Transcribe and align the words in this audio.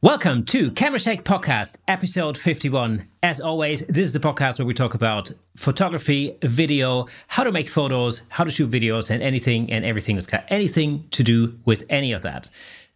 Welcome 0.00 0.44
to 0.44 0.70
Camera 0.70 1.00
Shake 1.00 1.24
Podcast, 1.24 1.78
episode 1.88 2.38
51. 2.38 3.02
As 3.24 3.40
always, 3.40 3.84
this 3.86 4.04
is 4.04 4.12
the 4.12 4.20
podcast 4.20 4.60
where 4.60 4.64
we 4.64 4.72
talk 4.72 4.94
about 4.94 5.32
photography, 5.56 6.38
video, 6.40 7.08
how 7.26 7.42
to 7.42 7.50
make 7.50 7.68
photos, 7.68 8.22
how 8.28 8.44
to 8.44 8.50
shoot 8.52 8.70
videos, 8.70 9.10
and 9.10 9.20
anything 9.24 9.72
and 9.72 9.84
everything 9.84 10.14
that's 10.14 10.28
got 10.28 10.44
anything 10.50 11.08
to 11.10 11.24
do 11.24 11.58
with 11.64 11.82
any 11.88 12.12
of 12.12 12.22
that. 12.22 12.48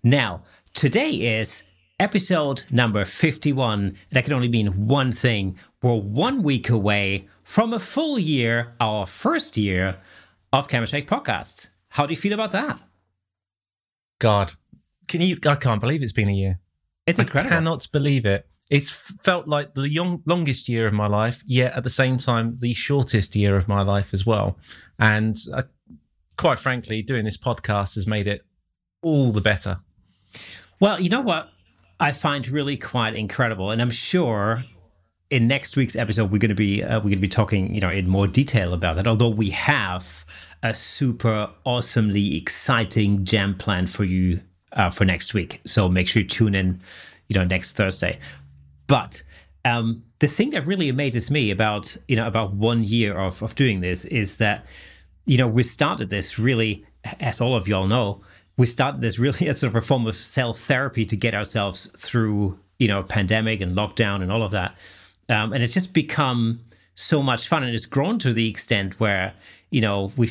Now, 0.05 0.45
today 0.75 1.11
is 1.11 1.65
episode 1.99 2.63
number 2.71 3.05
51. 3.05 3.99
That 4.13 4.23
can 4.23 4.33
only 4.33 4.47
mean 4.47 4.87
one 4.87 5.11
thing. 5.11 5.59
We're 5.83 5.97
one 5.97 6.45
week 6.45 6.71
away 6.71 7.27
from 7.43 7.73
a 7.73 7.81
full 7.81 8.17
year, 8.17 8.75
our 8.79 9.09
first 9.09 9.57
year 9.57 9.99
of 10.53 10.69
Camera 10.69 10.87
Shake 10.87 11.09
Podcast. 11.09 11.67
How 11.89 12.07
do 12.07 12.13
you 12.13 12.21
feel 12.21 12.33
about 12.33 12.53
that? 12.53 12.81
God, 14.21 14.53
can 15.09 15.21
you? 15.21 15.37
I 15.45 15.57
can't 15.57 15.81
believe 15.81 16.05
it's 16.05 16.13
been 16.13 16.29
a 16.29 16.33
year. 16.33 16.61
It's 17.07 17.19
incredible. 17.19 17.53
I 17.53 17.57
cannot 17.57 17.87
believe 17.93 18.27
it. 18.27 18.47
It's 18.71 18.91
felt 18.91 19.49
like 19.49 19.75
the 19.75 19.89
young, 19.89 20.23
longest 20.25 20.69
year 20.69 20.87
of 20.87 20.93
my 20.93 21.07
life, 21.07 21.43
yet 21.47 21.75
at 21.75 21.85
the 21.85 21.91
same 21.91 22.17
time, 22.17 22.57
the 22.61 22.75
shortest 22.75 23.37
year 23.37 23.57
of 23.57 23.69
my 23.69 23.83
life 23.83 24.15
as 24.15 24.25
well. 24.25 24.59
And 24.99 25.37
I, 25.55 25.63
quite 26.37 26.59
frankly, 26.59 27.03
doing 27.03 27.25
this 27.25 27.37
podcast 27.37 27.97
has 27.97 28.07
made 28.07 28.27
it 28.27 28.47
all 29.03 29.33
the 29.33 29.41
better. 29.41 29.79
Well, 30.81 31.01
you 31.01 31.11
know 31.11 31.21
what 31.21 31.51
I 32.01 32.13
find 32.13 32.49
really 32.49 32.77
quite 32.77 33.15
incredible, 33.15 33.71
and 33.71 33.83
I'm 33.83 33.91
sure 33.91 34.63
in 35.31 35.49
next 35.49 35.77
week's 35.77 35.97
episode 35.97 36.31
we're 36.31 36.39
going 36.39 36.51
to 36.51 36.55
be 36.55 36.83
uh, 36.83 36.99
we're 36.99 37.05
going 37.05 37.13
to 37.13 37.21
be 37.21 37.29
talking, 37.29 37.75
you 37.75 37.81
know, 37.81 37.91
in 37.91 38.09
more 38.09 38.27
detail 38.27 38.73
about 38.73 38.97
that. 38.97 39.07
Although 39.07 39.29
we 39.29 39.51
have 39.51 40.25
a 40.63 40.73
super 40.73 41.51
awesomely 41.65 42.37
exciting 42.37 43.25
jam 43.25 43.55
plan 43.55 43.87
for 43.87 44.05
you 44.05 44.41
uh, 44.75 44.91
for 44.91 45.05
next 45.05 45.35
week. 45.35 45.61
So 45.65 45.89
make 45.89 46.09
sure 46.09 46.23
you 46.23 46.29
tune 46.29 46.55
in, 46.55 46.81
you 47.29 47.39
know, 47.39 47.45
next 47.45 47.73
Thursday. 47.73 48.19
But 48.87 49.23
um, 49.65 50.03
the 50.19 50.27
thing 50.27 50.51
that 50.51 50.67
really 50.67 50.89
amazes 50.89 51.31
me 51.31 51.51
about 51.51 51.97
you 52.09 52.17
know 52.17 52.27
about 52.27 52.55
one 52.55 52.85
year 52.85 53.17
of 53.17 53.43
of 53.43 53.55
doing 53.55 53.81
this 53.81 54.05
is 54.07 54.39
that 54.39 54.67
you 55.25 55.39
know 55.39 55.47
we 55.47 55.63
started 55.63 56.11
this 56.11 56.39
really, 56.39 56.85
as 57.21 57.41
all 57.41 57.55
of 57.55 57.69
y'all 57.69 57.87
know, 57.87 58.23
we 58.57 58.67
started 58.67 59.01
this 59.01 59.19
really 59.19 59.49
as 59.49 59.61
sort 59.61 59.71
of 59.71 59.77
a 59.77 59.81
form 59.81 60.07
of 60.07 60.15
self 60.15 60.59
therapy 60.59 61.05
to 61.07 61.17
get 61.17 61.35
ourselves 61.35 61.91
through 61.97 62.59
you 62.79 62.89
know 62.89 63.03
pandemic 63.03 63.61
and 63.61 63.77
lockdown 63.77 64.23
and 64.23 64.33
all 64.33 64.43
of 64.43 64.51
that, 64.51 64.77
um, 65.29 65.53
and 65.53 65.63
it's 65.63 65.75
just 65.75 65.93
become 65.93 66.61
so 66.95 67.23
much 67.23 67.49
fun 67.49 67.63
and 67.63 67.75
it's 67.75 67.87
grown 67.87 68.19
to 68.19 68.33
the 68.35 68.49
extent 68.49 69.01
where 69.01 69.33
you 69.71 69.81
know 69.81 70.13
we 70.17 70.31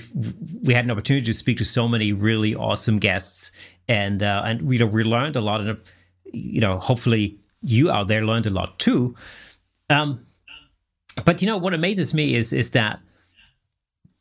we 0.61 0.73
had 0.73 0.85
an 0.85 0.91
opportunity 0.91 1.25
to 1.25 1.33
speak 1.33 1.57
to 1.57 1.65
so 1.65 1.87
many 1.87 2.13
really 2.13 2.53
awesome 2.53 2.99
guests 2.99 3.51
and 3.91 4.23
uh, 4.23 4.41
and 4.45 4.71
you 4.71 4.79
know 4.79 4.85
we 4.85 5.03
learned 5.03 5.35
a 5.35 5.41
lot 5.41 5.59
and 5.59 5.77
you 6.23 6.61
know 6.61 6.79
hopefully 6.79 7.37
you 7.61 7.91
out 7.91 8.07
there 8.07 8.25
learned 8.25 8.45
a 8.45 8.49
lot 8.49 8.79
too. 8.79 9.15
Um 9.89 10.25
but 11.25 11.41
you 11.41 11.47
know 11.47 11.57
what 11.57 11.73
amazes 11.73 12.13
me 12.13 12.35
is 12.35 12.53
is 12.53 12.71
that 12.71 12.99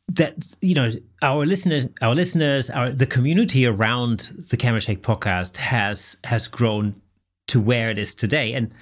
that 0.08 0.34
you 0.60 0.74
know 0.74 0.90
our 1.22 1.46
listeners 1.46 1.86
our 2.02 2.16
listeners 2.16 2.68
our 2.70 2.90
the 2.90 3.06
community 3.06 3.64
around 3.64 4.18
the 4.50 4.56
camera 4.56 4.80
shake 4.80 5.02
podcast 5.02 5.56
has 5.56 6.16
has 6.24 6.48
grown 6.48 7.00
to 7.46 7.60
where 7.60 7.90
it 7.90 7.98
is 7.98 8.14
today. 8.14 8.52
And 8.52 8.72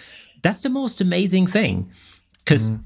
that's 0.42 0.62
the 0.62 0.70
most 0.70 1.02
amazing 1.02 1.46
thing. 1.46 1.90
Because 2.38 2.70
mm. 2.70 2.82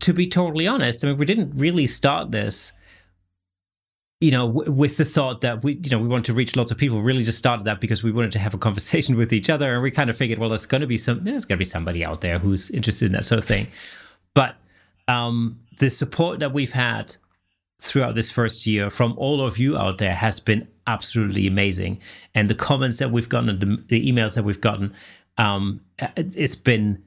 to 0.00 0.12
be 0.12 0.26
totally 0.26 0.66
honest 0.66 1.04
i 1.04 1.06
mean 1.06 1.18
we 1.18 1.26
didn't 1.26 1.52
really 1.54 1.86
start 1.86 2.32
this 2.32 2.72
you 4.20 4.30
know, 4.30 4.46
w- 4.46 4.70
with 4.70 4.96
the 4.96 5.04
thought 5.04 5.40
that 5.42 5.62
we, 5.62 5.74
you 5.74 5.90
know, 5.90 5.98
we 5.98 6.08
want 6.08 6.24
to 6.26 6.32
reach 6.32 6.56
lots 6.56 6.70
of 6.70 6.78
people, 6.78 7.02
really 7.02 7.24
just 7.24 7.38
started 7.38 7.64
that 7.64 7.80
because 7.80 8.02
we 8.02 8.12
wanted 8.12 8.32
to 8.32 8.38
have 8.38 8.54
a 8.54 8.58
conversation 8.58 9.16
with 9.18 9.32
each 9.32 9.50
other, 9.50 9.74
and 9.74 9.82
we 9.82 9.90
kind 9.90 10.10
of 10.10 10.16
figured, 10.16 10.38
well, 10.38 10.48
there's 10.48 10.66
going 10.66 10.80
to 10.80 10.86
be 10.86 10.96
some, 10.96 11.24
there's 11.24 11.44
going 11.44 11.56
to 11.56 11.60
be 11.60 11.64
somebody 11.64 12.04
out 12.04 12.20
there 12.20 12.38
who's 12.38 12.70
interested 12.70 13.06
in 13.06 13.12
that 13.12 13.24
sort 13.24 13.38
of 13.38 13.44
thing. 13.44 13.66
But 14.34 14.56
um, 15.08 15.60
the 15.78 15.90
support 15.90 16.40
that 16.40 16.52
we've 16.52 16.72
had 16.72 17.14
throughout 17.80 18.14
this 18.14 18.30
first 18.30 18.66
year 18.66 18.88
from 18.88 19.14
all 19.18 19.44
of 19.44 19.58
you 19.58 19.76
out 19.76 19.98
there 19.98 20.14
has 20.14 20.40
been 20.40 20.68
absolutely 20.86 21.46
amazing, 21.46 22.00
and 22.34 22.48
the 22.48 22.54
comments 22.54 22.98
that 22.98 23.10
we've 23.10 23.28
gotten, 23.28 23.58
the, 23.58 23.84
the 23.88 24.10
emails 24.10 24.34
that 24.34 24.44
we've 24.44 24.60
gotten, 24.60 24.94
um, 25.38 25.80
it, 25.98 26.34
it's 26.36 26.54
been 26.54 27.02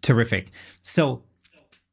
terrific. 0.00 0.50
So 0.82 1.22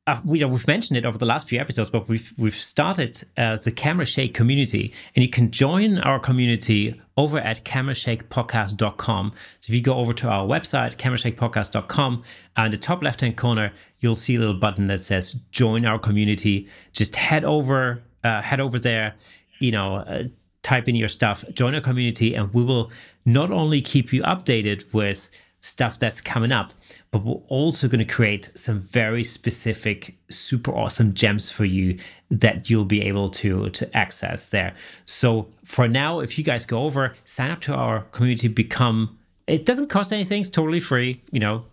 uh, 0.10 0.20
we, 0.26 0.40
have 0.40 0.68
mentioned 0.68 0.98
it 0.98 1.06
over 1.06 1.20
the 1.20 1.26
last 1.26 1.48
few 1.48 1.60
episodes, 1.60 1.92
but 1.92 2.08
we've 2.08 2.34
we've 2.38 2.56
started 2.56 3.24
uh, 3.38 3.58
the 3.58 3.72
Camera 3.72 4.06
Shake 4.06 4.34
community, 4.34 4.92
and 5.16 5.24
you 5.24 5.30
can 5.30 5.52
join 5.52 6.00
our 6.00 6.20
community 6.20 7.00
over 7.16 7.38
at 7.38 7.64
camerashakepodcast.com. 7.64 9.34
So 9.60 9.66
if 9.68 9.76
you 9.76 9.82
go 9.82 9.96
over 9.96 10.14
to 10.14 10.28
our 10.28 10.48
website, 10.48 10.96
camerashakepodcast.com, 10.98 12.24
and 12.58 12.66
in 12.66 12.72
the 12.72 12.78
top 12.78 13.04
left 13.04 13.22
hand 13.22 13.38
corner, 13.38 13.72
you'll 14.00 14.16
see 14.16 14.36
a 14.36 14.40
little 14.40 14.56
button 14.56 14.88
that 14.88 15.02
says 15.02 15.34
"Join 15.52 15.86
our 15.86 16.00
community." 16.00 16.68
Just 16.92 17.16
head 17.16 17.46
over, 17.46 18.02
uh, 18.24 18.42
head 18.42 18.60
over 18.60 18.80
there. 18.80 19.14
You 19.60 19.72
know, 19.72 19.98
uh, 19.98 20.24
type 20.64 20.88
in 20.88 20.96
your 20.96 21.10
stuff, 21.10 21.46
join 21.54 21.76
our 21.76 21.82
community, 21.82 22.34
and 22.34 22.52
we 22.52 22.64
will 22.64 22.92
not 23.26 23.52
only 23.52 23.82
keep 23.82 24.12
you 24.12 24.24
updated 24.24 24.92
with 24.92 25.30
stuff 25.62 26.00
that's 26.00 26.22
coming 26.22 26.52
up, 26.52 26.74
but 27.12 27.24
we're 27.24 27.42
also 27.48 27.88
going 27.88 28.06
to 28.06 28.14
create 28.14 28.52
some 28.56 28.80
very 28.80 29.24
specific, 29.24 30.16
super 30.30 30.72
awesome 30.72 31.14
gems 31.14 31.50
for 31.50 31.66
you 31.66 31.98
that 32.30 32.70
you'll 32.70 32.86
be 32.86 33.02
able 33.02 33.30
to 33.30 33.70
to 33.70 33.98
access 33.98 34.50
there. 34.50 34.74
So 35.06 35.48
for 35.64 35.88
now, 35.88 36.20
if 36.20 36.38
you 36.38 36.44
guys 36.44 36.66
go 36.66 36.84
over, 36.84 37.16
sign 37.26 37.50
up 37.52 37.62
to 37.62 37.74
our 37.74 38.02
community, 38.12 38.48
become 38.48 39.18
it 39.48 39.66
doesn't 39.66 39.88
cost 39.88 40.14
anything, 40.14 40.42
it's 40.42 40.50
totally 40.50 40.80
free, 40.80 41.22
you 41.32 41.40
know. 41.40 41.66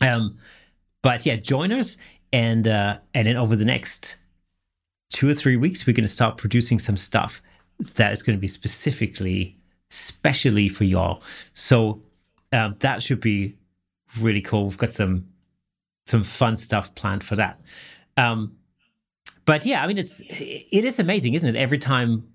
Um, 0.00 0.36
but 1.02 1.26
yeah, 1.26 1.36
join 1.36 1.70
us, 1.72 1.98
and 2.32 2.66
uh, 2.66 2.98
and 3.14 3.26
then 3.26 3.36
over 3.36 3.56
the 3.56 3.64
next 3.64 4.16
two 5.10 5.28
or 5.28 5.34
three 5.34 5.56
weeks, 5.56 5.86
we're 5.86 5.92
going 5.92 6.04
to 6.04 6.08
start 6.08 6.38
producing 6.38 6.78
some 6.78 6.96
stuff 6.96 7.42
that 7.94 8.12
is 8.12 8.22
going 8.22 8.36
to 8.36 8.40
be 8.40 8.48
specifically, 8.48 9.56
specially 9.90 10.68
for 10.68 10.84
y'all. 10.84 11.22
So 11.52 12.02
um, 12.52 12.76
that 12.80 13.02
should 13.02 13.20
be 13.20 13.56
really 14.20 14.40
cool. 14.40 14.64
We've 14.64 14.78
got 14.78 14.92
some 14.92 15.26
some 16.06 16.22
fun 16.22 16.54
stuff 16.54 16.94
planned 16.94 17.24
for 17.24 17.36
that. 17.36 17.60
Um, 18.16 18.56
but 19.44 19.66
yeah, 19.66 19.82
I 19.82 19.86
mean, 19.86 19.98
it's 19.98 20.20
it 20.28 20.84
is 20.84 20.98
amazing, 20.98 21.34
isn't 21.34 21.56
it? 21.56 21.58
Every 21.58 21.78
time 21.78 22.26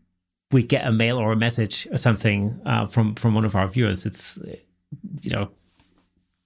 we 0.52 0.64
get 0.64 0.86
a 0.86 0.92
mail 0.92 1.18
or 1.18 1.32
a 1.32 1.36
message 1.36 1.88
or 1.92 1.98
something 1.98 2.60
uh, 2.66 2.86
from 2.86 3.16
from 3.16 3.34
one 3.34 3.46
of 3.46 3.56
our 3.56 3.68
viewers, 3.68 4.06
it's 4.06 4.38
you 5.22 5.32
know, 5.32 5.50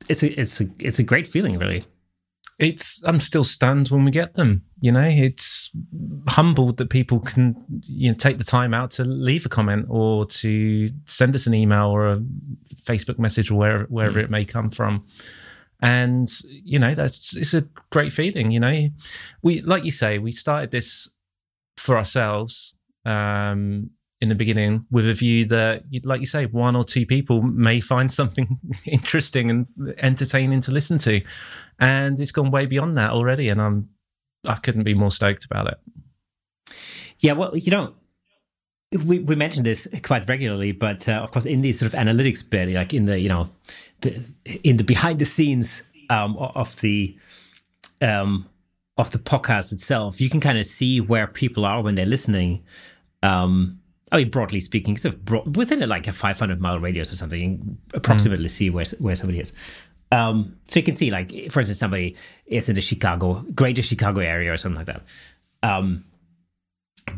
it's 0.09 0.23
a 0.23 0.39
it's 0.39 0.61
a 0.61 0.67
it's 0.79 0.99
a 0.99 1.03
great 1.03 1.27
feeling, 1.27 1.57
really 1.57 1.83
it's 2.57 3.03
I'm 3.03 3.19
still 3.19 3.43
stunned 3.43 3.89
when 3.89 4.05
we 4.05 4.11
get 4.11 4.35
them. 4.35 4.63
You 4.79 4.91
know, 4.91 5.03
it's 5.03 5.71
humbled 6.29 6.77
that 6.77 6.89
people 6.89 7.19
can 7.19 7.55
you 7.83 8.11
know 8.11 8.15
take 8.15 8.37
the 8.37 8.43
time 8.43 8.73
out 8.73 8.91
to 8.91 9.03
leave 9.03 9.45
a 9.45 9.49
comment 9.49 9.87
or 9.89 10.25
to 10.25 10.89
send 11.05 11.35
us 11.35 11.47
an 11.47 11.53
email 11.53 11.87
or 11.87 12.07
a 12.07 12.21
Facebook 12.81 13.19
message 13.19 13.51
or 13.51 13.55
wherever 13.55 13.83
wherever 13.85 14.19
it 14.19 14.29
may 14.29 14.45
come 14.45 14.69
from. 14.69 15.05
And 15.81 16.31
you 16.63 16.79
know, 16.79 16.95
that's 16.95 17.35
it's 17.35 17.53
a 17.53 17.67
great 17.91 18.13
feeling. 18.13 18.51
You 18.51 18.61
know, 18.61 18.89
we 19.41 19.61
like 19.61 19.83
you 19.83 19.91
say, 19.91 20.17
we 20.17 20.31
started 20.31 20.71
this 20.71 21.09
for 21.77 21.97
ourselves. 21.97 22.75
Um, 23.03 23.91
in 24.25 24.29
the 24.29 24.35
beginning 24.35 24.85
with 24.89 25.07
a 25.07 25.13
view 25.13 25.45
that, 25.45 25.83
like 26.03 26.19
you 26.19 26.25
say, 26.25 26.47
one 26.47 26.75
or 26.75 26.83
two 26.83 27.05
people 27.05 27.43
may 27.43 27.79
find 27.79 28.11
something 28.11 28.59
interesting 28.85 29.51
and 29.51 29.67
entertaining 29.99 30.61
to 30.61 30.71
listen 30.71 30.97
to, 30.97 31.21
and 31.79 32.19
it's 32.19 32.31
gone 32.31 32.49
way 32.49 32.65
beyond 32.65 32.97
that 32.97 33.11
already. 33.11 33.49
And 33.49 33.61
I'm 33.61 33.89
I 34.47 34.55
couldn't 34.55 34.83
be 34.83 34.95
more 34.95 35.11
stoked 35.11 35.45
about 35.45 35.67
it. 35.67 35.77
Yeah, 37.19 37.33
well, 37.33 37.55
you 37.55 37.71
know, 37.71 37.93
we 39.05 39.19
we 39.19 39.35
mention 39.35 39.63
this 39.63 39.87
quite 40.01 40.27
regularly, 40.27 40.71
but 40.71 41.07
uh, 41.07 41.21
of 41.23 41.31
course, 41.31 41.45
in 41.45 41.61
the 41.61 41.71
sort 41.71 41.93
of 41.93 41.99
analytics 41.99 42.49
bit, 42.49 42.69
like 42.69 42.93
in 42.93 43.05
the 43.05 43.19
you 43.19 43.29
know, 43.29 43.49
the, 44.01 44.19
in 44.63 44.77
the 44.77 44.83
behind 44.83 45.19
the 45.19 45.25
scenes 45.25 45.95
um, 46.09 46.35
of 46.37 46.79
the 46.81 47.15
um, 48.01 48.49
of 48.97 49.11
the 49.11 49.19
podcast 49.19 49.71
itself, 49.71 50.19
you 50.19 50.29
can 50.29 50.39
kind 50.39 50.57
of 50.57 50.65
see 50.65 50.99
where 50.99 51.27
people 51.27 51.65
are 51.65 51.81
when 51.83 51.93
they're 51.93 52.05
listening. 52.05 52.63
Um, 53.23 53.79
I 54.11 54.17
mean, 54.17 54.29
broadly 54.29 54.59
speaking, 54.59 54.97
sort 54.97 55.15
of 55.15 55.25
broad, 55.25 55.55
within 55.55 55.81
a, 55.81 55.87
like 55.87 56.07
a 56.07 56.11
500 56.11 56.61
mile 56.61 56.79
radius 56.79 57.11
or 57.11 57.15
something, 57.15 57.77
approximately 57.93 58.45
mm. 58.45 58.51
see 58.51 58.69
where 58.69 58.85
where 58.99 59.15
somebody 59.15 59.39
is. 59.39 59.53
Um, 60.11 60.55
so 60.67 60.79
you 60.79 60.83
can 60.83 60.93
see, 60.93 61.09
like, 61.09 61.31
for 61.51 61.59
instance, 61.59 61.79
somebody 61.79 62.15
is 62.45 62.69
in 62.69 62.75
the 62.75 62.81
Chicago, 62.81 63.43
greater 63.53 63.81
Chicago 63.81 64.21
area 64.21 64.53
or 64.53 64.57
something 64.57 64.77
like 64.77 64.85
that. 64.85 65.01
Um, 65.63 66.05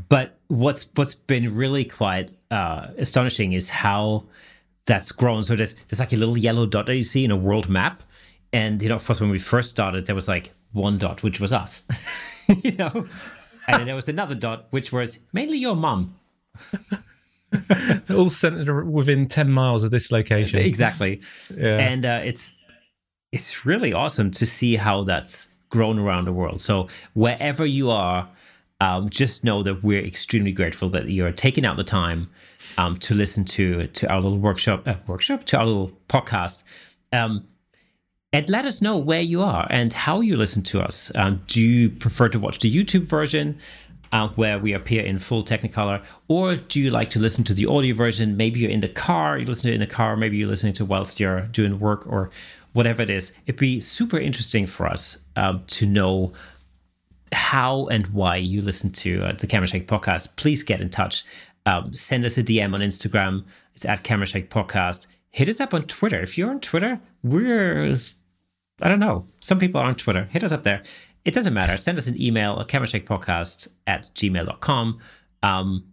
but 0.10 0.38
what's 0.48 0.90
what's 0.96 1.14
been 1.14 1.56
really 1.56 1.86
quite 1.86 2.34
uh, 2.52 2.88
astonishing 2.98 3.54
is 3.54 3.70
how 3.70 4.26
that's 4.86 5.12
grown. 5.12 5.44
So 5.44 5.56
there's 5.56 5.76
there's 5.76 6.00
like 6.00 6.14
a 6.14 6.18
little 6.18 6.38
yellow 6.38 6.66
dot 6.66 6.86
that 6.88 6.96
you 6.96 7.04
see 7.04 7.26
in 7.26 7.32
a 7.32 7.38
world 7.38 7.70
map, 7.70 8.04
and 8.54 8.82
you 8.82 8.90
know, 8.90 8.96
of 8.96 9.06
course, 9.06 9.22
when 9.22 9.30
we 9.30 9.40
first 9.40 9.70
started, 9.70 10.06
there 10.06 10.16
was 10.16 10.28
like 10.28 10.52
one 10.72 10.98
dot, 10.98 11.24
which 11.24 11.40
was 11.40 11.54
us, 11.54 11.84
you 12.64 12.74
know, 12.74 13.08
and 13.68 13.80
then 13.80 13.86
there 13.86 13.96
was 13.96 14.10
another 14.10 14.36
dot, 14.36 14.68
which 14.72 14.92
was 14.92 15.20
mainly 15.34 15.58
your 15.58 15.76
mom. 15.76 16.16
all 18.10 18.30
centered 18.30 18.90
within 18.90 19.28
10 19.28 19.52
miles 19.52 19.84
of 19.84 19.92
this 19.92 20.12
location. 20.12 20.60
Exactly. 20.60 21.22
Yeah. 21.56 21.78
And 21.78 22.06
uh, 22.06 22.22
it's 22.24 22.54
it's 23.32 23.66
really 23.66 23.94
awesome 23.94 24.32
to 24.32 24.46
see 24.46 24.76
how 24.76 25.04
that's 25.04 25.48
grown 25.70 26.00
around 26.00 26.26
the 26.26 26.34
world. 26.34 26.62
So 26.62 26.88
wherever 27.14 27.66
you 27.66 27.92
are, 27.92 28.30
um, 28.80 29.10
just 29.10 29.44
know 29.44 29.64
that 29.64 29.84
we're 29.84 30.04
extremely 30.04 30.52
grateful 30.52 30.90
that 30.90 31.10
you're 31.10 31.32
taking 31.32 31.66
out 31.66 31.78
the 31.78 31.84
time 31.84 32.30
um, 32.78 32.98
to 32.98 33.14
listen 33.14 33.44
to 33.46 33.88
to 33.88 34.10
our 34.10 34.22
little 34.22 34.38
workshop 34.38 34.88
uh, 34.88 34.96
workshop 35.08 35.46
to 35.46 35.58
our 35.58 35.66
little 35.66 35.92
podcast. 36.10 36.64
Um, 37.12 37.48
and 38.34 38.50
let 38.50 38.66
us 38.66 38.82
know 38.82 38.98
where 38.98 39.22
you 39.22 39.42
are 39.42 39.66
and 39.70 39.94
how 39.94 40.20
you 40.20 40.36
listen 40.36 40.62
to 40.62 40.82
us. 40.82 41.12
Um, 41.16 41.42
do 41.48 41.62
you 41.62 41.90
prefer 41.90 42.28
to 42.30 42.40
watch 42.40 42.60
the 42.60 42.72
YouTube 42.72 43.04
version? 43.04 43.58
Uh, 44.12 44.30
where 44.30 44.60
we 44.60 44.74
appear 44.74 45.04
in 45.04 45.20
full 45.20 45.44
Technicolor, 45.44 46.04
or 46.28 46.56
do 46.56 46.80
you 46.80 46.90
like 46.90 47.10
to 47.12 47.20
listen 47.20 47.44
to 47.46 47.54
the 47.54 47.66
audio 47.66 47.96
version? 47.96 48.38
Maybe 48.38 48.60
you're 48.60 48.72
in 48.72 48.82
the 48.82 48.90
car, 48.90 49.38
you 49.38 49.46
listen 49.46 49.64
to 49.64 49.72
it 49.72 49.76
in 49.76 49.80
the 49.80 49.88
car, 49.88 50.16
maybe 50.16 50.38
you're 50.38 50.50
listening 50.50 50.74
to 50.74 50.86
whilst 50.86 51.20
you're 51.20 51.42
doing 51.42 51.80
work 51.80 52.08
or 52.08 52.30
whatever 52.74 53.02
it 53.02 53.10
is. 53.10 53.32
It'd 53.46 53.60
be 53.60 53.80
super 53.80 54.20
interesting 54.20 54.68
for 54.68 54.88
us 54.88 55.18
um, 55.36 55.64
to 55.68 55.86
know 55.86 56.34
how 57.34 57.88
and 57.88 58.08
why 58.08 58.38
you 58.38 58.62
listen 58.62 58.92
to 58.92 59.24
uh, 59.24 59.34
the 59.34 59.48
Camera 59.48 59.68
Shake 59.68 59.88
podcast. 59.88 60.36
Please 60.36 60.64
get 60.64 60.82
in 60.82 60.90
touch. 60.90 61.26
Um, 61.66 61.94
send 61.94 62.24
us 62.26 62.38
a 62.38 62.44
DM 62.44 62.74
on 62.74 62.80
Instagram. 62.80 63.44
It's 63.76 63.84
at 63.84 64.04
Camera 64.04 64.26
Shake 64.26 64.50
Podcast. 64.50 65.08
Hit 65.32 65.50
us 65.50 65.60
up 65.60 65.74
on 65.74 65.84
Twitter. 65.84 66.22
If 66.22 66.38
you're 66.38 66.50
on 66.50 66.62
Twitter, 66.62 67.00
we're 67.24 67.94
I 68.82 68.88
don't 68.88 69.00
know. 69.00 69.28
Some 69.40 69.60
people 69.60 69.82
are 69.82 69.88
on 69.88 69.96
Twitter. 69.96 70.26
Hit 70.32 70.44
us 70.44 70.52
up 70.52 70.64
there 70.64 70.82
it 71.28 71.34
doesn't 71.34 71.54
matter. 71.54 71.76
Send 71.76 71.98
us 71.98 72.08
an 72.08 72.20
email 72.20 72.58
at 72.62 72.70
camerashakepodcast 72.70 73.68
at 73.86 74.04
gmail.com. 74.16 75.00
Um, 75.44 75.84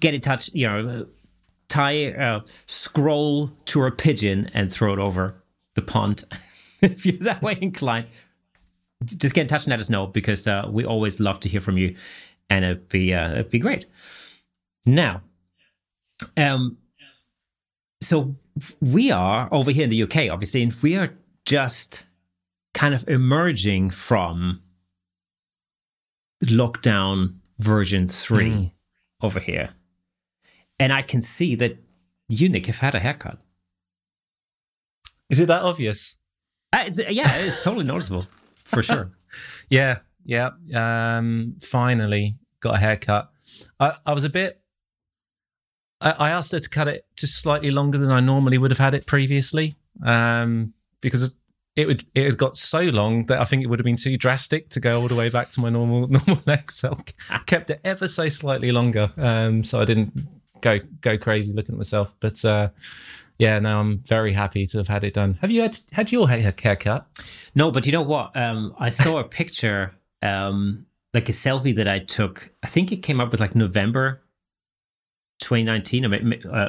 get 0.00 0.12
in 0.12 0.20
touch, 0.20 0.50
you 0.52 0.66
know, 0.66 1.06
tie, 1.68 2.10
uh, 2.10 2.40
scroll 2.66 3.52
to 3.66 3.84
a 3.84 3.92
pigeon 3.92 4.50
and 4.54 4.72
throw 4.72 4.92
it 4.92 4.98
over 4.98 5.40
the 5.74 5.82
pond 5.82 6.24
if 6.80 7.06
you're 7.06 7.16
that 7.18 7.40
way 7.42 7.56
inclined. 7.60 8.08
Just 9.04 9.36
get 9.36 9.42
in 9.42 9.46
touch 9.46 9.62
and 9.62 9.70
let 9.70 9.78
us 9.78 9.88
know 9.88 10.08
because 10.08 10.48
uh, 10.48 10.68
we 10.68 10.84
always 10.84 11.20
love 11.20 11.38
to 11.40 11.48
hear 11.48 11.60
from 11.60 11.78
you 11.78 11.94
and 12.50 12.64
it'd 12.64 12.88
be, 12.88 13.14
uh, 13.14 13.30
it'd 13.30 13.50
be 13.50 13.60
great. 13.60 13.86
Now, 14.84 15.22
um, 16.36 16.76
so 18.02 18.34
we 18.80 19.12
are 19.12 19.48
over 19.52 19.70
here 19.70 19.84
in 19.84 19.90
the 19.90 20.02
UK, 20.02 20.28
obviously, 20.28 20.64
and 20.64 20.74
we 20.82 20.96
are 20.96 21.14
just 21.44 22.04
kind 22.74 22.94
of 22.94 23.08
emerging 23.08 23.90
from 23.90 24.60
lockdown 26.46 27.36
version 27.58 28.08
3 28.08 28.50
mm. 28.50 28.72
over 29.22 29.40
here. 29.40 29.70
And 30.78 30.92
I 30.92 31.02
can 31.02 31.20
see 31.20 31.54
that 31.56 31.76
you, 32.28 32.48
Nick, 32.48 32.66
have 32.66 32.78
had 32.78 32.94
a 32.94 33.00
haircut. 33.00 33.38
Is 35.30 35.38
it 35.40 35.46
that 35.46 35.62
obvious? 35.62 36.18
Uh, 36.72 36.84
it's, 36.86 36.98
yeah, 36.98 37.36
it's 37.36 37.62
totally 37.62 37.84
noticeable 37.84 38.26
for 38.56 38.82
sure. 38.82 39.12
yeah, 39.70 39.98
yeah. 40.24 40.50
Um, 40.74 41.56
finally 41.60 42.36
got 42.60 42.76
a 42.76 42.78
haircut. 42.78 43.30
I, 43.78 43.94
I 44.04 44.12
was 44.12 44.24
a 44.24 44.30
bit. 44.30 44.60
I, 46.00 46.10
I, 46.12 46.30
asked 46.30 46.52
her 46.52 46.60
to 46.60 46.68
cut 46.68 46.88
it 46.88 47.06
just 47.16 47.40
slightly 47.40 47.70
longer 47.70 47.98
than 47.98 48.10
I 48.10 48.20
normally 48.20 48.58
would 48.58 48.70
have 48.70 48.78
had 48.78 48.94
it 48.94 49.06
previously, 49.06 49.76
um, 50.04 50.72
because 51.00 51.34
it 51.74 51.86
would 51.86 52.04
it 52.14 52.24
had 52.24 52.38
got 52.38 52.56
so 52.56 52.80
long 52.80 53.26
that 53.26 53.40
I 53.40 53.44
think 53.44 53.62
it 53.62 53.66
would 53.66 53.78
have 53.78 53.84
been 53.84 53.96
too 53.96 54.18
drastic 54.18 54.68
to 54.70 54.80
go 54.80 55.00
all 55.00 55.08
the 55.08 55.14
way 55.14 55.30
back 55.30 55.50
to 55.52 55.60
my 55.60 55.70
normal 55.70 56.06
normal. 56.26 56.42
So 56.70 56.96
I 57.30 57.38
kept 57.38 57.70
it 57.70 57.80
ever 57.84 58.08
so 58.08 58.28
slightly 58.28 58.72
longer, 58.72 59.10
um, 59.16 59.64
so 59.64 59.80
I 59.80 59.84
didn't 59.84 60.12
go 60.60 60.80
go 61.00 61.16
crazy 61.16 61.52
looking 61.52 61.74
at 61.74 61.78
myself. 61.78 62.14
But 62.20 62.44
uh, 62.44 62.70
yeah, 63.38 63.58
now 63.58 63.80
I'm 63.80 63.98
very 63.98 64.32
happy 64.32 64.66
to 64.66 64.78
have 64.78 64.88
had 64.88 65.02
it 65.04 65.14
done. 65.14 65.38
Have 65.40 65.50
you 65.50 65.62
had 65.62 65.78
had 65.92 66.12
your 66.12 66.28
hair 66.28 66.54
haircut? 66.62 67.06
No, 67.54 67.70
but 67.70 67.86
you 67.86 67.92
know 67.92 68.02
what? 68.02 68.36
Um, 68.36 68.74
I 68.78 68.90
saw 68.90 69.18
a 69.18 69.24
picture, 69.24 69.94
um, 70.20 70.86
like 71.14 71.28
a 71.30 71.32
selfie 71.32 71.74
that 71.76 71.88
I 71.88 72.00
took. 72.00 72.50
I 72.62 72.66
think 72.66 72.92
it 72.92 72.98
came 72.98 73.20
up 73.20 73.30
with 73.30 73.40
like 73.40 73.54
November 73.54 74.22
2019. 75.40 76.04
uh, 76.44 76.68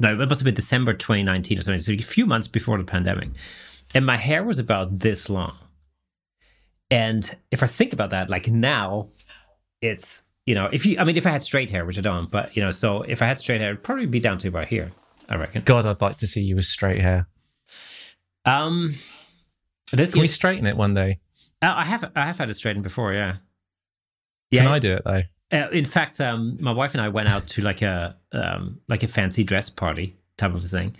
no, 0.00 0.20
it 0.20 0.28
must 0.28 0.40
have 0.40 0.44
been 0.44 0.54
December 0.54 0.94
2019 0.94 1.58
or 1.58 1.62
something. 1.62 1.80
So 1.80 1.92
a 1.92 1.98
few 1.98 2.26
months 2.26 2.48
before 2.48 2.78
the 2.78 2.84
pandemic 2.84 3.28
and 3.94 4.04
my 4.04 4.16
hair 4.16 4.44
was 4.44 4.58
about 4.58 4.98
this 4.98 5.30
long. 5.30 5.56
And 6.90 7.34
if 7.50 7.62
I 7.62 7.66
think 7.66 7.92
about 7.92 8.10
that, 8.10 8.28
like 8.28 8.48
now, 8.48 9.08
it's 9.80 10.22
you 10.46 10.54
know, 10.54 10.68
if 10.70 10.84
you, 10.84 10.98
I 10.98 11.04
mean, 11.04 11.16
if 11.16 11.26
I 11.26 11.30
had 11.30 11.42
straight 11.42 11.70
hair, 11.70 11.84
which 11.84 11.96
I 11.96 12.02
don't, 12.02 12.30
but 12.30 12.54
you 12.54 12.62
know, 12.62 12.70
so 12.70 13.02
if 13.02 13.22
I 13.22 13.26
had 13.26 13.38
straight 13.38 13.60
hair, 13.60 13.70
it'd 13.70 13.82
probably 13.82 14.06
be 14.06 14.20
down 14.20 14.38
to 14.38 14.48
about 14.48 14.68
here. 14.68 14.92
I 15.28 15.36
reckon. 15.36 15.62
God, 15.62 15.86
I'd 15.86 16.02
like 16.02 16.18
to 16.18 16.26
see 16.26 16.42
you 16.42 16.56
with 16.56 16.66
straight 16.66 17.00
hair. 17.00 17.26
Um, 18.44 18.92
this, 19.90 20.12
can 20.12 20.20
we 20.20 20.28
straighten 20.28 20.66
it 20.66 20.76
one 20.76 20.92
day? 20.92 21.20
I 21.62 21.84
have, 21.86 22.12
I 22.14 22.26
have 22.26 22.36
had 22.36 22.50
it 22.50 22.54
straightened 22.54 22.84
before. 22.84 23.14
Yeah. 23.14 23.36
Yeah. 24.50 24.64
Can 24.64 24.72
I 24.72 24.78
do 24.78 24.92
it 24.92 25.02
though? 25.04 25.22
Uh, 25.50 25.68
in 25.70 25.86
fact, 25.86 26.20
um, 26.20 26.58
my 26.60 26.72
wife 26.72 26.92
and 26.92 27.00
I 27.00 27.08
went 27.08 27.28
out 27.28 27.46
to 27.48 27.62
like 27.62 27.80
a, 27.80 28.16
um, 28.32 28.80
like 28.86 29.02
a 29.02 29.08
fancy 29.08 29.44
dress 29.44 29.70
party 29.70 30.14
type 30.36 30.54
of 30.54 30.62
a 30.62 30.68
thing, 30.68 30.94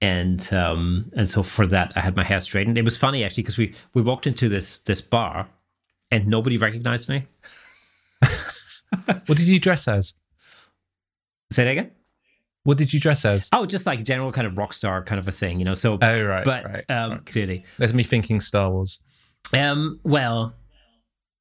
and 0.00 0.52
um, 0.52 1.10
and 1.16 1.26
so 1.26 1.42
for 1.42 1.66
that 1.66 1.92
I 1.96 2.00
had 2.00 2.16
my 2.16 2.24
hair 2.24 2.40
straightened. 2.40 2.78
It 2.78 2.84
was 2.84 2.96
funny 2.96 3.24
actually 3.24 3.42
because 3.42 3.58
we 3.58 3.74
we 3.94 4.02
walked 4.02 4.26
into 4.26 4.48
this 4.48 4.78
this 4.80 5.00
bar 5.00 5.48
and 6.10 6.26
nobody 6.26 6.56
recognized 6.56 7.08
me. 7.08 7.26
what 9.26 9.38
did 9.38 9.48
you 9.48 9.58
dress 9.58 9.88
as? 9.88 10.14
Say 11.52 11.64
that 11.64 11.70
again. 11.70 11.90
What 12.64 12.78
did 12.78 12.92
you 12.92 13.00
dress 13.00 13.24
as? 13.24 13.48
Oh, 13.52 13.66
just 13.66 13.84
like 13.84 14.04
general 14.04 14.32
kind 14.32 14.46
of 14.46 14.56
rock 14.56 14.72
star 14.72 15.02
kind 15.02 15.18
of 15.18 15.28
a 15.28 15.32
thing, 15.32 15.58
you 15.58 15.64
know. 15.64 15.74
So, 15.74 15.98
oh 16.00 16.22
right, 16.22 16.44
but 16.44 16.64
right, 16.64 16.84
um, 16.90 17.10
right. 17.12 17.26
clearly, 17.26 17.64
there's 17.78 17.92
me 17.92 18.02
thinking 18.02 18.40
Star 18.40 18.70
Wars. 18.70 19.00
Um, 19.52 20.00
well, 20.02 20.54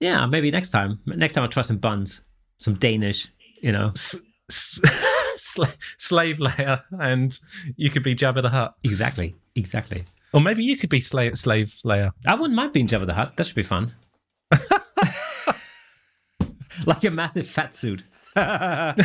yeah, 0.01 0.25
maybe 0.25 0.51
next 0.51 0.71
time. 0.71 0.99
Next 1.05 1.33
time 1.33 1.43
I'll 1.43 1.49
try 1.49 1.63
some 1.63 1.77
buns, 1.77 2.21
some 2.57 2.73
Danish, 2.73 3.29
you 3.61 3.71
know. 3.71 3.93
S- 5.57 5.59
s- 5.59 5.69
sla- 5.69 5.77
slave 5.97 6.37
Leia, 6.37 6.83
and 6.99 7.37
you 7.75 7.89
could 7.89 8.03
be 8.03 8.15
Jabba 8.15 8.41
the 8.41 8.49
Hutt. 8.49 8.75
Exactly, 8.83 9.35
exactly. 9.55 10.03
Or 10.33 10.41
maybe 10.41 10.63
you 10.63 10.77
could 10.77 10.89
be 10.89 10.99
slave 10.99 11.37
slave 11.37 11.75
Leia. 11.85 12.11
I 12.27 12.35
wouldn't 12.35 12.55
mind 12.55 12.73
being 12.73 12.87
Jabba 12.87 13.05
the 13.05 13.13
Hutt. 13.13 13.37
That 13.37 13.45
should 13.45 13.55
be 13.55 13.63
fun. 13.63 13.93
like 16.85 17.03
a 17.03 17.11
massive 17.11 17.47
fat 17.47 17.73
suit. 17.73 18.03
I 18.35 18.95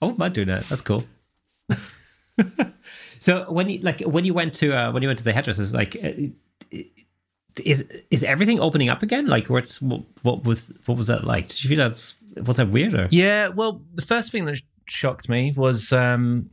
wouldn't 0.00 0.18
mind 0.18 0.34
doing 0.34 0.48
that. 0.48 0.64
That's 0.64 0.82
cool. 0.82 1.04
so 3.18 3.50
when 3.50 3.68
you 3.68 3.78
like 3.80 4.00
when 4.00 4.24
you 4.24 4.34
went 4.34 4.54
to 4.54 4.76
uh, 4.76 4.92
when 4.92 5.02
you 5.02 5.08
went 5.08 5.18
to 5.18 5.24
the 5.24 5.32
hairdressers, 5.32 5.74
like. 5.74 5.96
Uh, 6.02 6.12
is 7.60 7.88
is 8.10 8.24
everything 8.24 8.60
opening 8.60 8.88
up 8.88 9.02
again? 9.02 9.26
Like, 9.26 9.48
what's 9.48 9.80
what, 9.80 10.02
what 10.22 10.44
was 10.44 10.72
what 10.86 10.96
was 10.96 11.06
that 11.08 11.24
like? 11.24 11.48
Did 11.48 11.64
you 11.64 11.68
feel 11.68 11.78
that's 11.78 12.14
was 12.44 12.56
that 12.56 12.68
weirder? 12.70 13.08
Yeah, 13.10 13.48
well, 13.48 13.82
the 13.94 14.02
first 14.02 14.32
thing 14.32 14.44
that 14.46 14.60
shocked 14.86 15.28
me 15.28 15.52
was 15.56 15.92
um, 15.92 16.50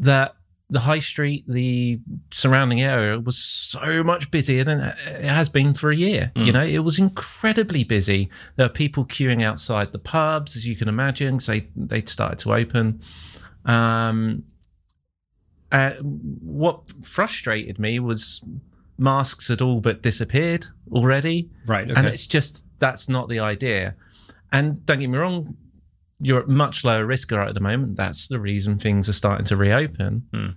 that 0.00 0.34
the 0.70 0.80
high 0.80 0.98
street, 0.98 1.44
the 1.48 1.98
surrounding 2.30 2.82
area 2.82 3.18
was 3.18 3.38
so 3.38 4.02
much 4.04 4.30
busier 4.30 4.64
than 4.64 4.80
it 4.80 5.24
has 5.24 5.48
been 5.48 5.72
for 5.72 5.90
a 5.90 5.96
year. 5.96 6.30
Mm. 6.36 6.46
You 6.46 6.52
know, 6.52 6.62
it 6.62 6.80
was 6.80 6.98
incredibly 6.98 7.84
busy. 7.84 8.28
There 8.56 8.66
were 8.66 8.72
people 8.72 9.06
queuing 9.06 9.42
outside 9.42 9.92
the 9.92 9.98
pubs, 9.98 10.56
as 10.56 10.66
you 10.66 10.76
can 10.76 10.88
imagine, 10.88 11.40
so 11.40 11.60
they'd 11.74 12.08
started 12.08 12.38
to 12.40 12.52
open. 12.52 13.00
Um, 13.64 14.44
uh, 15.72 15.92
what 15.92 16.92
frustrated 17.02 17.78
me 17.78 17.98
was 17.98 18.42
masks 18.98 19.48
had 19.48 19.62
all 19.62 19.80
but 19.80 20.02
disappeared 20.02 20.66
already. 20.92 21.50
Right. 21.66 21.90
Okay. 21.90 21.98
And 21.98 22.08
it's 22.08 22.26
just, 22.26 22.64
that's 22.78 23.08
not 23.08 23.28
the 23.28 23.38
idea. 23.38 23.94
And 24.52 24.84
don't 24.84 24.98
get 24.98 25.08
me 25.08 25.18
wrong, 25.18 25.56
you're 26.20 26.40
at 26.40 26.48
much 26.48 26.84
lower 26.84 27.06
risk 27.06 27.30
right 27.30 27.48
at 27.48 27.54
the 27.54 27.60
moment. 27.60 27.96
That's 27.96 28.28
the 28.28 28.40
reason 28.40 28.78
things 28.78 29.08
are 29.08 29.12
starting 29.12 29.46
to 29.46 29.56
reopen. 29.56 30.26
Mm. 30.32 30.56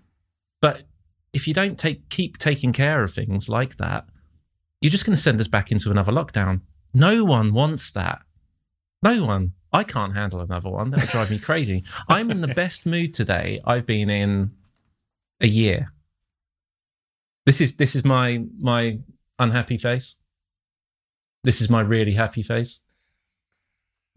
But 0.60 0.84
if 1.34 1.48
you 1.48 1.54
don't 1.54 1.78
take 1.78 2.10
keep 2.10 2.38
taking 2.38 2.74
care 2.74 3.04
of 3.04 3.14
things 3.14 3.48
like 3.48 3.78
that, 3.78 4.06
you're 4.82 4.90
just 4.90 5.06
going 5.06 5.16
to 5.16 5.22
send 5.22 5.40
us 5.40 5.48
back 5.48 5.72
into 5.72 5.92
another 5.92 6.12
lockdown. 6.12 6.62
No 6.94 7.24
one 7.24 7.54
wants 7.54 7.92
that. 7.92 8.22
No 9.04 9.26
one. 9.26 9.54
I 9.74 9.84
can't 9.84 10.14
handle 10.14 10.42
another 10.42 10.70
one. 10.70 10.90
That 10.90 11.00
would 11.00 11.10
drive 11.10 11.32
me 11.32 11.40
crazy. 11.40 11.84
I'm 12.10 12.30
in 12.30 12.42
the 12.42 12.48
best 12.56 12.86
mood 12.86 13.14
today 13.14 13.62
I've 13.66 13.86
been 13.86 14.10
in 14.10 14.52
a 15.40 15.48
year. 15.48 15.88
This 17.46 17.62
is 17.62 17.76
this 17.76 17.96
is 17.96 18.04
my 18.06 18.44
my 18.60 19.00
unhappy 19.40 19.78
face. 19.78 20.18
This 21.44 21.62
is 21.62 21.70
my 21.70 21.82
really 21.82 22.14
happy 22.14 22.44
face. 22.44 22.80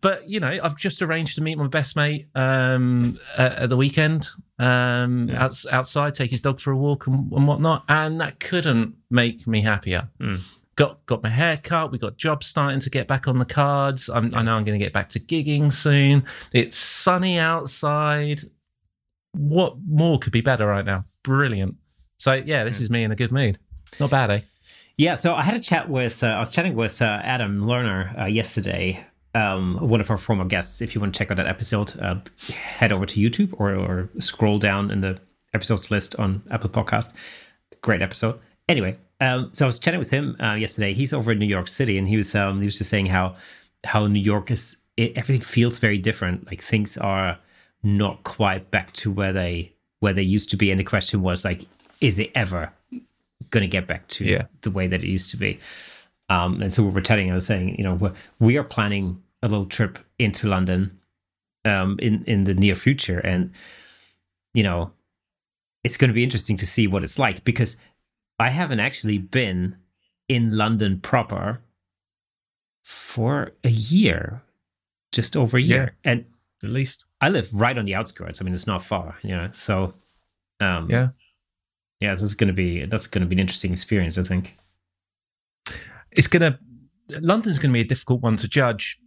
but 0.00 0.28
you 0.28 0.40
know, 0.40 0.58
I've 0.62 0.76
just 0.76 1.00
arranged 1.00 1.36
to 1.36 1.42
meet 1.42 1.56
my 1.56 1.68
best 1.68 1.94
mate 1.96 2.26
um, 2.34 3.18
at, 3.36 3.52
at, 3.52 3.68
the 3.70 3.76
weekend 3.76 4.26
um, 4.58 5.28
yeah. 5.28 5.44
outs, 5.44 5.64
outside, 5.70 6.14
take 6.14 6.32
his 6.32 6.40
dog 6.40 6.58
for 6.58 6.72
a 6.72 6.76
walk 6.76 7.06
and, 7.06 7.30
and, 7.32 7.46
whatnot, 7.46 7.84
and 7.88 8.20
that 8.20 8.40
couldn't 8.40 8.96
make 9.10 9.46
me 9.46 9.60
happier. 9.60 10.08
Mm. 10.18 10.58
got 10.74 11.06
got 11.06 11.22
my 11.22 11.28
hair 11.28 11.56
cut. 11.56 11.92
We 11.92 11.98
got 11.98 12.16
jobs 12.16 12.46
starting 12.46 12.80
to 12.80 12.90
get 12.90 13.06
back 13.06 13.28
on 13.28 13.38
the 13.38 13.44
cards. 13.44 14.08
I'm, 14.08 14.34
I 14.34 14.42
know 14.42 14.56
I'm 14.56 14.64
going 14.64 14.78
to 14.78 14.84
get 14.84 14.92
back 14.92 15.08
to 15.10 15.20
gigging 15.20 15.70
soon. 15.70 16.24
It's 16.52 16.76
sunny 16.76 17.38
outside. 17.38 18.42
What 19.36 19.76
more 19.86 20.18
could 20.18 20.32
be 20.32 20.40
better 20.40 20.66
right 20.66 20.84
now? 20.84 21.04
Brilliant. 21.22 21.76
So 22.18 22.32
yeah, 22.32 22.64
this 22.64 22.80
is 22.80 22.90
me 22.90 23.04
in 23.04 23.12
a 23.12 23.16
good 23.16 23.32
mood. 23.32 23.58
Not 24.00 24.10
bad, 24.10 24.30
eh? 24.30 24.40
Yeah, 24.98 25.14
so 25.14 25.34
I 25.34 25.42
had 25.42 25.54
a 25.54 25.60
chat 25.60 25.90
with, 25.90 26.22
uh, 26.22 26.28
I 26.28 26.40
was 26.40 26.50
chatting 26.50 26.74
with 26.74 27.02
uh, 27.02 27.20
Adam 27.22 27.60
Lerner 27.60 28.18
uh, 28.18 28.24
yesterday, 28.24 29.04
um, 29.34 29.76
one 29.76 30.00
of 30.00 30.10
our 30.10 30.16
former 30.16 30.46
guests. 30.46 30.80
If 30.80 30.94
you 30.94 31.02
want 31.02 31.12
to 31.12 31.18
check 31.18 31.30
out 31.30 31.36
that 31.36 31.46
episode, 31.46 31.98
uh, 32.00 32.16
head 32.54 32.92
over 32.92 33.04
to 33.04 33.20
YouTube 33.20 33.54
or, 33.58 33.74
or 33.74 34.08
scroll 34.20 34.58
down 34.58 34.90
in 34.90 35.02
the 35.02 35.20
episodes 35.52 35.90
list 35.90 36.16
on 36.16 36.42
Apple 36.50 36.70
Podcast. 36.70 37.12
Great 37.82 38.00
episode. 38.00 38.40
Anyway, 38.70 38.96
um, 39.20 39.50
so 39.52 39.66
I 39.66 39.68
was 39.68 39.78
chatting 39.78 40.00
with 40.00 40.10
him 40.10 40.34
uh, 40.40 40.54
yesterday. 40.54 40.94
He's 40.94 41.12
over 41.12 41.32
in 41.32 41.38
New 41.38 41.46
York 41.46 41.68
City, 41.68 41.98
and 41.98 42.08
he 42.08 42.16
was 42.16 42.34
um, 42.34 42.60
he 42.60 42.64
was 42.64 42.78
just 42.78 42.90
saying 42.90 43.06
how 43.06 43.36
how 43.84 44.06
New 44.06 44.20
York 44.20 44.50
is 44.50 44.78
it, 44.96 45.16
everything 45.16 45.42
feels 45.42 45.78
very 45.78 45.98
different. 45.98 46.46
Like 46.46 46.62
things 46.62 46.96
are 46.96 47.38
not 47.86 48.24
quite 48.24 48.70
back 48.70 48.92
to 48.94 49.10
where 49.12 49.32
they 49.32 49.72
where 50.00 50.12
they 50.12 50.22
used 50.22 50.50
to 50.50 50.56
be, 50.56 50.70
and 50.70 50.78
the 50.80 50.84
question 50.84 51.22
was 51.22 51.44
like, 51.44 51.64
is 52.00 52.18
it 52.18 52.30
ever 52.34 52.72
going 53.50 53.62
to 53.62 53.68
get 53.68 53.86
back 53.86 54.06
to 54.08 54.24
Yeah. 54.24 54.46
the 54.62 54.70
way 54.70 54.86
that 54.88 55.02
it 55.02 55.08
used 55.08 55.30
to 55.30 55.36
be? 55.36 55.58
Um, 56.28 56.60
and 56.60 56.72
so 56.72 56.82
we 56.82 56.90
were 56.90 57.00
telling, 57.00 57.30
I 57.30 57.34
was 57.34 57.46
saying, 57.46 57.76
you 57.78 57.84
know, 57.84 57.94
we're, 57.94 58.12
we 58.40 58.58
are 58.58 58.64
planning 58.64 59.22
a 59.42 59.48
little 59.48 59.66
trip 59.66 59.98
into 60.18 60.48
London 60.48 60.98
um, 61.64 61.98
in 62.00 62.24
in 62.24 62.44
the 62.44 62.54
near 62.54 62.74
future, 62.74 63.20
and 63.20 63.52
you 64.54 64.62
know, 64.64 64.90
it's 65.84 65.96
going 65.96 66.08
to 66.10 66.14
be 66.14 66.24
interesting 66.24 66.56
to 66.56 66.66
see 66.66 66.86
what 66.88 67.02
it's 67.04 67.18
like 67.18 67.44
because 67.44 67.76
I 68.38 68.50
haven't 68.50 68.80
actually 68.80 69.18
been 69.18 69.76
in 70.28 70.56
London 70.56 70.98
proper 71.00 71.60
for 72.82 73.52
a 73.64 73.68
year, 73.70 74.42
just 75.12 75.36
over 75.36 75.56
a 75.56 75.62
year, 75.62 75.94
and 76.04 76.24
At 76.66 76.72
least. 76.72 77.04
I 77.20 77.28
live 77.30 77.48
right 77.54 77.76
on 77.78 77.84
the 77.86 77.94
outskirts. 77.94 78.40
I 78.40 78.44
mean, 78.44 78.54
it's 78.54 78.66
not 78.66 78.84
far, 78.84 79.16
you 79.22 79.34
know. 79.36 79.48
So, 79.52 79.94
um, 80.60 80.90
Yeah. 80.90 81.08
yeah, 82.00 82.14
so 82.14 82.24
it's 82.24 82.34
going 82.34 82.48
to 82.48 82.54
be 82.54 82.84
that's 82.86 83.06
going 83.06 83.22
to 83.22 83.26
be 83.28 83.34
an 83.36 83.40
interesting 83.40 83.72
experience, 83.72 84.18
I 84.18 84.22
think. 84.24 84.56
it's 86.12 86.26
gonna 86.28 86.58
London's 87.20 87.58
gonna 87.58 87.74
be 87.74 87.80
a 87.82 87.84
difficult 87.84 88.22
one 88.22 88.36
to 88.36 88.48
judge 88.48 88.98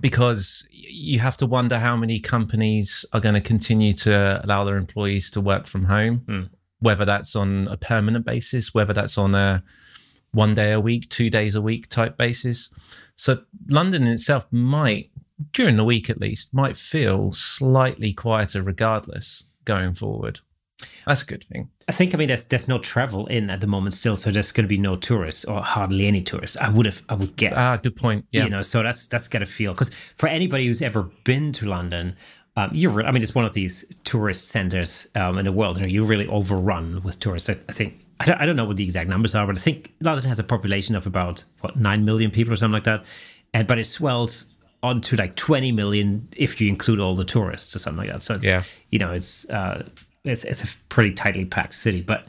because 0.00 0.66
you 0.70 1.18
have 1.18 1.36
to 1.36 1.46
wonder 1.46 1.78
how 1.78 1.96
many 1.96 2.18
companies 2.20 3.04
are 3.12 3.20
going 3.20 3.34
to 3.34 3.40
continue 3.40 3.92
to 3.92 4.40
allow 4.44 4.64
their 4.64 4.76
employees 4.76 5.30
to 5.30 5.40
work 5.40 5.66
from 5.66 5.84
home, 5.84 6.18
Hmm. 6.26 6.42
whether 6.78 7.04
that's 7.04 7.36
on 7.36 7.68
a 7.68 7.76
permanent 7.76 8.24
basis, 8.24 8.72
whether 8.72 8.92
that's 8.94 9.18
on 9.18 9.34
a 9.34 9.62
one 10.30 10.54
day 10.54 10.72
a 10.72 10.80
week, 10.80 11.10
two 11.10 11.28
days 11.28 11.54
a 11.54 11.60
week 11.60 11.88
type 11.88 12.16
basis. 12.16 12.70
So 13.16 13.42
London 13.68 14.02
in 14.04 14.12
itself 14.14 14.46
might, 14.50 15.10
during 15.52 15.76
the 15.76 15.84
week 15.84 16.10
at 16.10 16.20
least, 16.20 16.54
might 16.54 16.76
feel 16.76 17.32
slightly 17.32 18.12
quieter 18.12 18.62
regardless 18.62 19.44
going 19.64 19.94
forward. 19.94 20.40
That's 21.06 21.22
a 21.22 21.26
good 21.26 21.44
thing. 21.44 21.70
I 21.88 21.92
think 21.92 22.14
I 22.14 22.18
mean 22.18 22.28
there's 22.28 22.44
there's 22.44 22.68
no 22.68 22.78
travel 22.78 23.26
in 23.26 23.50
at 23.50 23.60
the 23.60 23.66
moment 23.66 23.94
still, 23.94 24.16
so 24.16 24.30
there's 24.30 24.52
going 24.52 24.64
to 24.64 24.68
be 24.68 24.78
no 24.78 24.96
tourists 24.96 25.44
or 25.44 25.62
hardly 25.62 26.06
any 26.06 26.22
tourists. 26.22 26.56
I 26.56 26.68
would 26.68 26.86
have 26.86 27.02
I 27.08 27.14
would 27.14 27.36
guess. 27.36 27.54
Ah, 27.56 27.76
good 27.76 27.96
point. 27.96 28.24
Yeah. 28.32 28.44
You 28.44 28.50
know, 28.50 28.62
so 28.62 28.82
that's 28.82 29.06
that's 29.06 29.28
got 29.28 29.40
to 29.40 29.46
feel 29.46 29.72
because 29.72 29.90
for 30.16 30.28
anybody 30.28 30.66
who's 30.66 30.82
ever 30.82 31.04
been 31.24 31.52
to 31.52 31.66
London, 31.66 32.16
um, 32.56 32.70
you're 32.72 33.04
I 33.04 33.10
mean 33.10 33.22
it's 33.22 33.34
one 33.34 33.44
of 33.44 33.52
these 33.52 33.84
tourist 34.04 34.48
centers 34.48 35.06
um, 35.14 35.38
in 35.38 35.44
the 35.44 35.52
world. 35.52 35.76
You 35.76 35.82
know, 35.82 35.88
you're 35.88 36.04
really 36.04 36.26
overrun 36.28 37.02
with 37.02 37.18
tourists. 37.20 37.48
I, 37.48 37.58
I 37.68 37.72
think 37.72 38.00
I 38.20 38.24
don't, 38.24 38.40
I 38.40 38.46
don't 38.46 38.56
know 38.56 38.64
what 38.64 38.76
the 38.76 38.84
exact 38.84 39.08
numbers 39.08 39.34
are, 39.34 39.46
but 39.46 39.56
I 39.56 39.60
think 39.60 39.92
London 40.00 40.28
has 40.28 40.38
a 40.38 40.44
population 40.44 40.94
of 40.94 41.06
about 41.06 41.44
what 41.60 41.76
nine 41.76 42.04
million 42.04 42.30
people 42.30 42.52
or 42.52 42.56
something 42.56 42.74
like 42.74 42.84
that, 42.84 43.04
and 43.52 43.66
but 43.66 43.78
it 43.78 43.84
swells 43.84 44.51
onto 44.82 45.16
like 45.16 45.34
20 45.36 45.70
million 45.72 46.26
if 46.36 46.60
you 46.60 46.68
include 46.68 46.98
all 47.00 47.14
the 47.14 47.24
tourists 47.24 47.74
or 47.76 47.78
something 47.78 47.98
like 47.98 48.10
that. 48.10 48.22
So 48.22 48.34
it's, 48.34 48.44
Yeah. 48.44 48.62
you 48.90 48.98
know, 48.98 49.12
it's 49.12 49.48
uh, 49.50 49.86
it's 50.24 50.44
it's 50.44 50.64
a 50.64 50.68
pretty 50.88 51.12
tightly 51.14 51.44
packed 51.44 51.74
city, 51.74 52.00
but 52.02 52.26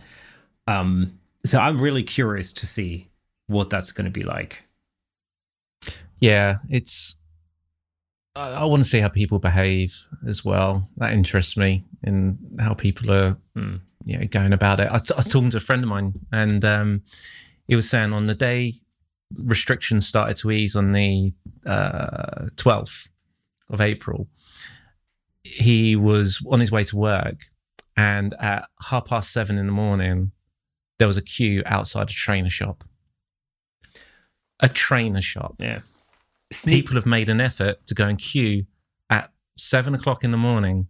um, 0.67 1.17
so 1.45 1.59
I'm 1.59 1.79
really 1.81 2.03
curious 2.03 2.53
to 2.53 2.65
see 2.65 3.09
what 3.47 3.69
that's 3.69 3.91
going 3.91 4.05
to 4.05 4.11
be 4.11 4.23
like. 4.23 4.63
yeah, 6.19 6.57
it's. 6.69 7.17
I, 8.35 8.51
I 8.51 8.65
want 8.65 8.83
to 8.83 8.89
see 8.89 8.99
how 8.99 9.09
people 9.09 9.39
behave 9.39 10.07
as 10.27 10.43
well. 10.45 10.87
That 10.97 11.13
interests 11.13 11.55
me 11.57 11.83
in 12.03 12.37
how 12.59 12.73
people 12.73 13.11
are, 13.11 13.37
Hmm. 13.55 13.75
you 14.05 14.17
know, 14.17 14.25
going 14.27 14.53
about 14.53 14.79
it. 14.79 14.87
I 14.89 14.93
was 14.93 15.27
talking 15.29 15.49
to 15.51 15.57
a 15.57 15.59
friend 15.59 15.83
of 15.83 15.89
mine, 15.89 16.13
and 16.31 16.63
um, 16.65 17.03
he 17.67 17.75
was 17.75 17.89
saying 17.89 18.13
on 18.13 18.27
the 18.27 18.35
day 18.35 18.73
restrictions 19.37 20.07
started 20.07 20.35
to 20.37 20.51
ease 20.51 20.75
on 20.75 20.91
the 20.91 21.31
uh, 21.65 22.47
twelfth 22.55 23.09
of 23.69 23.81
April, 23.81 24.27
he 25.43 25.95
was 25.95 26.41
on 26.49 26.59
his 26.59 26.71
way 26.71 26.83
to 26.85 26.95
work, 26.95 27.45
and 27.97 28.33
at 28.39 28.67
half 28.89 29.05
past 29.05 29.31
seven 29.31 29.57
in 29.57 29.65
the 29.65 29.71
morning, 29.71 30.31
there 30.99 31.07
was 31.07 31.17
a 31.17 31.21
queue 31.21 31.63
outside 31.65 32.09
a 32.09 32.13
trainer 32.13 32.49
shop. 32.49 32.83
A 34.59 34.69
trainer 34.69 35.21
shop 35.21 35.55
Yeah. 35.59 35.81
people 36.65 36.95
have 36.95 37.05
made 37.05 37.27
an 37.29 37.41
effort 37.41 37.85
to 37.87 37.93
go 37.95 38.07
and 38.07 38.17
queue 38.17 38.65
at 39.09 39.31
seven 39.57 39.93
o'clock 39.95 40.23
in 40.23 40.31
the 40.31 40.37
morning 40.37 40.87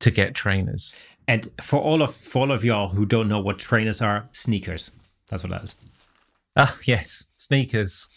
to 0.00 0.10
get 0.10 0.34
trainers. 0.34 0.94
And 1.26 1.48
for 1.62 1.80
all 1.80 2.02
of 2.02 2.14
for 2.14 2.40
all 2.42 2.52
of 2.52 2.64
y'all 2.64 2.88
who 2.88 3.06
don't 3.06 3.28
know 3.28 3.40
what 3.40 3.58
trainers 3.58 4.02
are, 4.02 4.28
sneakers. 4.32 4.90
That's 5.30 5.42
what 5.44 5.50
that 5.50 5.62
is. 5.64 5.74
Ah, 6.56 6.76
yes, 6.84 7.28
sneakers. 7.44 8.08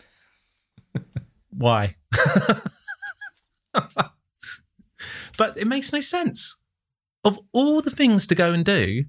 Why? 1.50 1.96
but 5.38 5.57
it 5.57 5.67
makes 5.67 5.91
no 5.93 6.00
sense. 6.00 6.55
Of 7.24 7.39
all 7.51 7.81
the 7.81 7.91
things 7.91 8.25
to 8.27 8.36
go 8.36 8.53
and 8.53 8.63
do 8.63 9.05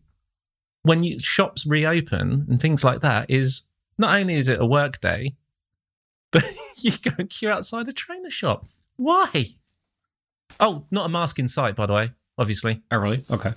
when 0.83 1.05
you 1.05 1.21
shops 1.21 1.67
reopen 1.67 2.47
and 2.49 2.61
things 2.61 2.83
like 2.85 3.01
that, 3.01 3.31
is 3.31 3.63
not 3.99 4.17
only 4.19 4.35
is 4.35 4.49
it 4.49 4.61
a 4.61 4.67
work 4.67 5.01
day, 5.01 5.35
but 6.33 6.45
you 6.77 6.93
go 7.03 7.11
and 7.19 7.29
queue 7.31 7.51
outside 7.51 7.89
a 7.89 7.93
trainer 7.93 8.31
shop. 8.31 8.67
Why? 8.97 9.47
Oh, 10.61 10.87
not 10.91 11.07
a 11.07 11.09
mask 11.09 11.39
in 11.39 11.49
sight, 11.49 11.77
by 11.77 11.87
the 11.87 11.93
way. 11.93 12.11
Obviously, 12.39 12.83
Oh, 12.91 12.99
really? 12.99 13.23
Okay. 13.31 13.53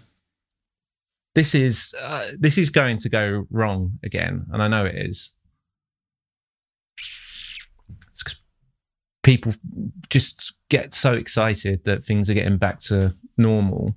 this 1.35 1.55
is 1.55 1.95
uh, 2.01 2.27
this 2.37 2.57
is 2.57 2.69
going 2.69 2.97
to 2.99 3.09
go 3.09 3.47
wrong 3.49 3.99
again, 4.03 4.45
and 4.51 4.61
I 4.61 4.67
know 4.67 4.85
it 4.85 4.95
is. 4.95 5.31
It's 8.09 8.23
'cause 8.23 8.35
people 9.23 9.53
just 10.09 10.53
get 10.69 10.93
so 10.93 11.13
excited 11.13 11.83
that 11.85 12.03
things 12.03 12.29
are 12.29 12.33
getting 12.33 12.57
back 12.57 12.79
to 12.79 13.15
normal 13.37 13.95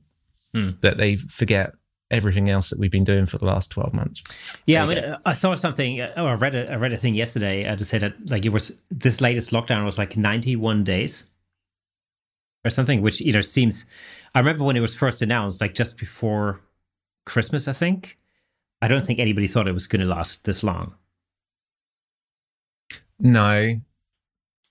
Hmm. 0.54 0.70
that 0.82 0.98
they 0.98 1.16
forget 1.16 1.72
everything 2.10 2.48
else 2.48 2.70
that 2.70 2.78
we've 2.78 2.90
been 2.92 3.02
doing 3.02 3.26
for 3.26 3.38
the 3.38 3.44
last 3.44 3.70
twelve 3.72 3.92
months. 3.92 4.22
Yeah, 4.66 4.84
I 4.84 4.86
mean, 4.86 5.16
I 5.26 5.32
saw 5.32 5.56
something. 5.56 6.00
uh, 6.00 6.12
Oh, 6.16 6.26
I 6.26 6.34
read 6.34 6.54
a, 6.54 6.70
I 6.72 6.76
read 6.76 6.92
a 6.92 6.96
thing 6.96 7.14
yesterday 7.16 7.66
uh, 7.66 7.74
to 7.74 7.84
say 7.84 7.98
that 7.98 8.14
like 8.30 8.44
it 8.44 8.50
was 8.50 8.70
this 8.90 9.20
latest 9.20 9.50
lockdown 9.50 9.84
was 9.84 9.98
like 9.98 10.16
91 10.16 10.84
days 10.84 11.24
or 12.64 12.70
something, 12.70 13.02
which 13.02 13.20
you 13.20 13.32
know 13.32 13.40
seems. 13.40 13.86
I 14.34 14.38
remember 14.38 14.62
when 14.62 14.76
it 14.76 14.80
was 14.80 14.94
first 14.94 15.22
announced, 15.22 15.60
like 15.60 15.74
just 15.74 15.98
before 15.98 16.60
Christmas, 17.26 17.66
I 17.66 17.72
think. 17.72 18.16
I 18.80 18.86
don't 18.86 19.04
think 19.04 19.18
anybody 19.18 19.48
thought 19.48 19.66
it 19.66 19.72
was 19.72 19.86
going 19.88 20.02
to 20.02 20.06
last 20.06 20.44
this 20.44 20.62
long. 20.62 20.94
No, 23.18 23.70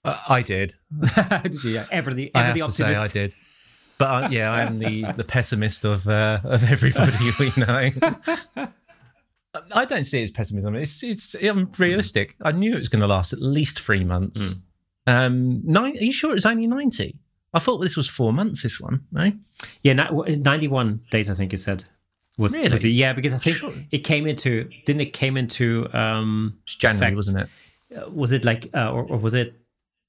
uh, 0.06 0.18
I 0.30 0.42
did. 0.42 0.76
Did 1.44 1.64
you? 1.64 1.72
Yeah. 1.72 1.86
Ever 1.92 2.14
the 2.14 2.32
I 2.36 2.40
ever 2.40 2.48
have 2.48 2.56
the 2.58 2.66
to 2.66 2.72
say. 2.72 2.96
I 2.96 3.08
did. 3.08 3.34
But 3.98 4.24
uh, 4.26 4.28
yeah, 4.32 4.52
I'm 4.52 4.80
the, 4.80 5.04
the 5.16 5.24
pessimist 5.24 5.86
of 5.86 6.08
uh, 6.08 6.40
of 6.44 6.70
everybody 6.70 7.14
we 7.40 7.52
know. 7.58 7.90
I 9.76 9.86
don't 9.86 10.04
see 10.04 10.20
it 10.20 10.24
as 10.24 10.32
pessimism. 10.32 10.76
It's 10.76 11.04
it's 11.04 11.36
I'm 11.36 11.70
realistic. 11.78 12.36
I 12.44 12.52
knew 12.52 12.74
it 12.74 12.78
was 12.80 12.90
going 12.90 13.02
to 13.02 13.08
last 13.08 13.34
at 13.34 13.42
least 13.42 13.80
three 13.80 14.04
months. 14.04 14.56
Um, 15.06 15.62
nine. 15.64 15.96
Are 15.98 16.04
you 16.04 16.12
sure 16.14 16.36
it's 16.36 16.46
only 16.46 16.66
ninety? 16.68 17.18
I 17.54 17.60
thought 17.60 17.78
this 17.78 17.96
was 17.96 18.10
four 18.10 18.34
months. 18.34 18.64
This 18.64 18.80
one, 18.82 19.02
no? 19.12 19.32
Yeah, 19.84 19.94
ni- 19.94 20.38
91 20.38 21.02
days, 21.12 21.30
I 21.30 21.36
think 21.36 21.54
it 21.54 21.60
said. 21.60 21.84
Was, 22.40 22.52
Really? 22.52 22.70
was 22.70 22.84
it? 22.84 22.90
Yeah, 22.90 23.14
because 23.14 23.32
I 23.32 23.38
think 23.38 23.58
Sure. 23.58 23.72
it 23.92 24.00
came 24.00 24.26
into, 24.26 24.68
didn't 24.88 25.02
it 25.02 25.14
came 25.14 25.38
into, 25.38 25.88
um, 25.96 26.58
It's 26.64 26.76
January, 26.76 27.10
effect- 27.10 27.16
wasn't 27.16 27.40
it? 27.42 27.96
uh, 27.96 28.10
was 28.10 28.32
it 28.32 28.44
like, 28.44 28.72
uh, 28.74 28.92
or, 28.92 29.04
or 29.04 29.18
was 29.20 29.36
it 29.36 29.54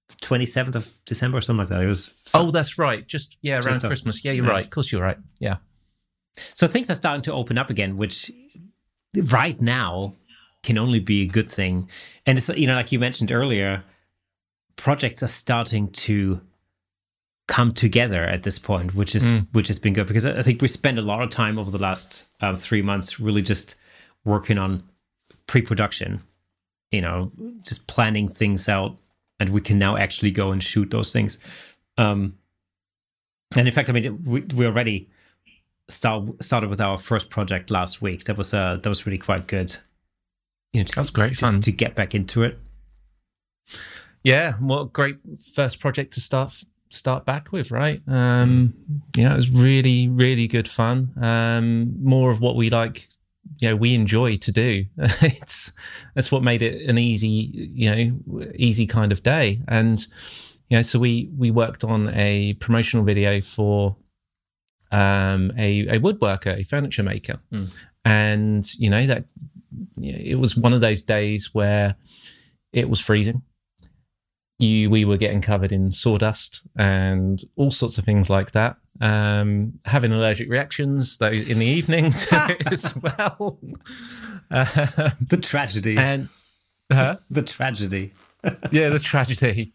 27th 0.09 0.75
of 0.75 0.93
December 1.07 1.39
or 1.39 1.41
something 1.41 1.59
like 1.61 1.69
that? 1.69 1.83
It 1.83 1.87
was. 1.87 2.13
Oh, 2.35 2.51
that's 2.51 2.79
right. 2.79 3.07
Just 3.07 3.37
yeah, 3.43 3.55
around 3.55 3.75
Just 3.75 3.87
Christmas. 3.87 4.25
Yeah, 4.25 4.33
you're 4.33 4.45
yeah. 4.45 4.51
right. 4.51 4.65
Of 4.65 4.71
course, 4.71 4.93
you're 4.93 5.03
right. 5.03 5.19
Yeah. 5.39 5.57
So 6.37 6.67
things 6.67 6.91
are 6.91 6.95
starting 6.95 7.23
to 7.23 7.33
open 7.33 7.59
up 7.59 7.71
again, 7.71 7.97
which 7.97 8.31
right 9.31 9.61
now 9.61 10.15
can 10.63 10.79
only 10.79 11.01
be 11.01 11.23
a 11.23 11.27
good 11.27 11.49
thing. 11.49 11.89
And 12.27 12.39
it's, 12.39 12.49
you 12.49 12.67
know, 12.67 12.75
like 12.75 12.91
you 12.91 12.99
mentioned 12.99 13.31
earlier, 13.31 13.85
projects 14.77 15.23
are 15.23 15.29
starting 15.29 15.89
to 15.91 16.41
come 17.47 17.73
together 17.73 18.25
at 18.25 18.43
this 18.43 18.59
point, 18.59 18.95
which 18.95 19.15
is 19.15 19.23
Mm. 19.23 19.47
which 19.53 19.69
has 19.69 19.79
been 19.79 19.93
good 19.93 20.07
because 20.07 20.25
I 20.25 20.39
I 20.39 20.43
think 20.43 20.63
we 20.63 20.69
spent 20.69 20.99
a 20.99 21.03
lot 21.03 21.23
of 21.23 21.31
time 21.31 21.59
over 21.59 21.71
the 21.71 21.79
last 21.79 22.25
um, 22.41 22.57
three 22.57 22.83
months 22.83 23.21
really 23.21 23.43
just 23.43 23.75
working 24.25 24.59
on 24.59 24.83
pre-production 25.47 26.21
you 26.91 27.01
know, 27.01 27.33
just 27.67 27.89
planning 27.89 28.29
things 28.29 28.69
out, 28.69 28.97
and 29.41 29.51
we 29.51 29.61
can 29.61 29.79
now 29.79 29.97
actually 29.97 30.31
go 30.31 30.53
and 30.53 30.63
shoot 30.63 30.91
those 30.91 31.13
things. 31.13 31.39
Um, 31.99 32.39
and 33.57 33.69
in 33.69 33.75
fact, 33.75 33.89
I 33.89 33.93
mean, 33.93 34.23
we, 34.25 34.41
we 34.41 34.67
already 34.67 35.09
start, 35.89 36.43
started 36.43 36.71
with 36.71 36.81
our 36.81 36.99
first 36.99 37.31
project 37.31 37.71
last 37.71 38.03
week. 38.03 38.25
That 38.25 38.37
was 38.37 38.53
uh, 38.53 38.79
that 38.83 38.89
was 38.89 39.07
really 39.07 39.19
quite 39.19 39.47
good. 39.47 39.77
You 40.73 40.81
know, 40.81 40.85
to, 40.85 40.95
That's 40.97 41.11
great 41.11 41.37
fun 41.37 41.61
to 41.61 41.73
get 41.73 41.95
back 41.95 42.15
into 42.15 42.43
it. 42.43 42.59
Yeah, 44.23 44.55
what 44.55 44.93
great 44.93 45.19
first 45.55 45.79
project 45.79 46.15
to 46.15 46.21
start 46.21 46.65
start 46.89 47.25
back 47.25 47.53
with, 47.53 47.71
right? 47.71 48.01
Um, 48.09 48.75
yeah, 49.17 49.33
it 49.33 49.37
was 49.37 49.51
really, 49.51 50.09
really 50.09 50.49
good 50.49 50.69
fun. 50.69 51.13
Um, 51.21 52.03
more 52.03 52.31
of 52.31 52.41
what 52.41 52.57
we 52.57 52.71
like, 52.71 53.09
you 53.59 53.69
know, 53.69 53.77
we 53.77 53.95
enjoy 53.95 54.37
to 54.37 54.53
do. 54.53 54.87
it's 54.97 55.73
that's 56.15 56.31
what 56.33 56.43
made 56.43 56.63
it 56.63 56.89
an 56.89 56.99
easy, 56.99 57.51
you 57.75 57.91
know, 57.91 58.51
easy 58.55 58.87
kind 58.87 59.13
of 59.13 59.23
day. 59.23 59.61
And 59.69 60.05
you 60.69 60.79
know, 60.79 60.83
so 60.83 60.99
we 60.99 61.31
we 61.37 61.51
worked 61.51 61.85
on 61.85 62.11
a 62.15 62.55
promotional 62.55 63.05
video 63.05 63.41
for 63.41 63.97
um, 64.91 65.53
a 65.57 65.81
a 65.89 66.01
woodworker, 66.01 66.59
a 66.59 66.65
furniture 66.65 67.03
maker, 67.03 67.41
mm. 67.53 67.77
and 68.05 68.75
you 68.75 68.91
know 68.91 69.07
that 69.07 69.25
it 70.01 70.39
was 70.39 70.57
one 70.57 70.73
of 70.73 70.81
those 70.81 71.03
days 71.03 71.55
where 71.55 71.97
it 72.73 72.89
was 72.89 73.01
freezing 73.01 73.43
you, 74.59 74.91
we 74.91 75.05
were 75.05 75.17
getting 75.17 75.41
covered 75.41 75.73
in 75.73 75.93
sawdust 75.93 76.63
and 76.77 77.43
all 77.57 77.71
sorts 77.71 77.99
of 77.99 78.05
things 78.05 78.31
like 78.31 78.53
that. 78.53 78.77
Um, 79.01 79.81
having 79.85 80.13
allergic 80.13 80.49
reactions 80.49 81.19
though 81.19 81.27
in 81.27 81.59
the 81.59 81.67
evening 81.67 82.15
as 82.31 82.95
well. 82.97 83.59
Uh, 84.51 84.65
the 85.21 85.39
tragedy 85.41 85.97
and 85.97 86.29
huh? 86.93 87.17
the 87.31 87.43
tragedy. 87.43 88.13
yeah, 88.71 88.91
the 88.91 88.99
tragedy, 88.99 89.73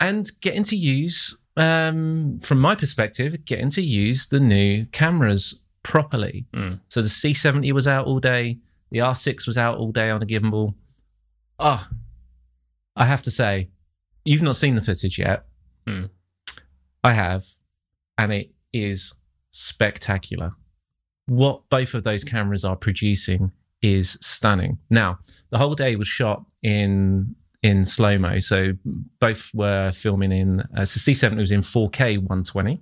and 0.00 0.30
getting 0.40 0.62
to 0.64 0.76
use, 0.76 1.36
um, 1.56 2.40
from 2.40 2.58
my 2.58 2.74
perspective, 2.74 3.44
getting 3.44 3.68
to 3.70 3.82
use 3.82 4.26
the 4.28 4.40
new 4.40 4.86
cameras 4.86 5.60
properly. 5.82 6.46
Mm. 6.54 6.80
So 6.88 7.02
the 7.02 7.08
C70 7.08 7.70
was 7.72 7.86
out 7.86 8.06
all 8.06 8.18
day. 8.18 8.58
The 8.90 9.00
R6 9.00 9.46
was 9.46 9.58
out 9.58 9.76
all 9.76 9.92
day 9.92 10.10
on 10.10 10.22
a 10.22 10.26
gimbal. 10.26 10.74
Oh, 11.58 11.86
I 12.96 13.04
have 13.04 13.22
to 13.22 13.30
say, 13.30 13.68
You've 14.24 14.42
not 14.42 14.56
seen 14.56 14.74
the 14.74 14.80
footage 14.80 15.18
yet. 15.18 15.44
Hmm. 15.86 16.04
I 17.02 17.12
have, 17.12 17.44
and 18.18 18.32
it 18.32 18.50
is 18.72 19.14
spectacular. 19.50 20.52
What 21.26 21.68
both 21.70 21.94
of 21.94 22.04
those 22.04 22.24
cameras 22.24 22.64
are 22.64 22.76
producing 22.76 23.52
is 23.80 24.16
stunning. 24.20 24.78
Now, 24.90 25.18
the 25.50 25.58
whole 25.58 25.74
day 25.74 25.96
was 25.96 26.08
shot 26.08 26.44
in 26.62 27.34
in 27.62 27.84
slow 27.84 28.18
mo, 28.18 28.38
so 28.40 28.72
both 29.20 29.50
were 29.54 29.92
filming 29.92 30.32
in. 30.32 30.60
Uh, 30.76 30.84
so 30.84 30.98
C70 30.98 31.36
was 31.36 31.52
in 31.52 31.60
4K 31.60 32.18
120, 32.18 32.80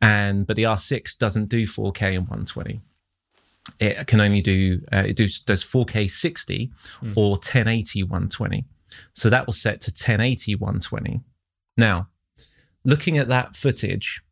and 0.00 0.46
but 0.46 0.56
the 0.56 0.64
R6 0.64 1.18
doesn't 1.18 1.48
do 1.48 1.66
4K 1.66 2.16
and 2.16 2.28
120. 2.28 2.80
It 3.80 4.06
can 4.06 4.20
only 4.20 4.40
do 4.40 4.80
uh, 4.92 5.04
it 5.06 5.16
does, 5.16 5.40
does 5.40 5.64
4K 5.64 6.08
60 6.08 6.70
mm. 7.02 7.16
or 7.16 7.30
1080 7.30 8.04
120. 8.04 8.64
So 9.12 9.28
that 9.30 9.46
was 9.46 9.60
set 9.60 9.80
to 9.82 9.90
1080 9.90 10.54
120. 10.54 11.20
Now, 11.76 12.08
looking 12.86 13.18
at 13.18 13.28
that 13.28 13.54
footage, 13.54 14.22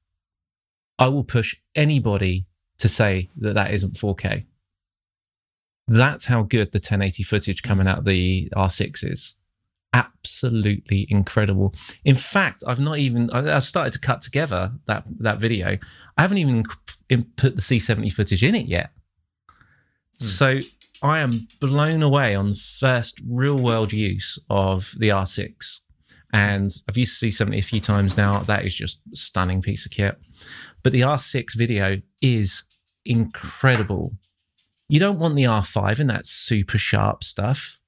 I 0.98 1.08
will 1.08 1.24
push 1.24 1.56
anybody 1.74 2.46
to 2.78 2.88
say 2.88 3.28
that 3.36 3.54
that 3.54 3.74
isn't 3.74 3.94
4K. 3.94 4.46
That's 5.86 6.26
how 6.26 6.44
good 6.44 6.72
the 6.72 6.78
1080 6.78 7.22
footage 7.24 7.62
coming 7.62 7.86
out 7.86 7.98
of 7.98 8.04
the 8.04 8.48
R6 8.56 9.12
is. 9.12 9.34
Absolutely 9.92 11.06
incredible. 11.10 11.74
In 12.04 12.14
fact, 12.14 12.64
I've 12.66 12.80
not 12.80 12.98
even 12.98 13.30
I 13.30 13.58
started 13.58 13.92
to 13.92 13.98
cut 13.98 14.22
together 14.22 14.72
that 14.86 15.04
that 15.20 15.38
video. 15.38 15.78
I 16.16 16.22
haven't 16.22 16.38
even 16.38 16.64
put 16.64 17.56
the 17.56 17.62
C70 17.62 18.12
footage 18.12 18.42
in 18.42 18.54
it 18.54 18.66
yet. 18.66 18.90
Hmm. 20.18 20.26
So 20.26 20.58
I 21.02 21.20
am 21.20 21.46
blown 21.60 22.02
away 22.02 22.34
on 22.34 22.50
the 22.50 22.56
first 22.56 23.20
real 23.28 23.56
world 23.56 23.92
use 23.92 24.38
of 24.50 24.94
the 24.98 25.10
R6. 25.10 25.80
And 26.34 26.74
I've 26.88 26.98
used 26.98 27.22
C70 27.22 27.58
a 27.58 27.62
few 27.62 27.78
times 27.78 28.16
now. 28.16 28.40
That 28.40 28.66
is 28.66 28.74
just 28.74 29.00
a 29.12 29.16
stunning 29.16 29.62
piece 29.62 29.86
of 29.86 29.92
kit. 29.92 30.18
But 30.82 30.92
the 30.92 31.02
R6 31.02 31.54
video 31.54 32.02
is 32.20 32.64
incredible. 33.04 34.14
You 34.88 34.98
don't 34.98 35.20
want 35.20 35.36
the 35.36 35.44
R5 35.44 36.00
in 36.00 36.08
that 36.08 36.26
super 36.26 36.76
sharp 36.76 37.22
stuff. 37.22 37.78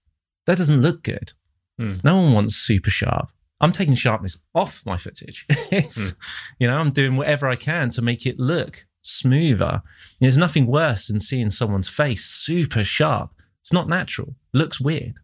That 0.47 0.59
doesn't 0.59 0.81
look 0.81 1.03
good. 1.03 1.33
Mm. 1.81 2.05
No 2.05 2.19
one 2.19 2.33
wants 2.33 2.55
super 2.55 2.89
sharp. 2.89 3.33
I'm 3.61 3.73
taking 3.73 3.97
sharpness 3.97 4.39
off 4.55 4.87
my 4.87 4.97
footage. 4.97 5.45
mm. 5.51 6.17
You 6.61 6.69
know, 6.69 6.79
I'm 6.79 6.93
doing 6.93 7.17
whatever 7.17 7.49
I 7.49 7.57
can 7.57 7.91
to 7.91 8.01
make 8.01 8.27
it 8.27 8.39
look 8.39 8.87
smoother. 9.03 9.83
There's 10.21 10.39
nothing 10.39 10.67
worse 10.67 11.09
than 11.09 11.19
seeing 11.19 11.51
someone's 11.51 11.89
face 11.89 12.25
super 12.25 12.85
sharp. 12.85 13.31
It's 13.61 13.73
not 13.73 13.89
natural. 13.89 14.37
Looks 14.53 14.81
weird. 14.81 15.15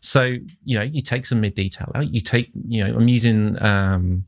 So 0.00 0.36
you 0.64 0.78
know, 0.78 0.82
you 0.82 1.02
take 1.02 1.26
some 1.26 1.40
mid 1.40 1.54
detail 1.54 1.90
out. 1.94 2.12
You 2.12 2.20
take, 2.20 2.50
you 2.68 2.84
know, 2.84 2.96
I'm 2.96 3.08
using 3.08 3.62
um, 3.62 4.24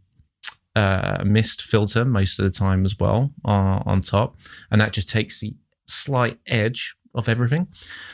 uh, 0.76 1.18
a 1.20 1.24
mist 1.24 1.62
filter 1.62 2.04
most 2.04 2.38
of 2.38 2.44
the 2.44 2.50
time 2.50 2.84
as 2.84 2.98
well 2.98 3.30
uh, 3.44 3.82
on 3.84 4.02
top, 4.02 4.36
and 4.70 4.80
that 4.80 4.92
just 4.92 5.08
takes 5.08 5.40
the 5.40 5.54
slight 5.86 6.38
edge 6.46 6.94
of 7.14 7.28
everything. 7.28 7.68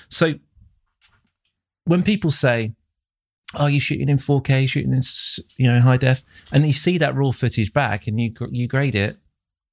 So 0.09 0.35
when 1.85 2.03
people 2.03 2.31
say, 2.31 2.73
"Oh, 3.55 3.67
you're 3.67 3.81
shooting 3.81 4.09
in 4.09 4.19
4K, 4.19 4.69
shooting 4.69 4.93
in 4.93 5.03
you 5.57 5.73
know 5.73 5.81
high 5.81 5.97
def," 5.97 6.23
and 6.53 6.67
you 6.67 6.73
see 6.73 6.97
that 6.99 7.15
raw 7.15 7.33
footage 7.33 7.73
back 7.73 8.07
and 8.07 8.21
you 8.21 8.33
you 8.51 8.69
grade 8.69 8.95
it, 8.95 9.19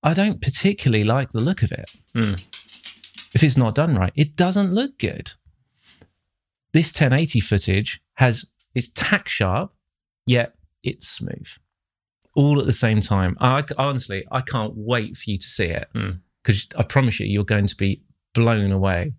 I 0.02 0.14
don't 0.14 0.42
particularly 0.42 1.04
like 1.04 1.32
the 1.32 1.42
look 1.42 1.64
of 1.64 1.72
it. 1.72 1.90
Mm. 2.16 2.44
If 3.34 3.44
it's 3.44 3.58
not 3.58 3.76
done 3.76 3.96
right, 3.96 4.14
it 4.16 4.36
doesn't 4.36 4.74
look 4.74 4.98
good. 4.98 5.34
This 6.76 6.88
1080 6.88 7.40
footage 7.40 8.02
has 8.16 8.44
it's 8.74 8.90
tack 8.90 9.30
sharp, 9.30 9.72
yet 10.26 10.56
it's 10.84 11.08
smooth, 11.08 11.48
all 12.36 12.60
at 12.60 12.66
the 12.66 12.74
same 12.74 13.00
time. 13.00 13.38
I 13.40 13.64
honestly, 13.78 14.26
I 14.30 14.42
can't 14.42 14.74
wait 14.76 15.16
for 15.16 15.32
you 15.32 15.38
to 15.38 15.46
see 15.48 15.68
it 15.68 15.88
because 15.94 16.66
mm. 16.66 16.78
I 16.78 16.84
promise 16.84 17.18
you, 17.22 17.28
you're 17.28 17.46
going 17.46 17.68
to 17.68 17.78
be 17.78 18.02
blown 18.34 18.74
away. 18.74 19.14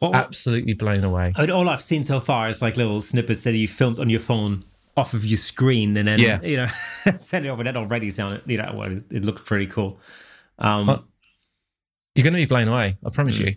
Well, 0.00 0.14
Absolutely 0.14 0.74
blown 0.74 1.02
away. 1.02 1.32
All 1.36 1.68
I've 1.68 1.82
seen 1.82 2.04
so 2.04 2.20
far 2.20 2.48
is 2.48 2.62
like 2.62 2.76
little 2.76 3.00
snippets 3.00 3.42
that 3.42 3.54
you 3.54 3.66
filmed 3.66 3.98
on 3.98 4.08
your 4.08 4.20
phone 4.20 4.62
off 4.96 5.12
of 5.12 5.24
your 5.24 5.38
screen 5.38 5.96
and 5.96 6.06
then 6.06 6.20
yeah. 6.20 6.40
you 6.40 6.56
know 6.56 6.68
send 7.18 7.46
it 7.46 7.48
over. 7.48 7.64
That 7.64 7.76
already 7.76 8.10
sounded 8.10 8.42
you 8.46 8.58
know 8.58 8.80
it 9.10 9.24
looked 9.24 9.44
pretty 9.44 9.66
cool. 9.66 9.98
Um, 10.56 10.86
well, 10.86 11.04
you're 12.14 12.22
going 12.22 12.34
to 12.34 12.38
be 12.38 12.46
blown 12.46 12.68
away. 12.68 12.96
I 13.04 13.10
promise 13.10 13.38
mm. 13.38 13.46
you. 13.48 13.56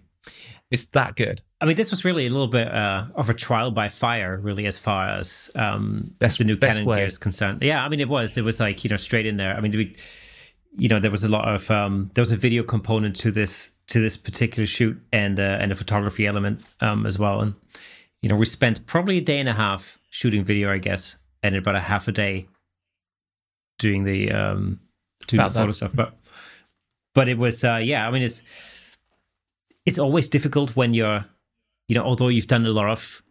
It's 0.71 0.88
that 0.89 1.15
good. 1.15 1.43
I 1.65 1.67
mean, 1.67 1.78
this 1.78 1.89
was 1.89 2.06
really 2.06 2.28
a 2.28 2.30
little 2.30 2.47
bit 2.47 2.67
uh, 2.67 3.06
of 3.15 3.28
a 3.32 3.34
trial 3.34 3.71
by 3.71 3.89
fire, 3.89 4.38
really, 4.38 4.67
as 4.67 4.78
far 4.78 5.10
as 5.10 5.49
um, 5.56 6.13
best, 6.19 6.38
the 6.38 6.43
new 6.43 6.58
Canon 6.58 6.86
way. 6.86 6.97
gear 6.97 7.08
is 7.08 7.17
concerned. 7.17 7.63
Yeah, 7.63 7.84
I 7.84 7.89
mean, 7.89 7.99
it 7.99 8.08
was. 8.08 8.38
It 8.38 8.43
was 8.43 8.60
like 8.60 8.84
you 8.84 8.91
know 8.91 8.97
straight 8.97 9.25
in 9.25 9.38
there. 9.38 9.56
I 9.56 9.62
mean, 9.62 9.71
we, 9.71 9.95
you 10.78 10.88
know, 10.89 10.99
there 10.99 11.10
was 11.10 11.23
a 11.23 11.28
lot 11.28 11.47
of 11.47 11.71
um, 11.71 12.12
there 12.13 12.21
was 12.21 12.30
a 12.30 12.38
video 12.38 12.62
component 12.62 13.15
to 13.15 13.32
this 13.32 13.67
to 13.88 13.99
this 13.99 14.15
particular 14.15 14.67
shoot 14.67 14.95
and 15.12 15.39
uh, 15.39 15.58
and 15.60 15.71
a 15.71 15.75
photography 15.75 16.28
element 16.28 16.63
um, 16.82 17.04
as 17.08 17.17
well. 17.17 17.41
And 17.41 17.56
you 18.21 18.30
know, 18.30 18.36
we 18.36 18.45
spent 18.45 18.86
probably 18.86 19.17
a 19.17 19.21
day 19.21 19.39
and 19.39 19.49
a 19.49 19.54
half 19.54 19.97
shooting 20.12 20.43
video, 20.43 20.71
I 20.71 20.78
guess, 20.78 21.15
and 21.41 21.56
about 21.56 21.73
a 21.73 21.80
half 21.80 22.08
a 22.08 22.12
day 22.12 22.47
doing 23.80 24.04
the 24.04 24.32
um, 24.32 24.82
doing 25.25 25.39
about 25.39 25.54
the 25.54 25.60
photo 25.62 25.67
that. 25.71 25.73
stuff. 25.73 25.91
But 25.95 26.15
but 27.15 27.28
it 27.28 27.39
was 27.39 27.63
uh, 27.63 27.80
yeah. 27.82 28.08
I 28.08 28.12
mean, 28.12 28.21
it's 28.21 28.43
it's 29.84 29.97
always 29.97 30.30
difficult 30.30 30.75
when 30.75 30.93
you're 30.93 31.25
you 31.87 31.95
know 31.95 32.03
although 32.03 32.27
you've 32.27 32.47
done 32.47 32.65
a 32.65 32.71
lot 32.71 32.89
of 32.89 33.21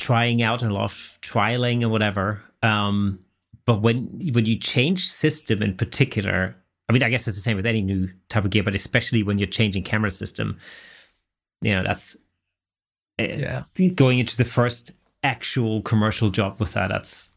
trying 0.00 0.42
out 0.42 0.62
and 0.62 0.70
a 0.70 0.74
lot 0.74 0.84
of 0.84 1.18
trialing 1.20 1.82
and 1.82 1.90
whatever. 1.90 2.42
Um, 2.62 3.20
but 3.66 3.82
when 3.82 4.06
when 4.32 4.46
you 4.46 4.58
change 4.58 5.08
system 5.10 5.62
in 5.62 5.76
particular, 5.76 6.56
I 6.88 6.92
mean, 6.92 7.02
I 7.02 7.10
guess 7.10 7.28
it's 7.28 7.36
the 7.36 7.42
same 7.42 7.56
with 7.56 7.66
any 7.66 7.82
new 7.82 8.08
type 8.28 8.44
of 8.44 8.50
gear, 8.50 8.62
but 8.62 8.74
especially 8.74 9.22
when 9.22 9.38
you're 9.38 9.46
changing 9.46 9.84
camera 9.84 10.10
system, 10.10 10.58
you 11.60 11.72
know, 11.72 11.82
that's 11.84 12.16
yeah. 13.18 13.62
going 13.94 14.18
into 14.18 14.36
the 14.36 14.44
first 14.44 14.92
actual 15.22 15.82
commercial 15.82 16.30
job 16.30 16.58
with 16.58 16.72
that. 16.72 16.88
That's 16.88 17.30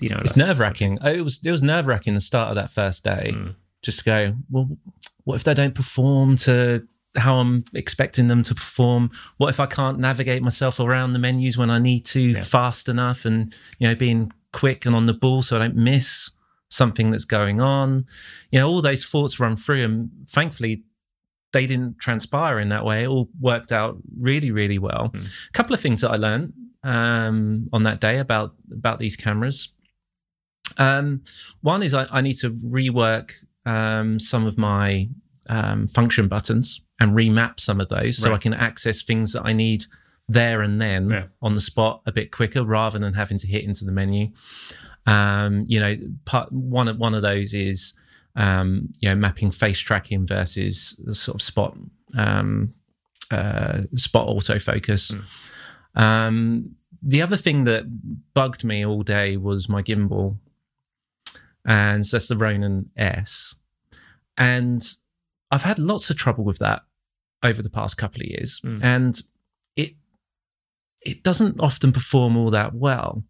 you 0.00 0.08
know, 0.08 0.20
it's 0.24 0.36
nerve 0.36 0.60
wracking. 0.60 0.98
It 1.04 1.22
was 1.22 1.40
it 1.44 1.50
was 1.50 1.62
nerve 1.62 1.86
wracking 1.86 2.14
the 2.14 2.20
start 2.20 2.50
of 2.50 2.54
that 2.54 2.70
first 2.70 3.04
day. 3.04 3.32
Mm 3.34 3.54
just 3.84 4.04
go, 4.04 4.34
well, 4.50 4.68
what 5.24 5.36
if 5.36 5.44
they 5.44 5.54
don't 5.54 5.74
perform 5.74 6.36
to 6.38 6.86
how 7.16 7.36
I'm 7.36 7.64
expecting 7.74 8.28
them 8.28 8.42
to 8.44 8.54
perform? 8.54 9.10
What 9.36 9.48
if 9.48 9.60
I 9.60 9.66
can't 9.66 9.98
navigate 9.98 10.42
myself 10.42 10.80
around 10.80 11.12
the 11.12 11.18
menus 11.18 11.56
when 11.56 11.70
I 11.70 11.78
need 11.78 12.04
to 12.06 12.20
yeah. 12.20 12.40
fast 12.42 12.88
enough 12.88 13.24
and, 13.24 13.54
you 13.78 13.88
know, 13.88 13.94
being 13.94 14.32
quick 14.52 14.86
and 14.86 14.94
on 14.94 15.06
the 15.06 15.14
ball 15.14 15.42
so 15.42 15.56
I 15.56 15.60
don't 15.60 15.76
miss 15.76 16.30
something 16.68 17.10
that's 17.10 17.24
going 17.24 17.60
on? 17.60 18.06
You 18.50 18.60
know, 18.60 18.68
all 18.68 18.82
those 18.82 19.04
thoughts 19.04 19.38
run 19.38 19.56
through. 19.56 19.84
And 19.84 20.10
thankfully, 20.28 20.84
they 21.52 21.66
didn't 21.66 21.98
transpire 21.98 22.58
in 22.58 22.68
that 22.70 22.84
way. 22.84 23.04
It 23.04 23.08
all 23.08 23.30
worked 23.40 23.72
out 23.72 23.98
really, 24.18 24.50
really 24.50 24.78
well. 24.78 25.12
A 25.14 25.52
couple 25.52 25.72
of 25.72 25.80
things 25.80 26.00
that 26.00 26.10
I 26.10 26.16
learned 26.16 26.52
um, 26.82 27.68
on 27.72 27.84
that 27.84 28.00
day 28.00 28.18
about 28.18 28.54
about 28.70 28.98
these 28.98 29.16
cameras. 29.16 29.72
Um, 30.78 31.22
one 31.60 31.82
is 31.82 31.94
I, 31.94 32.06
I 32.10 32.20
need 32.20 32.34
to 32.38 32.50
rework 32.50 33.32
um, 33.64 34.18
some 34.18 34.46
of 34.46 34.58
my 34.58 35.08
um, 35.48 35.86
function 35.86 36.26
buttons 36.26 36.80
and 37.00 37.12
remap 37.12 37.58
some 37.60 37.80
of 37.80 37.88
those 37.88 38.16
so 38.18 38.32
I 38.32 38.38
can 38.38 38.54
access 38.54 39.02
things 39.02 39.32
that 39.32 39.42
I 39.44 39.52
need 39.52 39.84
there 40.28 40.62
and 40.62 40.80
then 40.80 41.10
Yeah. 41.10 41.24
on 41.42 41.54
the 41.54 41.60
spot 41.60 42.02
a 42.06 42.12
bit 42.12 42.30
quicker 42.30 42.62
rather 42.64 42.98
than 42.98 43.14
having 43.14 43.38
to 43.38 43.46
hit 43.46 43.64
into 43.64 43.84
the 43.84 43.92
menu. 43.92 44.30
Um, 45.06 45.64
you 45.68 45.80
know, 45.80 45.96
part 46.24 46.50
one 46.52 46.88
of 46.88 46.96
one 46.98 47.14
of 47.14 47.22
those 47.22 47.52
is 47.52 47.94
um, 48.36 48.92
you 49.00 49.08
know 49.08 49.14
mapping 49.14 49.50
face 49.50 49.78
tracking 49.78 50.26
versus 50.26 50.96
the 50.98 51.14
sort 51.14 51.34
of 51.36 51.42
spot 51.42 51.76
um, 52.16 52.70
uh, 53.30 53.82
spot 53.96 54.28
autofocus. 54.28 55.14
Um, 55.94 56.76
the 57.02 57.20
other 57.22 57.36
thing 57.36 57.64
that 57.64 57.84
bugged 58.32 58.64
me 58.64 58.84
all 58.84 59.02
day 59.02 59.36
was 59.36 59.68
my 59.68 59.82
gimbal, 59.82 60.38
and 61.66 62.06
so 62.06 62.16
that's 62.16 62.28
the 62.28 62.36
Ronin 62.36 62.90
S, 62.96 63.56
and 64.38 64.82
I've 65.54 65.62
had 65.70 65.78
lots 65.78 66.10
of 66.10 66.16
trouble 66.16 66.44
with 66.44 66.58
that 66.58 66.82
over 67.42 67.62
the 67.62 67.70
past 67.70 67.96
couple 67.96 68.20
of 68.22 68.26
years, 68.28 68.60
Mm. 68.64 68.80
and 68.82 69.20
it 69.76 69.94
it 71.00 71.22
doesn't 71.22 71.60
often 71.60 71.92
perform 71.92 72.36
all 72.36 72.50
that 72.50 72.74
well. 72.74 73.22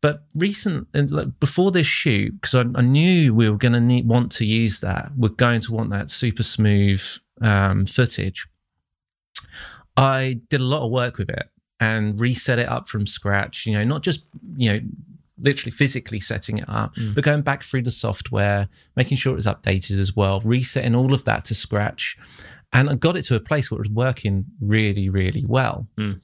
But 0.00 0.26
recent 0.34 0.86
and 0.94 1.10
like 1.10 1.40
before 1.40 1.70
this 1.72 1.86
shoot, 1.86 2.40
because 2.40 2.54
I, 2.54 2.60
I 2.78 2.82
knew 2.82 3.34
we 3.34 3.48
were 3.50 3.56
going 3.56 3.72
to 3.72 3.80
need 3.80 4.06
want 4.06 4.30
to 4.32 4.44
use 4.44 4.80
that, 4.80 5.10
we're 5.16 5.30
going 5.46 5.60
to 5.62 5.72
want 5.72 5.90
that 5.90 6.10
super 6.10 6.42
smooth 6.44 7.02
um, 7.40 7.86
footage. 7.86 8.46
I 9.96 10.40
did 10.48 10.60
a 10.60 10.64
lot 10.64 10.84
of 10.84 10.90
work 10.92 11.18
with 11.18 11.30
it 11.30 11.48
and 11.80 12.18
reset 12.20 12.58
it 12.58 12.68
up 12.68 12.88
from 12.88 13.06
scratch. 13.06 13.66
You 13.66 13.72
know, 13.72 13.84
not 13.84 14.02
just 14.02 14.26
you 14.56 14.72
know 14.72 14.80
literally 15.40 15.70
physically 15.70 16.20
setting 16.20 16.58
it 16.58 16.68
up, 16.68 16.94
but 17.14 17.24
going 17.24 17.42
back 17.42 17.62
through 17.62 17.82
the 17.82 17.90
software, 17.90 18.68
making 18.96 19.16
sure 19.16 19.32
it 19.32 19.36
was 19.36 19.46
updated 19.46 19.98
as 19.98 20.14
well, 20.14 20.40
resetting 20.40 20.94
all 20.94 21.12
of 21.12 21.24
that 21.24 21.44
to 21.46 21.54
scratch, 21.54 22.16
and 22.72 22.90
I 22.90 22.94
got 22.94 23.16
it 23.16 23.22
to 23.22 23.34
a 23.34 23.40
place 23.40 23.70
where 23.70 23.78
it 23.78 23.88
was 23.88 23.90
working 23.90 24.46
really, 24.60 25.08
really 25.08 25.44
well. 25.46 25.88
Mm. 25.96 26.20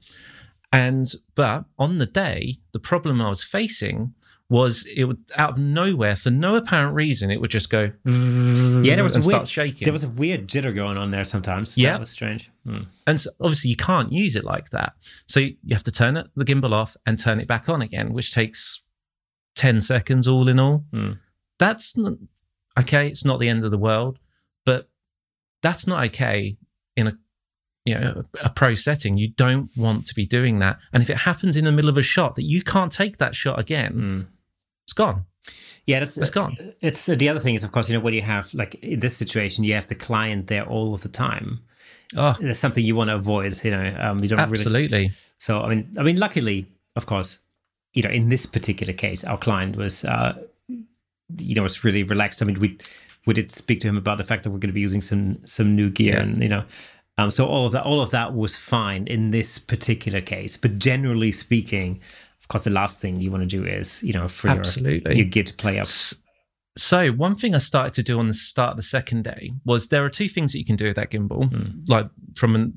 And 0.71 1.11
but 1.35 1.65
on 1.79 1.97
the 1.99 2.05
day, 2.05 2.57
the 2.73 2.79
problem 2.79 3.21
I 3.21 3.29
was 3.29 3.43
facing 3.43 4.13
was 4.49 4.85
it 4.95 5.05
would 5.05 5.17
out 5.37 5.51
of 5.51 5.57
nowhere 5.57 6.15
for 6.15 6.29
no 6.29 6.55
apparent 6.55 6.93
reason 6.93 7.31
it 7.31 7.41
would 7.41 7.49
just 7.49 7.71
go 7.71 7.91
Yeah, 8.05 8.95
there 8.95 9.03
was 9.03 9.15
and 9.15 9.23
a 9.23 9.27
weird, 9.27 9.37
start 9.37 9.47
shaking. 9.47 9.85
There 9.85 9.93
was 9.93 10.03
a 10.03 10.09
weird 10.09 10.47
jitter 10.47 10.73
going 10.75 10.97
on 10.97 11.09
there 11.09 11.25
sometimes. 11.25 11.77
Yeah. 11.77 11.93
that 11.93 12.01
was 12.01 12.11
strange. 12.11 12.51
Hmm. 12.63 12.83
And 13.07 13.19
so 13.19 13.31
obviously, 13.41 13.71
you 13.71 13.75
can't 13.75 14.11
use 14.11 14.35
it 14.35 14.43
like 14.43 14.69
that. 14.69 14.93
So 15.27 15.39
you 15.39 15.55
have 15.71 15.83
to 15.83 15.91
turn 15.91 16.17
it, 16.17 16.27
the 16.35 16.45
gimbal 16.45 16.73
off 16.73 16.95
and 17.05 17.17
turn 17.17 17.39
it 17.39 17.47
back 17.47 17.69
on 17.69 17.81
again, 17.81 18.13
which 18.13 18.33
takes 18.33 18.81
10 19.55 19.81
seconds 19.81 20.27
all 20.27 20.47
in 20.47 20.59
all. 20.59 20.85
Hmm. 20.93 21.13
That's 21.59 21.95
not, 21.97 22.13
okay. 22.79 23.07
It's 23.07 23.23
not 23.25 23.39
the 23.39 23.47
end 23.49 23.63
of 23.63 23.71
the 23.71 23.77
world, 23.77 24.19
but 24.65 24.89
that's 25.61 25.87
not 25.87 26.03
okay 26.05 26.57
in 26.95 27.07
a 27.07 27.17
you 27.85 27.95
know 27.99 28.23
a 28.43 28.49
pro 28.49 28.73
setting. 28.75 29.17
You 29.17 29.29
don't 29.29 29.69
want 29.77 30.05
to 30.07 30.15
be 30.15 30.25
doing 30.25 30.59
that. 30.59 30.79
And 30.91 31.01
if 31.03 31.09
it 31.09 31.17
happens 31.17 31.55
in 31.55 31.65
the 31.65 31.71
middle 31.71 31.89
of 31.89 31.97
a 31.97 32.01
shot 32.01 32.35
that 32.35 32.43
you 32.43 32.61
can't 32.63 32.91
take 32.91 33.17
that 33.17 33.35
shot 33.35 33.59
again, 33.59 33.91
Hmm. 33.93 34.21
it's 34.85 34.93
gone. 34.93 35.25
Yeah, 35.85 35.99
that's 35.99 36.17
It's 36.17 36.31
gone. 36.31 36.57
It's 36.81 37.07
uh, 37.07 37.13
the 37.13 37.29
other 37.29 37.39
thing 37.39 37.53
is, 37.53 37.63
of 37.63 37.71
course, 37.71 37.87
you 37.87 37.93
know, 37.95 37.99
when 38.03 38.15
you 38.15 38.23
have 38.23 38.51
like 38.55 38.73
in 38.75 38.99
this 39.01 39.15
situation, 39.15 39.63
you 39.63 39.75
have 39.75 39.87
the 39.87 39.93
client 39.95 40.47
there 40.47 40.65
all 40.65 40.95
of 40.95 41.01
the 41.03 41.09
time. 41.09 41.59
Oh, 42.17 42.35
There's 42.39 42.57
something 42.57 42.83
you 42.83 42.95
want 42.95 43.11
to 43.11 43.15
avoid. 43.15 43.63
You 43.63 43.71
know, 43.71 43.95
um, 43.99 44.19
you 44.23 44.29
don't 44.29 44.39
really. 44.49 44.61
absolutely. 44.61 45.11
So 45.37 45.61
I 45.61 45.69
mean, 45.69 45.91
I 45.99 46.03
mean, 46.03 46.17
luckily, 46.17 46.65
of 46.95 47.05
course, 47.05 47.37
you 47.95 48.03
know, 48.03 48.09
in 48.09 48.29
this 48.29 48.45
particular 48.45 48.93
case, 48.93 49.23
our 49.23 49.37
client 49.37 49.75
was, 49.75 50.05
uh, 50.05 50.33
you 51.39 51.55
know, 51.55 51.63
was 51.63 51.83
really 51.83 52.03
relaxed. 52.03 52.41
I 52.41 52.45
mean, 52.45 52.59
we 52.59 52.77
we 53.25 53.33
did 53.33 53.51
speak 53.51 53.79
to 53.81 53.87
him 53.87 53.97
about 53.97 54.17
the 54.19 54.23
fact 54.23 54.43
that 54.43 54.51
we're 54.51 54.59
going 54.59 54.69
to 54.69 54.73
be 54.73 54.81
using 54.81 55.01
some 55.01 55.39
some 55.45 55.75
new 55.75 55.89
gear, 55.89 56.13
Yeah. 56.15 56.21
and 56.21 56.43
you 56.43 56.49
know, 56.49 56.63
um, 57.17 57.31
so 57.31 57.45
all 57.47 57.65
of 57.65 57.71
that 57.71 57.83
all 57.83 58.01
of 58.01 58.11
that 58.11 58.33
was 58.35 58.55
fine 58.55 59.07
in 59.07 59.31
this 59.31 59.57
particular 59.57 60.21
case. 60.21 60.57
But 60.57 60.77
generally 60.77 61.31
speaking, 61.31 62.01
of 62.41 62.47
course, 62.49 62.65
the 62.65 62.69
last 62.69 62.99
thing 63.01 63.19
you 63.19 63.31
want 63.31 63.49
to 63.49 63.57
do 63.57 63.65
is, 63.65 64.03
you 64.03 64.13
know, 64.13 64.27
for 64.27 64.47
your, 64.49 64.57
Absolutely. 64.59 65.15
your 65.15 65.25
gear 65.25 65.43
to 65.43 65.53
play 65.53 65.79
up. 65.79 65.87
So 66.77 67.07
one 67.11 67.35
thing 67.35 67.55
I 67.55 67.59
started 67.59 67.93
to 67.93 68.03
do 68.03 68.19
on 68.19 68.27
the 68.27 68.33
start 68.33 68.71
of 68.71 68.75
the 68.75 68.83
second 68.83 69.23
day 69.23 69.53
was 69.63 69.87
there 69.87 70.03
are 70.03 70.09
two 70.09 70.27
things 70.27 70.51
that 70.51 70.59
you 70.59 70.65
can 70.65 70.75
do 70.75 70.85
with 70.85 70.97
that 70.97 71.09
gimbal, 71.09 71.49
like 71.87 72.07
from 72.35 72.53
an 72.53 72.73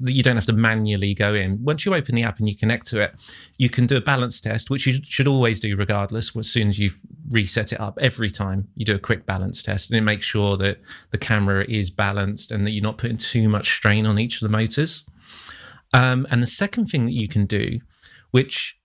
that 0.00 0.12
you 0.12 0.22
don't 0.22 0.36
have 0.36 0.46
to 0.46 0.52
manually 0.52 1.14
go 1.14 1.34
in. 1.34 1.62
Once 1.62 1.84
you 1.84 1.94
open 1.94 2.14
the 2.14 2.22
app 2.22 2.38
and 2.38 2.48
you 2.48 2.56
connect 2.56 2.86
to 2.86 3.00
it, 3.00 3.14
you 3.58 3.70
can 3.70 3.86
do 3.86 3.96
a 3.96 4.00
balance 4.00 4.40
test, 4.40 4.70
which 4.70 4.86
you 4.86 4.94
should 5.04 5.26
always 5.26 5.60
do 5.60 5.76
regardless. 5.76 6.36
As 6.36 6.50
soon 6.50 6.68
as 6.68 6.78
you've 6.78 7.00
reset 7.30 7.72
it 7.72 7.80
up, 7.80 7.98
every 8.00 8.30
time 8.30 8.68
you 8.74 8.84
do 8.84 8.94
a 8.94 8.98
quick 8.98 9.26
balance 9.26 9.62
test, 9.62 9.90
and 9.90 9.96
it 9.96 10.02
makes 10.02 10.26
sure 10.26 10.56
that 10.58 10.80
the 11.10 11.18
camera 11.18 11.64
is 11.68 11.90
balanced 11.90 12.50
and 12.50 12.66
that 12.66 12.72
you're 12.72 12.82
not 12.82 12.98
putting 12.98 13.16
too 13.16 13.48
much 13.48 13.72
strain 13.72 14.06
on 14.06 14.18
each 14.18 14.36
of 14.36 14.40
the 14.40 14.56
motors. 14.56 15.04
Um, 15.92 16.26
and 16.30 16.42
the 16.42 16.46
second 16.46 16.86
thing 16.86 17.06
that 17.06 17.12
you 17.12 17.28
can 17.28 17.46
do, 17.46 17.80
which 18.30 18.78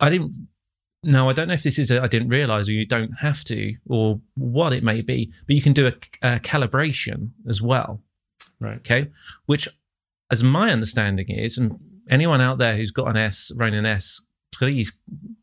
I 0.00 0.10
didn't 0.10 0.34
no, 1.04 1.28
I 1.28 1.34
don't 1.34 1.48
know 1.48 1.54
if 1.54 1.62
this 1.62 1.78
is 1.78 1.90
I 1.90 2.06
didn't 2.06 2.28
realize 2.28 2.68
or 2.68 2.72
you 2.72 2.86
don't 2.86 3.18
have 3.20 3.44
to 3.44 3.74
or 3.86 4.20
what 4.34 4.72
it 4.72 4.82
may 4.82 5.02
be, 5.02 5.32
but 5.46 5.54
you 5.54 5.62
can 5.62 5.74
do 5.74 5.86
a, 5.86 5.92
a 6.22 6.40
calibration 6.40 7.30
as 7.48 7.60
well. 7.60 8.00
Right. 8.64 8.78
Okay. 8.78 9.10
Which, 9.44 9.68
as 10.30 10.42
my 10.42 10.70
understanding 10.70 11.28
is, 11.28 11.58
and 11.58 11.78
anyone 12.08 12.40
out 12.40 12.56
there 12.56 12.76
who's 12.76 12.90
got 12.90 13.08
an 13.08 13.16
S, 13.18 13.52
Ronin 13.54 13.84
S, 13.84 14.22
please 14.52 14.98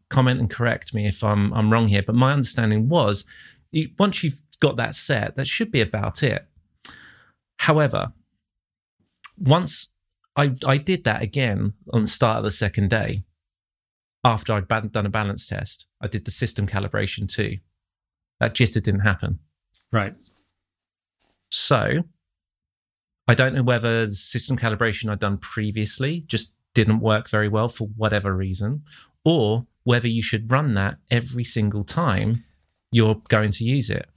comment 0.10 0.40
and 0.40 0.50
correct 0.50 0.94
me 0.94 1.06
if 1.06 1.24
I'm 1.24 1.54
I'm 1.54 1.72
wrong 1.72 1.88
here. 1.88 2.02
But 2.06 2.16
my 2.16 2.34
understanding 2.34 2.90
was 2.90 3.24
you, 3.72 3.90
once 4.00 4.24
you've 4.24 4.42
got 4.60 4.76
that 4.78 4.96
set, 4.96 5.36
that 5.36 5.46
should 5.46 5.72
be 5.72 5.82
about 5.82 6.24
it. 6.24 6.48
However, 7.60 8.14
once 9.38 9.90
I 10.36 10.54
I 10.66 10.78
did 10.78 11.04
that 11.04 11.22
again 11.22 11.74
on 11.94 12.02
the 12.02 12.08
start 12.08 12.40
of 12.40 12.44
the 12.44 12.52
second 12.52 12.90
day, 12.90 13.24
after 14.24 14.52
I'd 14.54 14.68
done 14.68 15.06
a 15.06 15.10
balance 15.10 15.46
test, 15.46 15.86
I 16.02 16.08
did 16.08 16.26
the 16.26 16.32
system 16.32 16.66
calibration 16.66 17.32
too. 17.32 17.58
That 18.40 18.56
jitter 18.56 18.82
didn't 18.82 19.02
happen. 19.02 19.38
Right. 19.92 20.16
So 21.52 22.06
I 23.28 23.34
don't 23.34 23.54
know 23.54 23.64
whether 23.64 24.08
the 24.08 24.16
system 24.16 24.58
calibration 24.58 25.10
I'd 25.10 25.20
done 25.20 25.38
previously 25.38 26.24
just 26.28 26.54
didn't 26.74 27.00
work 27.00 27.30
very 27.30 27.48
well 27.48 27.70
for 27.70 27.88
whatever 27.96 28.36
reason, 28.36 28.84
or 29.24 29.68
whether 29.84 30.08
you 30.08 30.22
should 30.22 30.52
run 30.52 30.74
that 30.76 30.98
every 31.10 31.44
single 31.44 31.84
time 31.84 32.44
you're 32.92 33.22
going 33.30 33.52
to 33.52 33.64
use 33.64 33.90
it. 33.90 34.08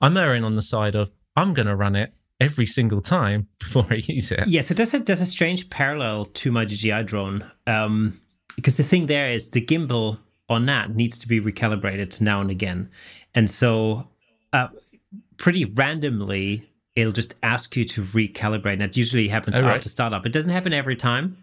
I'm 0.00 0.16
erring 0.16 0.44
on 0.44 0.56
the 0.56 0.62
side 0.62 0.94
of 0.94 1.10
I'm 1.36 1.54
going 1.54 1.66
to 1.66 1.76
run 1.76 1.96
it 1.96 2.12
every 2.40 2.66
single 2.66 3.00
time 3.00 3.48
before 3.58 3.86
I 3.90 3.96
use 4.06 4.30
it. 4.30 4.46
Yeah, 4.48 4.62
so 4.62 4.74
there's 4.74 4.94
a 4.94 5.00
there's 5.00 5.20
a 5.20 5.26
strange 5.26 5.70
parallel 5.70 6.26
to 6.26 6.52
my 6.52 6.64
DJI 6.64 7.04
drone. 7.04 7.50
Um, 7.66 8.20
because 8.56 8.76
the 8.76 8.82
thing 8.82 9.06
there 9.06 9.30
is 9.30 9.50
the 9.50 9.64
gimbal 9.64 10.18
on 10.48 10.66
that 10.66 10.94
needs 10.94 11.18
to 11.18 11.28
be 11.28 11.40
recalibrated 11.40 12.20
now 12.20 12.40
and 12.40 12.50
again. 12.50 12.90
And 13.34 13.48
so 13.48 14.08
uh, 14.52 14.68
pretty 15.36 15.64
randomly 15.64 16.69
it'll 17.00 17.12
just 17.12 17.34
ask 17.42 17.74
you 17.76 17.84
to 17.86 18.02
recalibrate. 18.02 18.74
And 18.74 18.80
that 18.82 18.96
usually 18.96 19.28
happens 19.28 19.56
Oh, 19.56 19.62
right. 19.62 19.76
after 19.76 19.88
startup. 19.88 20.26
It 20.26 20.32
doesn't 20.32 20.52
happen 20.52 20.72
every 20.72 20.96
time. 20.96 21.36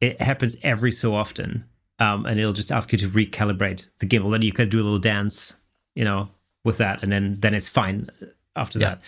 It 0.00 0.20
happens 0.20 0.56
every 0.62 0.90
so 0.90 1.14
often. 1.14 1.64
Um, 1.98 2.26
and 2.26 2.40
it'll 2.40 2.52
just 2.52 2.72
ask 2.72 2.90
you 2.90 2.98
to 2.98 3.08
recalibrate 3.08 3.88
the 4.00 4.06
gimbal. 4.06 4.32
Then 4.32 4.42
you 4.42 4.52
can 4.52 4.68
do 4.68 4.78
a 4.80 4.82
little 4.82 4.98
dance, 4.98 5.54
you 5.94 6.04
know, 6.04 6.28
with 6.64 6.78
that, 6.78 7.02
and 7.02 7.12
then 7.12 7.38
then 7.40 7.54
it's 7.54 7.68
fine 7.68 8.08
after 8.56 8.78
Yeah. 8.78 8.88
that. 8.90 9.00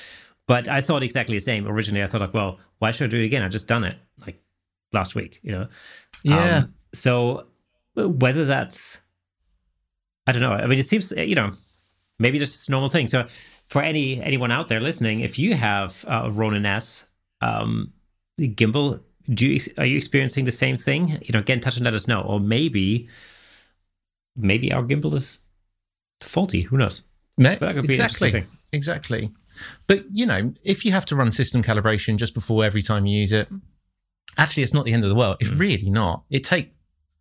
But 0.47 0.69
I 0.69 0.81
thought 0.81 1.03
exactly 1.03 1.35
the 1.37 1.41
same. 1.41 1.67
Originally, 1.67 2.05
I 2.05 2.07
thought 2.07 2.21
like, 2.21 2.35
well, 2.35 2.61
why 2.79 2.91
should 2.93 3.07
I 3.07 3.11
do 3.11 3.19
it 3.21 3.25
again? 3.25 3.43
I 3.43 3.49
just 3.49 3.67
done 3.67 3.83
it 3.85 3.97
like 4.25 4.41
last 4.93 5.15
week, 5.15 5.41
you 5.43 5.51
know. 5.53 5.69
Yeah. 6.23 6.57
Um, 6.59 6.75
so 6.93 7.47
whether 7.95 8.45
that's, 8.45 8.99
I 10.27 10.33
don't 10.33 10.43
know. 10.43 10.53
I 10.53 10.67
mean, 10.67 10.79
it 10.79 10.87
seems 10.89 11.11
you 11.17 11.35
know, 11.35 11.53
maybe 12.19 12.39
just 12.39 12.69
a 12.69 12.71
normal 12.71 12.89
thing. 12.89 13.07
So 13.07 13.27
for 13.67 13.83
any 13.83 14.21
anyone 14.23 14.51
out 14.51 14.69
there 14.69 14.81
listening, 14.81 15.21
if 15.21 15.39
you 15.39 15.55
have 15.55 16.05
a 16.09 16.31
Ronin 16.31 16.67
S, 16.67 17.05
um, 17.41 17.93
gimbal, 18.41 19.03
do 19.33 19.47
you 19.47 19.61
are 19.79 19.87
you 19.87 19.97
experiencing 19.97 20.45
the 20.45 20.53
same 20.53 20.77
thing? 20.77 21.19
You 21.23 21.33
know, 21.33 21.43
get 21.43 21.55
in 21.55 21.61
touch 21.61 21.77
and 21.77 21.85
let 21.85 21.95
us 21.95 22.07
know. 22.07 22.23
Or 22.23 22.41
maybe, 22.41 23.09
maybe 24.37 24.73
our 24.73 24.83
gimbal 24.83 25.15
is 25.15 25.41
faulty. 26.21 26.63
Who 26.63 26.77
knows? 26.77 27.03
Ma- 27.37 27.57
That 27.57 27.75
could 27.75 27.87
be 27.87 27.95
exactly. 27.95 28.45
Exactly. 28.73 29.33
But 29.87 30.05
you 30.13 30.27
know, 30.27 30.53
if 30.65 30.85
you 30.85 30.93
have 30.93 31.05
to 31.07 31.17
run 31.17 31.31
system 31.31 31.63
calibration 31.63 32.17
just 32.17 32.35
before 32.35 32.65
every 32.65 32.83
time 32.83 33.07
you 33.07 33.21
use 33.21 33.33
it, 33.33 33.49
actually, 34.37 34.63
it's 34.63 34.75
not 34.75 34.85
the 34.85 34.93
end 34.93 35.05
of 35.05 35.11
the 35.11 35.15
world. 35.17 35.37
It's 35.41 35.51
really 35.51 35.91
not. 35.91 36.25
It 36.31 36.45
take 36.45 36.73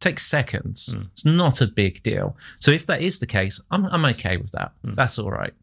takes 0.04 0.26
seconds. 0.28 0.96
It's 1.14 1.26
not 1.26 1.62
a 1.62 1.68
big 1.68 2.04
deal. 2.04 2.36
So 2.60 2.72
if 2.72 2.86
that 2.88 3.02
is 3.02 3.20
the 3.20 3.26
case, 3.26 3.60
I'm 3.72 3.86
I'm 3.86 4.06
okay 4.14 4.38
with 4.38 4.52
that. 4.52 4.74
That's 4.84 5.18
all 5.18 5.32
right. 5.32 5.54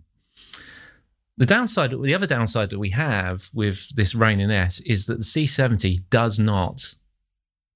the 1.41 1.47
downside, 1.47 1.91
the 1.91 2.15
other 2.15 2.27
downside 2.27 2.69
that 2.71 2.79
we 2.79 2.91
have 2.91 3.49
with 3.55 3.89
this 3.97 4.15
Ronin 4.15 4.51
S 4.51 4.81
is 4.81 5.07
that 5.07 5.19
the 5.21 5.25
C70 5.25 6.03
does 6.11 6.39
not, 6.39 6.95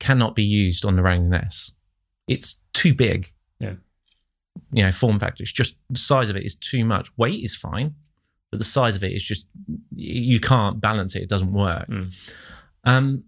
cannot 0.01 0.35
be 0.35 0.45
used 0.45 0.85
on 0.85 0.97
the 0.97 1.03
Ronin 1.03 1.33
S. 1.33 1.73
It's 2.29 2.61
too 2.75 2.93
big. 2.93 3.33
Yeah. 3.59 3.77
You 4.71 4.85
know, 4.85 4.93
form 4.93 5.19
factor. 5.19 5.43
It's 5.43 5.51
just 5.51 5.79
the 5.89 5.99
size 5.99 6.29
of 6.29 6.37
it 6.37 6.45
is 6.45 6.55
too 6.57 6.85
much. 6.85 7.09
Weight 7.17 7.43
is 7.43 7.57
fine, 7.57 7.95
but 8.51 8.59
the 8.59 8.65
size 8.65 8.97
of 8.97 9.03
it 9.03 9.13
is 9.13 9.25
just 9.25 9.47
you 9.97 10.41
can't 10.41 10.79
balance 10.81 11.17
it. 11.17 11.23
It 11.23 11.29
doesn't 11.31 11.53
work. 11.53 11.89
Mm. 11.89 12.37
Um, 12.85 13.25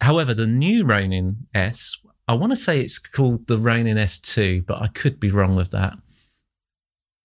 however, 0.00 0.34
the 0.34 0.46
new 0.46 0.84
Ronin 0.84 1.48
S, 1.52 1.98
I 2.26 2.34
want 2.34 2.52
to 2.52 2.56
say 2.56 2.80
it's 2.80 2.98
called 2.98 3.46
the 3.46 3.58
Ronin 3.58 3.96
S2, 3.96 4.64
but 4.66 4.80
I 4.80 4.88
could 4.88 5.20
be 5.20 5.30
wrong 5.30 5.56
with 5.56 5.70
that. 5.72 5.94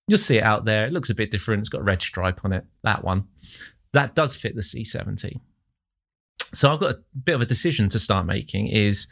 You'll 0.08 0.18
see 0.18 0.38
it 0.38 0.44
out 0.44 0.66
there. 0.66 0.88
It 0.88 0.94
looks 0.94 1.10
a 1.10 1.16
bit 1.16 1.32
different. 1.32 1.62
It's 1.62 1.70
got 1.70 1.82
a 1.82 1.86
red 1.86 2.02
stripe 2.02 2.44
on 2.44 2.52
it. 2.52 2.66
That 2.84 3.04
one. 3.04 3.28
That 3.94 4.16
does 4.16 4.36
fit 4.36 4.56
the 4.56 4.62
C70. 4.62 5.40
So 6.54 6.74
I've 6.74 6.80
got 6.80 6.96
a 6.96 7.00
bit 7.24 7.36
of 7.36 7.42
a 7.42 7.46
decision 7.46 7.90
to 7.90 8.00
start 8.00 8.26
making 8.26 8.68
is 8.68 9.08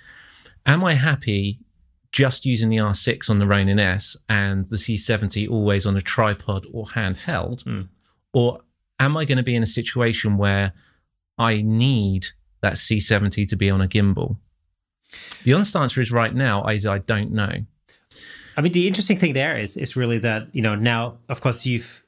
am 0.66 0.84
I 0.84 0.96
happy 0.96 1.60
just 2.12 2.46
using 2.46 2.70
the 2.70 2.78
R6 2.78 3.30
on 3.30 3.40
the 3.40 3.48
Ronin 3.48 3.80
S 3.80 4.18
and 4.28 4.66
the 4.66 4.76
C70 4.76 5.50
always 5.50 5.86
on 5.86 5.96
a 5.96 6.02
tripod 6.02 6.66
or 6.74 6.84
handheld? 6.86 7.64
Mm. 7.64 7.90
Or 8.34 8.62
am 9.00 9.18
I 9.18 9.26
going 9.26 9.38
to 9.38 9.44
be 9.44 9.56
in 9.56 9.64
a 9.64 9.68
situation 9.68 10.38
where 10.38 10.74
I 11.38 11.62
need 11.62 12.28
that 12.62 12.74
C70 12.74 13.48
to 13.50 13.56
be 13.56 13.70
on 13.70 13.82
a 13.82 13.88
gimbal? 13.88 14.38
The 15.44 15.54
honest 15.54 15.76
answer 15.76 16.02
is 16.02 16.12
right 16.12 16.34
now 16.34 16.66
is 16.68 16.86
I 16.86 17.00
don't 17.00 17.32
know. 17.32 17.52
I 18.58 18.62
mean, 18.62 18.72
the 18.72 18.88
interesting 18.88 19.18
thing 19.18 19.34
there 19.34 19.56
is 19.58 19.78
is 19.78 19.96
really 19.96 20.18
that 20.20 20.48
you 20.54 20.62
know 20.62 20.76
now, 20.76 21.18
of 21.30 21.42
course, 21.42 21.66
you've. 21.66 22.04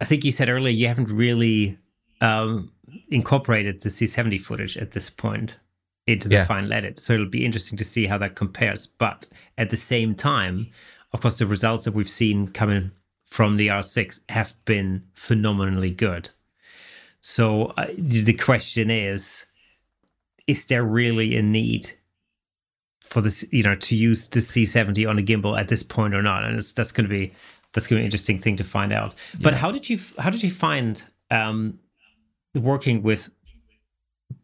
I 0.00 0.06
think 0.06 0.24
you 0.24 0.32
said 0.32 0.48
earlier 0.48 0.72
you 0.72 0.88
haven't 0.88 1.10
really 1.10 1.76
um, 2.22 2.72
incorporated 3.10 3.82
the 3.82 3.90
C70 3.90 4.40
footage 4.40 4.78
at 4.78 4.92
this 4.92 5.10
point 5.10 5.58
into 6.06 6.28
the 6.28 6.36
Yeah. 6.36 6.44
final 6.46 6.72
edit, 6.72 6.98
so 6.98 7.12
it'll 7.12 7.26
be 7.28 7.44
interesting 7.44 7.76
to 7.78 7.84
see 7.84 8.06
how 8.06 8.16
that 8.18 8.34
compares. 8.34 8.86
But 8.86 9.26
at 9.58 9.68
the 9.70 9.76
same 9.76 10.14
time, 10.14 10.68
of 11.12 11.20
course, 11.20 11.38
the 11.38 11.46
results 11.46 11.84
that 11.84 11.92
we've 11.92 12.08
seen 12.08 12.48
coming 12.48 12.92
from 13.26 13.58
the 13.58 13.68
R6 13.68 14.20
have 14.30 14.54
been 14.64 15.04
phenomenally 15.14 15.90
good. 15.90 16.30
So 17.20 17.66
uh, 17.76 17.86
the 17.98 18.32
question 18.32 18.90
is: 18.90 19.44
Is 20.46 20.66
there 20.66 20.84
really 20.84 21.36
a 21.36 21.42
need 21.42 21.92
for 23.02 23.20
this, 23.20 23.44
you 23.50 23.62
know, 23.62 23.74
to 23.74 23.96
use 23.96 24.28
the 24.28 24.40
C70 24.40 25.08
on 25.08 25.18
a 25.18 25.22
gimbal 25.22 25.58
at 25.58 25.68
this 25.68 25.82
point 25.82 26.14
or 26.14 26.22
not? 26.22 26.44
And 26.44 26.58
it's, 26.58 26.72
that's 26.72 26.92
going 26.92 27.08
to 27.08 27.10
be 27.10 27.32
that's 27.72 27.86
going 27.86 27.96
to 27.96 28.00
be 28.00 28.02
an 28.02 28.06
interesting 28.06 28.38
thing 28.38 28.56
to 28.56 28.64
find 28.64 28.92
out. 28.92 29.14
But 29.40 29.54
how 29.54 29.70
did 29.70 29.88
you 29.88 29.98
how 30.18 30.30
did 30.30 30.42
you 30.42 30.50
find 30.50 31.02
um, 31.30 31.78
working 32.54 33.02
with 33.02 33.30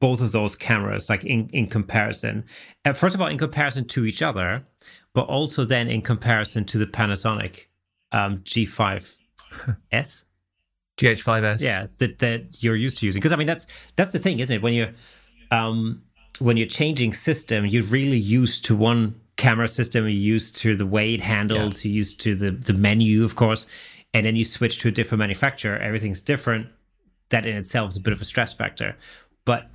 both 0.01 0.21
of 0.21 0.33
those 0.33 0.55
cameras, 0.55 1.09
like 1.09 1.25
in 1.25 1.49
in 1.53 1.67
comparison? 1.67 2.45
Uh, 2.85 2.93
first 2.93 3.15
of 3.15 3.21
all, 3.21 3.27
in 3.29 3.39
comparison 3.39 3.87
to 3.89 4.05
each 4.05 4.23
other, 4.23 4.65
but 5.13 5.27
also 5.27 5.65
then 5.65 5.89
in 5.89 6.03
comparison 6.03 6.65
to 6.67 6.79
the 6.79 6.87
Panasonic 6.87 7.67
um, 8.13 8.39
G5S. 8.39 9.17
GH5S. 10.99 11.61
Yeah, 11.61 11.87
that 11.99 12.19
that 12.21 12.63
you're 12.63 12.77
used 12.77 12.99
to 12.99 13.07
using. 13.07 13.21
Because 13.21 13.33
I 13.33 13.37
mean, 13.37 13.47
that's 13.47 13.67
that's 13.97 14.13
the 14.13 14.19
thing, 14.19 14.39
isn't 14.39 14.57
it? 14.57 14.63
When 14.63 14.73
you're 14.73 14.93
um, 15.51 16.03
when 16.39 16.57
you're 16.57 16.67
changing 16.67 17.13
system, 17.13 17.67
you're 17.67 17.85
really 17.85 18.19
used 18.19 18.65
to 18.67 18.77
one 18.77 19.21
camera 19.37 19.69
system. 19.69 20.05
You're 20.05 20.11
used 20.11 20.57
to 20.57 20.77
the 20.77 20.87
way 20.87 21.15
it 21.15 21.21
handles. 21.21 21.85
You're 21.85 21.95
used 21.95 22.21
to 22.21 22.35
the 22.35 22.51
the 22.51 22.73
menu, 22.73 23.25
of 23.25 23.37
course, 23.37 23.67
and 24.15 24.27
then 24.27 24.37
you 24.37 24.45
switch 24.45 24.79
to 24.81 24.89
a 24.89 24.91
different 24.91 25.21
manufacturer. 25.21 25.79
Everything's 25.79 26.21
different. 26.21 26.69
That 27.31 27.47
in 27.47 27.57
itself 27.57 27.91
is 27.91 27.97
a 27.97 28.01
bit 28.01 28.13
of 28.13 28.21
a 28.21 28.25
stress 28.25 28.53
factor. 28.53 28.97
But 29.45 29.69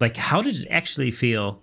like, 0.00 0.16
how 0.16 0.42
did 0.42 0.56
it 0.56 0.66
actually 0.70 1.10
feel 1.10 1.62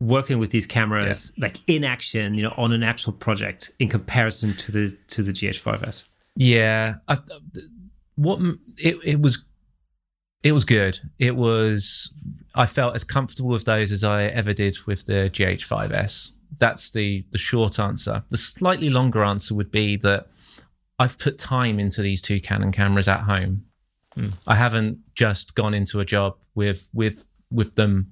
working 0.00 0.38
with 0.38 0.50
these 0.50 0.66
cameras, 0.66 1.32
like 1.38 1.58
in 1.66 1.84
action, 1.84 2.34
you 2.34 2.42
know, 2.42 2.54
on 2.56 2.72
an 2.72 2.82
actual 2.82 3.12
project 3.12 3.72
in 3.78 3.88
comparison 3.88 4.52
to 4.54 4.72
the 4.72 4.96
to 5.08 5.22
the 5.22 5.32
GH5s? 5.32 6.04
Yeah, 6.34 6.96
I, 7.08 7.18
what 8.16 8.40
it 8.78 8.96
it 9.04 9.20
was, 9.20 9.44
it 10.42 10.52
was 10.52 10.64
good. 10.64 10.98
It 11.18 11.36
was. 11.36 12.12
I 12.56 12.64
felt 12.64 12.94
as 12.94 13.04
comfortable 13.04 13.50
with 13.50 13.64
those 13.64 13.92
as 13.92 14.02
I 14.02 14.24
ever 14.24 14.54
did 14.54 14.78
with 14.86 15.04
the 15.04 15.30
GH5s. 15.32 16.32
That's 16.58 16.90
the 16.90 17.24
the 17.30 17.38
short 17.38 17.78
answer. 17.78 18.24
The 18.30 18.36
slightly 18.38 18.88
longer 18.88 19.22
answer 19.22 19.54
would 19.54 19.70
be 19.70 19.96
that 19.98 20.28
I've 20.98 21.18
put 21.18 21.38
time 21.38 21.78
into 21.78 22.00
these 22.00 22.22
two 22.22 22.40
Canon 22.40 22.72
cameras 22.72 23.08
at 23.08 23.20
home. 23.20 23.66
Hmm. 24.14 24.28
I 24.46 24.54
haven't 24.54 24.98
just 25.14 25.54
gone 25.54 25.74
into 25.74 26.00
a 26.00 26.04
job 26.04 26.36
with 26.54 26.88
with 26.94 27.26
with 27.50 27.74
them 27.74 28.10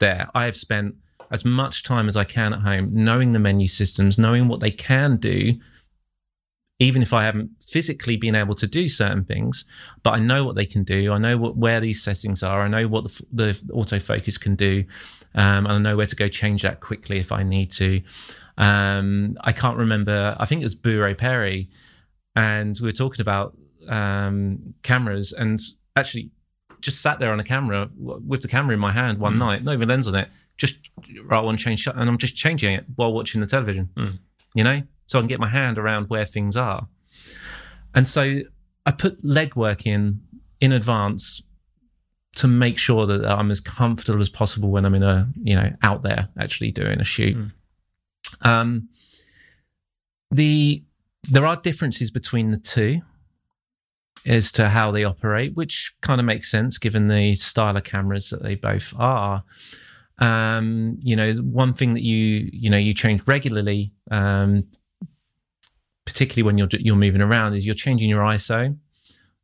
there. 0.00 0.28
I 0.34 0.46
have 0.46 0.56
spent 0.56 0.96
as 1.30 1.44
much 1.44 1.84
time 1.84 2.08
as 2.08 2.16
I 2.16 2.24
can 2.24 2.52
at 2.52 2.60
home 2.60 2.90
knowing 2.92 3.32
the 3.32 3.38
menu 3.38 3.68
systems, 3.68 4.18
knowing 4.18 4.48
what 4.48 4.60
they 4.60 4.70
can 4.70 5.16
do, 5.16 5.54
even 6.78 7.02
if 7.02 7.12
I 7.12 7.24
haven't 7.24 7.50
physically 7.60 8.16
been 8.16 8.34
able 8.34 8.54
to 8.56 8.66
do 8.66 8.88
certain 8.88 9.24
things, 9.24 9.64
but 10.02 10.14
I 10.14 10.18
know 10.18 10.44
what 10.44 10.56
they 10.56 10.66
can 10.66 10.82
do. 10.82 11.12
I 11.12 11.18
know 11.18 11.36
what 11.36 11.56
where 11.56 11.80
these 11.80 12.02
settings 12.02 12.42
are. 12.42 12.62
I 12.62 12.68
know 12.68 12.88
what 12.88 13.04
the, 13.04 13.24
the 13.32 13.52
autofocus 13.72 14.40
can 14.40 14.56
do, 14.56 14.84
um, 15.34 15.66
and 15.66 15.72
I 15.72 15.78
know 15.78 15.96
where 15.96 16.06
to 16.06 16.16
go 16.16 16.28
change 16.28 16.62
that 16.62 16.80
quickly 16.80 17.18
if 17.18 17.30
I 17.30 17.42
need 17.42 17.70
to. 17.72 18.02
Um, 18.58 19.36
I 19.42 19.52
can't 19.52 19.78
remember. 19.78 20.36
I 20.38 20.46
think 20.46 20.62
it 20.62 20.64
was 20.64 20.74
Bure 20.74 21.14
Perry, 21.14 21.70
and 22.34 22.76
we 22.80 22.88
were 22.88 22.92
talking 22.92 23.20
about 23.20 23.56
um, 23.88 24.74
cameras, 24.82 25.32
and 25.32 25.60
actually 25.96 26.30
just 26.80 27.00
sat 27.00 27.18
there 27.18 27.32
on 27.32 27.40
a 27.40 27.44
camera 27.44 27.88
with 27.96 28.42
the 28.42 28.48
camera 28.48 28.74
in 28.74 28.80
my 28.80 28.92
hand 28.92 29.18
one 29.18 29.38
night, 29.38 29.62
no 29.62 29.72
even 29.72 29.88
lens 29.88 30.08
on 30.08 30.14
it. 30.16 30.28
Just 30.56 30.90
right, 31.24 31.38
I 31.38 31.40
want 31.40 31.58
to 31.58 31.64
change, 31.64 31.86
and 31.86 32.08
I'm 32.08 32.18
just 32.18 32.34
changing 32.34 32.74
it 32.74 32.84
while 32.96 33.12
watching 33.12 33.40
the 33.40 33.46
television. 33.46 33.90
You 34.54 34.64
know, 34.64 34.82
so 35.06 35.18
I 35.18 35.22
can 35.22 35.28
get 35.28 35.40
my 35.40 35.48
hand 35.48 35.78
around 35.78 36.08
where 36.08 36.24
things 36.24 36.56
are. 36.56 36.88
And 37.94 38.06
so 38.06 38.40
I 38.86 38.90
put 38.90 39.22
legwork 39.22 39.86
in 39.86 40.20
in 40.60 40.72
advance 40.72 41.42
to 42.36 42.48
make 42.48 42.78
sure 42.78 43.06
that 43.06 43.24
I'm 43.24 43.50
as 43.50 43.60
comfortable 43.60 44.20
as 44.20 44.28
possible 44.28 44.70
when 44.70 44.84
I'm 44.84 44.94
in 44.94 45.02
a 45.02 45.28
you 45.42 45.54
know 45.54 45.70
out 45.82 46.02
there 46.02 46.28
actually 46.38 46.72
doing 46.72 47.00
a 47.00 47.04
shoot. 47.04 47.36
Um, 48.42 48.88
the 50.30 50.84
there 51.24 51.46
are 51.46 51.56
differences 51.56 52.10
between 52.10 52.50
the 52.50 52.58
two 52.58 53.00
as 54.26 54.50
to 54.52 54.70
how 54.70 54.90
they 54.90 55.04
operate, 55.04 55.54
which 55.54 55.94
kind 56.00 56.20
of 56.20 56.24
makes 56.24 56.50
sense 56.50 56.78
given 56.78 57.08
the 57.08 57.34
style 57.34 57.76
of 57.76 57.84
cameras 57.84 58.30
that 58.30 58.42
they 58.42 58.54
both 58.54 58.94
are. 58.98 59.44
Um, 60.18 60.98
you 61.02 61.16
know, 61.16 61.34
one 61.34 61.74
thing 61.74 61.94
that 61.94 62.02
you 62.02 62.48
you 62.52 62.70
know 62.70 62.78
you 62.78 62.94
change 62.94 63.22
regularly, 63.26 63.92
um, 64.10 64.64
particularly 66.04 66.44
when 66.44 66.58
you're 66.58 66.68
you're 66.72 66.96
moving 66.96 67.20
around, 67.20 67.54
is 67.54 67.66
you're 67.66 67.74
changing 67.74 68.08
your 68.08 68.22
ISO. 68.22 68.76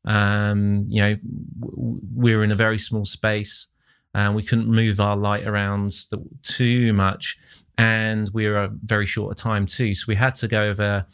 Um, 0.04 0.86
you 0.88 1.02
know, 1.02 1.16
w- 1.60 2.00
we're 2.14 2.42
in 2.42 2.52
a 2.52 2.56
very 2.56 2.78
small 2.78 3.04
space, 3.04 3.66
and 4.14 4.34
we 4.34 4.42
couldn't 4.42 4.68
move 4.68 5.00
our 5.00 5.16
light 5.16 5.46
around 5.46 5.90
the, 6.10 6.24
too 6.42 6.92
much, 6.92 7.38
and 7.76 8.30
we 8.32 8.46
were 8.48 8.64
a 8.64 8.70
very 8.84 9.06
short 9.06 9.38
a 9.38 9.42
time 9.42 9.66
too, 9.66 9.94
so 9.94 10.04
we 10.08 10.16
had 10.16 10.34
to 10.36 10.48
go 10.48 10.62
over 10.62 11.06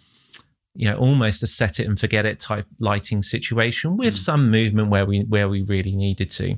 you 0.76 0.88
know 0.90 0.96
almost 0.98 1.42
a 1.42 1.46
set 1.46 1.80
it 1.80 1.86
and 1.86 1.98
forget 1.98 2.26
it 2.26 2.38
type 2.38 2.66
lighting 2.78 3.22
situation 3.22 3.96
with 3.96 4.14
some 4.14 4.50
movement 4.50 4.90
where 4.90 5.06
we 5.06 5.20
where 5.20 5.48
we 5.48 5.62
really 5.62 5.96
needed 5.96 6.28
to. 6.30 6.56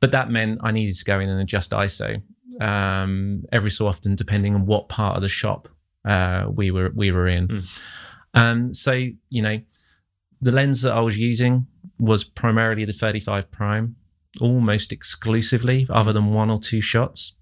But 0.00 0.12
that 0.12 0.30
meant 0.30 0.60
i 0.62 0.70
needed 0.70 0.96
to 0.96 1.04
go 1.04 1.20
in 1.20 1.28
and 1.28 1.40
adjust 1.40 1.72
iso 1.72 2.22
um, 2.60 3.44
every 3.52 3.70
so 3.70 3.86
often 3.86 4.14
depending 4.14 4.54
on 4.54 4.66
what 4.66 4.88
part 4.88 5.16
of 5.16 5.22
the 5.22 5.28
shop 5.28 5.68
uh, 6.04 6.46
we 6.50 6.70
were 6.70 6.90
we 6.94 7.12
were 7.12 7.28
in 7.28 7.62
um, 8.34 8.72
so 8.74 8.92
you 9.28 9.42
know 9.42 9.60
the 10.40 10.52
lens 10.52 10.82
that 10.82 10.92
i 10.92 11.00
was 11.00 11.18
using 11.18 11.66
was 11.98 12.24
primarily 12.24 12.84
the 12.84 12.92
35 12.92 13.50
prime 13.50 13.96
almost 14.40 14.92
exclusively 14.92 15.86
other 15.90 16.12
than 16.12 16.32
one 16.32 16.50
or 16.50 16.58
two 16.58 16.80
shots 16.80 17.32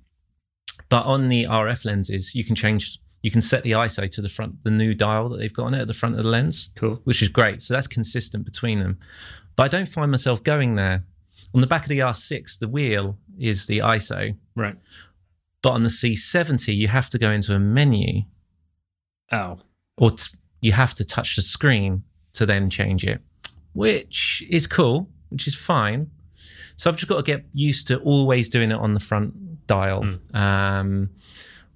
but 0.89 1.05
on 1.05 1.29
the 1.29 1.45
rf 1.45 1.85
lenses 1.85 2.35
you 2.35 2.45
can 2.45 2.55
change 2.57 2.99
you 3.21 3.33
can 3.33 3.43
set 3.43 3.65
the 3.65 3.73
ISO 3.73 4.09
to 4.13 4.23
the 4.23 4.29
front, 4.29 4.63
the 4.63 4.71
new 4.71 4.95
dial 4.95 5.29
that 5.29 5.39
they've 5.39 5.53
got 5.53 5.65
on 5.67 5.75
it 5.75 5.81
at 5.81 5.89
the 5.89 5.93
front 5.93 6.15
of 6.17 6.23
the 6.23 6.29
lens, 6.29 6.71
Cool. 6.77 7.01
which 7.03 7.21
is 7.21 7.29
great. 7.29 7.61
So 7.61 7.75
that's 7.75 7.89
consistent 7.89 8.45
between 8.45 8.79
them. 8.79 8.97
But 9.57 9.65
I 9.65 9.69
don't 9.77 9.89
find 9.89 10.09
myself 10.13 10.45
going 10.45 10.77
there. 10.77 11.03
On 11.53 11.61
the 11.61 11.67
back 11.67 11.83
of 11.83 11.89
the 11.89 11.99
R6, 11.99 12.61
the 12.61 12.69
wheel 12.69 13.19
is 13.37 13.67
the 13.67 13.79
ISO, 13.81 14.37
Right. 14.55 14.77
but 15.63 15.71
on 15.71 15.83
the 15.83 15.89
C70, 15.89 16.77
you 16.77 16.87
have 16.87 17.11
to 17.11 17.19
go 17.19 17.33
into 17.33 17.53
a 17.57 17.59
menu 17.59 18.23
Oh. 19.33 19.63
or 19.97 20.13
t- 20.13 20.39
you 20.61 20.73
have 20.73 20.95
to 20.95 21.05
touch 21.05 21.37
the 21.37 21.43
screen 21.43 22.03
to 22.35 22.47
then 22.47 22.71
change 22.71 23.05
it, 23.05 23.21
which 23.73 24.45
is 24.51 24.67
cool, 24.67 25.09
which 25.31 25.47
is 25.47 25.55
fine. 25.55 26.11
So 26.77 26.89
I've 26.91 26.97
just 26.97 27.09
got 27.09 27.17
to 27.17 27.23
get 27.23 27.45
used 27.53 27.89
to 27.89 27.99
always 28.01 28.49
doing 28.49 28.71
it 28.71 28.77
on 28.77 28.95
the 28.95 29.01
front 29.01 29.67
dial, 29.67 30.19
um, 30.35 31.11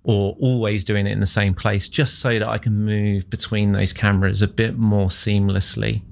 or 0.05 0.37
always 0.41 0.85
doing 0.85 1.07
it 1.07 1.13
in 1.13 1.21
the 1.21 1.27
same 1.27 1.55
place, 1.55 1.89
just 1.89 2.19
so 2.21 2.39
that 2.39 2.49
I 2.49 2.59
can 2.59 2.85
move 2.85 3.29
between 3.31 3.73
those 3.73 3.93
cameras 3.93 4.43
a 4.43 4.49
bit 4.49 4.77
more 4.79 5.09
seamlessly. 5.09 6.03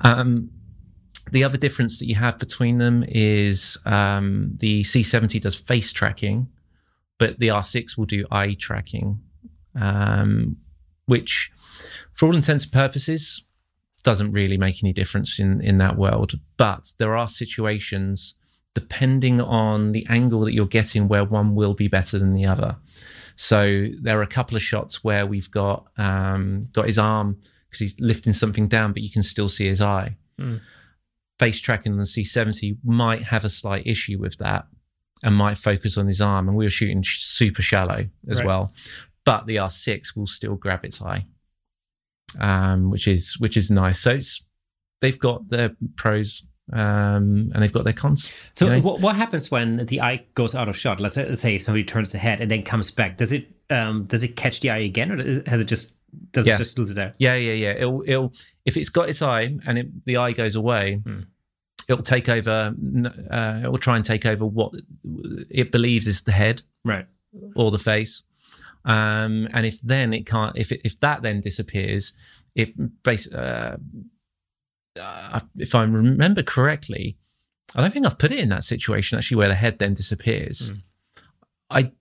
Um, 0.00 0.50
The 1.32 1.44
other 1.44 1.58
difference 1.58 2.00
that 2.00 2.06
you 2.06 2.16
have 2.16 2.38
between 2.38 2.78
them 2.78 3.04
is 3.06 3.78
um, 3.84 4.56
the 4.58 4.82
C70 4.82 5.40
does 5.40 5.54
face 5.54 5.92
tracking, 5.92 6.48
but 7.18 7.38
the 7.38 7.48
R6 7.48 7.96
will 7.96 8.06
do 8.06 8.26
eye 8.32 8.54
tracking, 8.54 9.20
um, 9.76 10.56
which, 11.10 11.50
for 12.12 12.26
all 12.26 12.36
intents 12.36 12.64
and 12.64 12.72
purposes, 12.72 13.44
doesn't 14.02 14.32
really 14.32 14.56
make 14.56 14.82
any 14.82 14.92
difference 14.92 15.38
in 15.38 15.60
in 15.60 15.76
that 15.78 15.96
world. 15.96 16.32
But 16.56 16.82
there 16.98 17.14
are 17.16 17.28
situations, 17.28 18.34
depending 18.74 19.40
on 19.40 19.92
the 19.92 20.06
angle 20.08 20.40
that 20.44 20.54
you're 20.54 20.66
getting, 20.78 21.08
where 21.08 21.24
one 21.24 21.54
will 21.54 21.74
be 21.74 21.88
better 21.88 22.18
than 22.18 22.32
the 22.34 22.46
other. 22.46 22.76
So 23.36 23.88
there 24.00 24.18
are 24.18 24.22
a 24.22 24.26
couple 24.38 24.56
of 24.56 24.62
shots 24.62 25.02
where 25.04 25.26
we've 25.26 25.50
got 25.50 25.78
um, 25.98 26.68
got 26.72 26.86
his 26.86 26.98
arm 26.98 27.38
because 27.66 27.80
he's 27.80 28.00
lifting 28.00 28.32
something 28.32 28.68
down, 28.68 28.92
but 28.92 29.02
you 29.02 29.10
can 29.10 29.22
still 29.22 29.48
see 29.48 29.66
his 29.66 29.80
eye. 29.80 30.16
Mm. 30.38 30.60
Face 31.38 31.60
tracking 31.60 31.92
on 31.92 31.98
the 31.98 32.04
C70 32.04 32.78
might 32.84 33.22
have 33.32 33.44
a 33.44 33.48
slight 33.48 33.86
issue 33.86 34.18
with 34.18 34.36
that 34.38 34.66
and 35.22 35.34
might 35.34 35.56
focus 35.56 35.96
on 35.96 36.06
his 36.06 36.20
arm. 36.20 36.48
And 36.48 36.56
we 36.56 36.64
were 36.66 36.70
shooting 36.70 37.02
sh- 37.02 37.20
super 37.22 37.62
shallow 37.62 38.08
as 38.28 38.38
Right. 38.38 38.46
well, 38.46 38.72
but 39.30 39.46
the 39.46 39.56
R6 39.56 40.16
will 40.16 40.26
still 40.26 40.56
grab 40.56 40.84
its 40.84 41.00
eye, 41.02 41.24
um, 42.38 42.90
which 42.90 43.06
is 43.08 43.36
which 43.38 43.56
is 43.56 43.70
nice. 43.70 44.00
So 44.00 44.12
it's, 44.12 44.42
they've 45.00 45.18
got 45.18 45.48
their 45.48 45.70
pros 45.96 46.46
um, 46.72 47.50
and 47.52 47.62
they've 47.62 47.72
got 47.72 47.84
their 47.84 47.92
cons. 47.92 48.30
So 48.52 48.66
you 48.66 48.72
know? 48.72 48.80
what, 48.80 49.00
what 49.00 49.16
happens 49.16 49.50
when 49.50 49.86
the 49.86 50.00
eye 50.00 50.24
goes 50.34 50.54
out 50.54 50.68
of 50.68 50.76
shot? 50.76 51.00
Let's 51.00 51.14
say, 51.14 51.54
if 51.56 51.62
somebody 51.62 51.84
turns 51.84 52.12
the 52.12 52.18
head 52.18 52.40
and 52.40 52.50
then 52.50 52.62
comes 52.62 52.90
back, 52.90 53.16
does 53.16 53.32
it 53.32 53.48
um, 53.70 54.04
does 54.04 54.22
it 54.22 54.36
catch 54.36 54.60
the 54.60 54.70
eye 54.70 54.78
again, 54.78 55.12
or 55.12 55.16
does 55.16 55.38
it- 55.38 55.48
has 55.48 55.60
it 55.60 55.66
just 55.66 55.92
does 56.32 56.46
Yeah. 56.46 56.56
it 56.56 56.58
just 56.58 56.78
lose 56.78 56.90
it 56.90 56.98
out? 56.98 57.14
Yeah, 57.18 57.34
yeah, 57.36 57.52
yeah. 57.52 57.70
It'll, 57.72 58.02
it'll 58.06 58.32
if 58.64 58.76
it's 58.76 58.88
got 58.88 59.08
its 59.08 59.22
eye 59.22 59.56
and 59.66 59.78
it, 59.78 60.04
the 60.06 60.16
eye 60.16 60.32
goes 60.32 60.56
away, 60.56 60.94
Hmm. 61.04 61.20
it'll 61.88 62.02
take 62.02 62.28
over. 62.28 62.74
Uh, 63.30 63.60
it 63.64 63.70
will 63.70 63.78
try 63.78 63.94
and 63.96 64.04
take 64.04 64.26
over 64.26 64.44
what 64.44 64.72
it 65.50 65.70
believes 65.70 66.06
is 66.08 66.22
the 66.22 66.32
head 66.32 66.62
Right. 66.84 67.06
or 67.54 67.70
the 67.70 67.78
face. 67.78 68.24
Um, 68.84 69.48
and 69.52 69.66
if 69.66 69.80
then 69.82 70.12
it 70.12 70.26
can't, 70.26 70.56
if 70.56 70.72
it, 70.72 70.80
if 70.84 70.98
that 71.00 71.22
then 71.22 71.40
disappears, 71.40 72.12
it 72.54 73.02
base. 73.02 73.32
Uh, 73.32 73.76
uh, 75.00 75.40
if 75.56 75.74
I 75.74 75.82
remember 75.84 76.42
correctly, 76.42 77.16
I 77.74 77.80
don't 77.82 77.92
think 77.92 78.06
I've 78.06 78.18
put 78.18 78.32
it 78.32 78.38
in 78.38 78.48
that 78.48 78.64
situation 78.64 79.18
actually 79.18 79.36
where 79.36 79.48
the 79.48 79.54
head 79.54 79.78
then 79.78 79.94
disappears. 79.94 80.70
Hmm. 80.70 80.76
I 81.70 81.92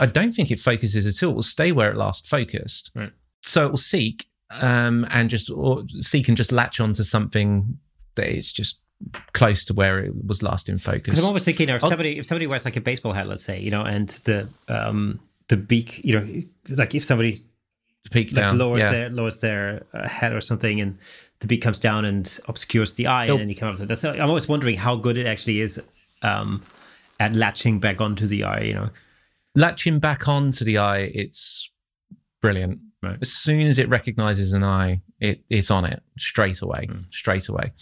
I 0.00 0.06
don't 0.06 0.32
think 0.32 0.50
it 0.50 0.60
focuses 0.60 1.04
at 1.06 1.22
all. 1.26 1.32
It 1.32 1.34
will 1.34 1.42
stay 1.42 1.72
where 1.72 1.90
it 1.90 1.96
last 1.96 2.26
focused. 2.28 2.90
Right. 2.94 3.12
So 3.42 3.66
it 3.66 3.70
will 3.70 3.76
seek 3.76 4.28
um, 4.50 5.06
and 5.10 5.28
just 5.28 5.50
or 5.50 5.82
seek 6.00 6.28
and 6.28 6.36
just 6.36 6.52
latch 6.52 6.80
onto 6.80 7.02
something 7.02 7.78
that 8.14 8.28
is 8.28 8.52
just 8.52 8.78
close 9.32 9.64
to 9.66 9.74
where 9.74 9.98
it 9.98 10.12
was 10.26 10.42
last 10.42 10.68
in 10.68 10.78
focus. 10.78 11.02
Because 11.02 11.18
I'm 11.18 11.24
always 11.26 11.44
thinking, 11.44 11.64
you 11.64 11.72
know, 11.72 11.76
if 11.76 11.84
Oh. 11.84 11.88
somebody 11.88 12.18
if 12.18 12.26
somebody 12.26 12.46
wears 12.46 12.64
like 12.64 12.76
a 12.76 12.80
baseball 12.80 13.12
hat, 13.12 13.26
let's 13.26 13.42
say, 13.44 13.60
you 13.60 13.70
know, 13.70 13.82
and 13.82 14.08
the 14.24 14.48
um 14.68 15.20
the 15.48 15.56
beak, 15.56 16.04
you 16.04 16.18
know, 16.20 16.42
like 16.76 16.94
if 16.94 17.04
somebody 17.04 17.40
like 18.14 18.30
down. 18.30 18.58
lowers 18.58 18.80
yeah. 18.80 18.90
their 18.90 19.10
lowers 19.10 19.40
their 19.40 19.84
uh, 19.92 20.08
head 20.08 20.32
or 20.32 20.40
something, 20.40 20.80
and 20.80 20.98
the 21.40 21.46
beak 21.46 21.62
comes 21.62 21.78
down 21.78 22.04
and 22.04 22.38
obscures 22.48 22.94
the 22.94 23.06
eye, 23.06 23.24
It'll- 23.24 23.36
and 23.36 23.42
then 23.42 23.48
you 23.48 23.56
come 23.56 23.70
up 23.70 23.76
to 23.76 23.86
that's. 23.86 24.04
I'm 24.04 24.20
always 24.28 24.48
wondering 24.48 24.76
how 24.76 24.96
good 24.96 25.18
it 25.18 25.26
actually 25.26 25.60
is 25.60 25.80
um 26.22 26.62
at 27.20 27.34
latching 27.34 27.78
back 27.80 28.00
onto 28.00 28.26
the 28.26 28.44
eye. 28.44 28.60
You 28.60 28.74
know, 28.74 28.90
latching 29.54 29.98
back 30.00 30.28
onto 30.28 30.64
the 30.64 30.78
eye, 30.78 31.10
it's 31.14 31.70
brilliant. 32.40 32.80
Right. 33.02 33.18
As 33.20 33.30
soon 33.30 33.66
as 33.66 33.78
it 33.78 33.88
recognizes 33.90 34.54
an 34.54 34.64
eye, 34.64 35.02
it, 35.20 35.44
it's 35.50 35.70
on 35.70 35.84
it 35.84 36.02
straight 36.18 36.62
away, 36.62 36.86
Hmm. 36.90 37.00
straight 37.10 37.48
away. 37.48 37.72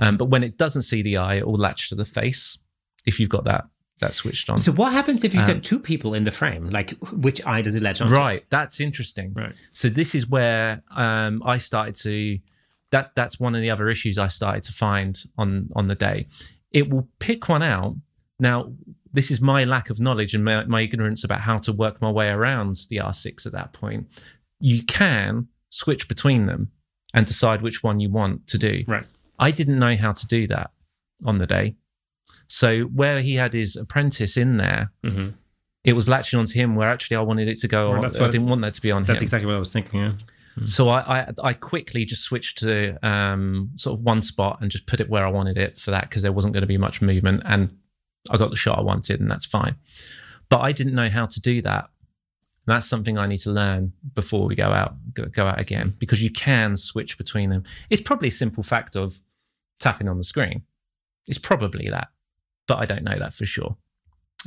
Um, 0.00 0.16
but 0.16 0.24
when 0.24 0.42
it 0.42 0.58
doesn't 0.58 0.82
see 0.82 1.02
the 1.02 1.18
eye, 1.18 1.34
it 1.36 1.46
will 1.46 1.56
latch 1.56 1.88
to 1.90 1.94
the 1.94 2.04
face 2.04 2.58
if 3.06 3.20
you've 3.20 3.30
got 3.30 3.44
that 3.44 3.66
that 4.02 4.14
switched 4.14 4.48
on. 4.50 4.58
So 4.58 4.70
what 4.72 4.92
happens 4.92 5.24
if 5.24 5.32
you've 5.34 5.48
Um, 5.48 5.54
got 5.54 5.62
two 5.64 5.78
people 5.80 6.12
in 6.14 6.24
the 6.24 6.30
frame? 6.30 6.68
Like, 6.70 6.90
which 7.12 7.44
eye 7.46 7.62
does 7.62 7.74
it 7.74 7.82
latch 7.82 8.00
on? 8.00 8.10
Right, 8.10 8.44
that's 8.50 8.78
interesting. 8.78 9.32
Right. 9.34 9.56
So 9.72 9.88
this 9.88 10.14
is 10.14 10.28
where 10.28 10.82
um, 10.94 11.42
I 11.44 11.56
started 11.58 11.94
to 12.02 12.38
that 12.90 13.12
that's 13.14 13.40
one 13.40 13.54
of 13.54 13.62
the 13.62 13.70
other 13.70 13.88
issues 13.88 14.18
I 14.18 14.28
started 14.28 14.62
to 14.64 14.72
find 14.72 15.18
on 15.38 15.70
on 15.74 15.88
the 15.88 15.94
day. 15.94 16.26
It 16.70 16.90
will 16.90 17.08
pick 17.18 17.48
one 17.48 17.62
out. 17.62 17.96
Now, 18.38 18.72
this 19.12 19.30
is 19.30 19.40
my 19.40 19.64
lack 19.64 19.90
of 19.90 20.00
knowledge 20.00 20.34
and 20.34 20.44
my, 20.44 20.64
my 20.64 20.80
ignorance 20.82 21.22
about 21.24 21.40
how 21.40 21.58
to 21.58 21.72
work 21.72 22.00
my 22.00 22.10
way 22.10 22.28
around 22.28 22.80
the 22.88 22.96
R6 22.96 23.46
at 23.46 23.52
that 23.52 23.72
point. 23.72 24.08
You 24.60 24.82
can 24.82 25.48
switch 25.68 26.08
between 26.08 26.46
them 26.46 26.70
and 27.14 27.26
decide 27.26 27.62
which 27.62 27.82
one 27.82 28.00
you 28.00 28.10
want 28.10 28.46
to 28.48 28.58
do. 28.58 28.84
Right. 28.86 29.04
I 29.38 29.50
didn't 29.50 29.78
know 29.78 29.96
how 29.96 30.12
to 30.12 30.26
do 30.26 30.46
that 30.48 30.70
on 31.26 31.38
the 31.38 31.46
day. 31.46 31.76
So 32.54 32.82
where 32.82 33.20
he 33.20 33.34
had 33.36 33.52
his 33.54 33.76
apprentice 33.76 34.36
in 34.36 34.56
there, 34.58 34.92
hmm 35.02 35.30
it 35.84 35.94
was 35.94 36.08
latching 36.08 36.38
onto 36.38 36.54
him 36.54 36.76
where 36.76 36.88
actually 36.88 37.16
I 37.16 37.22
wanted 37.22 37.48
it 37.48 37.58
to 37.62 37.66
go 37.66 37.90
Well, 37.90 37.98
on. 37.98 38.04
I 38.04 38.30
didn't 38.30 38.46
want 38.46 38.60
that 38.60 38.74
to 38.74 38.80
be 38.80 38.92
on 38.92 39.02
That's 39.02 39.18
him. 39.18 39.24
exactly 39.24 39.46
what 39.48 39.56
I 39.56 39.58
was 39.58 39.72
thinking. 39.72 40.00
Yeah. 40.00 40.12
So 40.64 40.88
I, 40.88 41.00
I 41.20 41.26
I 41.42 41.52
quickly 41.54 42.04
just 42.04 42.22
switched 42.22 42.58
to 42.58 42.72
um, 43.04 43.70
sort 43.74 43.98
of 43.98 44.04
one 44.04 44.22
spot 44.22 44.58
and 44.60 44.70
just 44.70 44.86
put 44.86 45.00
it 45.00 45.08
where 45.10 45.26
I 45.26 45.30
wanted 45.30 45.58
it 45.58 45.78
for 45.78 45.90
that 45.90 46.02
because 46.02 46.22
there 46.22 46.30
wasn't 46.30 46.52
going 46.54 46.60
to 46.60 46.68
be 46.68 46.78
much 46.78 47.02
movement 47.02 47.42
and 47.46 47.76
I 48.30 48.36
got 48.36 48.50
the 48.50 48.56
shot 48.64 48.78
I 48.78 48.82
wanted 48.82 49.18
and 49.20 49.28
that's 49.28 49.44
fine. 49.44 49.74
But 50.48 50.60
I 50.60 50.70
didn't 50.70 50.94
know 50.94 51.08
how 51.08 51.26
to 51.26 51.40
do 51.40 51.62
that. 51.62 51.84
And 52.64 52.74
that's 52.76 52.86
something 52.86 53.18
I 53.18 53.26
need 53.26 53.38
to 53.38 53.50
learn 53.50 53.92
before 54.14 54.46
we 54.46 54.54
go 54.54 54.68
out 54.80 54.94
go, 55.14 55.24
go 55.24 55.46
out 55.48 55.58
again 55.58 55.96
because 55.98 56.22
you 56.22 56.30
can 56.30 56.76
switch 56.76 57.18
between 57.18 57.50
them. 57.50 57.64
It's 57.90 58.02
probably 58.02 58.28
a 58.28 58.36
simple 58.44 58.62
fact 58.62 58.94
of 58.94 59.18
tapping 59.80 60.08
on 60.08 60.16
the 60.16 60.22
screen. 60.32 60.62
It's 61.26 61.38
probably 61.38 61.88
that, 61.88 62.08
but 62.66 62.78
I 62.78 62.86
don't 62.86 63.04
know 63.04 63.18
that 63.18 63.32
for 63.32 63.46
sure. 63.46 63.76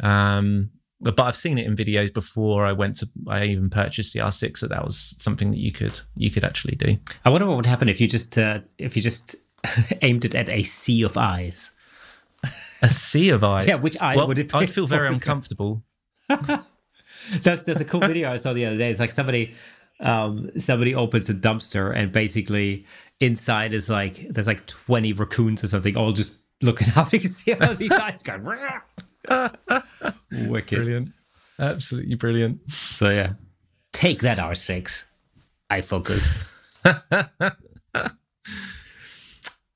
Um, 0.01 0.71
but, 1.01 1.15
but 1.15 1.23
I've 1.23 1.35
seen 1.35 1.57
it 1.57 1.65
in 1.65 1.75
videos 1.75 2.13
before 2.13 2.65
I 2.65 2.71
went 2.71 2.97
to. 2.97 3.09
I 3.27 3.45
even 3.45 3.69
purchased 3.69 4.13
the 4.13 4.19
R6, 4.21 4.57
so 4.57 4.67
that 4.67 4.83
was 4.83 5.15
something 5.17 5.51
that 5.51 5.59
you 5.59 5.71
could 5.71 5.99
you 6.15 6.31
could 6.31 6.43
actually 6.45 6.75
do. 6.75 6.97
I 7.23 7.29
wonder 7.29 7.47
what 7.47 7.57
would 7.57 7.65
happen 7.65 7.89
if 7.89 7.99
you 7.99 8.07
just 8.07 8.37
uh, 8.37 8.59
if 8.77 8.95
you 8.95 9.01
just 9.01 9.35
aimed 10.01 10.25
it 10.25 10.35
at 10.35 10.49
a 10.49 10.63
sea 10.63 11.03
of 11.03 11.17
eyes. 11.17 11.71
A 12.81 12.89
sea 12.89 13.29
of 13.29 13.43
eyes. 13.43 13.65
Yeah, 13.67 13.75
which 13.75 13.97
eye 13.99 14.15
well, 14.15 14.27
would 14.27 14.39
it? 14.39 14.53
I'd 14.53 14.69
feel 14.69 14.87
very 14.87 15.07
uncomfortable. 15.13 15.83
That's 16.27 17.63
there's 17.63 17.81
a 17.81 17.85
cool 17.85 18.01
video 18.01 18.31
I 18.31 18.37
saw 18.37 18.53
the 18.53 18.65
other 18.65 18.77
day. 18.77 18.89
It's 18.89 18.99
like 18.99 19.11
somebody 19.11 19.53
um 19.99 20.49
somebody 20.59 20.93
opens 20.93 21.29
a 21.29 21.33
dumpster 21.33 21.95
and 21.95 22.11
basically 22.11 22.85
inside 23.21 23.73
is 23.73 23.89
like 23.89 24.27
there's 24.29 24.47
like 24.47 24.65
20 24.65 25.13
raccoons 25.13 25.63
or 25.63 25.67
something 25.67 25.95
all 25.95 26.11
just 26.11 26.37
looking 26.61 26.87
up. 26.95 27.11
You 27.13 27.19
can 27.19 27.29
see 27.31 27.53
all 27.53 27.75
these 27.75 27.91
eyes 27.91 28.23
going. 28.23 28.45
Wicked. 30.31 30.77
Brilliant, 30.77 31.09
absolutely 31.59 32.15
brilliant. 32.15 32.71
So 32.71 33.09
yeah, 33.09 33.33
take 33.93 34.21
that 34.21 34.37
R6. 34.37 35.03
I 35.69 35.81
focus. 35.81 36.51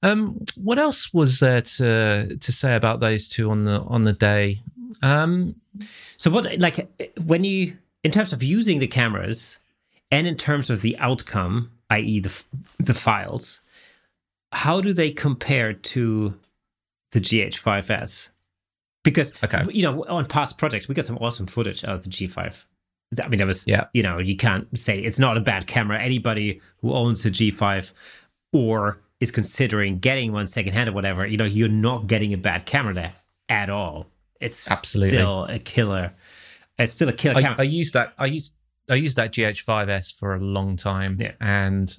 Um, 0.02 0.46
what 0.56 0.80
else 0.80 1.14
was 1.14 1.40
there 1.40 1.62
to 1.62 2.38
to 2.38 2.52
say 2.52 2.76
about 2.76 3.00
those 3.02 3.28
two 3.28 3.52
on 3.52 3.66
the 3.66 3.82
on 3.82 4.06
the 4.06 4.14
day? 4.14 4.60
Um, 5.02 5.56
So 6.18 6.30
what 6.30 6.60
like 6.60 6.90
when 7.26 7.44
you 7.44 7.78
in 8.04 8.12
terms 8.12 8.32
of 8.32 8.42
using 8.42 8.80
the 8.80 8.88
cameras 8.88 9.58
and 10.12 10.26
in 10.26 10.36
terms 10.38 10.70
of 10.70 10.82
the 10.82 10.98
outcome, 11.00 11.72
i.e. 11.90 12.20
the 12.22 12.32
the 12.78 12.94
files, 12.94 13.60
how 14.54 14.80
do 14.80 14.94
they 14.94 15.12
compare 15.12 15.74
to 15.74 16.40
the 17.12 17.20
GH5s? 17.20 18.30
Because 19.04 19.34
Okay. 19.44 19.62
you 19.72 19.84
know 19.84 20.04
on 20.06 20.26
past 20.26 20.58
projects 20.58 20.88
we 20.88 20.96
got 20.96 21.06
some 21.06 21.18
awesome 21.20 21.48
footage 21.48 21.84
out 21.84 21.96
of 21.96 22.04
the 22.04 22.10
G5. 22.10 22.66
I 23.24 23.28
mean, 23.28 23.40
that 23.40 23.48
was 23.48 23.66
Yeah. 23.66 23.86
You 23.94 24.04
know, 24.04 24.20
you 24.20 24.36
can't 24.36 24.68
say 24.78 25.00
it's 25.00 25.18
not 25.18 25.38
a 25.38 25.40
bad 25.40 25.66
camera. 25.68 26.00
Anybody 26.00 26.62
who 26.82 26.94
owns 26.94 27.26
a 27.26 27.32
G5 27.32 27.92
or 28.54 29.00
is 29.20 29.32
considering 29.32 30.00
getting 30.00 30.32
one 30.32 30.48
secondhand 30.48 30.90
or 30.90 30.92
whatever, 30.94 31.26
you 31.26 31.36
know, 31.38 31.46
you're 31.46 31.68
not 31.70 32.08
getting 32.08 32.34
a 32.34 32.38
bad 32.38 32.66
camera 32.66 32.94
there 32.94 33.14
at 33.50 33.70
all. 33.70 34.08
It's 34.40 34.70
Absolutely. 34.70 35.18
still 35.18 35.46
a 35.46 35.60
killer. 35.60 36.14
It's 36.78 36.94
still 36.94 37.10
a 37.10 37.14
killer 37.14 37.36
I, 37.38 37.42
camera. 37.42 37.58
I 37.60 37.64
used 37.64 37.94
that. 37.94 38.14
I 38.18 38.26
used 38.28 38.54
I 38.90 38.96
used 38.96 39.18
that 39.18 39.32
GH5s 39.34 40.12
for 40.14 40.34
a 40.36 40.40
long 40.40 40.76
time, 40.76 41.18
Yeah. 41.20 41.34
and 41.40 41.96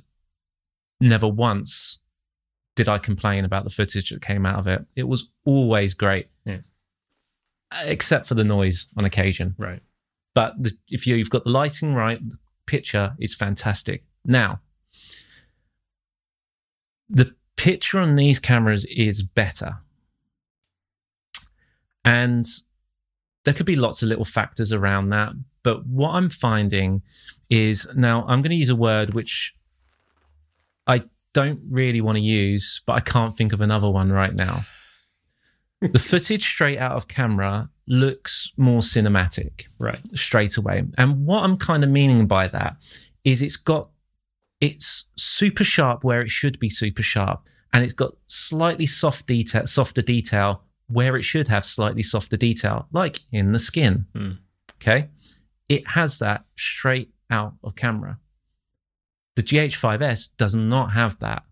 never 1.00 1.28
once 1.28 1.99
did 2.74 2.88
I 2.88 2.98
complain 2.98 3.44
about 3.44 3.64
the 3.64 3.70
footage 3.70 4.10
that 4.10 4.22
came 4.22 4.46
out 4.46 4.58
of 4.58 4.66
it. 4.66 4.86
It 4.96 5.08
was 5.08 5.28
always 5.44 5.92
great, 5.94 6.28
Yeah. 6.44 6.58
except 7.82 8.26
for 8.26 8.34
the 8.34 8.44
noise 8.44 8.86
on 8.96 9.04
occasion. 9.04 9.54
right. 9.58 9.82
But 10.34 10.62
the, 10.62 10.76
if 10.88 11.06
you, 11.06 11.16
you've 11.16 11.30
got 11.30 11.44
the 11.44 11.50
lighting 11.50 11.92
right, 11.94 12.20
the 12.26 12.38
picture 12.66 13.14
is 13.18 13.34
fantastic. 13.34 14.04
Now, 14.24 14.60
the 17.08 17.34
picture 17.56 17.98
on 17.98 18.14
these 18.14 18.38
cameras 18.38 18.84
is 18.86 19.22
better. 19.22 19.78
And 22.04 22.46
there 23.44 23.54
could 23.54 23.66
be 23.66 23.76
lots 23.76 24.02
of 24.02 24.08
little 24.08 24.24
factors 24.24 24.72
around 24.72 25.08
that. 25.10 25.32
But 25.62 25.86
what 25.86 26.10
I'm 26.14 26.28
finding 26.30 27.02
is 27.50 27.86
now 27.94 28.22
I'm 28.28 28.40
going 28.40 28.50
to 28.50 28.56
use 28.56 28.68
a 28.70 28.76
word 28.76 29.12
which 29.14 29.54
I 30.86 31.02
don't 31.32 31.60
really 31.70 32.00
want 32.00 32.16
to 32.16 32.22
use, 32.22 32.82
but 32.86 32.94
I 32.94 33.00
can't 33.00 33.36
think 33.36 33.52
of 33.52 33.60
another 33.60 33.88
one 33.90 34.10
right 34.12 34.34
now. 34.34 34.62
the 35.80 35.98
footage 36.10 36.44
straight 36.44 36.78
out 36.78 36.92
of 36.92 37.08
camera 37.08 37.70
looks 37.86 38.52
more 38.56 38.80
cinematic 38.80 39.64
Right. 39.78 40.00
straight 40.14 40.56
away. 40.56 40.84
And 40.98 41.26
what 41.26 41.44
I'm 41.44 41.56
kind 41.56 41.82
of 41.84 41.90
meaning 41.90 42.26
by 42.26 42.48
that 42.48 42.76
is 43.24 43.42
it's 43.42 43.56
got 43.56 43.88
it's 44.60 45.06
super 45.16 45.64
sharp 45.64 46.04
where 46.04 46.20
it 46.20 46.28
should 46.28 46.58
be 46.58 46.68
super 46.68 47.02
sharp, 47.02 47.46
and 47.72 47.82
it's 47.82 47.94
got 47.94 48.12
slightly 48.26 48.84
soft 48.86 49.26
detail, 49.26 49.66
softer 49.66 50.02
detail 50.02 50.64
where 50.88 51.16
it 51.16 51.22
should 51.22 51.48
have 51.48 51.64
slightly 51.64 52.02
softer 52.02 52.36
detail, 52.36 52.86
like 52.92 53.20
in 53.32 53.52
the 53.52 53.58
skin. 53.58 54.06
Hmm. 54.14 54.32
Okay, 54.74 55.08
it 55.68 55.86
has 55.88 56.18
that 56.18 56.44
straight 56.56 57.10
out 57.30 57.54
of 57.64 57.74
camera. 57.76 58.18
The 59.40 59.46
GH5S 59.46 60.36
does 60.36 60.54
not 60.54 60.92
have 60.92 61.18
that. 61.20 61.44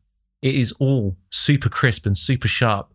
It 0.43 0.55
is 0.55 0.73
all 0.73 1.17
super 1.31 1.71
crisp 1.71 2.05
and 2.05 2.19
super 2.19 2.47
sharp. 2.47 2.93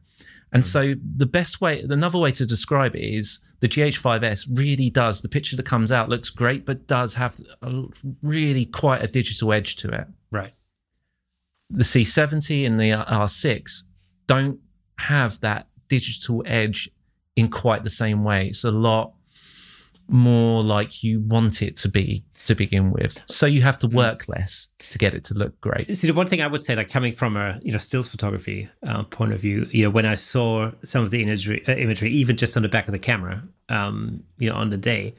And 0.52 0.64
Hmm. 0.64 0.70
so 0.70 0.94
the 1.18 1.26
best 1.26 1.60
way, 1.62 1.82
another 1.82 2.20
way 2.20 2.32
to 2.34 2.46
describe 2.46 2.96
it 2.96 3.02
is 3.02 3.40
the 3.60 3.68
GH5S 3.68 4.48
really 4.56 4.92
does, 4.92 5.22
the 5.22 5.30
picture 5.30 5.56
that 5.56 5.66
comes 5.66 5.92
out 5.92 6.10
looks 6.10 6.30
great, 6.30 6.64
but 6.64 6.86
does 6.86 7.16
have 7.16 7.40
a, 7.64 7.86
really 8.22 8.66
quite 8.66 9.02
a 9.02 9.08
digital 9.08 9.52
edge 9.52 9.76
to 9.78 9.90
it. 9.90 10.06
Right. 10.30 10.54
The 11.72 11.84
C70 11.84 12.68
and 12.68 12.80
the 12.80 12.92
R6 12.92 13.82
don't 14.28 14.60
have 15.00 15.40
that 15.40 15.70
digital 15.88 16.44
edge 16.46 16.88
in 17.36 17.50
quite 17.50 17.84
the 17.84 17.90
same 17.90 18.24
way. 18.24 18.48
It's 18.50 18.64
a 18.64 18.70
lot 18.70 19.14
more 20.08 20.64
like 20.64 21.04
you 21.04 21.22
want 21.22 21.62
it 21.62 21.78
to 21.78 21.90
be 21.90 22.26
to 22.46 22.56
begin 22.56 22.92
with. 22.92 23.24
So 23.26 23.46
you 23.46 23.62
have 23.62 23.78
to 23.80 23.88
work 23.88 24.28
less 24.28 24.68
to 24.90 24.98
get 24.98 25.14
it 25.14 25.24
to 25.26 25.34
look 25.34 25.60
great. 25.62 25.96
See, 25.96 26.08
the 26.08 26.14
one 26.14 26.28
thing 26.28 26.42
I 26.42 26.48
would 26.48 26.62
say, 26.62 26.76
like 26.76 26.90
coming 26.90 27.12
from 27.12 27.38
a 27.38 27.60
you 27.64 27.72
know 27.72 27.78
stills 27.78 28.08
photography 28.08 28.70
uh, 28.86 29.04
point 29.04 29.34
of 29.34 29.40
view, 29.40 29.68
you 29.72 29.84
know, 29.84 29.90
when 29.90 30.06
I 30.06 30.16
saw 30.16 30.72
some 30.84 31.04
of 31.04 31.12
the 31.12 31.22
imagery, 31.22 31.64
uh, 31.68 31.74
imagery, 31.74 32.10
even 32.12 32.38
just 32.38 32.56
on 32.58 32.64
the 32.64 32.70
back 32.70 32.88
of 32.88 32.92
the 32.92 33.00
camera, 33.00 33.44
um, 33.70 34.24
you 34.38 34.50
know, 34.50 34.56
on 34.56 34.70
the 34.70 34.78
day, 34.78 35.16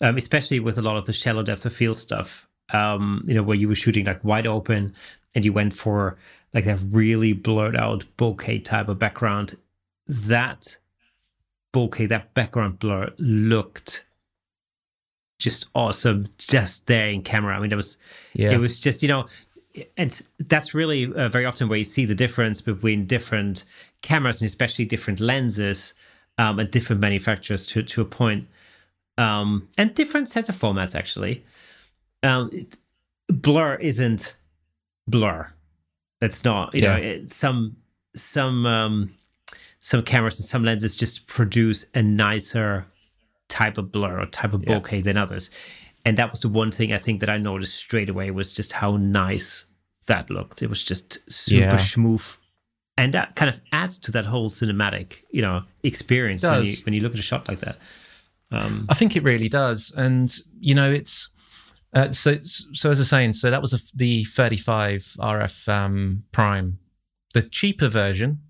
um, 0.00 0.16
especially 0.16 0.60
with 0.60 0.78
a 0.78 0.82
lot 0.82 0.96
of 0.96 1.06
the 1.06 1.12
shallow 1.12 1.42
depth 1.42 1.66
of 1.66 1.72
field 1.72 1.96
stuff, 1.96 2.48
um, 2.72 3.24
you 3.26 3.34
know, 3.34 3.42
where 3.42 3.56
you 3.56 3.68
were 3.68 3.74
shooting 3.74 4.04
like 4.04 4.22
wide 4.22 4.46
open, 4.46 4.94
and 5.34 5.44
you 5.44 5.52
went 5.52 5.74
for 5.74 6.16
like 6.54 6.64
that 6.64 6.78
really 6.90 7.32
blurred 7.32 7.76
out 7.76 8.04
bokeh 8.16 8.64
type 8.64 8.88
of 8.88 8.98
background, 8.98 9.56
that 10.06 10.78
bokeh, 11.74 12.08
that 12.08 12.32
background 12.34 12.78
blur 12.78 13.10
looked 13.18 14.04
just 15.38 15.68
awesome 15.74 16.28
just 16.38 16.86
there 16.86 17.08
in 17.08 17.22
camera. 17.22 17.56
I 17.56 17.60
mean, 17.60 17.72
it 17.72 17.76
was 17.76 17.98
Yeah. 18.34 18.52
it 18.52 18.58
was 18.58 18.80
just 18.80 19.02
you 19.02 19.08
know 19.08 19.26
and 19.96 20.20
that's 20.40 20.74
really 20.74 21.12
uh, 21.14 21.28
very 21.28 21.44
often 21.44 21.68
where 21.68 21.78
you 21.78 21.84
see 21.84 22.04
the 22.04 22.14
difference 22.14 22.60
between 22.60 23.06
different 23.06 23.64
cameras 24.02 24.40
and 24.40 24.48
especially 24.48 24.84
different 24.84 25.20
lenses 25.20 25.94
um, 26.38 26.58
and 26.58 26.70
different 26.70 27.00
manufacturers 27.00 27.66
to, 27.66 27.82
to 27.82 28.00
a 28.00 28.04
point 28.04 28.48
um, 29.18 29.68
and 29.76 29.94
different 29.94 30.28
sets 30.28 30.48
of 30.48 30.56
formats 30.56 30.94
actually 30.94 31.44
um, 32.22 32.50
it, 32.52 32.76
blur 33.28 33.74
isn't 33.76 34.34
blur 35.06 35.48
it's 36.20 36.44
not 36.44 36.74
you 36.74 36.82
know 36.82 36.96
it, 36.96 37.30
some 37.30 37.76
some 38.14 38.66
um, 38.66 39.14
some 39.80 40.02
cameras 40.02 40.40
and 40.40 40.48
some 40.48 40.64
lenses 40.64 40.96
just 40.96 41.26
produce 41.26 41.84
a 41.94 42.02
nicer 42.02 42.86
type 43.48 43.78
of 43.78 43.90
blur 43.92 44.20
or 44.20 44.26
type 44.26 44.52
of 44.52 44.62
Yeah. 44.66 44.78
bokeh 44.78 45.02
than 45.04 45.16
others 45.16 45.50
and 46.04 46.16
that 46.16 46.30
was 46.30 46.40
the 46.40 46.48
one 46.48 46.70
thing 46.70 46.92
I 46.92 46.98
think 46.98 47.20
that 47.20 47.28
I 47.28 47.38
noticed 47.38 47.74
straight 47.74 48.08
away 48.08 48.30
was 48.30 48.52
just 48.52 48.72
how 48.72 48.96
nice 48.96 49.66
that 50.06 50.30
looked. 50.30 50.62
It 50.62 50.70
was 50.70 50.82
just 50.82 51.18
super 51.30 51.56
Yeah. 51.76 51.76
smooth, 51.76 52.24
and 52.96 53.12
that 53.12 53.34
kind 53.36 53.48
of 53.50 53.60
adds 53.72 53.98
to 53.98 54.12
that 54.12 54.24
whole 54.24 54.48
cinematic, 54.48 55.16
you 55.30 55.42
know, 55.42 55.64
experience 55.82 56.42
when 56.44 56.64
you 56.64 56.76
when 56.84 56.94
you 56.94 57.00
look 57.00 57.12
at 57.12 57.18
a 57.18 57.22
shot 57.22 57.46
like 57.48 57.60
that. 57.60 57.78
Um, 58.50 58.86
I 58.88 58.94
think 58.94 59.16
it 59.16 59.22
really 59.22 59.48
does, 59.50 59.92
and 59.96 60.34
you 60.58 60.74
know, 60.74 60.90
it's 60.90 61.28
uh, 61.92 62.12
so. 62.12 62.38
So 62.44 62.90
as 62.90 62.98
I 62.98 63.02
was 63.02 63.08
saying, 63.10 63.32
so 63.34 63.50
that 63.50 63.60
was 63.60 63.74
a, 63.74 63.80
the 63.94 64.24
35 64.24 65.02
RF 65.18 65.68
um, 65.68 66.22
Prime, 66.32 66.78
the 67.34 67.42
cheaper 67.42 67.88
version, 67.88 68.40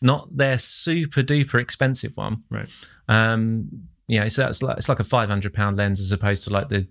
not 0.00 0.36
their 0.36 0.58
super 0.58 1.22
duper 1.22 1.60
expensive 1.60 2.16
one. 2.16 2.42
right. 2.50 2.68
Um, 3.08 3.88
yeah, 4.06 4.28
so 4.28 4.42
that's 4.42 4.62
like 4.62 4.78
it's 4.78 4.88
like 4.88 5.00
a 5.00 5.04
500 5.04 5.54
pound 5.54 5.78
lens 5.78 6.00
as 6.00 6.12
opposed 6.12 6.44
to 6.44 6.50
like 6.50 6.68
the 6.68 6.86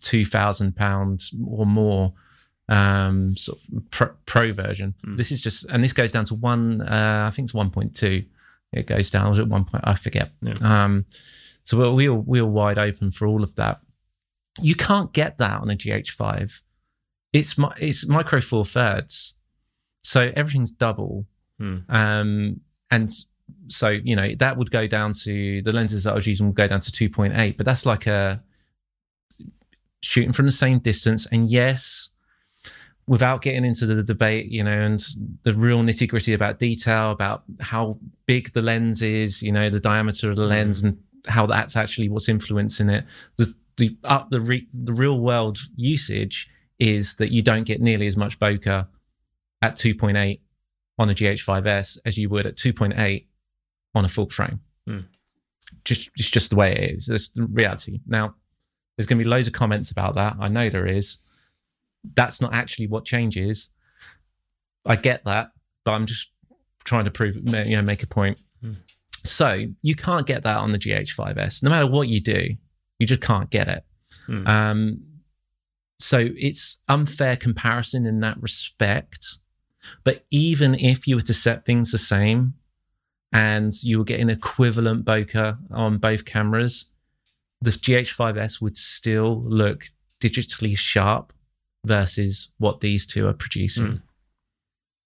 2,000 0.00 0.74
pound 0.74 1.22
or 1.46 1.66
more 1.66 2.14
um, 2.68 3.34
sort 3.36 3.58
of 3.58 3.90
pro, 3.90 4.08
pro 4.26 4.52
version. 4.52 4.94
This 5.16 5.30
is 5.30 5.40
just, 5.40 5.64
and 5.66 5.82
this 5.82 5.92
goes 5.92 6.12
down 6.12 6.24
to 6.26 6.34
one. 6.34 6.82
Uh, 6.82 7.24
I 7.26 7.30
think 7.34 7.46
it's 7.46 7.52
1.2. 7.54 8.26
It 8.72 8.86
goes 8.86 9.10
down. 9.10 9.30
Was 9.30 9.38
it 9.38 9.48
one 9.48 9.64
point? 9.64 9.84
I 9.86 9.94
forget. 9.94 10.32
Yeah. 10.42 10.54
Um, 10.62 11.06
so 11.64 11.78
we're, 11.78 11.92
we're 11.92 12.14
we 12.14 12.42
were 12.42 12.48
wide 12.48 12.78
open 12.78 13.12
for 13.12 13.26
all 13.26 13.42
of 13.42 13.54
that. 13.54 13.80
You 14.60 14.74
can't 14.74 15.12
get 15.12 15.38
that 15.38 15.60
on 15.60 15.70
a 15.70 15.74
GH5. 15.74 16.62
It's 17.32 17.56
mi- 17.56 17.68
it's 17.78 18.06
micro 18.08 18.40
four 18.40 18.64
thirds, 18.64 19.34
so 20.02 20.32
everything's 20.34 20.70
double. 20.70 21.26
Hmm. 21.58 21.78
Um, 21.88 22.60
and 22.90 23.10
so 23.68 23.88
you 23.88 24.16
know 24.16 24.34
that 24.38 24.56
would 24.56 24.70
go 24.70 24.86
down 24.86 25.12
to 25.24 25.62
the 25.62 25.72
lenses 25.72 26.04
that 26.04 26.12
I 26.12 26.14
was 26.14 26.26
using 26.26 26.46
would 26.46 26.56
go 26.56 26.68
down 26.68 26.80
to 26.80 26.90
2.8, 26.90 27.56
but 27.56 27.66
that's 27.66 27.86
like 27.86 28.06
a 28.06 28.42
shooting 30.02 30.32
from 30.32 30.46
the 30.46 30.52
same 30.52 30.78
distance. 30.78 31.26
And 31.26 31.48
yes, 31.50 32.10
without 33.06 33.42
getting 33.42 33.64
into 33.64 33.86
the 33.86 34.02
debate, 34.02 34.46
you 34.46 34.62
know, 34.62 34.70
and 34.70 35.04
the 35.42 35.54
real 35.54 35.82
nitty 35.82 36.08
gritty 36.08 36.32
about 36.32 36.58
detail, 36.58 37.10
about 37.10 37.42
how 37.60 37.98
big 38.26 38.52
the 38.52 38.62
lens 38.62 39.02
is, 39.02 39.42
you 39.42 39.52
know, 39.52 39.70
the 39.70 39.80
diameter 39.80 40.30
of 40.30 40.36
the 40.36 40.46
lens, 40.46 40.82
mm. 40.82 40.88
and 40.88 40.98
how 41.26 41.46
that's 41.46 41.76
actually 41.76 42.08
what's 42.08 42.28
influencing 42.28 42.88
it. 42.88 43.04
The 43.36 43.54
the 43.76 43.96
up 44.04 44.30
the 44.30 44.40
re, 44.40 44.66
the 44.72 44.92
real 44.92 45.20
world 45.20 45.58
usage 45.76 46.48
is 46.78 47.16
that 47.16 47.32
you 47.32 47.42
don't 47.42 47.64
get 47.64 47.80
nearly 47.80 48.06
as 48.06 48.16
much 48.16 48.38
bokeh 48.38 48.86
at 49.62 49.76
2.8 49.76 50.40
on 50.98 51.10
a 51.10 51.14
GH5S 51.14 51.98
as 52.04 52.18
you 52.18 52.28
would 52.28 52.46
at 52.46 52.56
2.8 52.56 53.26
on 53.98 54.04
a 54.04 54.08
full 54.08 54.28
frame. 54.30 54.60
Hmm. 54.86 55.00
Just 55.84 56.10
it's 56.16 56.30
just 56.30 56.50
the 56.50 56.56
way 56.56 56.72
it 56.72 56.90
is. 56.96 57.06
That's 57.06 57.30
the 57.30 57.44
reality. 57.44 58.00
Now, 58.06 58.34
there's 58.96 59.06
going 59.06 59.18
to 59.18 59.24
be 59.24 59.28
loads 59.28 59.46
of 59.46 59.52
comments 59.52 59.90
about 59.90 60.14
that. 60.14 60.36
I 60.40 60.48
know 60.48 60.70
there 60.70 60.86
is. 60.86 61.18
That's 62.14 62.40
not 62.40 62.54
actually 62.54 62.86
what 62.86 63.04
changes. 63.04 63.70
I 64.86 64.96
get 64.96 65.24
that, 65.24 65.50
but 65.84 65.92
I'm 65.92 66.06
just 66.06 66.28
trying 66.84 67.04
to 67.04 67.10
prove, 67.10 67.36
you 67.36 67.76
know, 67.76 67.82
make 67.82 68.02
a 68.02 68.06
point. 68.06 68.38
Hmm. 68.62 68.72
So 69.24 69.66
you 69.82 69.94
can't 69.94 70.26
get 70.26 70.42
that 70.44 70.56
on 70.56 70.72
the 70.72 70.78
GH5S. 70.78 71.62
No 71.62 71.70
matter 71.70 71.86
what 71.86 72.08
you 72.08 72.20
do, 72.20 72.56
you 72.98 73.06
just 73.06 73.20
can't 73.20 73.50
get 73.50 73.68
it. 73.68 73.84
Hmm. 74.26 74.46
Um, 74.46 75.00
so 75.98 76.28
it's 76.36 76.78
unfair 76.88 77.36
comparison 77.36 78.06
in 78.06 78.20
that 78.20 78.40
respect. 78.40 79.38
But 80.04 80.24
even 80.30 80.74
if 80.74 81.06
you 81.06 81.16
were 81.16 81.22
to 81.22 81.34
set 81.34 81.64
things 81.64 81.92
the 81.92 81.98
same 81.98 82.54
and 83.32 83.72
you 83.82 83.98
were 83.98 84.04
getting 84.04 84.30
equivalent 84.30 85.04
bokeh 85.04 85.58
on 85.70 85.98
both 85.98 86.24
cameras, 86.24 86.86
the 87.60 87.70
GH5S 87.70 88.60
would 88.60 88.76
still 88.76 89.42
look 89.42 89.86
digitally 90.20 90.76
sharp 90.76 91.32
versus 91.84 92.48
what 92.58 92.80
these 92.80 93.06
two 93.06 93.26
are 93.26 93.32
producing. 93.32 93.86
Mm. 93.86 94.02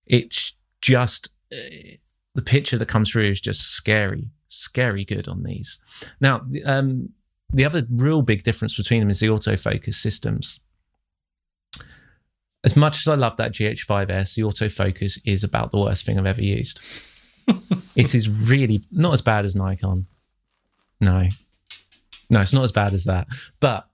It's 0.06 0.54
just 0.80 1.30
uh, 1.52 1.96
the 2.34 2.42
picture 2.42 2.78
that 2.78 2.88
comes 2.88 3.10
through 3.10 3.24
is 3.24 3.40
just 3.40 3.60
scary, 3.60 4.30
scary 4.48 5.04
good 5.04 5.28
on 5.28 5.42
these. 5.42 5.78
Now, 6.20 6.42
um, 6.64 7.10
the 7.52 7.64
other 7.64 7.82
real 7.90 8.22
big 8.22 8.42
difference 8.42 8.76
between 8.76 9.00
them 9.00 9.10
is 9.10 9.20
the 9.20 9.26
autofocus 9.26 9.94
systems. 9.94 10.60
As 12.64 12.76
much 12.76 12.98
as 12.98 13.08
I 13.08 13.16
love 13.16 13.36
that 13.36 13.52
GH5S, 13.52 14.34
the 14.34 14.42
autofocus 14.42 15.18
is 15.24 15.42
about 15.42 15.72
the 15.72 15.80
worst 15.80 16.06
thing 16.06 16.18
I've 16.18 16.26
ever 16.26 16.42
used. 16.42 16.80
It 17.96 18.14
is 18.14 18.28
really 18.28 18.82
not 18.90 19.12
as 19.12 19.20
bad 19.20 19.44
as 19.44 19.56
Nikon. 19.56 20.06
No. 21.00 21.24
No, 22.30 22.40
it's 22.40 22.52
not 22.52 22.64
as 22.64 22.72
bad 22.72 22.92
as 22.92 23.04
that. 23.04 23.26
But 23.60 23.88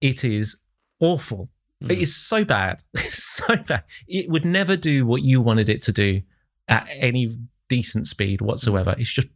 it 0.00 0.24
is 0.24 0.60
awful. 1.00 1.48
Mm. 1.82 1.92
It 1.92 1.98
is 1.98 2.14
so 2.14 2.44
bad. 2.44 2.82
It's 2.94 3.24
so 3.46 3.56
bad. 3.56 3.84
It 4.08 4.30
would 4.30 4.44
never 4.44 4.76
do 4.76 5.04
what 5.04 5.22
you 5.22 5.42
wanted 5.42 5.68
it 5.68 5.82
to 5.82 5.92
do 5.92 6.22
at 6.68 6.88
any 6.90 7.28
decent 7.68 8.06
speed 8.06 8.40
whatsoever. 8.40 8.94
It's 8.98 9.12
just 9.12 9.28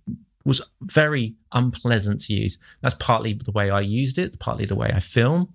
was 0.44 0.62
very 0.80 1.34
unpleasant 1.52 2.20
to 2.22 2.32
use. 2.32 2.58
That's 2.80 2.94
partly 2.94 3.34
the 3.34 3.52
way 3.52 3.68
I 3.68 3.80
used 3.80 4.16
it, 4.16 4.40
partly 4.40 4.64
the 4.64 4.74
way 4.74 4.90
I 4.94 5.00
film. 5.00 5.52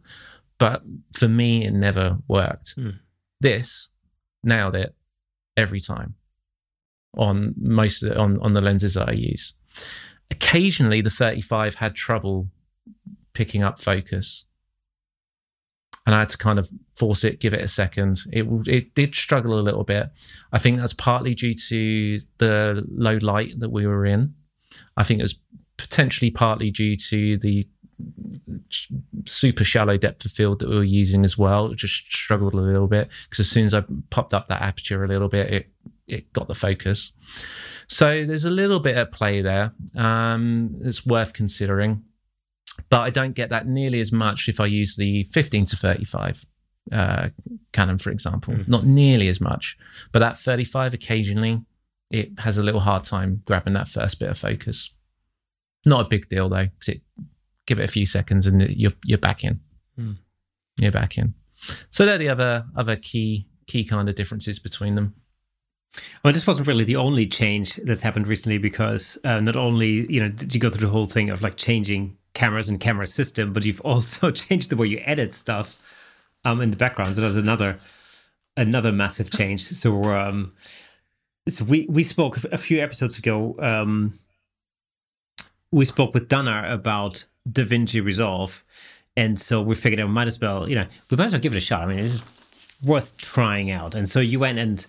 But 0.60 0.84
for 1.14 1.28
me, 1.28 1.66
it 1.66 1.74
never 1.74 2.20
worked. 2.28 2.76
Hmm. 2.76 2.92
This 3.42 3.90
nailed 4.44 4.76
it 4.76 4.96
every 5.58 5.80
time 5.80 6.16
on 7.18 7.54
most 7.58 8.04
of 8.04 8.10
the, 8.10 8.18
on 8.20 8.40
on 8.42 8.54
the 8.54 8.62
lenses 8.62 8.94
that 8.96 9.10
I 9.10 9.14
use. 9.14 9.54
Occasionally, 10.32 11.02
the 11.02 11.10
35 11.10 11.76
had 11.76 11.96
trouble 11.96 12.48
picking 13.34 13.64
up 13.64 13.80
focus. 13.80 14.46
and 16.06 16.16
I 16.16 16.20
had 16.20 16.30
to 16.30 16.38
kind 16.38 16.60
of 16.60 16.70
force 16.94 17.24
it, 17.24 17.40
give 17.40 17.54
it 17.54 17.62
a 17.62 17.68
second. 17.68 18.20
It 18.32 18.46
it 18.68 18.94
did 18.94 19.16
struggle 19.16 19.60
a 19.60 19.62
little 19.62 19.84
bit. 19.84 20.10
I 20.52 20.60
think 20.60 20.78
that's 20.78 20.94
partly 20.94 21.34
due 21.36 21.54
to 21.70 22.20
the 22.38 22.86
low 22.90 23.18
light 23.22 23.60
that 23.60 23.72
we 23.72 23.88
were 23.88 24.06
in. 24.06 24.36
I 24.98 25.04
think 25.04 25.20
it 25.20 25.24
was 25.24 25.42
potentially 25.78 26.32
partly 26.32 26.72
due 26.72 26.96
to 26.96 27.38
the 27.38 27.68
super 29.26 29.64
shallow 29.64 29.98
depth 29.98 30.26
of 30.26 30.32
field 30.32 30.60
that 30.60 30.70
we 30.70 30.76
were 30.76 30.84
using 30.84 31.24
as 31.24 31.38
well. 31.38 31.72
It 31.72 31.78
just 31.78 32.12
struggled 32.12 32.54
a 32.54 32.58
little 32.58 32.88
bit 32.88 33.10
because 33.24 33.40
as 33.46 33.50
soon 33.50 33.66
as 33.66 33.74
I 33.74 33.84
popped 34.10 34.34
up 34.34 34.48
that 34.48 34.62
aperture 34.62 35.04
a 35.04 35.08
little 35.08 35.30
bit, 35.30 35.54
it 35.54 35.70
it 36.08 36.32
got 36.34 36.48
the 36.48 36.56
focus. 36.56 37.14
So 37.88 38.26
there's 38.26 38.46
a 38.46 38.50
little 38.50 38.80
bit 38.80 38.98
at 38.98 39.12
play 39.12 39.42
there. 39.42 39.74
Um, 39.96 40.76
it's 40.84 41.06
worth 41.06 41.34
considering, 41.34 42.04
but 42.90 43.02
I 43.02 43.10
don't 43.10 43.34
get 43.34 43.50
that 43.50 43.68
nearly 43.68 44.00
as 44.00 44.12
much 44.12 44.50
if 44.50 44.60
I 44.60 44.66
use 44.66 44.96
the 44.96 45.24
15 45.26 45.66
to 45.66 45.76
35 45.76 46.46
uh, 46.92 47.30
Canon, 47.74 47.98
for 47.98 48.12
example. 48.12 48.54
Mm. 48.54 48.68
Not 48.68 48.86
nearly 48.86 49.28
as 49.28 49.42
much, 49.42 49.78
but 50.12 50.20
that 50.20 50.38
35 50.38 50.94
occasionally, 50.94 51.64
it 52.12 52.40
has 52.40 52.58
a 52.58 52.64
little 52.64 52.82
hard 52.82 53.04
time 53.04 53.42
grabbing 53.46 53.74
that 53.74 53.88
first 53.88 54.20
bit 54.20 54.30
of 54.30 54.38
focus. 54.38 54.94
Not 55.86 56.06
a 56.06 56.10
big 56.10 56.30
deal 56.30 56.50
though, 56.50 56.66
because 56.66 56.90
it 56.90 57.02
give 57.66 57.80
it 57.80 57.84
a 57.84 57.92
few 57.92 58.06
seconds 58.06 58.46
and 58.46 58.62
you're 58.62 58.92
you're 59.06 59.18
back 59.18 59.44
in. 59.44 59.60
Mm. 60.00 60.18
You're 60.80 60.92
back 60.92 61.18
in. 61.18 61.34
So 61.90 62.06
they're 62.06 62.18
the 62.18 62.30
other 62.30 62.66
other 62.76 62.96
key 62.96 63.48
key 63.68 63.84
kind 63.84 64.10
of 64.10 64.16
differences 64.16 64.60
between 64.60 64.96
them. 64.96 65.16
Well, 66.24 66.34
this 66.34 66.48
wasn't 66.48 66.68
really 66.68 66.84
the 66.84 66.96
only 66.96 67.28
change 67.28 67.76
that's 67.78 68.02
happened 68.02 68.28
recently 68.28 68.58
because 68.58 69.18
uh, 69.24 69.40
not 69.40 69.56
only 69.56 70.12
you 70.12 70.22
know 70.22 70.30
did 70.30 70.54
you 70.54 70.60
go 70.60 70.70
through 70.70 70.88
the 70.88 70.92
whole 70.92 71.06
thing 71.06 71.30
of 71.30 71.42
like 71.42 71.58
changing 71.58 72.18
cameras 72.34 72.70
and 72.70 72.80
camera 72.80 73.08
system, 73.08 73.54
but 73.54 73.66
you've 73.66 73.82
also 73.92 74.32
changed 74.32 74.70
the 74.70 74.76
way 74.76 74.88
you 74.88 75.02
edit 75.06 75.34
stuff 75.34 75.82
um, 76.44 76.62
in 76.62 76.72
the 76.72 76.78
background. 76.78 77.16
So 77.16 77.22
that's 77.22 77.36
another 77.36 77.80
another 78.58 78.92
massive 78.92 79.32
change. 79.32 79.70
So 79.76 80.04
um, 80.06 80.54
so 81.48 81.64
we 81.64 81.86
we 81.90 82.04
spoke 82.04 82.44
a 82.46 82.58
few 82.58 82.82
episodes 82.82 83.18
ago. 83.18 83.56
Um, 83.60 84.20
we 85.72 85.86
spoke 85.86 86.14
with 86.14 86.30
Dana 86.30 86.66
about 86.70 87.26
DaVinci 87.50 88.04
Resolve, 88.04 88.64
and 89.18 89.38
so 89.38 89.62
we 89.62 89.76
figured 89.76 90.00
out 90.00 90.08
we 90.08 90.14
might 90.14 90.28
as 90.28 90.40
well 90.40 90.68
you 90.70 90.76
know 90.76 90.86
we 91.10 91.18
might 91.18 91.26
as 91.26 91.32
well 91.34 91.42
give 91.42 91.54
it 91.54 91.58
a 91.58 91.62
shot. 91.62 91.82
I 91.82 91.86
mean, 91.88 92.00
it's, 92.00 92.26
it's 92.48 92.74
worth 92.84 93.18
trying 93.18 93.72
out. 93.72 93.96
And 93.96 94.08
so 94.08 94.20
you 94.20 94.40
went 94.40 94.60
and 94.60 94.86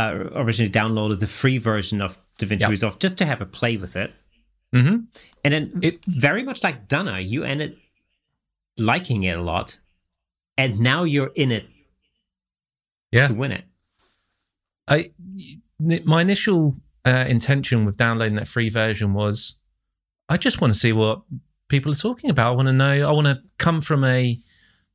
uh, 0.00 0.30
originally 0.34 0.70
downloaded 0.70 1.20
the 1.20 1.26
free 1.26 1.58
version 1.58 2.00
of 2.00 2.18
DaVinci 2.38 2.60
yep. 2.60 2.70
Resolve 2.70 2.98
just 2.98 3.18
to 3.18 3.26
have 3.26 3.40
a 3.40 3.46
play 3.46 3.76
with 3.76 3.96
it. 3.96 4.12
Mm-hmm. 4.74 4.96
And 5.44 5.54
then 5.54 5.80
it 5.82 6.04
very 6.04 6.42
much 6.42 6.62
like 6.62 6.88
Dana, 6.88 7.18
you 7.20 7.44
ended 7.44 7.76
liking 8.78 9.24
it 9.24 9.36
a 9.36 9.42
lot, 9.42 9.78
and 10.56 10.80
now 10.80 11.04
you're 11.04 11.32
in 11.34 11.52
it 11.52 11.66
yeah. 13.10 13.28
to 13.28 13.34
win 13.34 13.52
it. 13.52 13.64
I 14.86 15.10
my 15.78 16.20
initial 16.20 16.76
uh, 17.04 17.24
intention 17.28 17.84
with 17.84 17.96
downloading 17.96 18.36
that 18.36 18.48
free 18.48 18.68
version 18.68 19.12
was 19.12 19.56
I 20.28 20.36
just 20.36 20.60
want 20.60 20.72
to 20.72 20.78
see 20.78 20.92
what 20.92 21.22
people 21.68 21.90
are 21.92 21.96
talking 21.96 22.30
about. 22.30 22.48
I 22.48 22.50
want 22.50 22.68
to 22.68 22.72
know. 22.72 23.08
I 23.08 23.12
want 23.12 23.26
to 23.26 23.42
come 23.58 23.80
from 23.80 24.04
a 24.04 24.40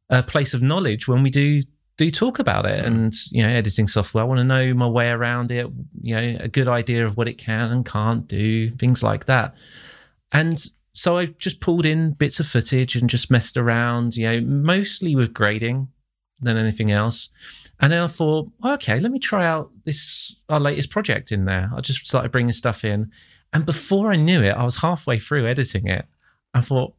a 0.10 0.24
place 0.24 0.54
of 0.54 0.62
knowledge 0.62 1.08
when 1.08 1.24
we 1.24 1.30
do 1.30 1.64
do 1.98 2.12
talk 2.12 2.40
about 2.40 2.66
it? 2.66 2.82
Hmm. 2.82 2.86
And 2.86 3.14
you 3.32 3.44
know 3.44 3.50
editing 3.50 3.88
software 3.88 4.24
i 4.24 4.28
want 4.28 4.40
to 4.40 4.44
know 4.44 4.74
my 4.74 4.88
way 4.88 5.10
around 5.10 5.52
it 5.52 5.68
you 6.02 6.16
know 6.16 6.38
a 6.40 6.48
good 6.48 6.68
idea 6.68 7.06
of 7.06 7.18
what 7.18 7.28
it 7.28 7.38
can 7.38 7.72
and 7.72 7.86
can't 7.86 8.28
do 8.28 8.70
things 8.70 9.04
like 9.04 9.26
that. 9.26 9.56
And 10.32 10.64
so 10.94 11.18
i 11.18 11.26
just 11.26 11.60
pulled 11.60 11.86
in 11.86 12.14
bits 12.14 12.40
of 12.40 12.48
footage 12.48 12.96
and 12.96 13.10
just 13.10 13.32
messed 13.32 13.58
around 13.58 14.16
you 14.16 14.26
know 14.26 14.42
mostly 14.42 15.16
with 15.16 15.34
grading 15.34 15.90
than 16.42 16.58
anything 16.58 16.92
else. 16.92 17.30
And 17.80 17.92
then 17.92 18.02
i 18.02 18.08
thought 18.08 18.50
okay 18.64 19.00
let 19.00 19.12
me 19.12 19.20
try 19.20 19.46
out 19.46 19.72
this 19.86 20.36
our 20.50 20.60
latest 20.60 20.90
project 20.90 21.32
in 21.32 21.46
there. 21.46 21.70
I 21.76 21.82
just 21.82 22.06
started 22.06 22.32
bringing 22.32 22.52
stuff 22.52 22.84
in. 22.84 23.12
And 23.54 23.66
before 23.66 24.12
i 24.12 24.16
knew 24.16 24.42
it 24.42 24.52
i 24.52 24.64
was 24.64 24.78
halfway 24.78 25.20
through 25.20 25.48
editing 25.48 25.88
it. 25.88 26.06
I 26.54 26.62
thought 26.62 26.94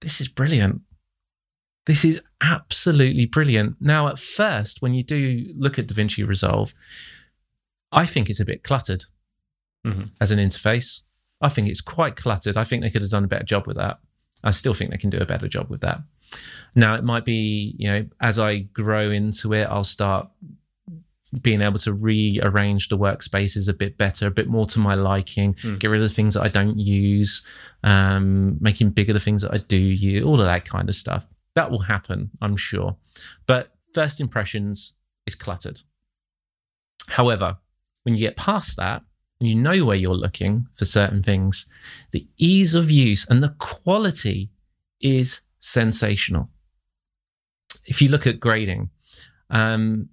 this 0.00 0.20
is 0.20 0.28
brilliant 0.28 0.82
this 1.86 2.04
is 2.04 2.20
absolutely 2.42 3.26
brilliant. 3.26 3.76
Now, 3.80 4.08
at 4.08 4.18
first, 4.18 4.82
when 4.82 4.94
you 4.94 5.02
do 5.02 5.46
look 5.56 5.78
at 5.78 5.86
DaVinci 5.86 6.26
Resolve, 6.26 6.74
I 7.92 8.06
think 8.06 8.28
it's 8.28 8.40
a 8.40 8.44
bit 8.44 8.62
cluttered 8.62 9.04
mm-hmm. 9.86 10.04
as 10.20 10.30
an 10.30 10.38
interface. 10.38 11.02
I 11.40 11.48
think 11.48 11.68
it's 11.68 11.80
quite 11.80 12.16
cluttered. 12.16 12.56
I 12.56 12.64
think 12.64 12.82
they 12.82 12.90
could 12.90 13.02
have 13.02 13.10
done 13.10 13.24
a 13.24 13.28
better 13.28 13.44
job 13.44 13.66
with 13.66 13.76
that. 13.76 14.00
I 14.42 14.50
still 14.50 14.74
think 14.74 14.90
they 14.90 14.96
can 14.96 15.10
do 15.10 15.18
a 15.18 15.26
better 15.26 15.48
job 15.48 15.70
with 15.70 15.80
that. 15.82 16.00
Now, 16.74 16.94
it 16.96 17.04
might 17.04 17.24
be, 17.24 17.74
you 17.78 17.88
know, 17.88 18.06
as 18.20 18.38
I 18.38 18.58
grow 18.58 19.10
into 19.10 19.52
it, 19.52 19.64
I'll 19.64 19.84
start 19.84 20.28
being 21.40 21.62
able 21.62 21.78
to 21.80 21.92
rearrange 21.92 22.88
the 22.88 22.98
workspaces 22.98 23.68
a 23.68 23.72
bit 23.72 23.96
better, 23.96 24.26
a 24.26 24.30
bit 24.30 24.48
more 24.48 24.66
to 24.66 24.78
my 24.78 24.94
liking, 24.94 25.54
mm. 25.54 25.78
get 25.78 25.90
rid 25.90 26.00
of 26.00 26.08
the 26.08 26.14
things 26.14 26.34
that 26.34 26.42
I 26.42 26.48
don't 26.48 26.78
use, 26.78 27.42
um, 27.82 28.58
making 28.60 28.90
bigger 28.90 29.12
the 29.12 29.20
things 29.20 29.42
that 29.42 29.52
I 29.52 29.58
do 29.58 29.76
use, 29.76 30.24
all 30.24 30.40
of 30.40 30.46
that 30.46 30.64
kind 30.64 30.88
of 30.88 30.94
stuff. 30.94 31.26
That 31.56 31.70
will 31.70 31.80
happen, 31.80 32.30
I'm 32.40 32.56
sure. 32.56 32.96
But 33.46 33.72
first 33.92 34.20
impressions 34.20 34.94
is 35.26 35.34
cluttered. 35.34 35.80
However, 37.08 37.56
when 38.04 38.14
you 38.14 38.20
get 38.20 38.36
past 38.36 38.76
that, 38.76 39.02
and 39.40 39.48
you 39.48 39.54
know 39.54 39.84
where 39.84 39.96
you're 39.96 40.14
looking 40.14 40.66
for 40.74 40.84
certain 40.84 41.22
things, 41.22 41.66
the 42.12 42.26
ease 42.38 42.74
of 42.74 42.90
use 42.90 43.26
and 43.28 43.42
the 43.42 43.54
quality 43.58 44.50
is 45.00 45.42
sensational. 45.58 46.50
If 47.84 48.00
you 48.00 48.08
look 48.08 48.26
at 48.26 48.40
grading, 48.40 48.90
um, 49.50 50.08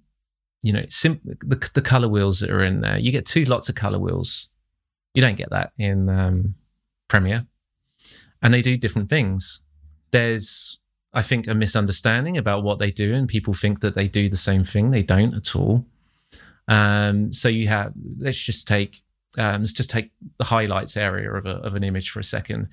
you 0.62 0.72
know, 0.72 0.84
sim- 0.88 1.20
the, 1.24 1.70
the 1.74 1.82
color 1.82 2.08
wheels 2.08 2.40
that 2.40 2.50
are 2.50 2.64
in 2.64 2.80
there, 2.80 2.98
you 2.98 3.12
get 3.12 3.26
two 3.26 3.44
lots 3.44 3.68
of 3.68 3.74
color 3.74 3.98
wheels. 3.98 4.48
You 5.14 5.22
don't 5.22 5.36
get 5.36 5.50
that 5.50 5.72
in 5.78 6.08
um, 6.08 6.54
Premiere. 7.08 7.46
And 8.42 8.52
they 8.52 8.62
do 8.62 8.76
different 8.76 9.08
things. 9.08 9.62
There's 10.10 10.78
I 11.14 11.22
think, 11.22 11.46
a 11.46 11.54
misunderstanding 11.54 12.36
about 12.36 12.64
what 12.64 12.78
they 12.78 12.90
do, 12.90 13.14
and 13.14 13.28
people 13.28 13.54
think 13.54 13.80
that 13.80 13.94
they 13.94 14.08
do 14.08 14.28
the 14.28 14.36
same 14.36 14.64
thing. 14.64 14.90
They 14.90 15.02
don't 15.02 15.34
at 15.34 15.54
all. 15.54 15.86
Um, 16.66 17.32
so 17.32 17.48
you 17.48 17.68
have, 17.68 17.92
let's 18.18 18.38
just 18.38 18.66
take, 18.66 19.02
um, 19.38 19.60
let's 19.60 19.72
just 19.72 19.90
take 19.90 20.10
the 20.38 20.44
highlights 20.44 20.96
area 20.96 21.30
of, 21.32 21.46
a, 21.46 21.56
of 21.56 21.74
an 21.74 21.84
image 21.84 22.10
for 22.10 22.20
a 22.20 22.24
second. 22.24 22.68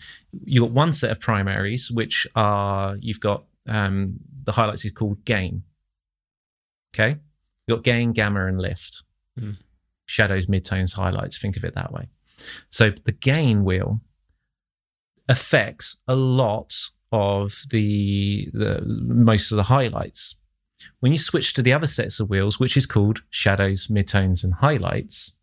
You've 0.45 0.63
got 0.63 0.71
one 0.71 0.93
set 0.93 1.11
of 1.11 1.19
primaries, 1.19 1.91
which 1.91 2.27
are, 2.35 2.97
you've 2.99 3.19
got, 3.19 3.43
um, 3.67 4.15
the 4.43 4.53
highlights 4.53 4.85
is 4.85 4.91
called 4.91 5.23
gain. 5.23 5.63
Okay. 6.95 7.19
You've 7.67 7.77
got 7.77 7.83
gain, 7.83 8.11
gamma, 8.11 8.47
and 8.47 8.59
lift. 8.59 9.03
Mm. 9.39 9.57
Shadows, 10.07 10.47
midtones, 10.47 10.95
highlights. 10.95 11.37
Think 11.37 11.57
of 11.57 11.63
it 11.63 11.75
that 11.75 11.91
way. 11.91 12.09
So 12.69 12.91
the 13.05 13.11
gain 13.11 13.63
wheel 13.63 14.01
affects 15.29 15.97
a 16.07 16.15
lot 16.15 16.73
of 17.11 17.63
the, 17.69 18.49
the 18.53 18.81
most 18.85 19.51
of 19.51 19.57
the 19.57 19.63
highlights. 19.63 20.35
When 20.99 21.11
you 21.11 21.17
switch 21.17 21.53
to 21.53 21.61
the 21.61 21.73
other 21.73 21.87
sets 21.87 22.19
of 22.19 22.29
wheels, 22.29 22.59
which 22.59 22.75
is 22.77 22.85
called 22.85 23.21
shadows, 23.29 23.87
midtones, 23.87 24.43
and 24.43 24.55
highlights, 24.55 25.33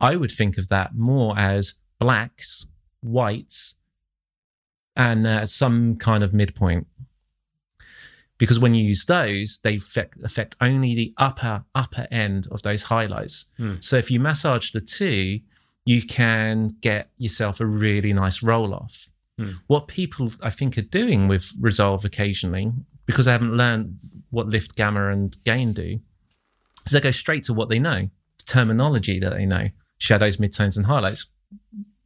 I 0.00 0.16
would 0.16 0.30
think 0.30 0.58
of 0.58 0.68
that 0.68 0.94
more 0.94 1.38
as 1.38 1.74
blacks, 1.98 2.66
whites, 3.00 3.74
and 4.96 5.26
uh, 5.26 5.46
some 5.46 5.96
kind 5.96 6.22
of 6.22 6.32
midpoint. 6.32 6.86
Because 8.36 8.58
when 8.58 8.74
you 8.74 8.84
use 8.84 9.04
those, 9.04 9.60
they 9.62 9.76
affect, 9.76 10.22
affect 10.22 10.56
only 10.60 10.94
the 10.94 11.14
upper 11.16 11.64
upper 11.74 12.06
end 12.10 12.46
of 12.50 12.62
those 12.62 12.84
highlights. 12.84 13.46
Mm. 13.58 13.82
So 13.82 13.96
if 13.96 14.10
you 14.10 14.20
massage 14.20 14.72
the 14.72 14.80
two, 14.80 15.40
you 15.84 16.02
can 16.02 16.68
get 16.80 17.10
yourself 17.16 17.60
a 17.60 17.66
really 17.66 18.12
nice 18.12 18.42
roll 18.42 18.74
off. 18.74 19.08
Hmm. 19.38 19.50
What 19.66 19.88
people 19.88 20.32
I 20.40 20.50
think 20.50 20.78
are 20.78 20.82
doing 20.82 21.28
with 21.28 21.52
Resolve 21.58 22.04
occasionally, 22.04 22.72
because 23.06 23.26
they 23.26 23.32
haven't 23.32 23.56
learned 23.56 23.98
what 24.30 24.48
lift, 24.48 24.76
gamma, 24.76 25.10
and 25.10 25.36
gain 25.44 25.72
do, 25.72 26.00
is 26.86 26.92
they 26.92 27.00
go 27.00 27.10
straight 27.10 27.42
to 27.44 27.54
what 27.54 27.68
they 27.68 27.78
know, 27.78 28.08
the 28.38 28.44
terminology 28.46 29.18
that 29.18 29.32
they 29.32 29.46
know, 29.46 29.68
shadows, 29.98 30.36
midtones, 30.36 30.76
and 30.76 30.86
highlights. 30.86 31.26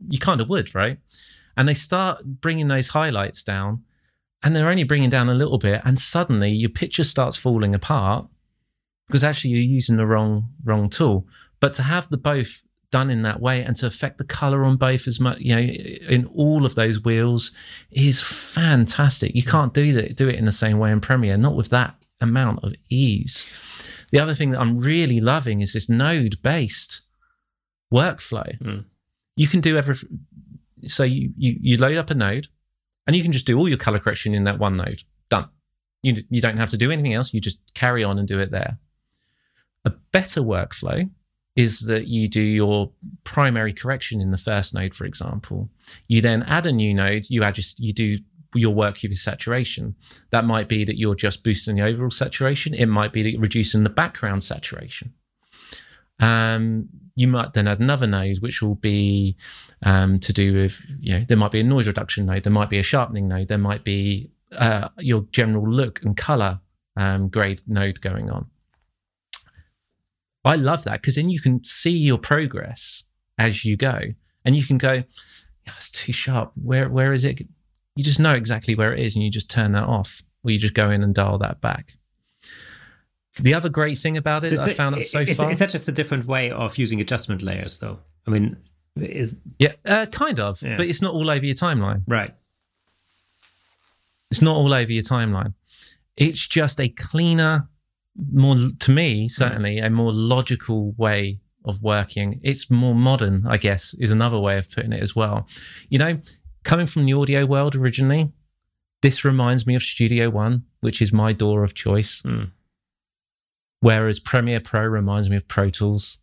You 0.09 0.18
kind 0.18 0.41
of 0.41 0.49
would, 0.49 0.74
right? 0.74 0.99
And 1.57 1.68
they 1.68 1.74
start 1.74 2.24
bringing 2.24 2.68
those 2.68 2.89
highlights 2.89 3.43
down, 3.43 3.85
and 4.43 4.55
they're 4.55 4.70
only 4.70 4.85
bringing 4.85 5.11
down 5.11 5.29
a 5.29 5.35
little 5.35 5.59
bit, 5.59 5.83
and 5.85 5.99
suddenly 5.99 6.51
your 6.51 6.70
picture 6.70 7.05
starts 7.05 7.37
falling 7.37 7.74
apart 7.74 8.26
because 9.07 9.24
actually 9.24 9.51
you're 9.51 9.62
using 9.62 9.97
the 9.97 10.07
wrong 10.07 10.51
wrong 10.64 10.89
tool. 10.89 11.26
But 11.61 11.72
to 11.74 11.83
have 11.83 12.09
the 12.09 12.16
both 12.16 12.62
done 12.91 13.11
in 13.11 13.22
that 13.22 13.41
way 13.41 13.62
and 13.62 13.76
to 13.76 13.86
affect 13.86 14.18
the 14.18 14.24
color 14.24 14.64
on 14.64 14.76
both 14.76 15.07
as 15.07 15.20
much 15.20 15.39
you 15.41 15.55
know 15.55 15.61
in 15.61 16.24
all 16.34 16.64
of 16.64 16.74
those 16.74 17.05
wheels 17.05 17.53
is 17.91 18.22
fantastic 18.22 19.34
you 19.34 19.43
can't 19.43 19.74
do 19.74 19.93
that 19.93 20.16
do 20.16 20.28
it 20.28 20.36
in 20.36 20.47
the 20.47 20.53
same 20.53 20.78
way 20.78 20.91
in 20.91 21.01
premiere 21.01 21.36
not 21.36 21.55
with 21.55 21.68
that 21.68 21.95
amount 22.20 22.62
of 22.64 22.74
ease 22.89 23.47
the 24.11 24.18
other 24.18 24.34
thing 24.34 24.51
that 24.51 24.61
i'm 24.61 24.78
really 24.78 25.20
loving 25.20 25.61
is 25.61 25.74
this 25.74 25.89
node 25.89 26.41
based 26.43 27.03
workflow 27.93 28.59
mm. 28.59 28.84
you 29.36 29.47
can 29.47 29.61
do 29.61 29.76
every 29.76 29.95
so 30.86 31.05
you, 31.05 31.30
you 31.36 31.57
you 31.61 31.76
load 31.76 31.99
up 31.99 32.09
a 32.11 32.14
node 32.14 32.49
and 33.07 33.16
you 33.16 33.22
can 33.22 33.32
just 33.32 33.47
do 33.47 33.59
all 33.59 33.68
your 33.68 33.78
color 33.78 33.99
correction 33.99 34.34
in 34.34 34.45
that 34.45 34.59
one 34.59 34.76
node 34.76 35.03
done 35.28 35.49
You, 36.03 36.22
you 36.30 36.41
don't 36.41 36.59
have 36.59 36.70
to 36.70 36.76
do 36.76 36.91
anything 36.91 37.14
else. 37.14 37.34
You 37.34 37.41
just 37.41 37.61
carry 37.74 38.05
on 38.05 38.18
and 38.18 38.28
do 38.28 38.39
it 38.39 38.51
there. 38.51 38.78
A 39.84 39.91
better 40.12 40.43
workflow 40.43 41.11
is 41.59 41.80
that 41.80 42.06
you 42.06 42.28
do 42.28 42.40
your 42.40 42.92
primary 43.24 43.72
correction 43.72 44.20
in 44.20 44.30
the 44.30 44.38
first 44.38 44.72
node, 44.72 44.94
for 44.94 45.04
example. 45.04 45.68
You 46.06 46.20
then 46.20 46.44
add 46.44 46.66
a 46.66 46.70
new 46.72 46.94
node, 46.94 47.28
you 47.28 47.42
add 47.42 47.56
just 47.56 47.80
you 47.80 47.92
do 47.92 48.18
your 48.54 48.72
work 48.72 48.98
with 49.02 49.18
saturation. 49.18 49.96
That 50.30 50.44
might 50.44 50.68
be 50.68 50.84
that 50.84 50.96
you're 50.96 51.16
just 51.16 51.42
boosting 51.42 51.74
the 51.74 51.82
overall 51.82 52.12
saturation. 52.12 52.74
It 52.74 52.86
might 52.86 53.12
be 53.12 53.24
that 53.24 53.32
you're 53.32 53.40
reducing 53.40 53.82
the 53.82 53.90
background 53.90 54.44
saturation. 54.44 55.14
Um, 56.20 56.90
you 57.16 57.26
might 57.26 57.54
then 57.54 57.66
add 57.66 57.80
another 57.80 58.06
node, 58.06 58.38
which 58.38 58.62
will 58.62 58.76
be 58.76 59.34
um, 59.82 60.20
to 60.20 60.32
do 60.32 60.54
with, 60.54 60.80
you 61.00 61.18
know, 61.18 61.24
there 61.26 61.36
might 61.36 61.50
be 61.50 61.59
a 61.59 61.64
noise 61.64 61.88
reduction 61.88 62.26
node, 62.26 62.44
there 62.44 62.52
might 62.52 62.70
be 62.70 62.78
a 62.78 62.84
sharpening 62.84 63.26
node, 63.26 63.48
there 63.48 63.59
might 63.59 63.82
be 63.82 64.30
uh, 64.52 64.90
your 64.98 65.22
general 65.32 65.68
look 65.68 66.04
and 66.04 66.16
color 66.16 66.61
um, 66.96 67.28
grade 67.28 67.62
node 67.66 68.00
going 68.00 68.30
on. 68.30 68.46
I 70.49 70.57
love 70.57 70.84
that 70.84 71.01
because 71.01 71.16
then 71.16 71.30
you 71.30 71.40
can 71.40 71.62
see 71.64 71.90
your 71.90 72.18
progress 72.18 73.05
as 73.38 73.64
you 73.64 73.76
go, 73.76 74.01
and 74.44 74.57
you 74.57 74.64
can 74.64 74.78
go, 74.78 75.05
"That's 75.66 75.90
too 75.90 76.12
sharp. 76.12 76.53
Where 76.55 76.88
where 76.88 77.12
is 77.12 77.24
it?" 77.24 77.42
You 77.94 78.05
just 78.05 78.20
know 78.20 78.34
exactly 78.34 78.74
where 78.74 78.94
it 78.94 79.01
is, 79.01 79.14
and 79.14 79.24
you 79.24 79.30
just 79.30 79.51
turn 79.51 79.72
that 79.72 79.84
off, 79.84 80.22
or 80.42 80.51
you 80.51 80.59
just 80.59 80.74
go 80.74 80.90
in 80.90 81.03
and 81.03 81.14
dial 81.14 81.38
that 81.38 81.61
back. 81.61 81.99
The 83.40 83.55
other 83.55 83.68
great 83.68 83.99
thing 83.99 84.16
about 84.16 84.44
it, 84.44 84.57
so 84.57 84.64
I 84.64 84.74
found 84.74 84.96
it 84.96 85.03
so 85.03 85.20
is, 85.20 85.36
far, 85.36 85.51
is 85.51 85.59
that 85.59 85.70
just 85.70 85.86
a 85.86 85.92
different 85.92 86.26
way 86.26 86.51
of 86.51 86.76
using 86.76 87.01
adjustment 87.01 87.42
layers, 87.42 87.78
though? 87.78 87.99
I 88.26 88.30
mean, 88.30 88.57
is 88.96 89.36
yeah, 89.59 89.72
uh, 89.84 90.07
kind 90.07 90.40
of, 90.40 90.61
yeah. 90.62 90.76
but 90.76 90.86
it's 90.86 91.03
not 91.03 91.14
all 91.14 91.30
over 91.30 91.44
your 91.44 91.55
timeline, 91.55 92.03
right? 92.09 92.34
It's 94.30 94.42
not 94.42 94.57
all 94.57 94.72
over 94.72 94.92
your 94.92 95.05
timeline. 95.05 95.55
It's 96.16 96.46
just 96.46 96.80
a 96.80 96.88
cleaner, 96.88 97.68
more 98.33 98.57
to 98.79 98.91
me 98.91 99.29
certainly 99.29 99.77
mm. 99.77 99.87
a 99.87 99.91
more 99.91 100.12
logical 100.12 100.93
way 100.97 101.41
of 101.64 101.83
working. 101.83 102.41
It's 102.43 102.71
more 102.71 102.95
modern, 102.95 103.47
I 103.47 103.59
guess, 103.59 103.95
is 103.99 104.11
another 104.11 104.39
way 104.39 104.59
of 104.59 104.71
putting 104.71 104.93
it 104.93 105.03
as 105.03 105.14
well. 105.14 105.47
You 105.89 105.99
know, 105.99 106.21
coming 106.64 106.87
from 106.87 107.05
the 107.05 107.12
audio 107.12 107.45
world 107.47 107.75
originally, 107.75 108.33
this 109.03 109.25
reminds 109.25 109.66
me 109.66 109.75
of 109.75 109.83
Studio 109.83 110.31
One, 110.31 110.64
which 110.81 111.01
is 111.03 111.12
my 111.12 111.33
DAW 111.33 111.59
of 111.59 111.75
choice. 111.75 112.23
Mm. 112.23 112.53
Whereas 113.81 114.19
Premiere 114.19 114.61
Pro 114.61 114.83
reminds 114.83 115.29
me 115.29 115.37
of 115.37 115.47
Pro 115.47 115.71
Tools. 115.71 116.19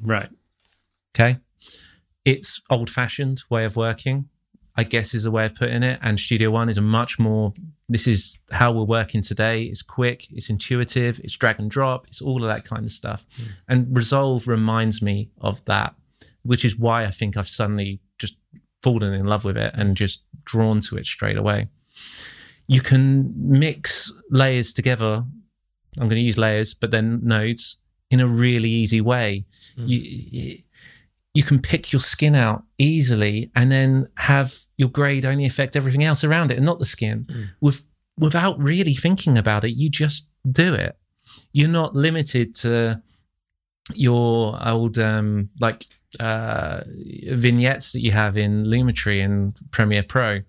Right. 0.00 0.28
Okay. 1.14 1.38
It's 2.24 2.60
old 2.70 2.90
fashioned 2.90 3.42
way 3.48 3.64
of 3.64 3.76
working. 3.76 4.28
I 4.76 4.84
guess 4.84 5.14
is 5.14 5.26
a 5.26 5.30
way 5.30 5.44
of 5.44 5.54
putting 5.54 5.82
it. 5.82 5.98
And 6.02 6.18
Studio 6.18 6.50
One 6.50 6.68
is 6.68 6.78
a 6.78 6.82
much 6.82 7.18
more, 7.18 7.52
this 7.88 8.06
is 8.06 8.38
how 8.50 8.72
we're 8.72 8.84
working 8.84 9.20
today. 9.20 9.64
It's 9.64 9.82
quick, 9.82 10.26
it's 10.30 10.48
intuitive, 10.48 11.20
it's 11.22 11.36
drag 11.36 11.58
and 11.58 11.70
drop, 11.70 12.06
it's 12.06 12.22
all 12.22 12.42
of 12.42 12.48
that 12.48 12.64
kind 12.64 12.84
of 12.84 12.90
stuff. 12.90 13.26
Mm. 13.36 13.50
And 13.68 13.96
Resolve 13.96 14.48
reminds 14.48 15.02
me 15.02 15.30
of 15.40 15.64
that, 15.66 15.94
which 16.42 16.64
is 16.64 16.76
why 16.76 17.04
I 17.04 17.10
think 17.10 17.36
I've 17.36 17.48
suddenly 17.48 18.00
just 18.18 18.36
fallen 18.82 19.12
in 19.12 19.26
love 19.26 19.44
with 19.44 19.56
it 19.56 19.74
and 19.74 19.96
just 19.96 20.24
drawn 20.44 20.80
to 20.80 20.96
it 20.96 21.06
straight 21.06 21.36
away. 21.36 21.68
You 22.66 22.80
can 22.80 23.34
mix 23.36 24.12
layers 24.30 24.72
together. 24.72 25.24
I'm 26.00 26.08
going 26.08 26.20
to 26.20 26.20
use 26.20 26.38
layers, 26.38 26.72
but 26.72 26.90
then 26.90 27.20
nodes 27.22 27.76
in 28.10 28.20
a 28.20 28.26
really 28.26 28.70
easy 28.70 29.00
way. 29.00 29.44
Mm. 29.76 29.88
You, 29.88 30.58
you 31.34 31.42
can 31.42 31.60
pick 31.60 31.92
your 31.92 32.00
skin 32.00 32.34
out 32.34 32.64
easily 32.78 33.50
and 33.54 33.72
then 33.72 34.08
have 34.18 34.54
your 34.76 34.88
grade 34.88 35.24
only 35.24 35.46
affect 35.46 35.76
everything 35.76 36.04
else 36.04 36.24
around 36.24 36.50
it 36.50 36.56
and 36.56 36.66
not 36.66 36.78
the 36.78 36.84
skin 36.84 37.26
mm. 37.30 37.48
with 37.60 37.84
without 38.18 38.58
really 38.58 38.94
thinking 38.94 39.38
about 39.38 39.64
it 39.64 39.72
you 39.72 39.88
just 39.88 40.28
do 40.50 40.74
it 40.74 40.96
you're 41.52 41.68
not 41.68 41.94
limited 41.94 42.54
to 42.54 43.00
your 43.94 44.58
old 44.66 44.98
um 44.98 45.48
like 45.60 45.86
uh 46.20 46.82
vignettes 47.30 47.92
that 47.92 48.00
you 48.00 48.12
have 48.12 48.36
in 48.36 48.64
lumetri 48.64 49.24
and 49.24 49.56
premiere 49.70 50.02
pro 50.02 50.40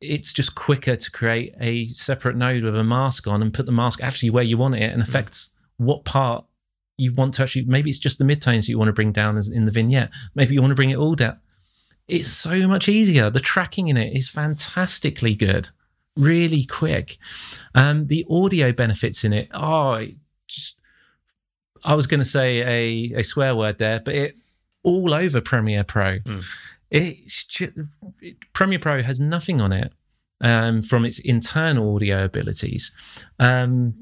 it's 0.00 0.32
just 0.32 0.54
quicker 0.54 0.96
to 0.96 1.10
create 1.10 1.54
a 1.60 1.86
separate 1.86 2.36
node 2.36 2.62
with 2.62 2.76
a 2.76 2.84
mask 2.84 3.26
on 3.26 3.42
and 3.42 3.54
put 3.54 3.66
the 3.66 3.72
mask 3.72 4.02
actually 4.02 4.30
where 4.30 4.44
you 4.44 4.56
want 4.56 4.74
it 4.74 4.92
and 4.92 5.02
mm. 5.02 5.08
affects 5.08 5.48
mm. 5.48 5.86
what 5.86 6.04
part 6.04 6.44
you 6.96 7.12
want 7.12 7.34
to 7.34 7.42
actually 7.42 7.64
maybe 7.64 7.90
it's 7.90 7.98
just 7.98 8.18
the 8.18 8.24
midtones 8.24 8.60
that 8.60 8.68
you 8.68 8.78
want 8.78 8.88
to 8.88 8.92
bring 8.92 9.12
down 9.12 9.36
as 9.36 9.48
in 9.48 9.64
the 9.64 9.70
vignette. 9.70 10.10
Maybe 10.34 10.54
you 10.54 10.60
want 10.60 10.72
to 10.72 10.76
bring 10.76 10.90
it 10.90 10.98
all 10.98 11.14
down. 11.14 11.40
It's 12.08 12.28
so 12.28 12.66
much 12.68 12.88
easier. 12.88 13.30
The 13.30 13.40
tracking 13.40 13.88
in 13.88 13.96
it 13.96 14.14
is 14.14 14.28
fantastically 14.28 15.34
good. 15.34 15.70
Really 16.16 16.64
quick. 16.64 17.16
Um, 17.74 18.06
the 18.06 18.26
audio 18.28 18.72
benefits 18.72 19.24
in 19.24 19.32
it. 19.32 19.48
Oh 19.52 20.06
just 20.48 20.78
i 21.84 21.94
was 21.94 22.06
going 22.06 22.20
to 22.20 22.26
say 22.26 22.60
a, 22.60 23.20
a 23.20 23.22
swear 23.22 23.56
word 23.56 23.78
there 23.78 23.98
but 23.98 24.14
it 24.14 24.36
all 24.82 25.14
over 25.14 25.40
premiere 25.40 25.84
pro. 25.84 26.18
Mm. 26.18 26.44
it's 26.90 27.44
just, 27.44 27.72
it, 28.20 28.36
premiere 28.52 28.78
pro 28.78 29.02
has 29.02 29.20
nothing 29.20 29.60
on 29.60 29.72
it 29.72 29.92
um, 30.40 30.82
from 30.82 31.04
its 31.04 31.18
internal 31.20 31.94
audio 31.94 32.24
abilities. 32.24 32.90
Um, 33.38 33.94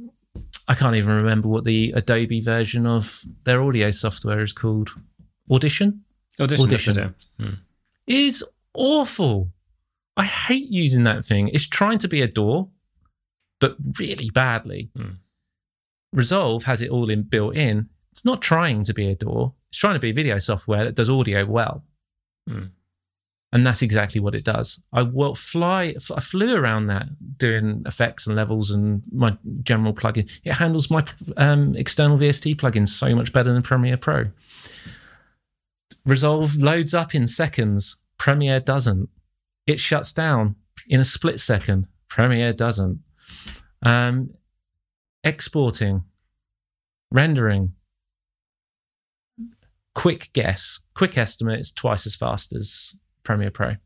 I 0.70 0.74
can't 0.74 0.94
even 0.94 1.10
remember 1.10 1.48
what 1.48 1.64
the 1.64 1.90
Adobe 1.96 2.40
version 2.40 2.86
of 2.86 3.24
their 3.42 3.60
audio 3.60 3.90
software 3.90 4.38
is 4.38 4.52
called. 4.52 4.90
Audition? 5.50 6.04
Audition. 6.38 6.64
Audition. 6.64 7.14
Hmm. 7.40 7.54
Is 8.06 8.44
awful. 8.72 9.50
I 10.16 10.22
hate 10.22 10.68
using 10.68 11.02
that 11.04 11.24
thing. 11.24 11.48
It's 11.48 11.66
trying 11.66 11.98
to 11.98 12.08
be 12.08 12.22
a 12.22 12.28
DAW, 12.28 12.68
but 13.58 13.78
really 13.98 14.30
badly. 14.30 14.92
Hmm. 14.94 15.14
Resolve 16.12 16.62
has 16.62 16.80
it 16.80 16.90
all 16.90 17.10
in 17.10 17.22
built 17.22 17.56
in. 17.56 17.88
It's 18.12 18.24
not 18.24 18.40
trying 18.40 18.84
to 18.84 18.94
be 18.94 19.08
a 19.10 19.16
DAW. 19.16 19.50
It's 19.70 19.78
trying 19.78 19.94
to 19.94 20.00
be 20.00 20.12
video 20.12 20.38
software 20.38 20.84
that 20.84 20.94
does 20.94 21.10
audio 21.10 21.46
well. 21.46 21.82
Hmm 22.48 22.66
and 23.52 23.66
that's 23.66 23.82
exactly 23.82 24.20
what 24.20 24.34
it 24.34 24.44
does. 24.44 24.80
I 24.92 25.02
will 25.02 25.34
fly. 25.34 25.94
I 26.14 26.20
flew 26.20 26.54
around 26.54 26.86
that 26.86 27.08
doing 27.36 27.82
effects 27.84 28.26
and 28.26 28.36
levels 28.36 28.70
and 28.70 29.02
my 29.10 29.36
general 29.62 29.92
plugin. 29.92 30.30
It 30.44 30.54
handles 30.54 30.90
my 30.90 31.04
um, 31.36 31.74
external 31.74 32.16
VST 32.16 32.56
plugins 32.56 32.90
so 32.90 33.14
much 33.14 33.32
better 33.32 33.52
than 33.52 33.62
Premiere 33.62 33.96
Pro. 33.96 34.26
Resolve 36.06 36.56
loads 36.56 36.94
up 36.94 37.14
in 37.14 37.26
seconds. 37.26 37.96
Premiere 38.18 38.60
doesn't. 38.60 39.08
It 39.66 39.80
shuts 39.80 40.12
down 40.12 40.54
in 40.88 41.00
a 41.00 41.04
split 41.04 41.40
second. 41.40 41.88
Premiere 42.08 42.52
doesn't. 42.52 43.00
Um, 43.82 44.34
exporting, 45.24 46.04
rendering, 47.10 47.72
quick 49.94 50.30
guess, 50.32 50.80
quick 50.94 51.18
estimate 51.18 51.60
is 51.60 51.72
twice 51.72 52.06
as 52.06 52.14
fast 52.14 52.52
as 52.52 52.94
Premiere 53.22 53.50
Pro. 53.50 53.76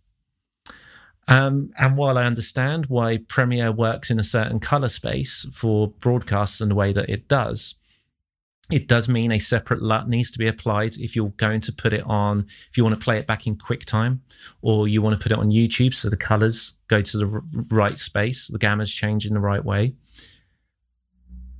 Um, 1.26 1.72
and 1.78 1.96
while 1.96 2.18
I 2.18 2.24
understand 2.24 2.86
why 2.86 3.18
Premiere 3.28 3.72
works 3.72 4.10
in 4.10 4.18
a 4.18 4.24
certain 4.24 4.60
color 4.60 4.88
space 4.88 5.46
for 5.52 5.88
broadcasts 5.88 6.60
and 6.60 6.70
the 6.70 6.74
way 6.74 6.92
that 6.92 7.08
it 7.08 7.28
does, 7.28 7.76
it 8.70 8.88
does 8.88 9.08
mean 9.08 9.30
a 9.30 9.38
separate 9.38 9.82
LUT 9.82 10.08
needs 10.08 10.30
to 10.30 10.38
be 10.38 10.46
applied 10.46 10.96
if 10.96 11.14
you're 11.14 11.30
going 11.36 11.60
to 11.60 11.72
put 11.72 11.92
it 11.92 12.02
on, 12.06 12.46
if 12.70 12.76
you 12.76 12.84
want 12.84 12.98
to 12.98 13.04
play 13.04 13.18
it 13.18 13.26
back 13.26 13.46
in 13.46 13.56
QuickTime 13.56 14.20
or 14.62 14.88
you 14.88 15.02
want 15.02 15.18
to 15.18 15.22
put 15.22 15.32
it 15.32 15.38
on 15.38 15.50
YouTube 15.50 15.92
so 15.92 16.08
the 16.08 16.16
colors 16.16 16.72
go 16.88 17.02
to 17.02 17.18
the 17.18 17.26
r- 17.26 17.42
right 17.68 17.98
space, 17.98 18.48
the 18.48 18.58
gammas 18.58 18.92
change 18.94 19.26
in 19.26 19.34
the 19.34 19.40
right 19.40 19.64
way. 19.64 19.94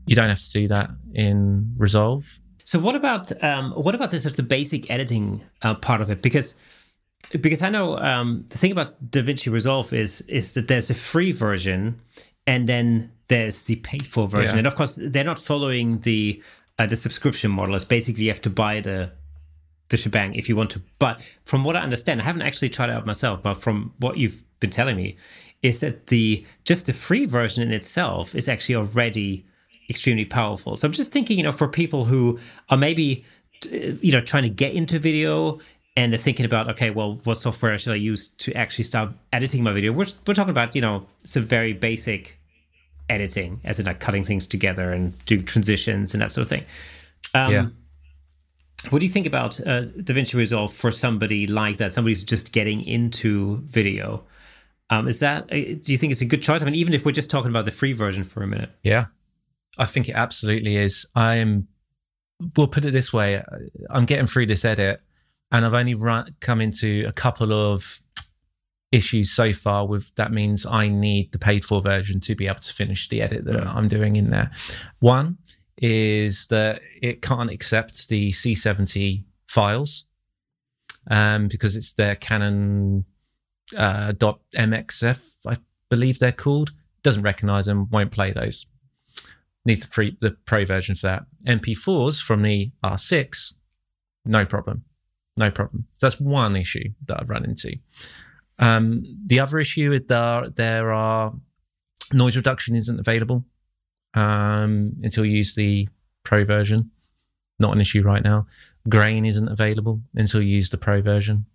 You 0.06 0.16
don't 0.16 0.28
have 0.28 0.40
to 0.40 0.52
do 0.52 0.68
that 0.68 0.90
in 1.12 1.74
Resolve. 1.76 2.38
So 2.64 2.78
what 2.78 2.96
about 2.96 3.30
um, 3.42 3.72
what 3.72 3.94
about 3.94 4.10
this 4.10 4.24
of 4.24 4.36
the 4.36 4.42
basic 4.42 4.90
editing 4.90 5.42
uh, 5.62 5.74
part 5.74 6.00
of 6.00 6.10
it? 6.10 6.22
Because 6.22 6.56
because 7.40 7.62
I 7.62 7.68
know 7.70 7.98
um, 7.98 8.44
the 8.48 8.58
thing 8.58 8.72
about 8.72 9.10
DaVinci 9.10 9.52
Resolve 9.52 9.92
is 9.92 10.20
is 10.22 10.52
that 10.54 10.68
there's 10.68 10.90
a 10.90 10.94
free 10.94 11.32
version 11.32 12.00
and 12.46 12.68
then 12.68 13.10
there's 13.28 13.62
the 13.62 13.76
paid 13.76 14.06
for 14.06 14.28
version, 14.28 14.56
yeah. 14.56 14.58
and 14.58 14.66
of 14.66 14.76
course 14.76 14.98
they're 15.00 15.24
not 15.24 15.38
following 15.38 16.00
the 16.00 16.42
uh, 16.78 16.86
the 16.86 16.96
subscription 16.96 17.50
model. 17.50 17.74
It's 17.74 17.84
basically 17.84 18.24
you 18.24 18.30
have 18.30 18.42
to 18.42 18.50
buy 18.50 18.80
the 18.80 19.10
the 19.88 19.96
shebang 19.96 20.34
if 20.34 20.48
you 20.48 20.56
want 20.56 20.70
to. 20.70 20.82
But 20.98 21.22
from 21.44 21.64
what 21.64 21.76
I 21.76 21.80
understand, 21.80 22.20
I 22.20 22.24
haven't 22.24 22.42
actually 22.42 22.70
tried 22.70 22.90
it 22.90 22.92
out 22.92 23.06
myself, 23.06 23.42
but 23.42 23.54
from 23.54 23.92
what 23.98 24.16
you've 24.18 24.42
been 24.60 24.70
telling 24.70 24.96
me, 24.96 25.16
is 25.62 25.80
that 25.80 26.08
the 26.08 26.44
just 26.64 26.86
the 26.86 26.92
free 26.92 27.26
version 27.26 27.62
in 27.62 27.72
itself 27.72 28.34
is 28.34 28.48
actually 28.48 28.76
already 28.76 29.46
extremely 29.88 30.24
powerful. 30.24 30.76
So 30.76 30.86
I'm 30.86 30.92
just 30.92 31.12
thinking, 31.12 31.38
you 31.38 31.44
know, 31.44 31.52
for 31.52 31.68
people 31.68 32.04
who 32.04 32.38
are 32.70 32.76
maybe 32.76 33.24
you 33.70 34.12
know 34.12 34.20
trying 34.20 34.42
to 34.42 34.50
get 34.50 34.74
into 34.74 34.98
video 34.98 35.58
and 35.96 36.12
they're 36.12 36.18
thinking 36.18 36.44
about 36.46 36.68
okay 36.68 36.90
well 36.90 37.20
what 37.24 37.36
software 37.36 37.76
should 37.78 37.92
i 37.92 37.96
use 37.96 38.28
to 38.28 38.52
actually 38.54 38.84
start 38.84 39.10
editing 39.32 39.62
my 39.62 39.72
video 39.72 39.92
we're, 39.92 40.06
we're 40.26 40.34
talking 40.34 40.50
about 40.50 40.74
you 40.74 40.80
know 40.80 41.06
some 41.24 41.44
very 41.44 41.72
basic 41.72 42.38
editing 43.08 43.60
as 43.64 43.78
in 43.78 43.86
like 43.86 44.00
cutting 44.00 44.24
things 44.24 44.46
together 44.46 44.90
and 44.92 45.12
do 45.26 45.40
transitions 45.40 46.14
and 46.14 46.22
that 46.22 46.30
sort 46.30 46.42
of 46.42 46.48
thing 46.48 46.64
um, 47.34 47.52
yeah 47.52 47.66
what 48.90 48.98
do 48.98 49.06
you 49.06 49.12
think 49.12 49.26
about 49.26 49.58
uh, 49.60 49.84
DaVinci 49.84 50.34
Resolve 50.34 50.70
for 50.72 50.90
somebody 50.90 51.46
like 51.46 51.78
that? 51.78 51.92
Somebody 51.92 52.12
who's 52.12 52.22
just 52.22 52.52
getting 52.52 52.82
into 52.82 53.62
video. 53.62 54.24
Um, 54.90 55.08
is 55.08 55.20
that? 55.20 55.44
uh, 55.44 55.54
Do 55.54 55.80
you 55.86 55.96
think 55.96 56.12
it's 56.12 56.20
a 56.20 56.26
good 56.26 56.42
choice? 56.42 56.60
I 56.60 56.66
mean, 56.66 56.74
even 56.74 56.92
if 56.92 57.06
we're 57.06 57.12
just 57.12 57.30
talking 57.30 57.50
about 57.50 57.64
the 57.64 57.70
free 57.70 57.94
version 57.94 58.24
for 58.24 58.42
a 58.42 58.46
minute. 58.46 58.70
Yeah, 58.82 59.06
I 59.78 59.86
think 59.86 60.08
it 60.10 60.12
absolutely 60.12 60.76
is. 60.76 61.06
I'm. 61.14 61.68
We'll 62.56 62.68
put 62.68 62.84
it 62.84 62.90
this 62.90 63.10
way: 63.10 63.42
I'm 63.88 64.04
getting 64.04 64.26
through 64.26 64.46
this 64.46 64.66
edit, 64.66 65.00
and 65.52 65.64
I've 65.64 65.74
only 65.74 65.94
run, 65.94 66.34
come 66.40 66.60
into 66.60 67.04
a 67.06 67.12
couple 67.12 67.52
of 67.52 68.00
issues 68.92 69.30
so 69.30 69.52
far. 69.52 69.86
With 69.86 70.14
that 70.14 70.32
means 70.32 70.66
I 70.66 70.88
need 70.88 71.32
the 71.32 71.38
paid 71.38 71.64
for 71.64 71.80
version 71.80 72.20
to 72.20 72.34
be 72.34 72.46
able 72.46 72.60
to 72.60 72.72
finish 72.72 73.08
the 73.08 73.22
edit 73.22 73.44
that 73.44 73.66
I'm 73.66 73.88
doing 73.88 74.16
in 74.16 74.30
there. 74.30 74.50
One 75.00 75.38
is 75.76 76.46
that 76.48 76.80
it 77.02 77.20
can't 77.20 77.50
accept 77.50 78.08
the 78.08 78.30
C70 78.30 79.24
files 79.46 80.04
um, 81.10 81.48
because 81.48 81.76
it's 81.76 81.92
their 81.94 82.14
Canon 82.14 83.04
uh, 83.76 84.12
.mxf, 84.12 85.46
I 85.46 85.56
believe 85.88 86.18
they're 86.18 86.32
called. 86.32 86.72
Doesn't 87.02 87.22
recognize 87.22 87.66
them, 87.66 87.88
won't 87.90 88.10
play 88.10 88.32
those. 88.32 88.66
Need 89.66 89.82
the 89.82 89.86
free 89.86 90.16
the 90.20 90.32
pro 90.44 90.64
version 90.64 90.94
for 90.94 91.06
that. 91.06 91.24
MP4s 91.46 92.20
from 92.20 92.42
the 92.42 92.72
R6, 92.82 93.54
no 94.24 94.44
problem, 94.44 94.84
no 95.36 95.50
problem. 95.50 95.86
That's 96.00 96.20
one 96.20 96.56
issue 96.56 96.90
that 97.06 97.20
I've 97.20 97.30
run 97.30 97.44
into. 97.44 97.76
Um, 98.58 99.02
the 99.26 99.40
other 99.40 99.58
issue 99.58 99.92
is 99.92 100.06
that 100.06 100.56
there 100.56 100.92
are 100.92 101.34
noise 102.12 102.36
reduction 102.36 102.76
isn't 102.76 103.00
available 103.00 103.44
um, 104.14 104.92
until 105.02 105.24
you 105.24 105.38
use 105.38 105.54
the 105.54 105.88
pro 106.22 106.44
version. 106.44 106.90
Not 107.58 107.72
an 107.72 107.80
issue 107.80 108.02
right 108.02 108.22
now. 108.22 108.46
Grain 108.88 109.24
isn't 109.24 109.48
available 109.48 110.02
until 110.14 110.42
you 110.42 110.54
use 110.54 110.70
the 110.70 110.78
pro 110.78 111.02
version. 111.02 111.46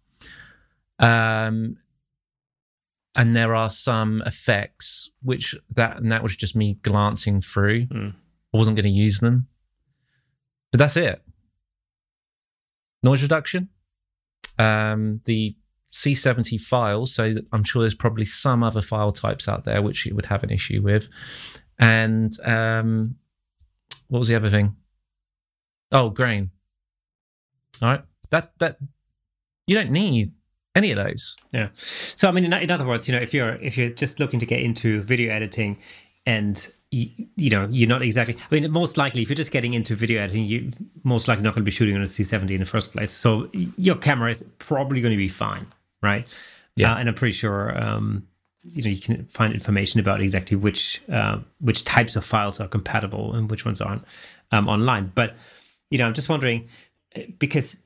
Um, 1.00 1.76
and 3.16 3.36
there 3.36 3.56
are 3.56 3.70
some 3.70 4.22
effects 4.26 5.10
which 5.22 5.56
that 5.72 5.98
and 5.98 6.12
that 6.12 6.24
was 6.24 6.36
just 6.36 6.56
me 6.56 6.76
glancing 6.82 7.42
through. 7.42 7.88
Mm. 7.88 8.14
I 8.54 8.58
wasn't 8.58 8.78
going 8.78 8.86
to 8.86 8.90
use 8.90 9.20
them, 9.20 9.48
but 10.72 10.80
that's 10.80 10.98
it. 10.98 11.22
Noise 13.02 13.22
reduction, 13.22 13.70
um, 14.58 15.22
the 15.26 15.56
C70 15.92 16.60
files. 16.60 17.14
So 17.14 17.36
I'm 17.52 17.64
sure 17.64 17.82
there's 17.82 17.96
probably 17.96 18.26
some 18.26 18.64
other 18.64 18.82
file 18.82 19.12
types 19.12 19.48
out 19.48 19.64
there 19.64 19.82
which 19.82 20.06
you 20.06 20.16
would 20.16 20.28
have 20.28 20.44
an 20.44 20.50
issue 20.50 20.82
with. 20.82 21.08
And 21.78 22.34
um, 22.46 23.16
what 24.08 24.20
was 24.20 24.28
the 24.28 24.36
other 24.36 24.50
thing? 24.50 24.76
Oh, 25.92 26.10
grain. 26.10 26.52
All 27.82 27.90
right, 27.90 28.04
that 28.30 28.52
that 28.60 28.78
you 29.66 29.76
don't 29.76 29.92
need 29.92 30.34
any 30.76 30.92
of 30.92 30.98
those. 30.98 31.36
Yeah. 31.52 31.70
So 31.74 32.28
I 32.28 32.32
mean, 32.32 32.46
in, 32.46 32.54
in 32.54 32.72
other 32.72 32.86
words, 32.86 33.08
you 33.08 33.16
know, 33.16 33.22
if 33.22 33.34
you're 33.34 33.56
if 33.56 33.78
you're 33.78 33.90
just 33.90 34.20
looking 34.20 34.40
to 34.40 34.46
get 34.46 34.60
into 34.60 35.02
video 35.02 35.34
editing, 35.34 35.78
and 36.26 36.72
you, 36.92 37.10
you 37.36 37.50
know 37.50 37.68
you're 37.70 37.88
not 37.88 38.02
exactly. 38.02 38.36
I 38.52 38.56
mean, 38.60 38.72
most 38.72 38.98
likely, 38.98 39.22
if 39.22 39.30
you're 39.30 39.36
just 39.36 39.52
getting 39.52 39.74
into 39.74 39.96
video 39.96 40.22
editing, 40.22 40.46
you're 40.46 40.72
most 41.04 41.28
likely 41.28 41.44
not 41.44 41.54
going 41.54 41.62
to 41.62 41.66
be 41.66 41.72
shooting 41.72 41.96
on 41.96 42.02
a 42.02 42.06
C70 42.06 42.52
in 42.52 42.60
the 42.60 42.66
first 42.66 42.92
place. 42.92 43.12
So 43.12 43.50
your 43.54 43.96
camera 43.96 44.32
is 44.32 44.44
probably 44.58 45.02
going 45.02 45.12
to 45.14 45.18
be 45.18 45.28
fine, 45.28 45.68
right? 46.02 46.26
Yeah. 46.76 46.94
Uh, 46.94 46.98
and 46.98 47.10
I'm 47.10 47.16
pretty 47.16 47.34
sure. 47.34 47.78
Um, 47.82 48.28
you 48.64 48.84
know, 48.84 48.90
you 48.90 49.00
can 49.00 49.26
find 49.26 49.54
information 49.54 50.00
about 50.00 50.22
exactly 50.22 50.58
which 50.58 51.02
uh, 51.12 51.40
which 51.60 51.84
types 51.84 52.16
of 52.16 52.26
files 52.26 52.60
are 52.60 52.68
compatible 52.68 53.34
and 53.36 53.50
which 53.50 53.66
ones 53.66 53.82
aren't 53.82 54.04
um, 54.52 54.68
online. 54.68 55.12
But 55.14 55.36
you 55.92 55.98
know, 55.98 56.06
I'm 56.06 56.14
just 56.14 56.30
wondering 56.30 56.68
because 57.38 57.78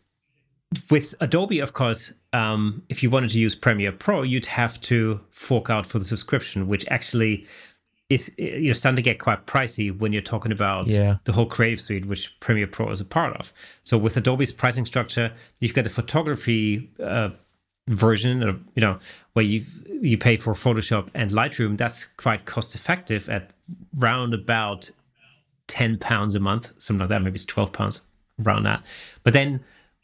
with 0.89 1.13
Adobe, 1.19 1.59
of 1.59 1.73
course, 1.73 2.13
um, 2.31 2.83
if 2.89 3.03
you 3.03 3.09
wanted 3.09 3.29
to 3.31 3.39
use 3.39 3.55
Premiere 3.55 3.91
Pro, 3.91 4.23
you'd 4.23 4.45
have 4.45 4.79
to 4.81 5.19
fork 5.29 5.69
out 5.69 5.85
for 5.85 5.99
the 5.99 6.05
subscription, 6.05 6.67
which 6.67 6.85
actually 6.89 7.45
is 8.09 8.31
you 8.37 8.67
know 8.67 8.73
starting 8.73 8.97
to 8.97 9.01
get 9.01 9.19
quite 9.19 9.45
pricey 9.45 9.97
when 9.97 10.11
you're 10.13 10.21
talking 10.21 10.51
about 10.51 10.87
Yeah. 10.87 11.17
the 11.23 11.31
whole 11.31 11.45
Creative 11.45 11.79
Suite, 11.81 12.05
which 12.05 12.37
Premiere 12.39 12.67
Pro 12.67 12.89
is 12.91 13.01
a 13.01 13.05
part 13.05 13.35
of. 13.37 13.53
So 13.83 13.97
with 13.97 14.15
Adobe's 14.17 14.51
pricing 14.51 14.85
structure, 14.85 15.31
you've 15.59 15.73
got 15.73 15.83
the 15.83 15.89
photography 15.89 16.89
uh, 17.01 17.29
version, 17.87 18.43
uh, 18.43 18.53
you 18.75 18.81
know, 18.81 18.99
where 19.33 19.45
you 19.45 19.65
you 20.01 20.17
pay 20.17 20.37
for 20.37 20.53
Photoshop 20.53 21.07
and 21.13 21.31
Lightroom. 21.31 21.77
That's 21.77 22.05
quite 22.17 22.45
cost 22.45 22.75
effective 22.75 23.29
at 23.29 23.51
round 23.95 24.33
about 24.33 24.89
ten 25.67 25.97
pounds 25.97 26.35
a 26.35 26.39
month, 26.39 26.73
something 26.81 26.99
like 26.99 27.09
that. 27.09 27.21
Maybe 27.21 27.35
it's 27.35 27.45
twelve 27.45 27.71
pounds 27.71 28.01
around 28.45 28.63
that. 28.63 28.83
But 29.23 29.33
then 29.33 29.61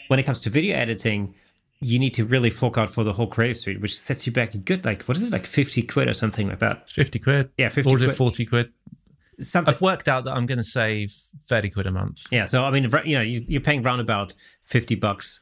when 0.08 0.20
it 0.20 0.24
comes 0.24 0.42
to 0.44 0.50
video 0.50 0.76
editing, 0.78 1.36
you 1.82 1.98
need 2.00 2.14
to 2.16 2.26
really 2.26 2.50
fork 2.50 2.78
out 2.78 2.90
for 2.90 3.04
the 3.04 3.14
whole 3.14 3.28
Creative 3.28 3.58
Suite, 3.58 3.82
which 3.82 3.98
sets 3.98 4.26
you 4.28 4.34
back 4.34 4.54
a 4.54 4.58
good 4.58 4.84
like 4.86 5.04
what 5.04 5.16
is 5.18 5.24
it 5.24 5.32
like 5.32 5.46
fifty 5.46 5.82
quid 5.82 6.08
or 6.10 6.14
something 6.14 6.48
like 6.50 6.60
that. 6.60 6.80
It's 6.84 6.92
50 6.92 7.20
quid. 7.20 7.50
Yeah, 7.58 7.70
50 7.70 7.90
Or 7.92 7.96
is 7.96 8.02
it 8.02 8.06
quid. 8.08 8.18
40 8.18 8.46
quid? 8.46 8.74
Something. 9.40 9.74
I've 9.74 9.82
worked 9.82 10.10
out 10.10 10.26
that 10.26 10.36
I'm 10.36 10.46
going 10.46 10.58
to 10.58 10.64
save 10.66 11.14
30 11.46 11.70
quid 11.70 11.88
a 11.88 11.92
month. 11.92 12.24
Yeah, 12.30 12.44
so 12.46 12.66
I 12.66 12.72
mean, 12.72 12.84
you 13.06 13.16
know, 13.16 13.22
you- 13.22 13.46
you're 13.48 13.62
paying 13.62 13.82
round 13.84 14.02
about 14.02 14.34
fifty 14.64 14.96
bucks, 14.96 15.40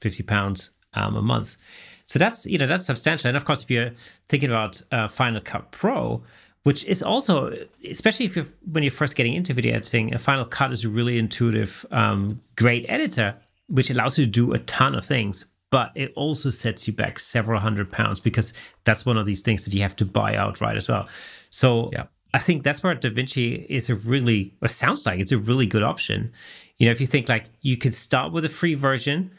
fifty 0.00 0.22
pounds 0.22 0.70
um, 0.92 1.16
a 1.16 1.22
month. 1.22 1.56
So 2.04 2.18
that's 2.18 2.44
you 2.44 2.58
know 2.58 2.66
that's 2.66 2.84
substantial. 2.84 3.28
And 3.28 3.36
of 3.38 3.46
course, 3.46 3.62
if 3.62 3.70
you're 3.70 3.92
thinking 4.28 4.50
about 4.50 4.82
uh, 4.92 5.08
Final 5.08 5.40
Cut 5.40 5.70
Pro, 5.70 6.22
which 6.64 6.84
is 6.84 7.02
also, 7.02 7.54
especially 7.88 8.26
if 8.26 8.36
you're 8.36 8.44
when 8.70 8.82
you're 8.82 8.90
first 8.90 9.16
getting 9.16 9.32
into 9.32 9.54
video 9.54 9.74
editing, 9.76 10.12
a 10.12 10.18
Final 10.18 10.44
Cut 10.44 10.72
is 10.72 10.84
a 10.84 10.90
really 10.90 11.18
intuitive, 11.18 11.86
um, 11.92 12.42
great 12.56 12.84
editor, 12.90 13.34
which 13.68 13.88
allows 13.88 14.18
you 14.18 14.26
to 14.26 14.30
do 14.30 14.52
a 14.52 14.58
ton 14.58 14.94
of 14.94 15.06
things. 15.06 15.46
But 15.70 15.92
it 15.94 16.12
also 16.16 16.50
sets 16.50 16.86
you 16.86 16.92
back 16.92 17.18
several 17.18 17.60
hundred 17.60 17.90
pounds 17.92 18.18
because 18.20 18.52
that's 18.84 19.06
one 19.06 19.16
of 19.16 19.24
these 19.26 19.40
things 19.40 19.64
that 19.64 19.72
you 19.74 19.82
have 19.82 19.94
to 19.96 20.04
buy 20.04 20.34
outright 20.34 20.76
as 20.76 20.88
well. 20.88 21.08
So 21.50 21.90
Yeah. 21.92 22.04
I 22.34 22.38
think 22.38 22.62
that's 22.62 22.82
where 22.82 22.94
DaVinci 22.94 23.66
is 23.66 23.90
a 23.90 23.94
really, 23.96 24.54
or 24.62 24.68
sounds 24.68 25.04
like 25.06 25.18
it's 25.20 25.32
a 25.32 25.38
really 25.38 25.66
good 25.66 25.82
option. 25.82 26.32
You 26.78 26.86
know, 26.86 26.92
if 26.92 27.00
you 27.00 27.06
think 27.06 27.28
like 27.28 27.46
you 27.62 27.76
could 27.76 27.94
start 27.94 28.32
with 28.32 28.44
a 28.44 28.48
free 28.48 28.74
version, 28.74 29.30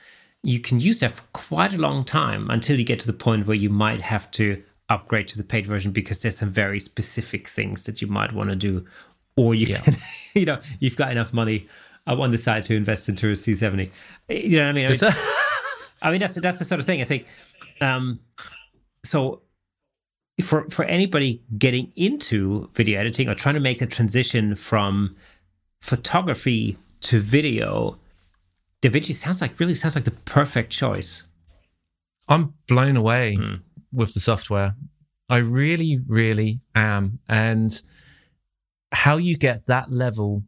you 0.44 0.60
can 0.60 0.80
use 0.80 1.00
that 1.02 1.16
for 1.16 1.24
quite 1.34 1.74
a 1.74 1.78
long 1.78 2.04
time 2.04 2.50
until 2.50 2.78
you 2.78 2.84
get 2.84 3.00
to 3.02 3.08
the 3.08 3.14
point 3.14 3.46
where 3.48 3.56
you 3.56 3.70
might 3.70 4.02
have 4.02 4.30
to 4.32 4.62
upgrade 4.90 5.28
to 5.30 5.38
the 5.38 5.44
paid 5.44 5.66
version 5.68 5.92
because 5.92 6.20
there's 6.20 6.38
some 6.38 6.50
very 6.50 6.80
specific 6.80 7.48
things 7.48 7.84
that 7.84 8.02
you 8.02 8.08
might 8.08 8.34
want 8.34 8.50
to 8.50 8.56
do. 8.56 8.86
Or 9.38 9.56
you 9.56 9.68
Yeah. 9.68 9.80
can, 9.82 9.96
you 10.36 10.46
know, 10.46 10.60
you've 10.80 10.98
got 10.98 11.12
enough 11.12 11.34
money 11.34 11.68
on 12.08 12.18
one 12.18 12.36
side 12.38 12.64
to 12.64 12.76
invest 12.76 13.08
into 13.08 13.30
a 13.30 13.34
C70. 13.34 13.90
You 14.30 14.58
know 14.58 14.64
what 14.64 14.70
I 14.70 14.72
mean? 14.74 14.86
I 14.88 14.90
mean, 14.90 15.14
I 16.02 16.12
mean 16.12 16.20
that's 16.20 16.34
that's 16.36 16.60
the 16.60 16.66
sort 16.66 16.80
of 16.80 16.86
thing 16.86 17.02
I 17.02 17.06
think. 17.06 17.26
Um, 17.80 18.20
so 19.04 19.42
for 20.44 20.70
for 20.70 20.86
anybody 20.86 21.42
getting 21.58 21.92
into 21.96 22.70
video 22.74 23.00
editing 23.00 23.30
or 23.30 23.36
trying 23.36 23.56
to 23.56 23.62
make 23.62 23.80
the 23.80 23.88
transition 23.88 24.56
from 24.56 25.16
photography 25.82 26.78
to 27.02 27.20
video, 27.20 27.98
DaVinci 28.82 29.14
sounds 29.14 29.42
like 29.42 29.60
really 29.60 29.74
sounds 29.74 29.96
like 29.96 30.06
the 30.06 30.12
perfect 30.12 30.72
choice. 30.72 31.24
I'm 32.28 32.54
blown 32.68 32.96
away 32.96 33.36
Hmm. 33.36 33.56
with 33.92 34.14
the 34.14 34.20
software. 34.20 34.76
I 35.30 35.38
really, 35.38 36.00
really 36.08 36.60
am. 36.76 37.20
And 37.30 37.82
how 38.92 39.18
you 39.18 39.38
get 39.38 39.66
that 39.66 39.92
level 39.92 40.44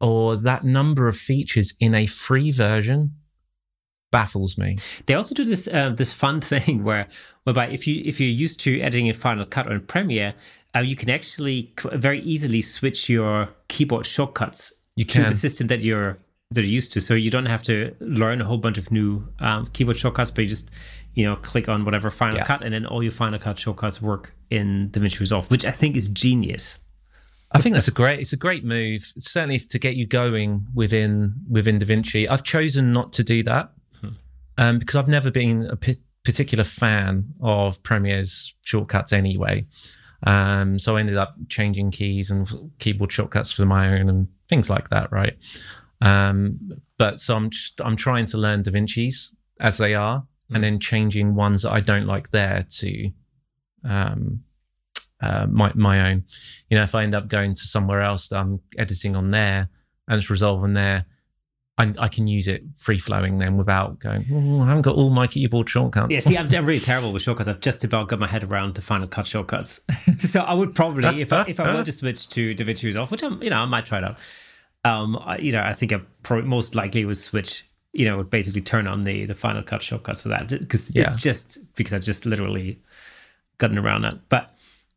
or 0.00 0.36
that 0.36 0.64
number 0.64 1.08
of 1.08 1.16
features 1.16 1.74
in 1.80 1.94
a 1.94 2.06
free 2.06 2.50
version 2.52 3.14
baffles 4.10 4.56
me. 4.56 4.78
They 5.06 5.14
also 5.14 5.34
do 5.34 5.44
this 5.44 5.68
uh, 5.68 5.90
this 5.90 6.12
fun 6.12 6.40
thing 6.52 6.84
where 6.84 7.08
whereby 7.44 7.68
if 7.68 7.86
you 7.86 8.02
if 8.04 8.20
you're 8.20 8.30
used 8.30 8.60
to 8.60 8.80
editing 8.80 9.06
in 9.06 9.14
Final 9.14 9.46
Cut 9.46 9.66
or 9.66 9.72
in 9.72 9.80
Premiere, 9.80 10.34
uh, 10.74 10.80
you 10.80 10.96
can 10.96 11.10
actually 11.10 11.72
very 11.92 12.20
easily 12.20 12.62
switch 12.62 13.08
your 13.08 13.48
keyboard 13.68 14.06
shortcuts 14.06 14.72
You 14.96 15.04
to 15.04 15.22
the 15.22 15.34
system 15.34 15.66
that 15.68 15.80
you're 15.80 16.18
that 16.50 16.62
you're 16.62 16.70
used 16.70 16.92
to. 16.92 17.00
So 17.00 17.14
you 17.14 17.30
don't 17.30 17.46
have 17.46 17.62
to 17.64 17.94
learn 18.00 18.40
a 18.40 18.44
whole 18.44 18.58
bunch 18.58 18.78
of 18.78 18.90
new 18.90 19.26
um, 19.40 19.66
keyboard 19.66 19.96
shortcuts, 19.96 20.30
but 20.30 20.44
you 20.44 20.50
just 20.50 20.70
you 21.14 21.24
know 21.24 21.36
click 21.36 21.68
on 21.68 21.84
whatever 21.84 22.10
Final 22.10 22.38
Yeah. 22.38 22.44
Cut, 22.44 22.62
and 22.62 22.72
then 22.72 22.86
all 22.86 23.02
your 23.02 23.12
Final 23.12 23.38
Cut 23.38 23.58
shortcuts 23.58 24.00
work 24.00 24.34
in 24.50 24.90
DaVinci 24.90 25.20
Resolve, 25.20 25.50
which 25.50 25.64
I 25.64 25.72
think 25.72 25.96
is 25.96 26.08
genius. 26.08 26.78
I 27.52 27.58
think 27.58 27.74
that's 27.74 27.88
a 27.88 27.92
great. 27.92 28.20
It's 28.20 28.32
a 28.32 28.36
great 28.36 28.64
move, 28.64 29.02
certainly 29.18 29.58
to 29.58 29.78
get 29.78 29.94
you 29.94 30.06
going 30.06 30.66
within 30.74 31.34
within 31.48 31.78
DaVinci. 31.78 32.28
I've 32.28 32.42
chosen 32.42 32.92
not 32.92 33.12
to 33.14 33.24
do 33.24 33.42
that 33.44 33.72
um, 34.58 34.78
because 34.78 34.96
I've 34.96 35.08
never 35.08 35.30
been 35.30 35.64
a 35.64 35.76
p- 35.76 36.02
particular 36.24 36.64
fan 36.64 37.34
of 37.40 37.82
Premiere's 37.82 38.54
shortcuts 38.62 39.12
anyway. 39.12 39.66
Um, 40.26 40.78
so 40.78 40.96
I 40.96 41.00
ended 41.00 41.16
up 41.16 41.36
changing 41.48 41.90
keys 41.90 42.30
and 42.30 42.48
keyboard 42.78 43.12
shortcuts 43.12 43.52
for 43.52 43.66
my 43.66 43.98
own 43.98 44.08
and 44.08 44.28
things 44.48 44.70
like 44.70 44.88
that, 44.88 45.12
right? 45.12 45.34
Um, 46.00 46.58
but 46.98 47.20
so 47.20 47.36
I'm 47.36 47.50
just, 47.50 47.80
I'm 47.80 47.96
trying 47.96 48.26
to 48.26 48.38
learn 48.38 48.62
DaVinci's 48.62 49.32
as 49.60 49.78
they 49.78 49.94
are, 49.94 50.26
and 50.52 50.62
then 50.62 50.78
changing 50.78 51.34
ones 51.34 51.62
that 51.62 51.72
I 51.72 51.80
don't 51.80 52.06
like 52.06 52.30
there 52.30 52.64
to 52.68 53.10
um, 53.84 54.44
uh, 55.20 55.46
my 55.48 55.72
my 55.74 56.10
own. 56.10 56.24
You 56.70 56.76
know, 56.76 56.82
if 56.82 56.94
I 56.94 57.02
end 57.02 57.14
up 57.14 57.28
going 57.28 57.54
to 57.54 57.62
somewhere 57.62 58.02
else 58.02 58.28
that 58.28 58.36
I'm 58.36 58.60
editing 58.78 59.16
on 59.16 59.30
there 59.30 59.68
and 60.08 60.18
it's 60.18 60.30
Resolve 60.30 60.62
on 60.62 60.74
there, 60.74 61.06
I, 61.78 61.92
I 61.98 62.08
can 62.08 62.26
use 62.26 62.48
it 62.48 62.62
free 62.74 62.98
flowing 62.98 63.38
then 63.38 63.58
without 63.58 63.98
going. 63.98 64.24
Oh, 64.32 64.62
I 64.62 64.66
haven't 64.68 64.82
got 64.82 64.94
all 64.96 65.10
my 65.10 65.26
keyboard 65.26 65.68
shortcuts. 65.68 66.10
Yeah, 66.10 66.20
see, 66.20 66.38
I'm, 66.38 66.52
I'm 66.54 66.64
really 66.64 66.80
terrible 66.80 67.12
with 67.12 67.22
shortcuts. 67.22 67.48
I've 67.48 67.60
just 67.60 67.84
about 67.84 68.08
got 68.08 68.18
my 68.18 68.26
head 68.26 68.44
around 68.44 68.74
the 68.76 68.80
Final 68.80 69.06
Cut 69.06 69.26
shortcuts. 69.26 69.80
so 70.20 70.40
I 70.40 70.54
would 70.54 70.74
probably, 70.74 71.20
if 71.20 71.34
I, 71.34 71.44
if 71.46 71.60
I 71.60 71.74
were 71.74 71.84
to 71.84 71.92
switch 71.92 72.30
to 72.30 72.54
DaVinci 72.54 72.84
Resolve, 72.84 73.10
which 73.10 73.22
I'm, 73.22 73.42
you 73.42 73.50
know, 73.50 73.58
I 73.58 73.66
might 73.66 73.84
try 73.84 73.98
it 73.98 74.04
out. 74.04 74.16
Um, 74.84 75.16
I, 75.22 75.36
you 75.36 75.52
know, 75.52 75.60
I 75.62 75.74
think 75.74 75.92
I 75.92 76.00
probably 76.22 76.48
most 76.48 76.74
likely 76.74 77.04
would 77.04 77.18
switch. 77.18 77.66
You 77.92 78.04
know, 78.04 78.18
would 78.18 78.30
basically 78.30 78.60
turn 78.60 78.86
on 78.86 79.04
the 79.04 79.24
the 79.26 79.34
Final 79.34 79.62
Cut 79.62 79.82
shortcuts 79.82 80.20
for 80.22 80.28
that 80.28 80.48
because 80.48 80.94
Yeah. 80.94 81.02
it's 81.12 81.20
just 81.20 81.58
because 81.76 81.92
I 81.94 81.98
just 81.98 82.24
literally 82.26 82.80
gotten 83.58 83.78
around 83.78 84.02
that. 84.02 84.28
But, 84.28 84.54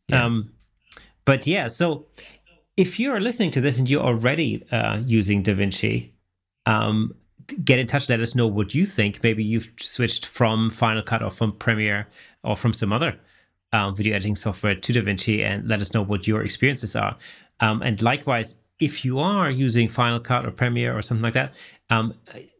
Yeah. 0.10 0.26
um, 0.26 0.52
but 1.26 1.46
yeah. 1.48 1.68
So 1.68 2.08
if 2.78 3.00
you're 3.00 3.20
listening 3.20 3.52
to 3.52 3.62
this 3.62 3.80
and 3.80 3.90
you're 3.90 4.04
already 4.04 4.66
uh, 4.72 5.02
using 5.06 5.44
DaVinci, 5.44 6.10
um, 6.70 6.96
get 7.64 7.80
in 7.80 7.88
touch. 7.88 8.10
Let 8.10 8.22
us 8.22 8.34
know 8.36 8.48
what 8.58 8.70
you 8.78 8.86
think. 8.86 9.12
Maybe 9.24 9.44
you've 9.44 9.70
switched 9.80 10.26
from 10.26 10.70
Final 10.70 11.04
Cut 11.04 11.22
or 11.24 11.32
from 11.32 11.52
Premiere 11.66 12.08
or 12.44 12.56
from 12.56 12.74
some 12.74 12.94
other 12.98 13.12
um, 13.72 13.96
video 13.96 14.14
editing 14.16 14.36
software 14.36 14.76
to 14.76 14.94
DaVinci, 14.94 15.44
and 15.48 15.68
let 15.68 15.80
us 15.82 15.94
know 15.94 16.04
what 16.12 16.28
your 16.28 16.42
experiences 16.44 16.96
are. 16.96 17.16
Um, 17.60 17.82
and 17.82 18.02
likewise, 18.02 18.60
if 18.80 19.04
you 19.06 19.20
are 19.20 19.52
using 19.52 19.90
Final 19.90 20.20
Cut 20.20 20.46
or 20.46 20.52
Premiere 20.52 20.98
or 20.98 21.02
something 21.02 21.24
like 21.24 21.34
that, 21.34 21.54
um, 21.90 22.14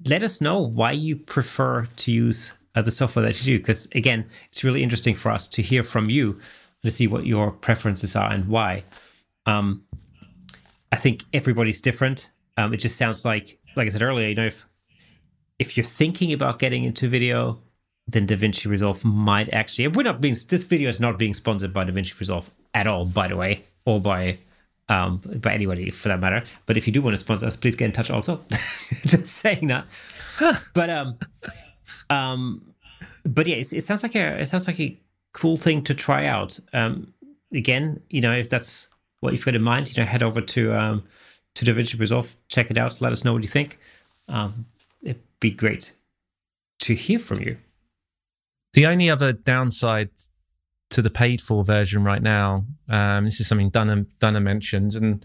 let 0.05 0.22
us 0.24 0.41
know 0.41 0.60
why 0.80 0.91
you 0.91 1.16
prefer 1.16 1.88
to 2.01 2.12
use 2.12 2.53
uh, 2.76 2.82
the 2.82 2.91
software 2.91 3.26
that 3.26 3.39
you 3.39 3.53
do. 3.53 3.60
Because 3.60 3.88
again, 3.95 4.26
it's 4.49 4.64
really 4.64 4.84
interesting 4.84 5.16
for 5.16 5.32
us 5.32 5.47
to 5.49 5.62
hear 5.62 5.84
from 5.84 6.10
you 6.10 6.39
to 6.84 6.91
see 6.91 7.07
what 7.07 7.26
your 7.26 7.51
preferences 7.51 8.16
are 8.16 8.32
and 8.32 8.47
why. 8.47 8.84
Um, 9.45 9.84
I 10.91 10.97
think 10.97 11.24
everybody's 11.32 11.82
different. 11.82 12.32
Um, 12.57 12.74
it 12.74 12.78
just 12.78 12.97
sounds 12.97 13.24
like, 13.24 13.59
like 13.76 13.88
I 13.88 13.89
said 13.89 14.01
earlier, 14.01 14.28
you 14.28 14.36
know, 14.36 14.45
if 14.45 14.65
if 15.57 15.76
you're 15.76 15.84
thinking 15.84 16.32
about 16.34 16.59
getting 16.59 16.84
into 16.86 17.07
video, 17.07 17.59
then 18.07 18.26
DaVinci 18.26 18.65
Resolve 18.67 19.03
might 19.03 19.53
actually. 19.53 19.88
We're 19.89 20.03
not 20.03 20.22
being. 20.22 20.36
This 20.47 20.63
video 20.63 20.89
is 20.89 20.99
not 20.99 21.20
being 21.20 21.34
sponsored 21.34 21.74
by 21.74 21.86
DaVinci 21.86 22.17
Resolve 22.20 22.49
at 22.74 22.88
all, 22.88 23.05
by 23.05 23.28
the 23.28 23.36
way, 23.36 23.63
or 23.86 23.99
by 23.99 24.38
um 24.88 25.22
by 25.36 25.53
anybody 25.53 25.91
for 25.91 26.07
that 26.09 26.20
matter. 26.20 26.43
But 26.65 26.78
if 26.78 26.88
you 26.88 26.93
do 26.93 27.01
want 27.01 27.13
to 27.13 27.17
sponsor 27.17 27.45
us, 27.45 27.55
please 27.55 27.76
get 27.76 27.86
in 27.86 27.91
touch. 27.91 28.09
Also, 28.09 28.41
just 28.49 29.28
saying 29.28 29.67
that. 29.67 29.86
but 30.74 30.89
um, 30.89 31.17
um, 32.09 32.74
but 33.26 33.47
yeah, 33.47 33.57
it, 33.57 33.72
it 33.74 33.84
sounds 33.84 34.03
like 34.03 34.15
a 34.15 34.41
it 34.41 34.47
sounds 34.47 34.67
like 34.67 34.80
a 34.80 34.97
cool 35.34 35.57
thing 35.57 35.84
to 35.84 35.93
try 35.93 36.26
out. 36.26 36.59
Um, 36.74 37.13
again, 37.53 38.01
you 38.09 38.22
know, 38.22 38.34
if 38.34 38.49
that's 38.49 38.88
what 39.20 39.34
you've 39.34 39.45
got 39.45 39.55
in 39.55 39.61
mind, 39.61 39.95
you 39.95 40.01
know, 40.01 40.09
head 40.09 40.24
over 40.24 40.41
to 40.41 40.74
um 40.74 41.03
to 41.55 41.65
DaVinci 41.65 41.99
Resolve, 41.99 42.33
check 42.47 42.71
it 42.71 42.77
out, 42.77 43.01
let 43.01 43.11
us 43.11 43.23
know 43.23 43.33
what 43.33 43.41
you 43.41 43.47
think. 43.47 43.79
Um, 44.27 44.65
it'd 45.01 45.21
be 45.39 45.51
great 45.51 45.93
to 46.79 46.93
hear 46.95 47.19
from 47.19 47.41
you. 47.41 47.57
The 48.73 48.85
only 48.85 49.09
other 49.09 49.33
downside 49.33 50.09
to 50.91 51.01
the 51.01 51.09
paid 51.09 51.41
for 51.41 51.63
version 51.63 52.03
right 52.03 52.21
now, 52.21 52.65
um, 52.89 53.25
this 53.25 53.39
is 53.39 53.47
something 53.47 53.69
Dunham, 53.69 54.07
Dunham 54.19 54.43
mentioned, 54.43 54.95
and 54.95 55.23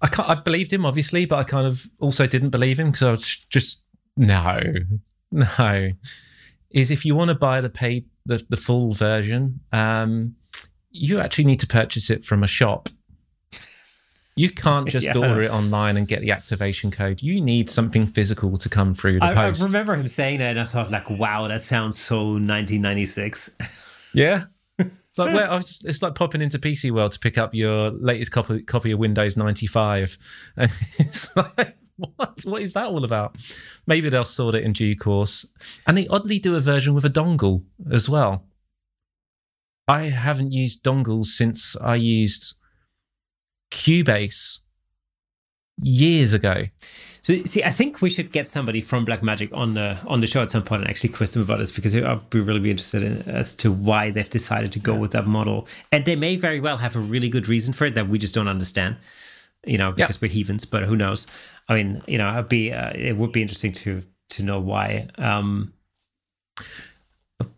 I, 0.00 0.08
I 0.18 0.34
believed 0.34 0.72
him 0.72 0.86
obviously, 0.86 1.24
but 1.24 1.38
I 1.38 1.44
kind 1.44 1.66
of 1.66 1.86
also 2.00 2.26
didn't 2.26 2.50
believe 2.50 2.78
him 2.78 2.90
because 2.90 3.02
I 3.02 3.10
was 3.10 3.36
just 3.50 3.82
no, 4.16 4.60
no. 5.32 5.90
Is 6.70 6.90
if 6.90 7.04
you 7.04 7.14
want 7.14 7.28
to 7.28 7.34
buy 7.34 7.60
the 7.60 7.70
paid 7.70 8.06
the, 8.26 8.44
the 8.48 8.56
full 8.56 8.92
version, 8.92 9.60
um, 9.72 10.36
you 10.90 11.20
actually 11.20 11.44
need 11.44 11.60
to 11.60 11.66
purchase 11.66 12.10
it 12.10 12.24
from 12.24 12.42
a 12.42 12.46
shop. 12.48 12.88
You 14.36 14.50
can't 14.50 14.88
just 14.96 15.06
Yeah. 15.06 15.16
order 15.16 15.42
it 15.42 15.50
online 15.50 15.96
and 15.96 16.08
get 16.08 16.20
the 16.20 16.30
activation 16.32 16.90
code. 16.90 17.22
You 17.22 17.40
need 17.40 17.70
something 17.70 18.06
physical 18.06 18.56
to 18.58 18.68
come 18.68 18.94
through 18.94 19.20
the 19.20 19.26
I, 19.26 19.46
I 19.46 19.48
remember 19.50 19.94
him 19.94 20.08
saying 20.08 20.38
that, 20.38 20.50
and 20.50 20.60
I 20.60 20.64
thought, 20.64 20.90
like, 20.90 21.08
wow, 21.10 21.46
that 21.48 21.60
sounds 21.60 21.98
so 22.00 22.18
1996. 22.24 23.50
Yeah. 24.16 24.44
It's 24.78 25.18
like 25.18 25.34
well, 25.34 25.50
I 25.50 25.54
was 25.56 25.68
just, 25.68 25.86
it's 25.86 26.02
like 26.02 26.14
popping 26.16 26.40
into 26.40 26.58
PC 26.58 26.90
World 26.92 27.12
to 27.12 27.20
pick 27.20 27.38
up 27.38 27.54
your 27.54 27.90
latest 27.90 28.30
copy 28.32 28.62
copy 28.62 28.90
of 28.92 28.98
Windows 28.98 29.36
95. 29.36 30.18
And 30.56 30.70
it's 30.98 31.34
like, 31.36 31.76
what? 31.96 32.40
What 32.44 32.62
is 32.62 32.72
that 32.72 32.86
all 32.86 33.04
about? 33.04 33.36
Maybe 33.86 34.08
they'll 34.08 34.24
sort 34.24 34.54
it 34.56 34.64
in 34.64 34.72
due 34.72 34.96
course. 34.96 35.46
And 35.86 35.96
they 35.96 36.06
oddly 36.08 36.38
do 36.40 36.56
a 36.56 36.60
version 36.60 36.94
with 36.94 37.04
a 37.04 37.10
dongle 37.10 37.64
as 37.90 38.08
well. 38.08 38.44
I 39.86 40.02
haven't 40.04 40.52
used 40.52 40.82
dongles 40.82 41.26
since 41.26 41.76
I 41.76 41.96
used 41.96 42.54
Cubase 43.74 44.60
years 45.82 46.32
ago. 46.32 46.64
So, 47.22 47.42
see, 47.44 47.64
I 47.64 47.70
think 47.70 48.02
we 48.02 48.10
should 48.10 48.30
get 48.32 48.46
somebody 48.46 48.80
from 48.80 49.04
Blackmagic 49.04 49.56
on 49.56 49.74
the 49.74 49.98
on 50.06 50.20
the 50.20 50.26
show 50.26 50.42
at 50.42 50.50
some 50.50 50.62
point 50.62 50.82
and 50.82 50.90
actually 50.90 51.08
quiz 51.08 51.32
them 51.32 51.42
about 51.42 51.58
this 51.58 51.72
because 51.72 51.96
I'd 51.96 52.30
be 52.30 52.40
really 52.40 52.60
be 52.60 52.70
interested 52.70 53.02
in 53.02 53.22
as 53.22 53.54
to 53.56 53.72
why 53.72 54.10
they've 54.10 54.28
decided 54.28 54.72
to 54.72 54.78
go 54.78 54.94
with 54.94 55.12
that 55.12 55.26
model, 55.26 55.66
and 55.90 56.04
they 56.04 56.16
may 56.16 56.36
very 56.36 56.60
well 56.60 56.76
have 56.76 56.96
a 56.96 57.00
really 57.00 57.28
good 57.28 57.48
reason 57.48 57.72
for 57.72 57.86
it 57.86 57.94
that 57.94 58.08
we 58.08 58.18
just 58.18 58.34
don't 58.34 58.48
understand. 58.48 58.96
You 59.66 59.78
know, 59.78 59.92
because 59.92 60.20
we're 60.20 60.30
heathens, 60.30 60.66
but 60.66 60.82
who 60.82 60.94
knows? 60.94 61.26
I 61.70 61.74
mean, 61.74 62.02
you 62.06 62.18
know, 62.18 62.30
it'd 62.30 62.50
be 62.50 62.70
uh, 62.72 62.92
it 62.94 63.16
would 63.16 63.32
be 63.32 63.40
interesting 63.40 63.72
to 63.72 64.02
to 64.30 64.42
know 64.42 64.60
why. 64.60 65.08
Um, 65.16 65.72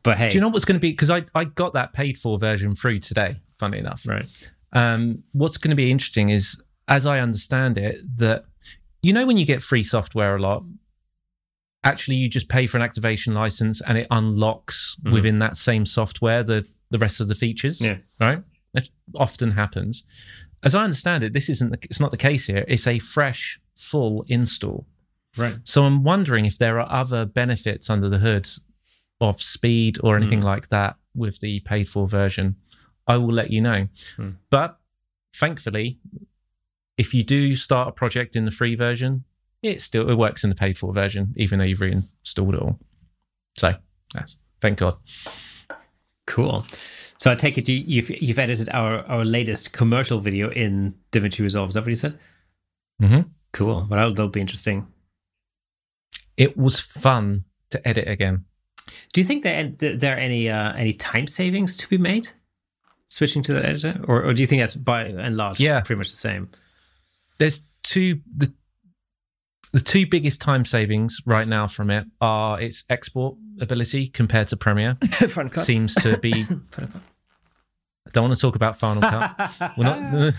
but 0.02 0.16
hey, 0.16 0.28
Do 0.28 0.36
you 0.36 0.40
know 0.40 0.48
what's 0.48 0.64
going 0.64 0.76
to 0.76 0.80
be? 0.80 0.92
Because 0.92 1.10
I, 1.10 1.24
I 1.34 1.44
got 1.44 1.72
that 1.74 1.92
paid 1.92 2.16
for 2.18 2.38
version 2.38 2.74
through 2.76 3.00
today, 3.00 3.40
funny 3.58 3.78
enough. 3.78 4.06
right? 4.06 4.50
Um, 4.72 5.22
what's 5.32 5.56
going 5.56 5.70
to 5.70 5.76
be 5.76 5.90
interesting 5.90 6.28
is, 6.30 6.60
as 6.88 7.06
I 7.06 7.18
understand 7.20 7.78
it, 7.78 8.00
that 8.18 8.44
you 9.02 9.12
know 9.12 9.26
when 9.26 9.36
you 9.38 9.46
get 9.46 9.62
free 9.62 9.82
software 9.82 10.36
a 10.36 10.40
lot, 10.40 10.64
actually 11.84 12.16
you 12.16 12.28
just 12.28 12.48
pay 12.48 12.66
for 12.66 12.76
an 12.76 12.82
activation 12.82 13.34
license 13.34 13.80
and 13.80 13.96
it 13.98 14.06
unlocks 14.10 14.96
Mhm. 15.04 15.12
within 15.12 15.38
that 15.38 15.56
same 15.56 15.86
software 15.86 16.42
the 16.42 16.66
the 16.90 16.98
rest 16.98 17.20
of 17.20 17.26
the 17.26 17.34
features. 17.34 17.80
Yeah. 17.80 17.98
right. 18.20 18.42
That 18.72 18.88
often 19.16 19.52
happens. 19.52 20.04
As 20.62 20.72
I 20.74 20.84
understand 20.84 21.24
it, 21.24 21.32
this 21.32 21.48
isn't. 21.48 21.70
The, 21.70 21.78
it's 21.82 21.98
not 21.98 22.12
the 22.12 22.16
case 22.16 22.46
here. 22.46 22.64
It's 22.68 22.86
a 22.86 23.00
fresh, 23.00 23.58
full 23.76 24.24
install. 24.28 24.86
Right. 25.36 25.56
So 25.64 25.84
I'm 25.84 26.04
wondering 26.04 26.44
if 26.46 26.58
there 26.58 26.78
are 26.78 26.88
other 26.90 27.24
benefits 27.26 27.90
under 27.90 28.08
the 28.08 28.18
hood 28.18 28.48
of 29.20 29.42
speed 29.42 29.98
or 30.04 30.16
anything 30.16 30.42
like 30.42 30.68
that 30.68 30.96
with 31.14 31.40
the 31.40 31.58
paid 31.60 31.88
for 31.88 32.06
version. 32.06 32.56
I 33.06 33.16
will 33.16 33.32
let 33.32 33.50
you 33.50 33.60
know. 33.60 33.88
Hmm. 34.16 34.30
But 34.50 34.78
thankfully, 35.34 35.98
if 36.96 37.14
you 37.14 37.22
do 37.22 37.54
start 37.54 37.88
a 37.88 37.92
project 37.92 38.36
in 38.36 38.44
the 38.44 38.50
free 38.50 38.74
version, 38.74 39.24
it 39.62 39.80
still 39.80 40.08
it 40.08 40.14
works 40.14 40.44
in 40.44 40.50
the 40.50 40.56
paid 40.56 40.78
for 40.78 40.92
version, 40.92 41.34
even 41.36 41.58
though 41.58 41.64
you've 41.64 41.80
reinstalled 41.80 42.54
it 42.54 42.60
all. 42.60 42.78
So 43.56 43.74
that's 44.14 44.38
thank 44.60 44.78
God. 44.78 44.96
Cool. 46.26 46.64
So 47.18 47.30
I 47.30 47.34
take 47.34 47.56
it 47.58 47.68
you, 47.68 47.82
you've 47.86 48.10
you've 48.10 48.38
edited 48.38 48.68
our 48.70 49.04
our 49.06 49.24
latest 49.24 49.72
commercial 49.72 50.18
video 50.18 50.50
in 50.50 50.94
DaVinci 51.12 51.40
Resolve. 51.40 51.70
Is 51.70 51.74
that 51.74 51.82
what 51.82 51.88
you 51.88 51.94
said? 51.96 52.18
hmm 53.00 53.20
Cool. 53.52 53.86
Well, 53.88 53.98
that'll, 53.98 54.10
that'll 54.10 54.28
be 54.28 54.40
interesting. 54.40 54.86
It 56.36 56.56
was 56.58 56.78
fun 56.78 57.44
to 57.70 57.88
edit 57.88 58.06
again. 58.06 58.44
Do 59.12 59.20
you 59.20 59.24
think 59.24 59.42
there 59.42 59.64
there 59.68 60.14
are 60.14 60.18
any 60.18 60.50
uh, 60.50 60.72
any 60.74 60.92
time 60.92 61.26
savings 61.26 61.76
to 61.78 61.88
be 61.88 61.98
made 61.98 62.28
switching 63.10 63.42
to 63.44 63.52
that 63.54 63.64
editor, 63.64 64.00
or, 64.08 64.24
or 64.24 64.34
do 64.34 64.40
you 64.40 64.46
think 64.46 64.60
that's 64.62 64.74
by 64.74 65.04
and 65.04 65.36
large 65.36 65.60
Yeah. 65.60 65.80
pretty 65.80 65.98
much 65.98 66.10
the 66.10 66.16
same? 66.16 66.48
there's 67.38 67.60
two 67.82 68.20
the 68.36 68.52
the 69.72 69.80
two 69.80 70.06
biggest 70.06 70.40
time 70.40 70.64
savings 70.64 71.20
right 71.26 71.46
now 71.46 71.66
from 71.66 71.90
it 71.90 72.06
are 72.20 72.58
its 72.60 72.84
export 72.88 73.36
ability 73.60 74.08
compared 74.08 74.48
to 74.48 74.56
Premiere. 74.56 74.96
Seems 75.64 75.94
to 75.96 76.16
be. 76.16 76.46
I 76.78 78.10
don't 78.12 78.24
want 78.24 78.34
to 78.34 78.40
talk 78.40 78.54
about 78.56 78.78
Final 78.78 79.02
Cut. 79.02 79.74
We're 79.76 79.84
not. 79.84 80.34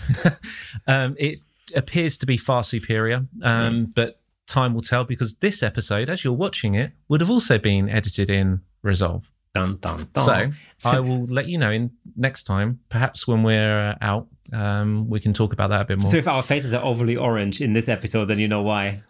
um, 0.88 1.14
it 1.18 1.38
appears 1.76 2.16
to 2.18 2.26
be 2.26 2.36
far 2.36 2.64
superior, 2.64 3.26
um, 3.42 3.84
but 3.94 4.20
time 4.46 4.74
will 4.74 4.80
tell 4.82 5.04
because 5.04 5.36
this 5.38 5.62
episode, 5.62 6.08
as 6.08 6.24
you're 6.24 6.32
watching 6.32 6.74
it, 6.74 6.92
would 7.08 7.20
have 7.20 7.30
also 7.30 7.58
been 7.58 7.88
edited 7.88 8.30
in 8.30 8.62
Resolve. 8.82 9.30
Dun, 9.58 9.78
dun, 9.80 10.06
dun. 10.12 10.54
So 10.76 10.90
I 10.90 11.00
will 11.00 11.24
let 11.24 11.48
you 11.48 11.58
know 11.58 11.70
in 11.70 11.90
next 12.16 12.44
time, 12.44 12.80
perhaps 12.88 13.26
when 13.26 13.42
we're 13.42 13.90
uh, 13.90 13.96
out, 14.00 14.26
um, 14.52 15.08
we 15.08 15.20
can 15.20 15.32
talk 15.32 15.52
about 15.52 15.70
that 15.70 15.82
a 15.82 15.84
bit 15.84 15.98
more. 15.98 16.10
So 16.10 16.16
if 16.16 16.28
our 16.28 16.42
faces 16.42 16.74
are 16.74 16.84
overly 16.84 17.16
orange 17.16 17.60
in 17.60 17.72
this 17.72 17.88
episode, 17.88 18.26
then 18.26 18.38
you 18.38 18.48
know 18.48 18.62
why. 18.62 19.00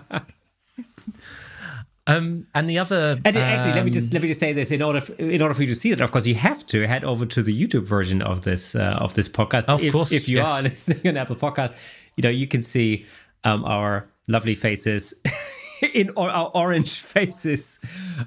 Um, 2.06 2.46
and 2.54 2.68
the 2.68 2.78
other, 2.78 3.18
And 3.24 3.36
actually, 3.36 3.72
let 3.72 3.84
me 3.84 3.90
just 3.90 4.10
um, 4.10 4.14
let 4.14 4.22
me 4.22 4.28
just 4.28 4.40
say 4.40 4.52
this: 4.52 4.70
in 4.70 4.82
order 4.82 4.98
f- 4.98 5.18
in 5.18 5.40
order 5.40 5.54
for 5.54 5.62
you 5.62 5.68
to 5.68 5.74
see 5.74 5.90
it, 5.90 6.00
of 6.00 6.12
course, 6.12 6.26
you 6.26 6.34
have 6.34 6.66
to 6.66 6.86
head 6.86 7.02
over 7.02 7.24
to 7.24 7.42
the 7.42 7.66
YouTube 7.66 7.86
version 7.86 8.20
of 8.20 8.42
this 8.42 8.74
uh, 8.74 8.98
of 9.00 9.14
this 9.14 9.26
podcast. 9.26 9.64
Of 9.66 9.82
if, 9.82 9.92
course, 9.92 10.12
if 10.12 10.28
you 10.28 10.36
yes. 10.36 10.50
are 10.50 10.62
listening 10.62 11.08
on 11.08 11.16
Apple 11.16 11.36
Podcast, 11.36 11.74
you 12.16 12.22
know 12.22 12.28
you 12.28 12.46
can 12.46 12.60
see 12.60 13.06
um, 13.44 13.64
our 13.64 14.06
lovely 14.28 14.54
faces 14.54 15.14
in 15.94 16.10
or 16.16 16.30
our 16.30 16.50
orange 16.54 17.00
faces 17.00 17.80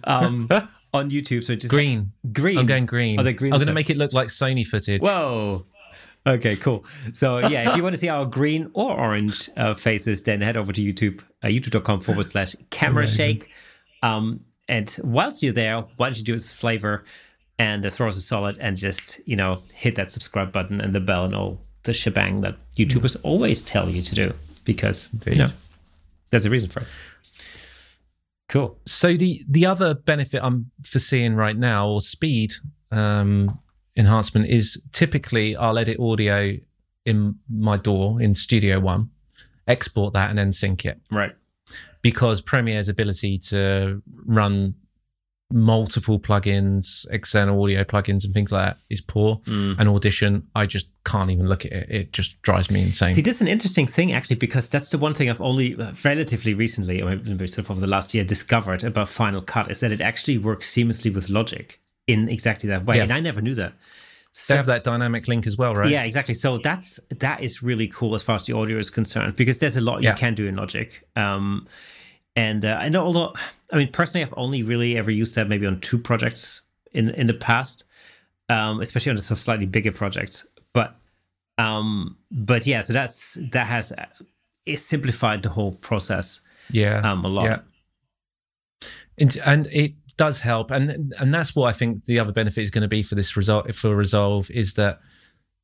um, 0.04 0.48
on 0.94 1.12
YouTube. 1.12 1.44
So 1.44 1.56
just 1.56 1.70
green. 1.70 2.12
green. 2.32 2.58
I'm 2.58 2.66
going 2.66 2.86
green. 2.86 3.20
Oh, 3.20 3.24
the 3.24 3.34
green 3.34 3.54
I'm 3.54 3.60
going 3.60 3.68
to 3.68 3.74
make 3.74 3.90
it 3.90 3.98
look 3.98 4.14
like 4.14 4.30
Sony 4.30 4.66
footage. 4.66 5.02
Whoa. 5.02 5.66
okay, 6.26 6.56
cool. 6.56 6.86
So 7.14 7.40
yeah, 7.48 7.70
if 7.70 7.78
you 7.78 7.84
want 7.84 7.94
to 7.94 8.00
see 8.00 8.10
our 8.10 8.26
green 8.26 8.70
or 8.74 8.98
orange 8.98 9.50
uh, 9.58 9.74
faces, 9.74 10.24
then 10.24 10.42
head 10.42 10.58
over 10.58 10.74
to 10.74 10.82
YouTube, 10.82 11.22
uh, 11.44 11.48
youtube.com 11.48 12.02
forward 12.02 12.26
slash 12.26 12.56
camera 12.70 13.08
shake. 13.08 13.50
Um, 14.04 14.42
and 14.68 14.96
whilst 15.04 15.42
you're 15.42 15.54
there, 15.54 15.82
why 15.96 16.08
don't 16.08 16.18
you 16.18 16.24
do 16.24 16.36
a 16.36 16.40
flavor 16.40 17.06
and 17.60 17.86
uh, 17.86 17.90
throw 17.90 18.08
us 18.08 18.18
a 18.18 18.22
solid 18.22 18.58
and 18.60 18.78
just, 18.78 19.20
you 19.26 19.36
know, 19.36 19.64
hit 19.74 19.96
that 19.96 20.12
subscribe 20.12 20.52
button 20.52 20.82
and 20.82 20.94
the 20.94 21.00
bell 21.00 21.26
and 21.26 21.34
all 21.34 21.60
the 21.84 21.94
shebang 21.94 22.42
that 22.42 22.56
YouTubers 22.76 23.18
always 23.24 23.64
tell 23.64 23.90
you 23.90 24.02
to 24.02 24.16
do 24.16 24.34
because, 24.66 25.10
you 25.26 25.36
know, 25.36 25.48
there's 26.30 26.46
a 26.46 26.50
reason 26.50 26.70
for 26.70 26.82
it. 26.82 26.88
Cool. 28.50 28.80
So 28.86 29.18
the 29.18 29.44
the 29.48 29.66
other 29.66 29.94
benefit 29.94 30.42
I'm 30.42 30.72
foreseeing 30.84 31.36
right 31.36 31.58
now, 31.58 31.90
or 31.90 32.02
speed 32.02 32.54
um, 32.92 33.60
enhancement, 33.96 34.48
is 34.48 34.82
typically 34.92 35.56
I'll 35.56 35.78
edit 35.78 36.00
audio 36.00 36.56
in 37.06 37.36
my 37.50 37.78
DAW 37.78 38.18
in 38.18 38.36
Studio 38.36 38.80
One, 38.80 39.10
export 39.68 40.14
that, 40.14 40.30
and 40.30 40.38
then 40.38 40.52
sync 40.52 40.86
it. 40.86 41.02
Right. 41.12 41.36
Because 42.02 42.42
Premiere's 42.42 42.88
ability 42.88 43.38
to 43.50 44.02
run 44.26 44.76
multiple 45.52 46.20
plugins, 46.20 47.06
external 47.10 47.62
audio 47.64 47.84
plugins, 47.84 48.26
and 48.26 48.34
things 48.34 48.52
like 48.52 48.66
that 48.66 48.78
is 48.90 49.00
poor. 49.02 49.38
Mm. 49.46 49.80
And 49.80 49.90
Audition, 49.90 50.48
I 50.56 50.66
just 50.66 50.90
can't 51.06 51.32
even 51.32 51.48
look 51.48 51.66
at 51.66 51.72
it. 51.72 51.90
It 51.90 52.14
just 52.14 52.42
drives 52.42 52.70
me 52.70 52.82
insane. 52.84 53.14
See, 53.16 53.22
this 53.22 53.36
is 53.36 53.42
an 53.42 53.48
interesting 53.48 53.88
thing 53.88 54.12
actually, 54.12 54.36
because 54.36 54.70
that's 54.70 54.90
the 54.90 54.98
one 54.98 55.14
thing 55.14 55.30
I've 55.30 55.42
only 55.42 55.76
uh, 55.80 55.94
relatively 56.04 56.54
recently, 56.54 57.02
or 57.02 57.16
maybe 57.16 57.48
sort 57.48 57.60
of 57.66 57.72
over 57.72 57.80
the 57.80 57.88
last 57.88 58.14
year, 58.14 58.24
discovered 58.24 58.84
about 58.84 59.08
Final 59.08 59.42
Cut 59.42 59.72
is 59.72 59.80
that 59.80 59.92
it 59.92 60.02
actually 60.02 60.38
works 60.38 60.70
seamlessly 60.74 61.14
with 61.14 61.30
Logic 61.30 61.80
in 62.08 62.28
exactly 62.30 62.68
that 62.70 62.86
way, 62.86 62.98
Yeah. 62.98 63.04
and 63.04 63.12
I 63.12 63.20
never 63.20 63.42
knew 63.42 63.56
that. 63.56 63.74
they 64.48 64.56
have 64.56 64.68
that 64.68 64.84
dynamic 64.84 65.28
link 65.28 65.48
as 65.48 65.58
well, 65.58 65.74
right? 65.74 65.90
Yeah, 65.90 66.04
exactly. 66.04 66.36
So 66.36 66.58
that's 66.60 67.00
that 67.10 67.42
is 67.42 67.64
really 67.64 67.88
cool 67.88 68.14
as 68.16 68.22
far 68.22 68.36
as 68.36 68.46
the 68.46 68.54
audio 68.54 68.78
is 68.78 68.90
concerned 68.90 69.36
because 69.36 69.58
there's 69.60 69.78
a 69.78 69.82
lot 69.82 70.04
you 70.04 70.10
Yeah. 70.10 70.14
can 70.16 70.36
do 70.36 70.46
in 70.46 70.56
Logic. 70.58 71.02
Um, 71.16 71.68
and 72.38 72.64
uh, 72.64 72.78
I 72.80 72.88
know, 72.88 73.04
although 73.04 73.34
I 73.74 73.78
mean 73.78 73.92
personally, 73.92 74.24
I've 74.24 74.34
only 74.38 74.64
really 74.64 74.96
ever 74.96 75.12
used 75.12 75.36
that 75.36 75.50
maybe 75.50 75.66
on 75.66 75.82
two 75.82 75.98
projects 75.98 76.62
in 76.94 77.10
in 77.10 77.28
the 77.28 77.34
past, 77.34 77.84
um, 78.48 78.80
especially 78.80 79.10
on 79.10 79.18
some 79.18 79.36
slightly 79.36 79.66
bigger 79.66 79.92
projects. 79.92 80.46
But 80.72 80.96
um, 81.58 82.16
but 82.32 82.68
yeah, 82.68 82.82
so 82.82 82.94
that's 82.94 83.38
that 83.52 83.66
has 83.66 83.92
uh, 83.92 84.06
it 84.68 84.78
simplified 84.78 85.42
the 85.42 85.50
whole 85.50 85.74
process 85.74 86.40
yeah, 86.70 87.00
um, 87.00 87.26
a 87.26 87.28
lot. 87.28 87.46
Yeah. 87.46 87.60
And, 89.20 89.36
and 89.44 89.68
it 89.72 89.94
does 90.16 90.40
help, 90.40 90.70
and 90.70 91.14
and 91.20 91.34
that's 91.34 91.56
what 91.56 91.68
I 91.68 91.74
think 91.74 92.06
the 92.06 92.20
other 92.20 92.32
benefit 92.32 92.62
is 92.62 92.70
going 92.70 92.84
to 92.84 92.88
be 92.88 93.02
for 93.02 93.16
this 93.16 93.36
result 93.36 93.74
for 93.74 93.96
Resolve 93.96 94.52
is 94.52 94.76
that 94.76 95.00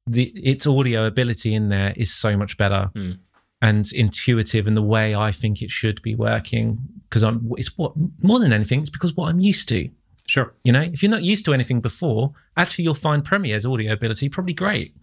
the 0.07 0.31
its 0.35 0.65
audio 0.65 1.05
ability 1.05 1.53
in 1.53 1.69
there 1.69 1.93
is 1.95 2.11
so 2.11 2.35
much 2.35 2.57
better 2.57 2.89
Mm. 2.95 3.19
And 3.63 3.89
intuitive 3.93 4.67
in 4.67 4.75
the 4.75 4.81
way 4.81 5.15
I 5.15 5.31
think 5.31 5.61
it 5.61 5.71
should 5.71 6.01
be 6.01 6.15
working 6.15 6.79
because 7.07 7.23
I'm 7.23 7.49
it's 7.57 7.77
what 7.77 7.93
more 8.21 8.39
than 8.39 8.51
anything 8.51 8.81
it's 8.81 8.89
because 8.89 9.15
what 9.15 9.29
I'm 9.29 9.39
used 9.39 9.69
to. 9.69 9.89
Sure. 10.27 10.53
You 10.63 10.73
know, 10.73 10.81
if 10.81 11.01
you're 11.01 11.09
not 11.09 11.23
used 11.23 11.45
to 11.45 11.53
anything 11.53 11.79
before, 11.79 12.33
actually 12.57 12.83
you'll 12.83 12.93
find 12.93 13.23
Premiere's 13.23 13.65
audio 13.65 13.93
ability 13.93 14.27
probably 14.27 14.53
great. 14.53 14.93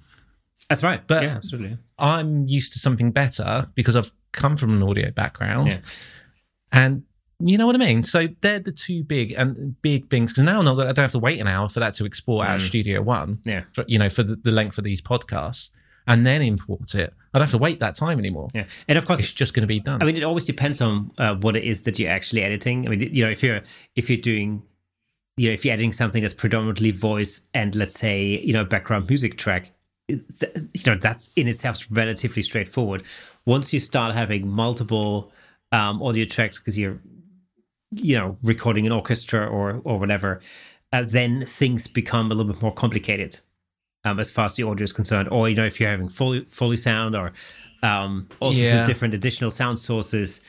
That's 0.69 0.83
right. 0.83 1.05
But- 1.07 1.23
yeah, 1.23 1.37
absolutely. 1.37 1.79
I'm 1.99 2.47
used 2.47 2.75
to 2.75 2.79
something 2.79 3.11
better 3.13 3.67
because 3.75 3.97
I've 3.97 4.13
come 4.33 4.59
from 4.59 4.75
an 4.75 4.83
audio 4.83 5.11
background. 5.11 5.73
Yeah. 5.73 5.81
And 6.73 7.03
you 7.43 7.57
know 7.57 7.67
what 7.67 7.75
I 7.75 7.79
mean? 7.79 8.03
So 8.03 8.29
they're 8.43 8.61
the 8.61 8.73
two 8.73 9.03
big 9.03 9.33
and 9.33 9.81
big 9.81 10.11
things. 10.11 10.33
Because 10.33 10.45
now 10.45 10.59
I'm 10.59 10.67
not, 10.67 10.79
I 10.81 10.93
don't 10.93 10.99
have 10.99 11.13
to 11.13 11.19
wait 11.19 11.41
an 11.41 11.49
hour 11.49 11.69
for 11.71 11.81
that 11.81 11.95
to 11.95 12.05
export 12.05 12.47
out 12.47 12.57
of 12.57 12.63
Studio 12.63 13.01
One. 13.01 13.37
Mm. 13.37 13.47
Yeah. 13.47 13.63
For, 13.73 13.85
you 13.89 13.99
know, 13.99 14.11
for 14.11 14.23
the, 14.23 14.37
the 14.37 14.51
length 14.51 14.77
of 14.77 14.85
these 14.85 15.01
podcasts 15.01 15.71
and 16.07 16.27
then 16.27 16.43
import 16.43 16.95
it. 16.95 17.15
I 17.33 17.39
don't 17.39 17.47
have 17.47 17.53
to 17.53 17.59
wait 17.59 17.79
that 17.79 17.95
time 17.95 18.19
anymore. 18.19 18.49
Yeah, 18.55 18.65
and 18.89 18.99
of 18.99 19.07
course, 19.07 19.21
It's 19.21 19.33
just 19.33 19.55
going 19.55 19.63
to 19.63 19.69
be 19.69 19.81
done. 19.81 20.03
I 20.03 20.05
mean, 20.05 20.17
it 20.17 20.25
always 20.25 20.47
depends 20.47 20.81
on 20.81 21.13
uh, 21.19 21.37
what 21.37 21.55
it 21.57 21.65
is 21.65 21.83
that 21.83 21.99
you're 21.99 22.11
actually 22.11 22.43
editing. 22.43 22.87
I 22.87 22.91
mean, 22.91 23.01
you 23.01 23.25
know, 23.25 23.31
if 23.31 23.43
you're 23.43 23.61
if 23.95 24.11
you're 24.11 24.21
doing, 24.21 24.63
you 25.37 25.49
know, 25.49 25.55
if 25.55 25.65
you're 25.65 25.73
editing 25.73 25.93
something 25.93 26.23
that's 26.23 26.35
predominantly 26.35 26.91
voice 26.91 27.43
and 27.55 27.75
let's 27.77 27.95
say 27.95 28.41
you 28.43 28.53
know 28.53 28.65
background 28.65 29.09
music 29.09 29.39
track, 29.39 29.71
you 30.09 30.19
know 30.87 30.97
that's 30.97 31.31
in 31.37 31.47
itself 31.47 31.87
relatively 31.91 32.43
straightforward. 32.43 33.05
Once 33.47 33.73
you 33.73 33.79
start 33.79 34.15
having 34.15 34.49
multiple 34.49 35.33
um, 35.73 36.03
audio 36.03 36.25
tracks 36.25 36.59
because 36.59 36.77
you're, 36.77 37.01
you 37.93 38.19
know, 38.19 38.37
recording 38.43 38.87
an 38.87 38.93
orchestra 38.93 39.47
or 39.47 39.81
or 39.85 39.99
whatever, 39.99 40.41
uh, 40.93 41.05
then 41.07 41.45
things 41.45 41.87
become 41.87 42.33
a 42.33 42.35
little 42.35 42.53
bit 42.53 42.61
more 42.61 42.73
complicated 42.73 43.39
um, 44.05 44.19
as 44.21 44.31
far 44.31 44.47
as 44.47 44.55
the 44.57 44.63
audio 44.63 44.85
is 44.85 44.93
concerned. 44.93 45.29
Or 45.31 45.49
you 45.49 45.57
know, 45.57 45.65
if 45.67 45.79
you're 45.81 45.91
having 45.91 46.09
Foley 46.09 46.45
Foley 46.49 46.77
sound 46.77 47.15
or 47.15 47.33
um, 47.83 48.29
all 48.41 48.53
sorts 48.53 48.59
Yeah. 48.65 48.81
of 48.83 48.87
different 48.87 49.15
additional 49.15 49.51
sound 49.51 49.79
sources, 49.79 50.41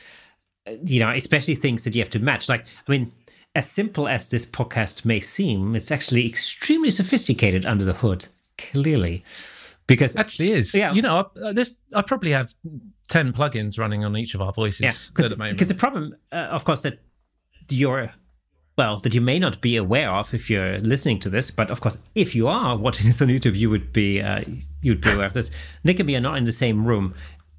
uh, 0.66 0.72
you 0.84 1.00
know, 1.00 1.10
especially 1.10 1.54
things 1.54 1.84
that 1.84 1.94
you 1.94 2.00
have 2.02 2.10
to 2.10 2.18
match. 2.18 2.48
Like, 2.48 2.66
I 2.66 2.90
mean, 2.90 3.12
as 3.54 3.70
simple 3.70 4.08
as 4.08 4.28
this 4.28 4.44
podcast 4.46 5.04
may 5.04 5.20
seem, 5.20 5.74
it's 5.76 5.90
actually 5.90 6.26
extremely 6.26 6.90
sophisticated 6.90 7.66
under 7.66 7.84
the 7.84 7.92
hood. 7.94 8.26
Clearly, 8.58 9.24
because 9.86 10.14
actually 10.16 10.52
is. 10.52 10.72
Yeah. 10.74 10.92
You 10.92 11.02
know, 11.02 11.30
I, 11.44 11.52
this, 11.52 11.76
I 11.94 12.02
probably 12.02 12.30
have 12.30 12.52
10 13.08 13.32
plugins 13.32 13.78
running 13.78 14.04
on 14.04 14.16
each 14.16 14.34
of 14.34 14.40
our 14.40 14.52
voices 14.52 14.80
yeah, 14.80 15.24
at 15.24 15.30
the 15.30 15.36
moment. 15.36 15.56
because 15.56 15.68
the 15.68 15.74
problem, 15.74 16.14
uh, 16.30 16.36
of 16.50 16.64
course, 16.64 16.82
that 16.82 17.00
you're 17.70 18.10
well 18.76 18.96
that 18.98 19.14
you 19.14 19.20
may 19.20 19.38
not 19.38 19.60
be 19.60 19.76
aware 19.76 20.10
of 20.10 20.32
if 20.34 20.48
you're 20.48 20.78
listening 20.78 21.18
to 21.20 21.30
this, 21.30 21.50
but 21.50 21.70
of 21.70 21.80
course, 21.80 22.02
if 22.14 22.34
you 22.34 22.48
are 22.48 22.76
watching 22.76 23.06
this 23.08 23.20
on 23.20 23.28
YouTube, 23.28 23.56
you 23.56 23.70
would 23.70 23.92
be 23.92 24.20
uh, 24.20 24.42
you'd 24.82 25.00
be 25.00 25.10
aware 25.10 25.26
of 25.26 25.32
this. 25.32 25.50
Nick 25.84 26.00
and 26.00 26.06
me 26.06 26.16
are 26.16 26.20
not 26.20 26.36
in 26.36 26.44
the 26.44 26.52
same 26.52 26.84
room 26.84 27.14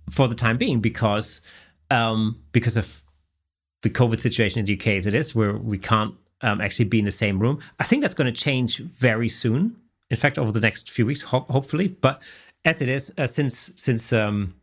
for 0.10 0.28
the 0.28 0.36
time 0.36 0.58
being 0.58 0.80
because 0.80 1.42
um, 1.92 2.42
because 2.52 2.78
of 2.78 3.04
the 3.82 3.90
COVID 3.90 4.20
situation 4.20 4.60
in 4.60 4.66
the 4.66 4.74
UK 4.74 4.88
as 4.88 5.06
it 5.06 5.14
is, 5.14 5.36
where 5.36 5.54
we 5.58 5.78
can't 5.78 6.16
um, 6.42 6.62
actually 6.62 6.86
be 6.86 7.00
in 7.00 7.06
the 7.06 7.12
same 7.12 7.40
room. 7.40 7.60
I 7.80 7.84
think 7.84 8.02
that's 8.02 8.14
going 8.14 8.34
to 8.34 8.40
change 8.40 8.78
very 8.78 9.30
soon. 9.30 9.76
In 10.10 10.18
fact, 10.18 10.38
over 10.38 10.52
the 10.52 10.60
next 10.60 10.92
few 10.92 11.06
weeks, 11.06 11.22
ho- 11.22 11.46
hopefully. 11.50 11.88
But 11.88 12.22
as 12.66 12.82
it 12.82 12.90
is, 12.90 13.14
uh, 13.18 13.28
since 13.28 13.72
since 13.76 14.14
um, 14.14 14.54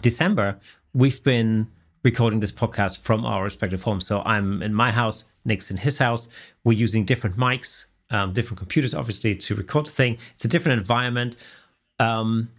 December, 0.00 0.58
we've 0.94 1.22
been 1.22 1.68
recording 2.02 2.40
this 2.40 2.52
podcast 2.52 3.00
from 3.00 3.24
our 3.24 3.42
respective 3.42 3.82
homes. 3.82 4.06
So 4.06 4.20
I'm 4.22 4.62
in 4.62 4.74
my 4.74 4.90
house, 4.90 5.24
Nick's 5.44 5.70
in 5.70 5.76
his 5.76 5.98
house. 5.98 6.28
We're 6.64 6.78
using 6.78 7.04
different 7.04 7.36
mics, 7.36 7.84
um, 8.10 8.32
different 8.32 8.58
computers, 8.58 8.94
obviously, 8.94 9.34
to 9.36 9.54
record 9.54 9.86
the 9.86 9.90
thing. 9.90 10.18
It's 10.34 10.44
a 10.44 10.48
different 10.48 10.78
environment. 10.78 11.36
Um, 11.98 12.50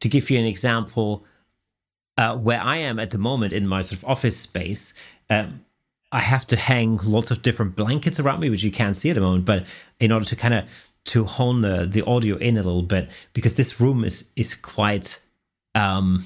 to 0.00 0.08
give 0.08 0.30
you 0.30 0.38
an 0.38 0.44
example, 0.44 1.24
uh, 2.18 2.36
where 2.36 2.60
I 2.60 2.78
am 2.78 2.98
at 2.98 3.10
the 3.10 3.18
moment 3.18 3.52
in 3.52 3.66
my 3.66 3.82
sort 3.82 3.98
of 3.98 4.04
office 4.04 4.36
space, 4.36 4.94
um, 5.30 5.64
I 6.10 6.20
have 6.20 6.46
to 6.48 6.56
hang 6.56 6.98
lots 7.04 7.30
of 7.30 7.42
different 7.42 7.74
blankets 7.74 8.20
around 8.20 8.40
me, 8.40 8.50
which 8.50 8.62
you 8.62 8.70
can't 8.70 8.94
see 8.94 9.10
at 9.10 9.14
the 9.14 9.20
moment. 9.20 9.44
But 9.44 9.66
in 9.98 10.12
order 10.12 10.26
to 10.26 10.36
kind 10.36 10.54
of 10.54 10.90
to 11.04 11.24
hone 11.24 11.62
the, 11.62 11.86
the 11.86 12.04
audio 12.04 12.36
in 12.36 12.56
a 12.56 12.62
little 12.62 12.82
bit, 12.82 13.10
because 13.32 13.56
this 13.56 13.80
room 13.80 14.04
is 14.04 14.26
is 14.36 14.54
quite 14.54 15.18
um, 15.74 16.24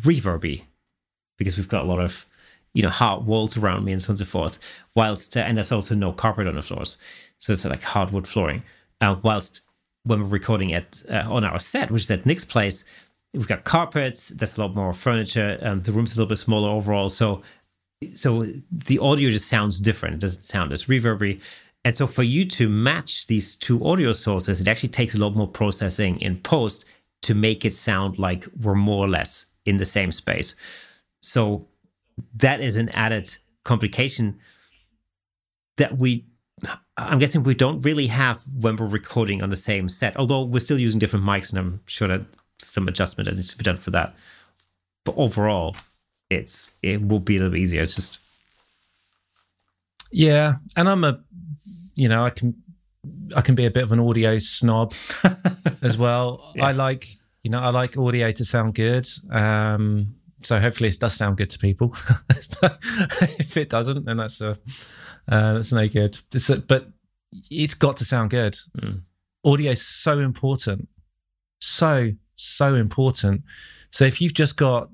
reverby, 0.00 0.62
because 1.36 1.56
we've 1.56 1.68
got 1.68 1.84
a 1.84 1.88
lot 1.88 2.00
of 2.00 2.26
you 2.74 2.82
know 2.82 2.88
hard 2.88 3.26
walls 3.26 3.56
around 3.56 3.84
me 3.84 3.92
and 3.92 4.00
so 4.00 4.06
on 4.06 4.10
and 4.10 4.18
so 4.18 4.24
forth. 4.24 4.58
Whilst 4.94 5.36
uh, 5.36 5.40
and 5.40 5.56
there's 5.56 5.72
also 5.72 5.94
no 5.94 6.12
carpet 6.12 6.46
on 6.46 6.54
the 6.54 6.62
floors, 6.62 6.98
so 7.38 7.52
it's 7.52 7.64
like 7.64 7.82
hardwood 7.82 8.28
flooring. 8.28 8.62
Uh, 9.00 9.16
whilst 9.22 9.62
when 10.04 10.20
we're 10.20 10.28
recording 10.28 10.72
at 10.72 11.02
uh, 11.10 11.24
on 11.28 11.44
our 11.44 11.58
set, 11.58 11.90
which 11.90 12.02
is 12.02 12.10
at 12.10 12.26
Nick's 12.26 12.44
place, 12.44 12.84
we've 13.34 13.48
got 13.48 13.64
carpets. 13.64 14.28
There's 14.28 14.56
a 14.56 14.60
lot 14.60 14.74
more 14.74 14.92
furniture. 14.92 15.58
Um, 15.62 15.82
the 15.82 15.92
room's 15.92 16.12
a 16.12 16.16
little 16.16 16.28
bit 16.28 16.38
smaller 16.38 16.70
overall, 16.70 17.08
so 17.08 17.42
so 18.14 18.46
the 18.70 18.98
audio 18.98 19.30
just 19.30 19.48
sounds 19.48 19.80
different. 19.80 20.14
It 20.14 20.20
doesn't 20.20 20.42
sound 20.42 20.72
as 20.72 20.86
reverby. 20.86 21.40
And 21.84 21.96
so 21.96 22.06
for 22.06 22.22
you 22.22 22.44
to 22.46 22.68
match 22.68 23.26
these 23.26 23.56
two 23.56 23.84
audio 23.84 24.12
sources, 24.12 24.60
it 24.60 24.68
actually 24.68 24.90
takes 24.90 25.14
a 25.14 25.18
lot 25.18 25.34
more 25.34 25.48
processing 25.48 26.20
in 26.20 26.38
post 26.40 26.84
to 27.22 27.34
make 27.34 27.64
it 27.64 27.72
sound 27.72 28.18
like 28.18 28.46
we're 28.62 28.74
more 28.74 29.04
or 29.04 29.08
less 29.08 29.46
in 29.66 29.76
the 29.76 29.84
same 29.84 30.12
space. 30.12 30.54
So 31.22 31.66
that 32.34 32.60
is 32.60 32.76
an 32.76 32.88
added 32.90 33.36
complication 33.64 34.38
that 35.76 35.98
we 35.98 36.24
I'm 36.96 37.18
guessing 37.18 37.42
we 37.42 37.54
don't 37.54 37.80
really 37.80 38.08
have 38.08 38.42
when 38.60 38.76
we're 38.76 38.86
recording 38.86 39.42
on 39.42 39.48
the 39.48 39.56
same 39.56 39.88
set, 39.88 40.16
although 40.16 40.42
we're 40.42 40.60
still 40.60 40.78
using 40.78 40.98
different 40.98 41.24
mics, 41.24 41.50
and 41.50 41.58
I'm 41.58 41.80
sure 41.86 42.08
that 42.08 42.22
some 42.58 42.88
adjustment 42.88 43.26
that 43.26 43.34
needs 43.34 43.48
to 43.48 43.56
be 43.56 43.64
done 43.64 43.78
for 43.78 43.90
that. 43.92 44.14
But 45.04 45.14
overall, 45.16 45.76
it's 46.28 46.70
it 46.82 47.06
will 47.06 47.20
be 47.20 47.36
a 47.36 47.40
little 47.40 47.56
easier. 47.56 47.82
It's 47.82 47.94
just 47.94 48.18
Yeah, 50.10 50.54
and 50.76 50.88
I'm 50.88 51.04
a, 51.04 51.20
you 51.94 52.08
know, 52.08 52.24
I 52.24 52.30
can, 52.30 52.54
I 53.34 53.40
can 53.40 53.54
be 53.54 53.64
a 53.64 53.70
bit 53.70 53.84
of 53.84 53.92
an 53.92 54.00
audio 54.00 54.38
snob 54.38 54.92
as 55.82 55.96
well. 55.96 56.52
Yeah. 56.54 56.66
I 56.66 56.72
like, 56.72 57.08
you 57.42 57.50
know, 57.50 57.60
I 57.60 57.70
like 57.70 57.96
audio 57.96 58.30
to 58.30 58.44
sound 58.44 58.74
good. 58.74 59.08
Um, 59.30 60.16
so 60.42 60.58
hopefully 60.58 60.88
it 60.88 60.98
does 60.98 61.14
sound 61.14 61.36
good 61.36 61.50
to 61.50 61.58
people. 61.58 61.94
if 62.30 63.56
it 63.56 63.68
doesn't, 63.68 64.04
then 64.04 64.16
that's 64.16 64.40
a, 64.40 64.50
uh, 65.28 65.54
that's 65.54 65.72
no 65.72 65.86
good. 65.88 66.18
It's 66.32 66.48
a, 66.50 66.58
but 66.58 66.88
it's 67.50 67.74
got 67.74 67.96
to 67.98 68.04
sound 68.04 68.30
good. 68.30 68.56
Mm. 68.78 69.02
Audio 69.44 69.72
is 69.72 69.86
so 69.86 70.18
important. 70.18 70.88
So, 71.60 72.10
so 72.36 72.74
important. 72.74 73.42
So 73.90 74.04
if 74.04 74.20
you've 74.20 74.34
just 74.34 74.56
got, 74.56 74.90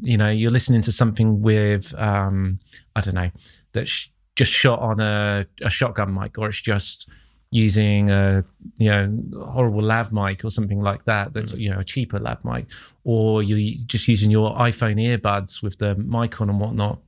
you 0.00 0.16
know, 0.16 0.30
you're 0.30 0.50
listening 0.50 0.82
to 0.82 0.92
something 0.92 1.42
with, 1.42 1.94
um, 1.98 2.58
I 2.96 3.00
don't 3.00 3.14
know, 3.14 3.30
that's 3.72 3.90
sh- 3.90 4.08
just 4.36 4.50
shot 4.50 4.80
on 4.80 5.00
a, 5.00 5.44
a 5.60 5.70
shotgun 5.70 6.14
mic, 6.14 6.38
or 6.38 6.48
it's 6.48 6.60
just 6.60 7.08
using 7.52 8.10
a 8.10 8.42
you 8.78 8.90
know 8.90 9.22
horrible 9.52 9.82
lav 9.82 10.10
mic 10.10 10.42
or 10.42 10.50
something 10.50 10.80
like 10.80 11.04
that 11.04 11.34
that's 11.34 11.52
you 11.52 11.70
know 11.70 11.80
a 11.80 11.84
cheaper 11.84 12.18
lav 12.18 12.42
mic 12.44 12.66
or 13.04 13.42
you're 13.42 13.78
just 13.84 14.08
using 14.08 14.30
your 14.30 14.56
iphone 14.56 14.96
earbuds 14.96 15.62
with 15.62 15.78
the 15.78 15.94
mic 15.96 16.40
on 16.40 16.48
and 16.48 16.58
whatnot 16.58 16.98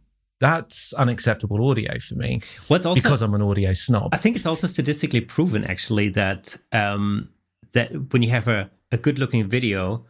that's 0.40 0.92
unacceptable 0.94 1.70
audio 1.70 1.98
for 1.98 2.16
me 2.16 2.40
What's 2.68 2.84
also 2.84 3.00
because 3.00 3.22
i'm 3.22 3.32
an 3.32 3.40
audio 3.40 3.72
snob. 3.72 4.10
I 4.12 4.18
think 4.18 4.36
it's 4.36 4.44
also 4.44 4.66
statistically 4.66 5.22
proven 5.22 5.64
actually 5.64 6.10
that 6.10 6.56
um, 6.72 7.30
that 7.72 8.12
when 8.12 8.22
you 8.22 8.28
have 8.30 8.46
a, 8.46 8.70
a 8.92 8.98
good 8.98 9.18
looking 9.18 9.46
video 9.46 10.04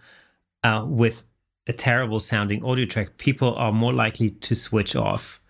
uh, 0.65 0.85
with 0.87 1.27
a 1.69 1.73
terrible 1.73 2.19
sounding 2.21 2.65
audio 2.65 2.87
track, 2.87 3.19
people 3.19 3.55
are 3.55 3.73
more 3.73 3.93
likely 3.93 4.31
to 4.31 4.55
switch 4.55 4.97
off 4.97 5.41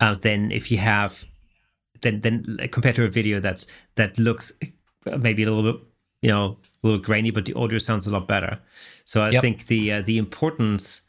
uh, 0.00 0.14
than 0.14 0.50
if 0.50 0.70
you 0.70 0.78
have 0.78 1.26
than 2.02 2.20
than 2.20 2.68
compared 2.70 2.96
to 2.96 3.04
a 3.04 3.08
video 3.08 3.40
that's 3.40 3.66
that 3.96 4.18
looks 4.18 4.52
maybe 5.18 5.42
a 5.42 5.50
little 5.50 5.72
bit 5.72 5.82
you 6.22 6.28
know 6.28 6.58
a 6.82 6.86
little 6.86 7.00
grainy, 7.00 7.30
but 7.30 7.44
the 7.44 7.54
audio 7.54 7.78
sounds 7.78 8.06
a 8.06 8.10
lot 8.10 8.28
better. 8.28 8.58
So 9.04 9.22
I 9.22 9.30
Yep. 9.30 9.42
think 9.42 9.66
the 9.66 9.92
uh, 9.92 10.02
the 10.02 10.18
importance 10.18 11.02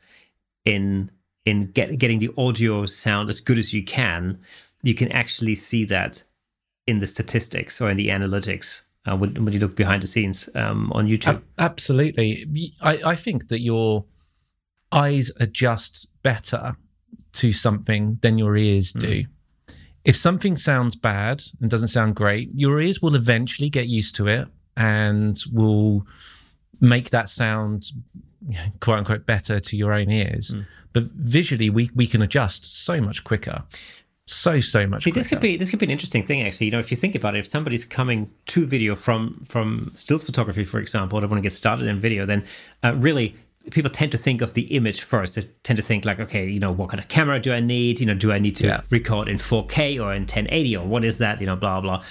in 0.65 1.11
in 1.45 1.71
get, 1.71 1.97
getting 1.97 2.19
the 2.19 2.31
audio 2.37 2.85
sound 2.85 3.29
as 3.29 3.39
good 3.39 3.57
as 3.57 3.73
you 3.73 3.83
can, 3.83 4.39
you 4.83 4.93
can 4.93 5.11
actually 5.11 5.55
see 5.55 5.85
that 5.85 6.23
in 6.87 6.99
the 6.99 7.07
statistics 7.07 7.81
or 7.81 7.89
in 7.89 7.97
the 7.97 8.09
analytics 8.09 8.81
uh, 9.05 9.15
when, 9.15 9.33
when 9.43 9.53
you 9.53 9.59
look 9.59 9.75
behind 9.75 10.03
the 10.03 10.07
scenes 10.07 10.49
um, 10.55 10.91
on 10.93 11.07
YouTube. 11.07 11.27
Ab- 11.27 11.43
absolutely 11.57 12.73
I, 12.81 12.99
I 13.05 13.15
think 13.15 13.47
that 13.47 13.59
your 13.59 14.05
eyes 14.91 15.31
adjust 15.39 16.07
better 16.21 16.75
to 17.33 17.51
something 17.51 18.19
than 18.21 18.37
your 18.37 18.55
ears 18.57 18.91
do 18.91 19.25
if 20.03 20.15
something 20.15 20.55
sounds 20.55 20.95
bad 20.95 21.43
and 21.61 21.69
doesn't 21.69 21.89
sound 21.89 22.15
great, 22.15 22.49
your 22.53 22.79
ears 22.81 23.01
will 23.01 23.15
eventually 23.15 23.69
get 23.69 23.87
used 23.87 24.15
to 24.15 24.27
it 24.27 24.47
and 24.75 25.37
will 25.51 26.05
make 26.79 27.11
that 27.11 27.29
sound 27.29 27.91
quote 28.79 28.97
unquote 28.99 29.25
better 29.25 29.59
to 29.59 29.77
your 29.77 29.93
own 29.93 30.09
ears. 30.09 30.55
But 30.93 31.03
visually, 31.03 31.69
we, 31.69 31.89
we 31.95 32.07
can 32.07 32.21
adjust 32.21 32.83
so 32.83 32.99
much 32.99 33.23
quicker. 33.23 33.63
So, 34.25 34.59
so 34.59 34.87
much 34.87 35.03
See, 35.03 35.11
quicker. 35.11 35.19
this 35.19 35.27
could 35.27 35.39
be 35.39 35.57
this 35.57 35.69
could 35.69 35.79
be 35.79 35.85
an 35.85 35.91
interesting 35.91 36.25
thing 36.25 36.41
actually. 36.41 36.67
You 36.67 36.71
know, 36.71 36.79
if 36.79 36.91
you 36.91 36.97
think 36.97 37.15
about 37.15 37.35
it, 37.35 37.39
if 37.39 37.47
somebody's 37.47 37.83
coming 37.85 38.29
to 38.47 38.65
video 38.65 38.95
from 38.95 39.41
from 39.45 39.91
stills 39.95 40.23
photography, 40.23 40.63
for 40.63 40.79
example, 40.79 41.19
they 41.19 41.27
want 41.27 41.39
to 41.39 41.41
get 41.41 41.51
started 41.51 41.87
in 41.87 41.99
video, 41.99 42.25
then 42.25 42.43
uh, 42.83 42.93
really 42.95 43.35
people 43.69 43.91
tend 43.91 44.11
to 44.11 44.17
think 44.17 44.41
of 44.41 44.53
the 44.53 44.63
image 44.75 45.01
first. 45.01 45.35
They 45.35 45.43
tend 45.63 45.77
to 45.77 45.83
think 45.83 46.03
like, 46.05 46.19
okay, 46.19 46.47
you 46.49 46.59
know, 46.59 46.71
what 46.71 46.89
kind 46.89 46.99
of 46.99 47.07
camera 47.07 47.39
do 47.39 47.53
I 47.53 47.59
need? 47.59 47.99
You 47.99 48.07
know, 48.07 48.15
do 48.15 48.31
I 48.31 48.39
need 48.39 48.55
to 48.57 48.65
Yeah. 48.67 48.81
record 48.89 49.27
in 49.27 49.37
4K 49.37 49.99
or 50.03 50.13
in 50.13 50.25
1080 50.25 50.75
or 50.77 50.85
what 50.87 51.05
is 51.05 51.19
that? 51.19 51.39
You 51.39 51.47
know, 51.47 51.55
blah 51.55 51.79
blah. 51.81 52.03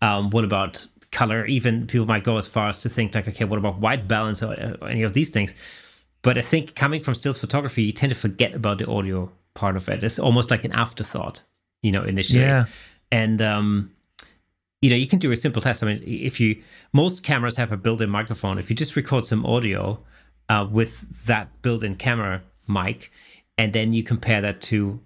Um, 0.00 0.30
what 0.30 0.44
about 0.44 0.86
color? 1.12 1.44
Even 1.46 1.86
people 1.86 2.06
might 2.06 2.24
go 2.24 2.38
as 2.38 2.46
far 2.48 2.68
as 2.68 2.80
to 2.82 2.88
think 2.88 3.14
like, 3.14 3.28
okay, 3.28 3.44
what 3.44 3.58
about 3.58 3.78
white 3.78 4.08
balance 4.08 4.42
or, 4.42 4.54
or 4.80 4.88
any 4.88 5.02
of 5.02 5.12
these 5.12 5.30
things? 5.30 5.54
But 6.22 6.38
I 6.38 6.42
think 6.42 6.74
coming 6.74 7.00
from 7.02 7.14
stills 7.14 7.38
photography, 7.38 7.82
you 7.82 7.92
tend 7.92 8.10
to 8.10 8.18
forget 8.18 8.54
about 8.54 8.78
the 8.78 8.86
audio 8.88 9.30
part 9.54 9.76
of 9.76 9.88
it. 9.88 10.02
It's 10.02 10.18
almost 10.18 10.50
like 10.50 10.64
an 10.64 10.72
afterthought, 10.72 11.42
you 11.82 11.92
know, 11.92 12.02
initially. 12.02 12.40
Yeah. 12.40 12.64
And 13.12 13.40
um, 13.42 13.90
you 14.82 14.90
know, 14.90 14.96
you 14.96 15.06
can 15.06 15.18
do 15.18 15.32
a 15.32 15.36
simple 15.36 15.62
test. 15.62 15.82
I 15.82 15.86
mean, 15.86 16.02
if 16.06 16.40
you 16.40 16.60
most 16.92 17.22
cameras 17.22 17.56
have 17.56 17.72
a 17.72 17.76
built-in 17.76 18.10
microphone. 18.10 18.58
If 18.58 18.68
you 18.68 18.76
just 18.76 18.96
record 18.96 19.24
some 19.24 19.46
audio 19.46 19.98
uh, 20.48 20.66
with 20.70 21.26
that 21.26 21.62
built-in 21.62 21.96
camera 21.96 22.42
mic, 22.68 23.10
and 23.58 23.72
then 23.72 23.92
you 23.92 24.02
compare 24.02 24.40
that 24.40 24.60
to 24.60 25.00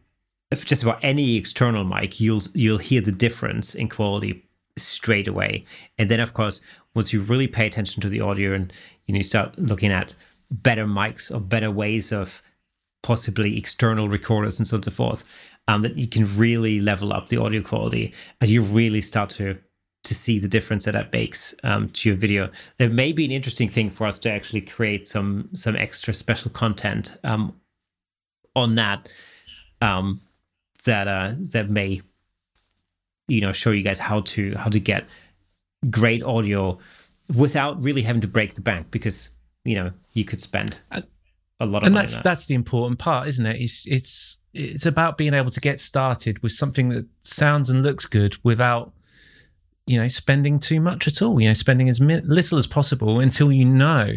just 0.65 0.83
about 0.83 0.99
any 1.03 1.37
external 1.37 1.85
mic, 1.85 2.21
you'll 2.21 2.43
you'll 2.55 2.79
hear 2.79 3.01
the 3.01 3.13
difference 3.13 3.75
in 3.75 3.89
quality 3.89 4.45
straight 4.77 5.29
away. 5.29 5.65
And 5.99 6.09
then, 6.09 6.21
of 6.21 6.35
course, 6.35 6.61
once 6.95 7.13
you 7.13 7.21
really 7.21 7.47
pay 7.47 7.67
attention 7.67 8.01
to 8.03 8.09
the 8.09 8.21
audio 8.21 8.53
and 8.53 8.73
you, 9.07 9.13
know, 9.13 9.19
you 9.19 9.25
start 9.25 9.59
looking 9.59 9.93
at 9.93 10.15
better 10.51 10.87
mics 10.87 11.35
or 11.35 11.41
better 11.41 11.71
ways 11.71 12.13
of 12.13 12.43
possibly 13.03 13.57
external 13.59 14.09
recorders 14.09 14.59
and 14.59 14.67
so 14.67 14.77
on 14.77 14.79
and 14.79 14.85
so 14.85 14.91
forth, 14.91 15.25
um, 15.69 15.83
that 15.83 15.97
you 15.97 16.09
can 16.09 16.37
really 16.37 16.81
level 16.81 17.13
up 17.13 17.29
the 17.29 17.37
audio 17.37 17.63
quality 17.63 18.15
and 18.41 18.49
you 18.49 18.63
really 18.63 19.01
start 19.01 19.31
to 19.31 19.59
to 20.05 20.15
see 20.15 20.39
the 20.39 20.49
difference 20.49 20.85
that 20.85 20.93
that 20.93 21.13
makes 21.13 21.55
um, 21.65 21.89
to 21.91 22.09
your 22.09 22.17
video. 22.17 22.51
There 22.79 22.89
may 22.89 23.13
be 23.13 23.25
an 23.25 23.31
interesting 23.31 23.69
thing 23.69 23.91
for 23.91 24.07
us 24.07 24.19
to 24.21 24.31
actually 24.31 24.63
create 24.63 25.07
some 25.07 25.51
some 25.55 25.77
extra 25.77 26.15
special 26.15 26.51
content 26.51 27.17
um, 27.25 27.61
on 28.55 28.77
that 28.77 29.09
um, 29.81 30.21
that 30.85 31.09
uh, 31.09 31.33
that 31.53 31.71
may 31.71 32.01
you 33.27 33.41
know 33.41 33.53
show 33.53 33.71
you 33.71 33.83
guys 33.83 33.99
how 33.99 34.21
to 34.21 34.55
how 34.57 34.71
to 34.71 34.81
get 34.81 35.05
great 35.91 36.23
audio 36.23 36.79
without 37.37 37.83
really 37.83 38.03
having 38.03 38.23
to 38.23 38.29
break 38.29 38.55
the 38.55 38.61
bank 38.61 38.91
because 38.91 39.31
you 39.65 39.75
know 39.75 39.93
you 40.15 40.25
could 40.25 40.41
spend 40.41 40.81
a 41.61 41.67
lot 41.67 41.83
of 41.83 41.89
and 41.89 41.95
money 41.95 42.07
that's 42.07 42.17
that. 42.17 42.25
that's 42.25 42.47
the 42.47 42.55
important 42.55 42.99
part, 42.99 43.29
isn't 43.29 43.47
it? 43.47 43.61
It's 43.61 43.87
it's 43.87 44.39
it's 44.55 44.87
about 44.87 45.19
being 45.19 45.35
able 45.35 45.51
to 45.51 45.61
get 45.61 45.79
started 45.79 46.43
with 46.43 46.53
something 46.53 46.89
that 46.91 47.07
sounds 47.21 47.69
and 47.69 47.83
looks 47.83 48.07
good 48.07 48.37
without 48.43 48.93
you 49.89 50.01
know 50.01 50.09
spending 50.09 50.59
too 50.59 50.81
much 50.81 51.09
at 51.09 51.23
all. 51.23 51.41
You 51.41 51.49
know, 51.49 51.55
spending 51.55 51.89
as 51.89 52.01
mi- 52.01 52.21
little 52.21 52.59
as 52.59 52.67
possible 52.67 53.21
until 53.21 53.51
you 53.51 53.65
know 53.65 54.13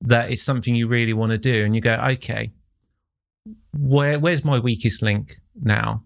that 0.00 0.30
it's 0.30 0.42
something 0.42 0.74
you 0.74 0.88
really 0.88 1.12
want 1.12 1.32
to 1.32 1.38
do, 1.38 1.64
and 1.64 1.74
you 1.74 1.80
go, 1.80 1.94
okay, 1.94 2.52
where 3.72 4.18
where's 4.18 4.44
my 4.44 4.58
weakest 4.58 5.02
link 5.02 5.34
now? 5.60 6.02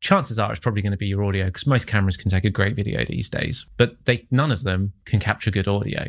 Chances 0.00 0.38
are 0.38 0.50
it's 0.50 0.60
probably 0.60 0.80
going 0.82 0.92
to 0.92 0.98
be 0.98 1.08
your 1.08 1.22
audio 1.24 1.46
because 1.46 1.66
most 1.66 1.86
cameras 1.86 2.16
can 2.16 2.30
take 2.30 2.44
a 2.44 2.50
great 2.50 2.74
video 2.74 3.04
these 3.04 3.28
days, 3.28 3.66
but 3.76 4.04
they 4.04 4.26
none 4.30 4.50
of 4.50 4.62
them 4.62 4.92
can 5.04 5.20
capture 5.20 5.50
good 5.50 5.68
audio. 5.68 6.06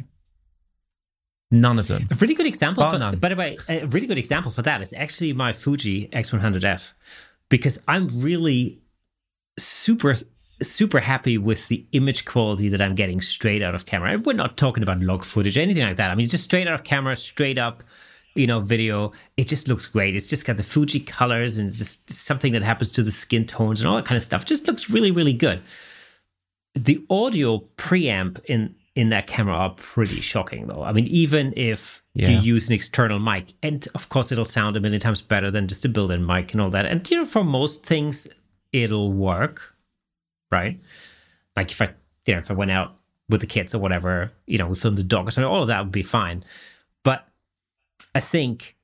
None 1.54 1.80
of 1.80 1.88
them. 1.88 2.08
A 2.10 2.16
really 2.16 2.34
good 2.34 2.46
example. 2.46 2.84
Bar 2.84 2.94
For, 2.94 3.00
none. 3.00 3.18
by 3.18 3.28
the 3.30 3.36
way, 3.36 3.58
a 3.68 3.86
really 3.88 4.08
good 4.08 4.18
example 4.18 4.52
for 4.52 4.62
that 4.62 4.82
is 4.82 4.94
actually 4.94 5.34
my 5.34 5.52
Fuji 5.52 6.08
X100F, 6.08 6.94
because 7.50 7.78
I'm 7.90 8.08
really 8.22 8.81
super 9.62 10.14
super 10.16 11.00
happy 11.00 11.38
with 11.38 11.68
the 11.70 11.86
image 11.92 12.26
quality 12.26 12.70
that 12.70 12.82
I'm 12.82 12.96
getting 12.96 13.22
straight 13.22 13.62
out 13.62 13.74
of 13.76 13.86
camera. 13.86 14.18
We're 14.20 14.34
not 14.34 14.58
talking 14.58 14.84
about 14.84 15.00
log 15.02 15.24
footage 15.24 15.58
or 15.58 15.62
anything 15.62 15.84
like 15.84 15.96
that. 15.98 16.12
I 16.12 16.16
mean, 16.16 16.28
just 16.28 16.44
straight 16.44 16.68
out 16.68 16.76
of 16.76 16.84
camera, 16.84 17.16
straight 17.16 17.58
up, 17.58 17.84
you 18.36 18.46
know, 18.48 18.60
video. 18.60 19.12
It 19.38 19.48
just 19.48 19.68
looks 19.68 19.88
great. 19.88 20.16
It's 20.16 20.30
just 20.30 20.46
got 20.46 20.58
the 20.58 20.64
Fuji 20.64 21.00
colors 21.00 21.58
and 21.58 21.68
it's 21.68 21.78
just 21.80 22.10
something 22.10 22.54
that 22.54 22.64
happens 22.64 22.92
to 22.94 23.04
the 23.04 23.12
skin 23.12 23.46
tones 23.46 23.82
and 23.82 23.88
all 23.90 23.96
that 23.96 24.06
kind 24.06 24.18
of 24.18 24.22
stuff. 24.24 24.46
Just 24.46 24.68
looks 24.68 24.90
really 24.90 25.12
really 25.12 25.34
good. 25.34 25.62
The 26.76 27.04
audio 27.10 27.60
preamp 27.78 28.44
in 28.46 28.76
in 28.96 29.10
that 29.10 29.26
camera 29.26 29.56
are 29.56 29.70
pretty 29.72 30.20
shocking 30.22 30.68
though. 30.68 30.84
I 30.84 30.92
mean, 30.94 31.08
even 31.08 31.54
if 31.56 32.04
Yeah. 32.14 32.30
you 32.30 32.40
use 32.40 32.68
an 32.68 32.74
external 32.74 33.20
mic, 33.20 33.54
and 33.64 33.88
of 33.96 34.10
course 34.10 34.32
it'll 34.34 34.44
sound 34.46 34.76
a 34.76 34.82
million 34.82 35.00
times 35.00 35.22
better 35.22 35.50
than 35.50 35.68
just 35.70 35.86
a 35.86 35.90
built-in 35.90 36.26
mic 36.26 36.52
and 36.52 36.62
all 36.62 36.70
that. 36.72 36.86
And 36.86 37.10
you 37.10 37.18
know, 37.18 37.26
for 37.26 37.44
most 37.44 37.86
things, 37.86 38.28
it'll 38.74 39.12
work, 39.12 39.76
right? 40.52 40.80
Like 41.56 41.72
if 41.72 41.82
I, 41.82 41.94
you 42.26 42.34
know, 42.34 42.40
if 42.40 42.50
I 42.52 42.54
went 42.54 42.72
out 42.72 42.96
with 43.30 43.42
the 43.42 43.48
kids 43.48 43.74
or 43.76 43.80
whatever, 43.80 44.32
you 44.48 44.58
know, 44.58 44.68
we 44.68 44.76
filmed 44.76 44.98
the 44.98 45.04
dog 45.04 45.28
or 45.28 45.32
something, 45.32 45.50
all 45.50 45.62
of 45.62 45.68
that 45.68 45.84
would 45.84 45.92
be 45.92 46.04
fine. 46.04 46.44
But 47.04 47.28
I 48.16 48.20
think 48.20 48.76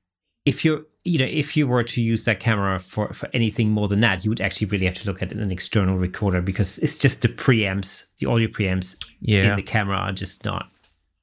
if 0.45 0.63
you're, 0.65 0.83
you 1.03 1.19
know, 1.19 1.25
if 1.25 1.55
you 1.55 1.67
were 1.67 1.83
to 1.83 2.01
use 2.01 2.25
that 2.25 2.39
camera 2.39 2.79
for 2.79 3.13
for 3.13 3.29
anything 3.33 3.69
more 3.71 3.87
than 3.87 4.01
that, 4.01 4.23
you 4.25 4.31
would 4.31 4.41
actually 4.41 4.67
really 4.67 4.85
have 4.85 4.95
to 4.95 5.05
look 5.05 5.21
at 5.21 5.31
an 5.31 5.51
external 5.51 5.97
recorder 5.97 6.41
because 6.41 6.79
it's 6.79 6.97
just 6.97 7.21
the 7.21 7.29
preamps, 7.29 8.05
the 8.19 8.25
audio 8.27 8.47
preamps 8.47 8.95
Yeah. 9.21 9.51
in 9.51 9.55
the 9.55 9.61
camera 9.63 9.95
are 9.97 10.11
just 10.11 10.43
not 10.43 10.69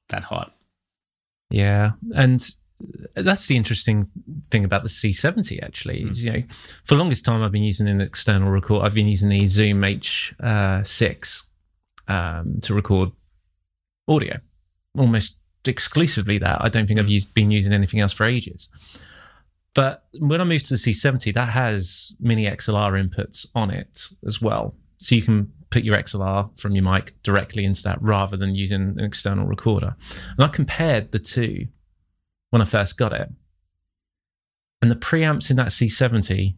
that 0.09 0.23
hot. 0.23 0.53
Yeah, 1.51 1.91
and 2.15 2.43
that's 3.15 3.47
the 3.47 3.55
interesting 3.55 4.09
thing 4.49 4.65
about 4.65 4.83
the 4.83 4.89
C70. 4.89 5.63
Actually, 5.63 6.03
is, 6.03 6.23
you 6.23 6.31
know, 6.31 6.43
for 6.83 6.95
the 6.95 6.99
longest 6.99 7.25
time 7.25 7.41
I've 7.41 7.51
been 7.51 7.63
using 7.63 7.87
an 7.87 8.01
external 8.01 8.49
record. 8.49 8.85
I've 8.85 8.93
been 8.93 9.07
using 9.07 9.29
the 9.29 9.47
Zoom 9.47 9.81
H6 9.81 11.43
um, 12.07 12.59
to 12.61 12.73
record 12.73 13.11
audio, 14.07 14.39
almost 14.97 15.37
exclusively 15.65 16.37
that. 16.39 16.61
I 16.61 16.69
don't 16.69 16.87
think 16.87 16.99
I've 16.99 17.09
used 17.09 17.33
been 17.33 17.51
using 17.51 17.73
anything 17.73 17.99
else 17.99 18.13
for 18.13 18.25
ages. 18.25 18.69
But 19.73 20.05
when 20.19 20.39
I 20.39 20.45
moved 20.45 20.65
to 20.67 20.75
the 20.75 20.79
C70, 20.79 21.33
that 21.33 21.49
has 21.49 22.13
mini 22.19 22.45
XLR 22.45 22.93
inputs 22.93 23.45
on 23.53 23.71
it 23.71 24.07
as 24.25 24.41
well, 24.41 24.75
so 24.97 25.15
you 25.15 25.21
can 25.21 25.51
put 25.69 25.83
your 25.83 25.95
XLR 25.95 26.57
from 26.57 26.73
your 26.73 26.83
mic 26.83 27.21
directly 27.23 27.65
into 27.65 27.83
that 27.83 28.01
rather 28.01 28.37
than 28.37 28.55
using 28.55 28.95
an 28.97 29.01
external 29.01 29.45
recorder. 29.45 29.95
And 30.37 30.45
I 30.45 30.47
compared 30.47 31.11
the 31.11 31.19
two 31.19 31.67
when 32.55 32.61
I 32.61 32.65
first 32.65 32.97
got 32.97 33.11
it. 33.11 33.29
And 34.81 34.89
the 34.89 34.95
preamps 34.95 35.49
in 35.49 35.57
that 35.57 35.67
C70 35.67 36.55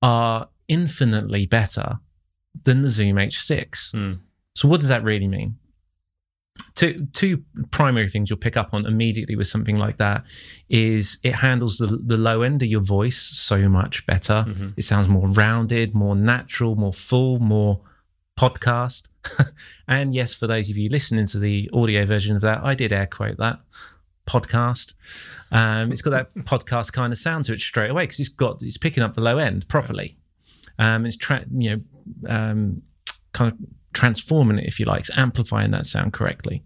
are 0.00 0.48
infinitely 0.66 1.44
better 1.44 1.98
than 2.64 2.80
the 2.80 2.88
Zoom 2.88 3.16
H6. 3.16 3.90
Hmm. 3.90 4.12
So, 4.54 4.68
what 4.68 4.80
does 4.80 4.88
that 4.88 5.04
really 5.04 5.28
mean? 5.28 5.58
two 6.74 7.06
two 7.12 7.42
primary 7.70 8.08
things 8.08 8.30
you'll 8.30 8.38
pick 8.38 8.56
up 8.56 8.72
on 8.72 8.86
immediately 8.86 9.36
with 9.36 9.46
something 9.46 9.76
like 9.76 9.96
that 9.96 10.24
is 10.68 11.18
it 11.22 11.34
handles 11.34 11.76
the, 11.78 11.86
the 11.86 12.16
low 12.16 12.42
end 12.42 12.62
of 12.62 12.68
your 12.68 12.80
voice 12.80 13.18
so 13.18 13.68
much 13.68 14.06
better. 14.06 14.46
Mm-hmm. 14.48 14.68
It 14.78 14.84
sounds 14.84 15.08
more 15.08 15.28
rounded, 15.28 15.94
more 15.94 16.16
natural, 16.16 16.76
more 16.76 16.94
full, 16.94 17.38
more 17.40 17.82
podcast. 18.38 19.08
and 19.88 20.14
yes, 20.14 20.32
for 20.32 20.46
those 20.46 20.70
of 20.70 20.78
you 20.78 20.88
listening 20.88 21.26
to 21.26 21.38
the 21.38 21.68
audio 21.74 22.06
version 22.06 22.36
of 22.36 22.42
that, 22.42 22.64
I 22.64 22.74
did 22.74 22.90
air 22.90 23.06
quote 23.06 23.36
that 23.36 23.60
podcast. 24.26 24.94
Um, 25.50 25.92
it's 25.92 26.02
got 26.02 26.10
that 26.10 26.34
podcast 26.44 26.92
kind 26.92 27.12
of 27.12 27.18
sound 27.18 27.44
to 27.46 27.52
it 27.52 27.60
straight 27.60 27.90
away 27.90 28.04
because 28.04 28.20
it's 28.20 28.28
got 28.28 28.62
it's 28.62 28.78
picking 28.78 29.02
up 29.02 29.14
the 29.14 29.20
low 29.20 29.38
end 29.38 29.68
properly. 29.68 30.16
Um, 30.78 31.06
it's 31.06 31.16
tra- 31.16 31.44
you 31.50 31.70
know 31.70 32.28
um, 32.28 32.82
kind 33.32 33.52
of 33.52 33.58
transforming 33.92 34.58
it 34.58 34.66
if 34.66 34.80
you 34.80 34.86
like, 34.86 35.00
it's 35.00 35.16
amplifying 35.16 35.70
that 35.72 35.86
sound 35.86 36.12
correctly. 36.12 36.62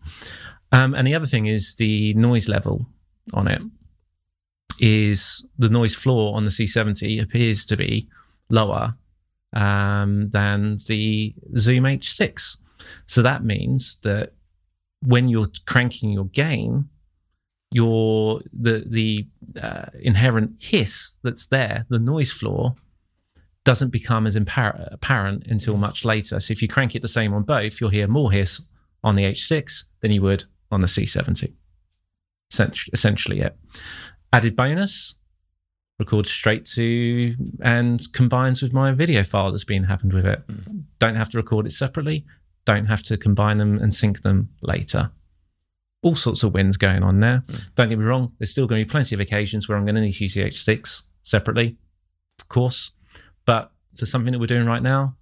Um, 0.73 0.95
and 0.95 1.07
the 1.07 1.15
other 1.15 1.27
thing 1.27 1.47
is 1.47 1.77
the 1.77 2.15
noise 2.15 2.49
level 2.49 2.87
on 3.33 3.49
it 3.49 3.63
is 4.79 5.45
the 5.59 5.69
noise 5.69 5.95
floor 5.95 6.37
on 6.37 6.45
the 6.45 6.51
C70 6.51 7.23
appears 7.23 7.65
to 7.67 7.77
be 7.77 8.09
lower 8.51 8.95
um, 9.53 10.29
than 10.31 10.77
the 10.87 11.35
Zoom 11.57 11.85
H6. 11.85 12.57
So 13.07 13.23
that 13.23 13.45
means 13.45 13.99
that 14.03 14.33
when 15.03 15.29
you're 15.29 15.49
cranking 15.67 16.11
your 16.11 16.27
gain, 16.27 16.89
your 17.71 18.41
the 18.53 18.85
the 18.87 19.27
uh, 19.61 19.87
inherent 20.01 20.63
hiss 20.63 21.17
that's 21.23 21.47
there, 21.47 21.87
the 21.89 21.99
noise 21.99 22.33
floor, 22.33 22.75
doesn't 23.65 23.91
become 23.91 24.27
as 24.27 24.37
impar- 24.37 24.93
apparent 24.93 25.47
until 25.47 25.77
much 25.77 26.05
later. 26.05 26.39
So 26.41 26.53
if 26.53 26.63
you 26.63 26.69
crank 26.69 26.95
it 26.95 27.03
the 27.03 27.09
same 27.09 27.35
on 27.35 27.43
both, 27.43 27.81
you'll 27.81 27.91
hear 27.91 28.07
more 28.07 28.31
hiss 28.31 28.63
on 29.03 29.17
the 29.17 29.25
H6 29.25 29.85
than 30.01 30.13
you 30.13 30.23
would 30.23 30.45
on 30.71 30.81
the 30.81 30.87
C70. 30.87 31.53
Essentially, 32.93 33.41
it. 33.41 33.57
Added 34.33 34.57
bonus, 34.57 35.17
records 35.99 36.31
straight 36.31 36.65
to 36.65 37.35
and 37.61 38.13
combines 38.13 38.63
with 38.63 38.73
my 38.73 38.93
video 38.93 39.25
file 39.25 39.51
that's 39.51 39.65
been 39.65 39.85
happened 39.85 40.13
with 40.13 40.27
it. 40.27 40.47
Mm. 40.47 40.85
Don't 40.99 41.15
have 41.17 41.31
to 41.31 41.39
record 41.39 41.67
it 41.67 41.73
separately. 41.73 42.25
Don't 42.65 42.87
have 42.87 43.03
to 43.05 43.17
combine 43.17 43.59
them 43.59 43.79
and 43.79 43.95
sync 43.95 44.23
them 44.23 44.51
later. 44.63 45.11
All 46.07 46.15
sorts 46.15 46.43
of 46.43 46.55
wins 46.55 46.77
going 46.77 47.03
on 47.03 47.21
there. 47.21 47.43
Mm. 47.47 47.75
Don't 47.75 47.89
get 47.89 47.99
me 47.99 48.05
wrong, 48.05 48.33
there's 48.39 48.51
still 48.51 48.67
going 48.67 48.81
to 48.81 48.85
be 48.85 48.91
plenty 48.91 49.15
of 49.15 49.21
occasions 49.21 49.69
where 49.69 49.77
I'm 49.77 49.85
going 49.85 49.97
to 49.97 50.01
need 50.01 50.13
to 50.13 50.25
use 50.25 50.35
the 50.35 50.43
H6 50.43 51.03
separately, 51.25 51.77
of 52.41 52.49
course. 52.49 52.93
But 53.45 53.73
for 53.99 54.07
something 54.07 54.33
that 54.33 54.39
we're 54.39 54.47
doing 54.47 54.67
right 54.67 54.83
now, 54.83 55.17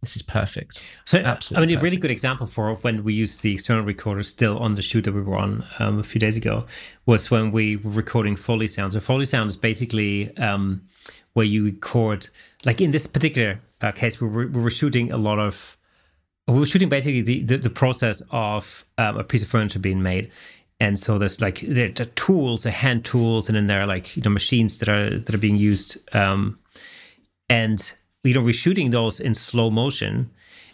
this 0.00 0.16
is 0.16 0.22
perfect. 0.22 0.82
So, 1.04 1.18
Absolutely 1.18 1.56
I 1.56 1.66
mean, 1.66 1.76
perfect. 1.76 1.80
a 1.80 1.84
really 1.84 1.96
good 1.96 2.10
example 2.10 2.46
for 2.46 2.74
when 2.76 3.04
we 3.04 3.14
used 3.14 3.42
the 3.42 3.54
external 3.54 3.84
recorder 3.84 4.22
still 4.22 4.58
on 4.58 4.74
the 4.74 4.82
shoot 4.82 5.04
that 5.04 5.12
we 5.12 5.22
were 5.22 5.36
on 5.36 5.64
um, 5.78 5.98
a 5.98 6.02
few 6.02 6.18
days 6.18 6.36
ago 6.36 6.66
was 7.06 7.30
when 7.30 7.52
we 7.52 7.76
were 7.76 7.90
recording 7.90 8.36
Foley 8.36 8.68
sound. 8.68 8.92
So, 8.92 9.00
Foley 9.00 9.26
sound 9.26 9.48
is 9.48 9.56
basically 9.56 10.36
um, 10.38 10.82
where 11.34 11.46
you 11.46 11.64
record, 11.64 12.28
like 12.64 12.80
in 12.80 12.90
this 12.90 13.06
particular 13.06 13.60
uh, 13.80 13.92
case, 13.92 14.20
we 14.20 14.28
were, 14.28 14.46
we 14.46 14.60
were 14.60 14.70
shooting 14.70 15.12
a 15.12 15.16
lot 15.16 15.38
of, 15.38 15.73
we 16.46 16.58
were 16.58 16.66
shooting 16.66 16.88
basically 16.88 17.22
the, 17.22 17.42
the, 17.42 17.56
the 17.56 17.70
process 17.70 18.22
of 18.30 18.84
um, 18.98 19.16
a 19.16 19.24
piece 19.24 19.42
of 19.42 19.48
furniture 19.48 19.78
being 19.78 20.02
made. 20.02 20.30
And 20.80 20.98
so 20.98 21.18
there's 21.18 21.40
like 21.40 21.60
the, 21.60 21.88
tools, 22.16 22.64
the 22.64 22.70
hand 22.70 23.04
tools, 23.04 23.48
and 23.48 23.56
then 23.56 23.68
there 23.68 23.80
are 23.80 23.86
like 23.86 24.16
you 24.16 24.22
know 24.22 24.30
machines 24.30 24.78
that 24.78 24.88
are 24.88 25.18
that 25.18 25.34
are 25.34 25.38
being 25.38 25.56
used 25.56 25.98
um, 26.14 26.58
and 27.48 27.92
you 28.22 28.34
know 28.34 28.42
we're 28.42 28.52
shooting 28.52 28.90
those 28.90 29.20
in 29.20 29.34
slow 29.34 29.70
motion 29.70 30.30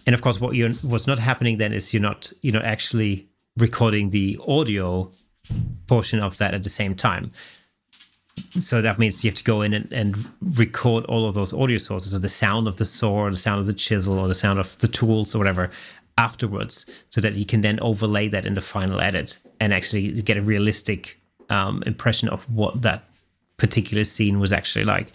and 0.07 0.15
of 0.15 0.23
course 0.23 0.41
what 0.41 0.55
you're 0.55 0.71
what's 0.83 1.07
not 1.07 1.19
happening 1.19 1.59
then 1.59 1.73
is 1.73 1.93
you're 1.93 2.03
not 2.03 2.33
you 2.41 2.53
know 2.53 2.61
actually 2.61 3.27
recording 3.57 4.11
the 4.11 4.39
audio 4.47 5.11
portion 5.87 6.21
of 6.21 6.39
that 6.39 6.55
at 6.55 6.63
the 6.63 6.69
same 6.69 6.95
time 6.95 7.31
so 8.51 8.81
that 8.81 8.99
means 8.99 9.23
you 9.23 9.31
have 9.31 9.37
to 9.37 9.45
go 9.45 9.63
in 9.63 9.73
and, 9.73 9.93
and 9.93 10.25
record 10.41 11.05
all 11.07 11.27
of 11.27 11.35
those 11.35 11.53
audio 11.53 11.79
sources 11.79 12.13
of 12.13 12.23
the 12.23 12.29
sound 12.29 12.67
of 12.67 12.77
the 12.77 12.85
saw 12.85 13.13
or 13.13 13.31
the 13.31 13.37
sound 13.37 13.61
of 13.61 13.67
the 13.67 13.73
chisel 13.73 14.19
or 14.19 14.29
the 14.29 14.35
sound 14.35 14.59
of 14.59 14.77
the 14.79 14.89
tools 14.89 15.35
or 15.35 15.39
whatever 15.39 15.71
afterwards 16.19 16.87
so 17.09 17.21
that 17.21 17.35
you 17.35 17.45
can 17.45 17.61
then 17.61 17.79
overlay 17.81 18.29
that 18.29 18.47
in 18.47 18.55
the 18.55 18.61
final 18.61 19.01
edit 19.01 19.39
and 19.61 19.73
actually 19.73 20.11
get 20.23 20.37
a 20.37 20.43
realistic 20.43 21.19
um, 21.49 21.83
impression 21.87 22.29
of 22.29 22.49
what 22.51 22.83
that 22.83 23.05
particular 23.57 24.05
scene 24.05 24.41
was 24.41 24.53
actually 24.53 24.85
like 24.85 25.13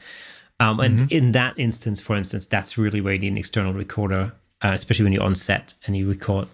um, 0.60 0.80
and 0.80 1.00
mm-hmm. 1.00 1.08
in 1.10 1.32
that 1.34 1.58
instance, 1.58 2.00
for 2.00 2.16
instance, 2.16 2.46
that's 2.46 2.78
really 2.78 3.02
where 3.02 3.14
you 3.14 3.20
need 3.20 3.28
an 3.34 3.38
external 3.38 3.74
recorder, 3.74 4.32
uh, 4.64 4.72
especially 4.74 5.04
when 5.04 5.14
you're 5.14 5.24
on 5.24 5.36
set 5.36 5.74
and 5.86 5.98
you 5.98 6.08
record 6.08 6.48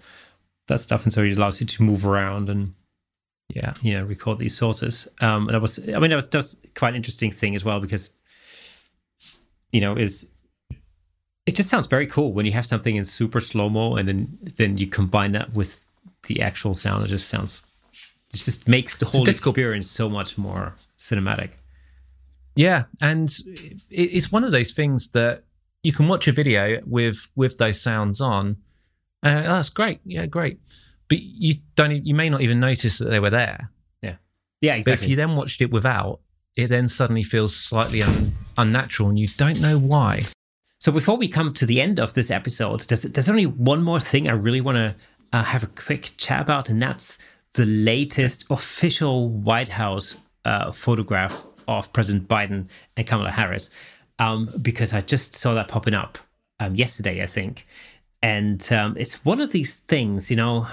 that 0.67 0.79
stuff. 0.79 1.03
And 1.03 1.13
so 1.13 1.21
it 1.21 1.37
allows 1.37 1.61
you 1.61 1.67
to 1.67 1.83
move 1.83 2.05
around 2.05 2.49
and, 2.49 2.73
yeah, 3.55 3.73
you 3.81 3.93
know, 3.93 4.03
record 4.05 4.39
these 4.39 4.57
sources. 4.57 5.07
Um, 5.19 5.47
and 5.47 5.55
that 5.55 5.61
was, 5.61 5.79
I 5.79 5.99
mean, 5.99 6.09
that 6.09 6.15
was, 6.15 6.29
that 6.29 6.37
was 6.37 6.57
quite 6.75 6.89
an 6.89 6.95
interesting 6.95 7.31
thing 7.31 7.55
as 7.55 7.65
well 7.65 7.79
because, 7.79 8.11
you 9.71 9.81
know, 9.81 9.95
is 9.95 10.27
it 11.45 11.55
just 11.55 11.69
sounds 11.69 11.87
very 11.87 12.07
cool 12.07 12.33
when 12.33 12.45
you 12.45 12.51
have 12.51 12.65
something 12.65 12.95
in 12.95 13.03
super 13.03 13.39
slow 13.39 13.69
mo 13.69 13.95
and 13.95 14.07
then 14.07 14.37
then 14.57 14.77
you 14.77 14.87
combine 14.87 15.31
that 15.33 15.53
with 15.53 15.85
the 16.27 16.41
actual 16.41 16.73
sound. 16.73 17.03
It 17.03 17.07
just 17.07 17.27
sounds, 17.27 17.61
it 18.33 18.37
just 18.37 18.67
makes 18.67 18.97
the 18.97 19.05
whole 19.05 19.27
experience 19.27 19.89
so 19.89 20.09
much 20.09 20.37
more 20.37 20.75
cinematic. 20.97 21.51
Yeah, 22.55 22.83
and 23.01 23.33
it's 23.89 24.31
one 24.31 24.43
of 24.43 24.51
those 24.51 24.71
things 24.71 25.11
that 25.11 25.43
you 25.83 25.93
can 25.93 26.07
watch 26.07 26.27
a 26.27 26.31
video 26.31 26.79
with 26.85 27.29
with 27.35 27.57
those 27.57 27.81
sounds 27.81 28.21
on. 28.21 28.57
Uh, 29.23 29.41
that's 29.41 29.69
great. 29.69 29.99
Yeah, 30.05 30.25
great. 30.25 30.59
But 31.11 31.21
you 31.21 31.55
don't. 31.75 32.05
You 32.05 32.15
may 32.15 32.29
not 32.29 32.39
even 32.39 32.61
notice 32.61 32.97
that 32.99 33.09
they 33.09 33.19
were 33.19 33.29
there. 33.29 33.69
Yeah. 34.01 34.15
Yeah. 34.61 34.75
Exactly. 34.75 34.91
But 34.91 35.03
if 35.03 35.09
you 35.09 35.15
then 35.17 35.35
watched 35.35 35.61
it 35.61 35.69
without, 35.69 36.21
it 36.55 36.67
then 36.67 36.87
suddenly 36.87 37.23
feels 37.23 37.53
slightly 37.53 38.01
un, 38.01 38.33
unnatural, 38.57 39.09
and 39.09 39.19
you 39.19 39.27
don't 39.27 39.59
know 39.59 39.77
why. 39.77 40.23
So 40.79 40.91
before 40.91 41.17
we 41.17 41.27
come 41.27 41.53
to 41.53 41.65
the 41.65 41.81
end 41.81 41.99
of 41.99 42.13
this 42.13 42.31
episode, 42.31 42.79
there's 42.81 43.01
there's 43.01 43.27
only 43.27 43.45
one 43.45 43.83
more 43.83 43.99
thing 43.99 44.29
I 44.29 44.33
really 44.33 44.61
want 44.61 44.77
to 44.77 44.95
uh, 45.33 45.43
have 45.43 45.63
a 45.63 45.67
quick 45.67 46.13
chat 46.15 46.39
about, 46.39 46.69
and 46.69 46.81
that's 46.81 47.19
the 47.53 47.65
latest 47.65 48.45
official 48.49 49.29
White 49.29 49.67
House 49.67 50.15
uh, 50.45 50.71
photograph 50.71 51.43
of 51.67 51.91
President 51.91 52.27
Biden 52.27 52.69
and 52.95 53.05
Kamala 53.05 53.31
Harris 53.31 53.69
um, 54.19 54.49
because 54.61 54.93
I 54.93 55.01
just 55.01 55.35
saw 55.35 55.53
that 55.55 55.67
popping 55.67 55.93
up 55.93 56.17
um, 56.59 56.75
yesterday, 56.75 57.21
I 57.23 57.25
think. 57.25 57.67
And 58.21 58.61
um, 58.71 58.95
it's 58.97 59.25
one 59.25 59.41
of 59.41 59.51
these 59.51 59.77
things, 59.87 60.29
you 60.29 60.37
know. 60.37 60.67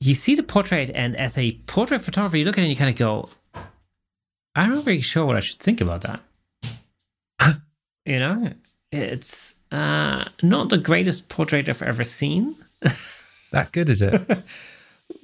You 0.00 0.14
see 0.14 0.34
the 0.34 0.42
portrait, 0.42 0.90
and 0.94 1.16
as 1.16 1.38
a 1.38 1.52
portrait 1.66 2.00
photographer, 2.02 2.36
you 2.36 2.44
look 2.44 2.58
at 2.58 2.62
it 2.62 2.64
and 2.64 2.70
you 2.70 2.76
kind 2.76 2.90
of 2.90 2.96
go, 2.96 3.28
I'm 4.54 4.70
not 4.70 4.86
really 4.86 5.00
sure 5.00 5.24
what 5.24 5.36
I 5.36 5.40
should 5.40 5.58
think 5.58 5.80
about 5.80 6.02
that. 6.02 6.20
you 8.04 8.18
know, 8.18 8.50
it's 8.92 9.54
uh, 9.72 10.24
not 10.42 10.68
the 10.68 10.78
greatest 10.78 11.28
portrait 11.28 11.68
I've 11.68 11.82
ever 11.82 12.04
seen. 12.04 12.56
that 13.52 13.72
good, 13.72 13.88
is 13.88 14.02
it? 14.02 14.12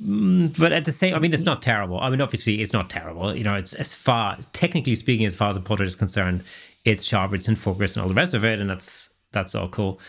Mm, 0.03 0.59
but 0.59 0.73
at 0.73 0.85
the 0.85 0.93
same, 0.93 1.15
I 1.15 1.19
mean, 1.19 1.33
it's 1.33 1.45
not 1.45 1.63
terrible. 1.63 2.01
I 2.01 2.11
mean, 2.11 2.21
obviously, 2.21 2.61
it's 2.61 2.73
not 2.73 2.91
terrible. 2.91 3.35
You 3.37 3.45
know, 3.45 3.55
it's 3.55 3.75
as 3.75 3.95
far, 3.95 4.37
technically 4.53 4.95
speaking, 4.95 5.27
as 5.27 5.35
far 5.35 5.51
as 5.51 5.57
the 5.57 5.63
portrait 5.63 5.87
is 5.87 5.95
concerned, 5.95 6.43
it's 6.85 7.05
sharp, 7.05 7.33
it's 7.35 7.49
in 7.49 7.57
focus, 7.57 7.97
and 7.97 8.03
all 8.03 8.09
the 8.09 8.15
rest 8.15 8.35
of 8.35 8.45
it, 8.45 8.61
and 8.61 8.69
that's 8.69 9.11
that's 9.33 9.55
all 9.55 9.69
cool. 9.69 10.01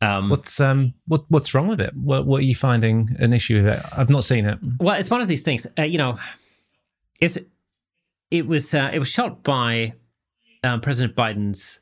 Um, 0.00 0.28
what's 0.28 0.60
um 0.60 0.94
what 1.06 1.24
what's 1.28 1.54
wrong 1.54 1.66
with 1.66 1.80
it? 1.80 1.94
What 1.96 2.24
what 2.26 2.40
are 2.40 2.44
you 2.44 2.54
finding 2.54 3.16
an 3.18 3.32
issue 3.32 3.62
with 3.62 3.66
it? 3.74 3.82
I've 3.96 4.10
not 4.10 4.24
seen 4.24 4.44
it. 4.46 4.58
Well, 4.78 4.98
it's 4.98 5.10
one 5.10 5.20
of 5.20 5.28
these 5.28 5.42
things. 5.42 5.66
Uh, 5.76 5.82
you 5.82 5.98
know, 5.98 6.18
it's 7.20 7.38
it 8.30 8.46
was 8.46 8.74
uh, 8.74 8.90
it 8.92 8.98
was 8.98 9.08
shot 9.08 9.42
by 9.42 9.94
um, 10.62 10.80
President 10.80 11.16
Biden's 11.16 11.80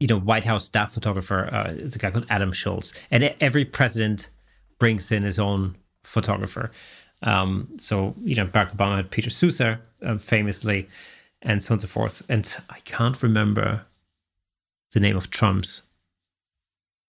you 0.00 0.08
know 0.08 0.18
White 0.18 0.44
House 0.44 0.64
staff 0.64 0.92
photographer. 0.92 1.48
Uh, 1.52 1.74
it's 1.76 1.94
a 1.94 1.98
guy 1.98 2.10
called 2.10 2.26
Adam 2.28 2.52
Schultz, 2.52 2.92
and 3.10 3.32
every 3.40 3.64
president 3.64 4.30
brings 4.78 5.12
in 5.12 5.22
his 5.22 5.38
own 5.38 5.76
photographer. 6.02 6.72
Um, 7.22 7.68
so, 7.76 8.14
you 8.18 8.34
know, 8.34 8.46
Barack 8.46 8.76
Obama 8.76 8.96
had 8.96 9.10
Peter 9.10 9.30
Souza 9.30 9.80
uh, 10.04 10.18
famously, 10.18 10.88
and 11.42 11.62
so 11.62 11.72
on 11.72 11.74
and 11.74 11.82
so 11.82 11.86
forth. 11.86 12.22
And 12.28 12.52
I 12.70 12.80
can't 12.80 13.22
remember 13.22 13.84
the 14.92 15.00
name 15.00 15.16
of 15.16 15.30
Trump's 15.30 15.82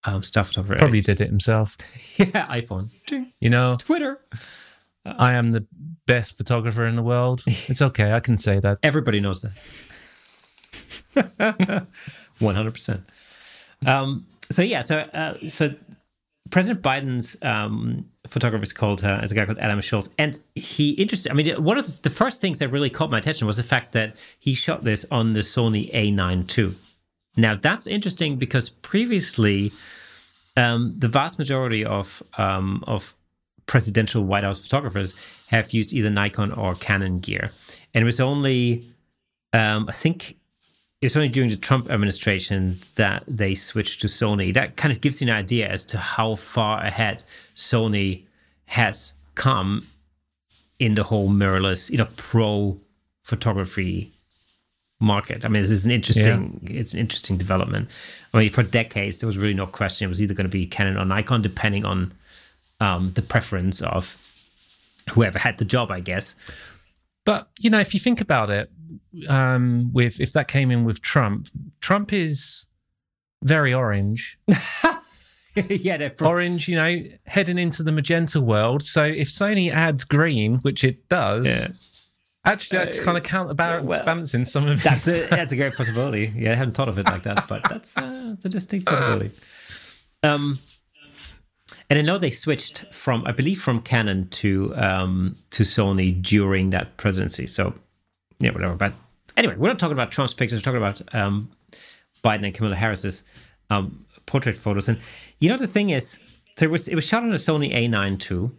um, 0.05 0.23
staff 0.23 0.47
photographer. 0.47 0.77
Probably 0.77 1.01
did 1.01 1.21
it 1.21 1.27
himself. 1.27 1.77
yeah, 2.17 2.47
iPhone. 2.47 2.89
You 3.39 3.49
know, 3.49 3.77
Twitter. 3.79 4.19
Uh, 5.05 5.13
I 5.17 5.33
am 5.33 5.51
the 5.51 5.65
best 6.05 6.37
photographer 6.37 6.85
in 6.85 6.95
the 6.95 7.03
world. 7.03 7.43
It's 7.67 7.81
okay. 7.81 8.13
I 8.13 8.19
can 8.19 8.37
say 8.37 8.59
that. 8.59 8.79
Everybody 8.83 9.19
knows 9.19 9.41
that. 9.41 9.53
100%. 12.39 13.03
Um, 13.85 14.25
so, 14.51 14.61
yeah, 14.61 14.81
so, 14.81 14.99
uh, 14.99 15.47
so 15.47 15.73
President 16.49 16.83
Biden's 16.83 17.37
um, 17.41 18.05
photographer 18.27 18.63
is 18.63 18.73
called 18.73 19.03
uh, 19.03 19.19
as 19.21 19.31
a 19.31 19.35
guy 19.35 19.45
called 19.45 19.57
Adam 19.59 19.81
Schultz, 19.81 20.13
and 20.17 20.37
he 20.55 20.91
interested. 20.91 21.31
I 21.31 21.35
mean, 21.35 21.63
one 21.63 21.77
of 21.77 22.01
the 22.01 22.09
first 22.09 22.41
things 22.41 22.59
that 22.59 22.69
really 22.69 22.89
caught 22.89 23.09
my 23.09 23.17
attention 23.17 23.47
was 23.47 23.57
the 23.57 23.63
fact 23.63 23.93
that 23.93 24.17
he 24.39 24.53
shot 24.53 24.83
this 24.83 25.05
on 25.09 25.33
the 25.33 25.39
Sony 25.39 25.91
A9 25.93 26.57
II. 26.57 26.75
Now 27.35 27.55
that's 27.55 27.87
interesting 27.87 28.37
because 28.37 28.69
previously 28.69 29.71
um, 30.55 30.93
the 30.97 31.07
vast 31.07 31.39
majority 31.39 31.83
of 31.83 32.21
um, 32.37 32.83
of 32.87 33.15
presidential 33.65 34.23
White 34.23 34.43
House 34.43 34.59
photographers 34.59 35.47
have 35.49 35.71
used 35.71 35.93
either 35.93 36.09
Nikon 36.09 36.51
or 36.51 36.75
Canon 36.75 37.19
gear, 37.19 37.51
and 37.93 38.03
it 38.03 38.05
was 38.05 38.19
only, 38.19 38.83
um, 39.51 39.87
I 39.89 39.93
think, 39.93 40.31
it 41.01 41.05
was 41.07 41.15
only 41.15 41.29
during 41.29 41.49
the 41.49 41.55
Trump 41.55 41.89
administration 41.89 42.77
that 42.95 43.23
they 43.27 43.55
switched 43.55 44.01
to 44.01 44.07
Sony. 44.07 44.53
That 44.53 44.75
kind 44.75 44.91
of 44.91 45.01
gives 45.01 45.21
you 45.21 45.29
an 45.29 45.35
idea 45.35 45.67
as 45.67 45.85
to 45.85 45.97
how 45.97 46.35
far 46.35 46.83
ahead 46.83 47.23
Sony 47.55 48.23
has 48.65 49.13
come 49.35 49.87
in 50.79 50.95
the 50.95 51.03
whole 51.03 51.29
mirrorless, 51.29 51.89
you 51.89 51.97
know, 51.97 52.07
pro 52.15 52.79
photography 53.23 54.12
market. 55.03 55.45
I 55.45 55.49
mean, 55.49 55.61
this 55.61 55.71
is 55.71 55.85
an 55.85 55.91
interesting 55.91 56.59
yeah. 56.63 56.79
it's 56.79 56.93
an 56.93 56.99
interesting 56.99 57.37
development. 57.37 57.89
I 58.33 58.39
mean, 58.39 58.49
for 58.49 58.63
decades 58.63 59.19
there 59.19 59.27
was 59.27 59.37
really 59.37 59.53
no 59.53 59.67
question 59.67 60.05
it 60.05 60.09
was 60.09 60.21
either 60.21 60.33
going 60.33 60.45
to 60.45 60.49
be 60.49 60.65
Canon 60.65 60.97
or 60.97 61.05
Nikon, 61.05 61.41
depending 61.41 61.85
on 61.85 62.13
um, 62.79 63.11
the 63.13 63.21
preference 63.21 63.81
of 63.81 64.17
whoever 65.11 65.37
had 65.37 65.57
the 65.57 65.65
job, 65.65 65.91
I 65.91 65.99
guess. 65.99 66.35
But 67.25 67.49
you 67.59 67.69
know, 67.69 67.79
if 67.79 67.93
you 67.93 67.99
think 67.99 68.21
about 68.21 68.49
it, 68.49 68.71
um, 69.29 69.91
with 69.93 70.19
if 70.19 70.31
that 70.33 70.47
came 70.47 70.71
in 70.71 70.83
with 70.83 71.01
Trump, 71.01 71.47
Trump 71.81 72.11
is 72.11 72.65
very 73.43 73.73
orange. 73.73 74.39
yeah, 75.55 76.09
pro- 76.09 76.29
orange. 76.29 76.67
You 76.67 76.75
know, 76.77 77.03
heading 77.25 77.57
into 77.57 77.83
the 77.83 77.91
magenta 77.91 78.41
world. 78.41 78.83
So 78.83 79.03
if 79.03 79.29
Sony 79.29 79.71
adds 79.71 80.03
green, 80.03 80.59
which 80.59 80.83
it 80.83 81.07
does. 81.09 81.45
Yeah 81.45 81.67
Actually, 82.45 82.79
that's 82.79 82.99
uh, 82.99 83.03
kind 83.03 83.17
of 83.17 83.23
counterbalancing 83.23 84.41
well, 84.41 84.45
some 84.45 84.67
of 84.67 84.83
that's 84.83 85.07
a, 85.07 85.27
that's 85.27 85.53
a 85.53 85.55
great 85.55 85.75
possibility. 85.75 86.33
Yeah, 86.35 86.51
I 86.51 86.55
hadn't 86.55 86.73
thought 86.73 86.89
of 86.89 86.99
it 86.99 87.05
like 87.05 87.23
that, 87.23 87.47
but 87.47 87.61
that's 87.69 87.95
uh, 87.95 88.25
that's 88.29 88.45
a 88.45 88.49
distinct 88.49 88.85
possibility. 88.85 89.31
Um, 90.23 90.57
and 91.89 91.99
I 91.99 92.01
know 92.01 92.17
they 92.17 92.29
switched 92.29 92.85
from, 92.93 93.23
I 93.25 93.31
believe, 93.31 93.61
from 93.61 93.81
Canon 93.81 94.27
to 94.29 94.75
um, 94.75 95.37
to 95.51 95.63
Sony 95.63 96.21
during 96.21 96.71
that 96.71 96.97
presidency. 96.97 97.47
So 97.47 97.73
yeah, 98.39 98.51
whatever. 98.51 98.75
But 98.75 98.93
anyway, 99.37 99.55
we're 99.55 99.69
not 99.69 99.79
talking 99.79 99.93
about 99.93 100.11
Trump's 100.11 100.33
pictures. 100.33 100.59
We're 100.59 100.63
talking 100.63 100.77
about 100.77 101.15
um, 101.15 101.49
Biden 102.23 102.43
and 102.45 102.53
Kamala 102.53 102.75
Harris's 102.75 103.23
um, 103.69 104.05
portrait 104.25 104.57
photos. 104.57 104.89
And 104.89 104.99
you 105.39 105.49
know 105.49 105.57
the 105.57 105.67
thing 105.67 105.91
is, 105.91 106.17
so 106.57 106.65
it 106.65 106.71
was 106.71 106.89
it 106.89 106.95
was 106.95 107.05
shot 107.05 107.23
on 107.23 107.31
a 107.31 107.35
Sony 107.35 107.73
A9 107.73 108.31
II 108.31 108.51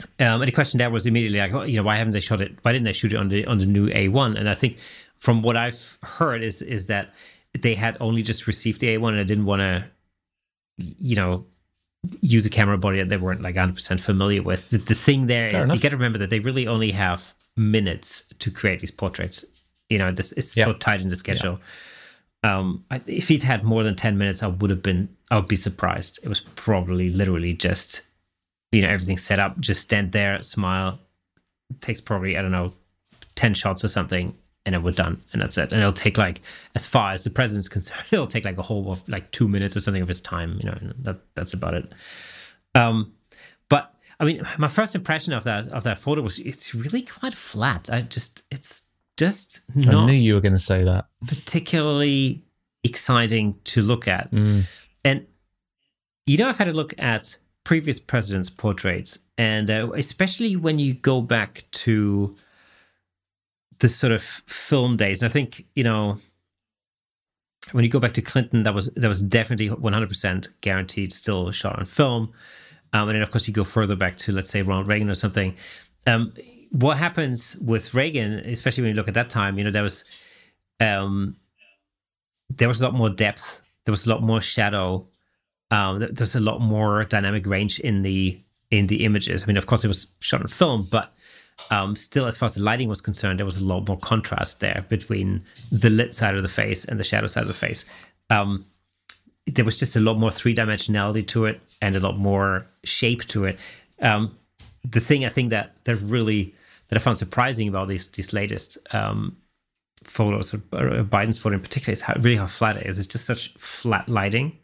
um, 0.00 0.40
and 0.40 0.42
the 0.42 0.52
question 0.52 0.78
there 0.78 0.90
was 0.90 1.06
immediately 1.06 1.38
like, 1.38 1.52
oh, 1.52 1.62
you 1.62 1.76
know, 1.76 1.84
why 1.84 1.96
haven't 1.96 2.12
they 2.12 2.20
shot 2.20 2.40
it? 2.40 2.56
Why 2.62 2.72
didn't 2.72 2.84
they 2.84 2.92
shoot 2.92 3.12
it 3.12 3.16
on 3.16 3.28
the 3.28 3.46
on 3.46 3.58
the 3.58 3.66
new 3.66 3.88
A1? 3.88 4.38
And 4.38 4.48
I 4.48 4.54
think 4.54 4.78
from 5.18 5.42
what 5.42 5.56
I've 5.56 5.98
heard 6.02 6.42
is 6.42 6.62
is 6.62 6.86
that 6.86 7.14
they 7.60 7.74
had 7.74 7.96
only 8.00 8.22
just 8.22 8.46
received 8.46 8.80
the 8.80 8.88
A1 8.88 9.10
and 9.10 9.18
they 9.18 9.24
didn't 9.24 9.44
want 9.44 9.60
to, 9.60 9.84
you 10.76 11.14
know, 11.14 11.46
use 12.20 12.44
a 12.44 12.50
camera 12.50 12.76
body 12.76 12.98
that 12.98 13.08
they 13.08 13.16
weren't 13.16 13.40
like 13.40 13.54
100% 13.54 14.00
familiar 14.00 14.42
with. 14.42 14.70
The, 14.70 14.78
the 14.78 14.94
thing 14.94 15.26
there 15.26 15.50
Fair 15.50 15.58
is 15.58 15.64
enough. 15.64 15.76
you 15.76 15.82
got 15.82 15.90
to 15.90 15.96
remember 15.96 16.18
that 16.18 16.30
they 16.30 16.40
really 16.40 16.66
only 16.66 16.90
have 16.90 17.32
minutes 17.56 18.24
to 18.40 18.50
create 18.50 18.80
these 18.80 18.90
portraits. 18.90 19.44
You 19.88 19.98
know, 19.98 20.10
this, 20.10 20.32
it's 20.32 20.56
yeah. 20.56 20.64
so 20.64 20.72
tight 20.72 21.00
in 21.00 21.08
the 21.08 21.16
schedule. 21.16 21.60
Yeah. 22.42 22.58
Um, 22.58 22.84
I, 22.90 23.00
if 23.06 23.28
he'd 23.28 23.42
had 23.44 23.62
more 23.62 23.84
than 23.84 23.94
10 23.94 24.18
minutes, 24.18 24.42
I 24.42 24.48
would 24.48 24.70
have 24.70 24.82
been, 24.82 25.08
I 25.30 25.36
would 25.36 25.48
be 25.48 25.56
surprised. 25.56 26.18
It 26.22 26.28
was 26.28 26.40
probably 26.40 27.08
literally 27.10 27.54
just 27.54 28.02
you 28.74 28.82
know 28.82 28.88
everything's 28.88 29.22
set 29.22 29.38
up 29.38 29.58
just 29.60 29.82
stand 29.82 30.12
there 30.12 30.42
smile. 30.42 30.98
It 31.70 31.80
takes 31.80 32.00
probably 32.00 32.36
i 32.36 32.42
don't 32.42 32.52
know 32.52 32.72
10 33.36 33.54
shots 33.54 33.84
or 33.84 33.88
something 33.88 34.36
and 34.66 34.74
then 34.74 34.82
we're 34.82 34.92
done 34.92 35.20
and 35.32 35.42
that's 35.42 35.58
it. 35.58 35.72
And 35.72 35.80
it'll 35.80 35.92
take 35.92 36.16
like 36.16 36.40
as 36.74 36.86
far 36.86 37.12
as 37.12 37.24
the 37.24 37.30
president's 37.30 37.68
concerned 37.76 38.04
it'll 38.10 38.26
take 38.26 38.44
like 38.44 38.58
a 38.58 38.62
whole 38.62 38.90
of 38.90 39.06
like 39.08 39.30
two 39.30 39.48
minutes 39.48 39.76
or 39.76 39.80
something 39.80 40.02
of 40.02 40.08
his 40.08 40.20
time 40.20 40.58
you 40.60 40.68
know 40.68 40.78
that 41.00 41.18
that's 41.34 41.54
about 41.54 41.74
it. 41.74 41.92
Um 42.74 43.12
but 43.68 43.94
i 44.20 44.24
mean 44.24 44.46
my 44.58 44.68
first 44.68 44.94
impression 44.94 45.32
of 45.32 45.44
that 45.44 45.68
of 45.68 45.84
that 45.84 45.98
photo 45.98 46.22
was 46.22 46.38
it's 46.38 46.74
really 46.74 47.02
quite 47.02 47.34
flat. 47.34 47.88
I 47.90 48.02
just 48.02 48.42
it's 48.50 48.82
just 49.16 49.60
not 49.74 49.94
i 49.94 50.06
knew 50.06 50.12
you 50.12 50.34
were 50.34 50.40
going 50.40 50.52
to 50.52 50.58
say 50.58 50.82
that. 50.84 51.06
particularly 51.26 52.42
exciting 52.82 53.56
to 53.64 53.80
look 53.80 54.08
at. 54.08 54.30
Mm. 54.32 54.64
and 55.04 55.26
you 56.26 56.36
know 56.36 56.48
i've 56.48 56.58
had 56.58 56.68
a 56.68 56.72
look 56.72 56.94
at 56.98 57.38
previous 57.64 57.98
presidents' 57.98 58.50
portraits, 58.50 59.18
and 59.36 59.70
uh, 59.70 59.90
especially 59.94 60.56
when 60.56 60.78
you 60.78 60.94
go 60.94 61.20
back 61.20 61.64
to 61.72 62.36
the 63.78 63.88
sort 63.88 64.12
of 64.12 64.22
film 64.22 64.96
days. 64.96 65.22
And 65.22 65.28
I 65.28 65.32
think 65.32 65.66
you 65.74 65.84
know 65.84 66.18
when 67.72 67.84
you 67.84 67.90
go 67.90 67.98
back 67.98 68.14
to 68.14 68.22
Clinton, 68.22 68.62
that 68.64 68.74
was 68.74 68.92
that 68.94 69.08
was 69.08 69.22
definitely 69.22 69.68
one 69.68 69.92
hundred 69.92 70.08
percent 70.08 70.48
guaranteed, 70.60 71.12
still 71.12 71.50
shot 71.50 71.78
on 71.78 71.84
film. 71.86 72.32
Um, 72.92 73.08
and 73.08 73.16
then 73.16 73.22
of 73.22 73.30
course 73.30 73.48
you 73.48 73.54
go 73.54 73.64
further 73.64 73.96
back 73.96 74.16
to 74.18 74.32
let's 74.32 74.50
say 74.50 74.62
Ronald 74.62 74.86
Reagan 74.86 75.10
or 75.10 75.14
something. 75.14 75.56
Um, 76.06 76.32
what 76.70 76.96
happens 76.98 77.56
with 77.56 77.94
Reagan, 77.94 78.34
especially 78.34 78.82
when 78.82 78.90
you 78.90 78.96
look 78.96 79.08
at 79.08 79.14
that 79.14 79.30
time, 79.30 79.58
you 79.58 79.64
know 79.64 79.70
there 79.70 79.82
was 79.82 80.04
um, 80.80 81.36
there 82.50 82.68
was 82.68 82.80
a 82.80 82.84
lot 82.84 82.94
more 82.94 83.10
depth, 83.10 83.62
there 83.84 83.92
was 83.92 84.06
a 84.06 84.10
lot 84.10 84.22
more 84.22 84.40
shadow, 84.40 85.06
um, 85.74 86.06
there's 86.12 86.36
a 86.36 86.40
lot 86.40 86.60
more 86.60 87.04
dynamic 87.04 87.46
range 87.46 87.80
in 87.80 88.02
the 88.02 88.40
in 88.70 88.86
the 88.86 89.04
images. 89.04 89.42
I 89.42 89.46
mean, 89.46 89.56
of 89.56 89.66
course, 89.66 89.84
it 89.84 89.88
was 89.88 90.06
shot 90.20 90.40
on 90.40 90.46
film, 90.46 90.86
but 90.88 91.12
um, 91.70 91.96
still, 91.96 92.26
as 92.26 92.36
far 92.36 92.46
as 92.46 92.54
the 92.54 92.62
lighting 92.62 92.88
was 92.88 93.00
concerned, 93.00 93.40
there 93.40 93.46
was 93.46 93.56
a 93.56 93.64
lot 93.64 93.88
more 93.88 93.98
contrast 93.98 94.60
there 94.60 94.84
between 94.88 95.44
the 95.72 95.90
lit 95.90 96.14
side 96.14 96.36
of 96.36 96.42
the 96.42 96.48
face 96.48 96.84
and 96.84 97.00
the 97.00 97.04
shadow 97.04 97.26
side 97.26 97.42
of 97.42 97.48
the 97.48 97.54
face. 97.54 97.84
Um, 98.30 98.64
there 99.46 99.64
was 99.64 99.78
just 99.78 99.96
a 99.96 100.00
lot 100.00 100.16
more 100.16 100.30
three 100.30 100.54
dimensionality 100.54 101.26
to 101.28 101.44
it 101.46 101.60
and 101.82 101.96
a 101.96 102.00
lot 102.00 102.18
more 102.18 102.66
shape 102.84 103.24
to 103.26 103.44
it. 103.44 103.58
Um, 104.00 104.38
the 104.84 105.00
thing 105.00 105.24
I 105.24 105.28
think 105.28 105.50
that 105.50 105.84
that 105.84 105.96
really 105.96 106.54
that 106.88 106.96
I 106.96 107.00
found 107.00 107.16
surprising 107.16 107.66
about 107.66 107.88
these 107.88 108.06
these 108.12 108.32
latest 108.32 108.78
um, 108.92 109.36
photos, 110.04 110.54
of 110.54 110.60
Biden's 110.70 111.38
photo 111.38 111.56
in 111.56 111.62
particular, 111.62 111.92
is 111.92 112.00
how 112.00 112.14
really 112.20 112.36
how 112.36 112.46
flat 112.46 112.76
it 112.76 112.86
is. 112.86 112.96
It's 112.98 113.08
just 113.08 113.24
such 113.24 113.52
flat 113.58 114.08
lighting 114.08 114.56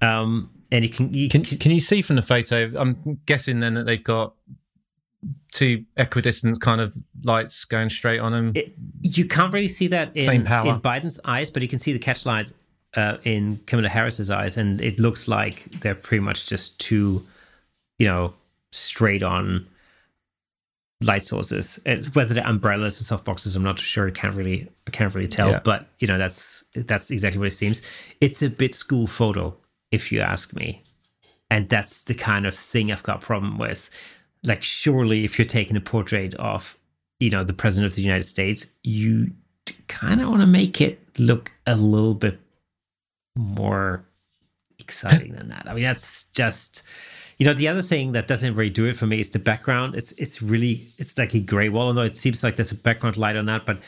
um, 0.00 0.50
and 0.72 0.84
you 0.84 0.90
can, 0.90 1.12
you 1.14 1.28
can 1.28 1.42
can 1.42 1.70
you 1.70 1.80
see 1.80 2.02
from 2.02 2.16
the 2.16 2.22
photo? 2.22 2.72
I'm 2.76 3.20
guessing 3.26 3.60
then 3.60 3.74
that 3.74 3.86
they've 3.86 4.02
got 4.02 4.34
two 5.52 5.84
equidistant 5.96 6.60
kind 6.60 6.80
of 6.80 6.96
lights 7.22 7.64
going 7.64 7.88
straight 7.88 8.18
on 8.18 8.32
them. 8.32 8.52
It, 8.54 8.74
you 9.00 9.26
can't 9.26 9.52
really 9.52 9.68
see 9.68 9.86
that 9.88 10.10
in, 10.14 10.26
Same 10.26 10.44
power. 10.44 10.68
in 10.68 10.80
Biden's 10.80 11.20
eyes, 11.24 11.50
but 11.50 11.62
you 11.62 11.68
can 11.68 11.78
see 11.78 11.92
the 11.92 11.98
catch 11.98 12.26
lights 12.26 12.52
uh, 12.94 13.18
in 13.24 13.60
Kamala 13.66 13.88
Harris's 13.88 14.30
eyes, 14.30 14.56
and 14.56 14.80
it 14.80 14.98
looks 14.98 15.28
like 15.28 15.64
they're 15.80 15.94
pretty 15.94 16.22
much 16.22 16.46
just 16.46 16.78
two, 16.80 17.22
you 17.98 18.06
know, 18.06 18.34
straight 18.72 19.22
on 19.22 19.66
light 21.02 21.22
sources. 21.22 21.78
It, 21.86 22.14
whether 22.14 22.34
they're 22.34 22.46
umbrellas 22.46 23.00
or 23.00 23.04
soft 23.04 23.24
boxes, 23.24 23.54
I'm 23.54 23.62
not 23.62 23.78
sure. 23.78 24.08
I 24.08 24.10
can't 24.10 24.34
really, 24.34 24.68
I 24.86 24.90
can't 24.90 25.14
really 25.14 25.28
tell. 25.28 25.50
Yeah. 25.50 25.60
But 25.62 25.88
you 25.98 26.08
know, 26.08 26.18
that's 26.18 26.64
that's 26.74 27.10
exactly 27.10 27.38
what 27.38 27.48
it 27.48 27.52
seems. 27.52 27.82
It's 28.20 28.42
a 28.42 28.50
bit 28.50 28.74
school 28.74 29.06
photo 29.06 29.56
if 29.90 30.12
you 30.12 30.20
ask 30.20 30.52
me. 30.54 30.82
And 31.50 31.68
that's 31.68 32.04
the 32.04 32.14
kind 32.14 32.46
of 32.46 32.54
thing 32.54 32.90
I've 32.90 33.02
got 33.02 33.22
a 33.22 33.26
problem 33.26 33.58
with. 33.58 33.88
Like, 34.42 34.62
surely, 34.62 35.24
if 35.24 35.38
you're 35.38 35.46
taking 35.46 35.76
a 35.76 35.80
portrait 35.80 36.34
of, 36.34 36.78
you 37.20 37.30
know, 37.30 37.44
the 37.44 37.52
president 37.52 37.92
of 37.92 37.96
the 37.96 38.02
United 38.02 38.24
States, 38.26 38.70
you 38.82 39.30
kind 39.88 40.20
of 40.20 40.28
want 40.28 40.40
to 40.40 40.46
make 40.46 40.80
it 40.80 41.00
look 41.18 41.52
a 41.66 41.76
little 41.76 42.14
bit 42.14 42.38
more 43.36 44.04
exciting 44.78 45.32
than 45.34 45.48
that. 45.48 45.66
I 45.68 45.74
mean, 45.74 45.84
that's 45.84 46.24
just, 46.32 46.82
you 47.38 47.46
know, 47.46 47.54
the 47.54 47.68
other 47.68 47.82
thing 47.82 48.12
that 48.12 48.26
doesn't 48.26 48.54
really 48.54 48.70
do 48.70 48.86
it 48.86 48.96
for 48.96 49.06
me 49.06 49.20
is 49.20 49.30
the 49.30 49.38
background. 49.38 49.94
It's 49.94 50.12
it's 50.12 50.42
really 50.42 50.86
it's 50.98 51.16
like 51.18 51.34
a 51.34 51.40
gray 51.40 51.68
wall. 51.68 51.88
Although 51.88 52.02
it 52.02 52.16
seems 52.16 52.42
like 52.42 52.56
there's 52.56 52.72
a 52.72 52.76
background 52.76 53.16
light 53.16 53.36
on 53.36 53.46
that, 53.46 53.66
but 53.66 53.78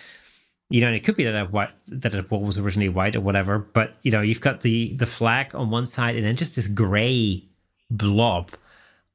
you 0.70 0.81
know, 0.82 0.89
and 0.89 0.97
it 0.97 1.01
could 1.01 1.16
be 1.16 1.24
that 1.24 1.53
white 1.53 1.70
that 1.89 2.31
wall 2.31 2.43
was 2.43 2.59
originally 2.59 2.90
white 2.90 3.16
or 3.16 3.20
whatever, 3.20 3.59
but 3.59 3.95
you 4.03 4.11
know, 4.11 4.20
you've 4.20 4.40
got 4.40 4.61
the 4.61 4.95
the 4.95 5.07
flag 5.07 5.55
on 5.55 5.70
one 5.70 5.86
side 5.86 6.16
and 6.16 6.24
then 6.24 6.36
just 6.36 6.57
this 6.57 6.66
gray 6.66 7.43
blob 7.90 8.51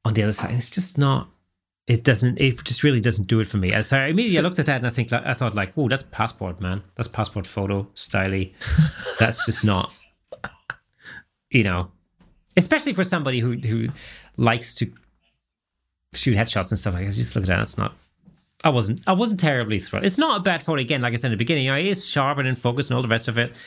on 0.03 0.13
the 0.13 0.23
other 0.23 0.31
side. 0.31 0.51
It's 0.51 0.69
just 0.69 0.97
not. 0.97 1.30
It 1.85 2.03
doesn't. 2.03 2.39
It 2.39 2.63
just 2.63 2.81
really 2.81 3.01
doesn't 3.01 3.27
do 3.27 3.39
it 3.39 3.47
for 3.47 3.57
me. 3.57 3.69
So 3.81 3.97
I 3.97 4.05
immediately 4.05 4.35
so, 4.35 4.39
I 4.39 4.43
looked 4.43 4.59
at 4.59 4.65
that 4.65 4.77
and 4.77 4.88
I 4.88 4.89
think 4.89 5.13
I 5.13 5.34
thought 5.34 5.53
like, 5.53 5.77
oh, 5.77 5.88
that's 5.88 6.03
passport, 6.03 6.59
man. 6.59 6.81
That's 6.95 7.07
passport 7.07 7.45
photo 7.45 7.84
styly. 7.93 8.53
that's 9.19 9.45
just 9.45 9.63
not. 9.63 9.93
You 11.51 11.63
know, 11.63 11.91
especially 12.57 12.93
for 12.93 13.03
somebody 13.03 13.39
who 13.39 13.53
who 13.57 13.89
likes 14.38 14.73
to 14.75 14.91
shoot 16.13 16.35
headshots 16.35 16.71
and 16.71 16.80
stuff 16.80 16.95
like 16.95 17.05
that. 17.05 17.13
Just 17.13 17.35
look 17.35 17.43
at 17.43 17.47
that. 17.47 17.57
That's 17.57 17.77
not 17.77 17.93
I 18.64 18.69
wasn't 18.69 19.02
I 19.07 19.14
wasn't 19.14 19.40
terribly 19.40 19.80
thrilled. 19.80 20.06
It's 20.06 20.18
not 20.18 20.40
a 20.40 20.44
bad 20.44 20.64
photo 20.64 20.81
again, 20.81 21.02
like 21.02 21.14
I 21.14 21.18
said 21.18 21.27
in 21.27 21.31
the 21.31 21.38
beginning. 21.38 21.65
You 21.65 21.72
know, 21.72 21.77
it 21.77 21.85
is 21.85 22.06
sharp 22.06 22.38
and 22.38 22.48
in 22.48 22.56
focus 22.56 22.90
and 22.90 22.95
all 22.95 23.02
the 23.02 23.07
rest 23.07 23.27
of 23.27 23.38
it. 23.38 23.61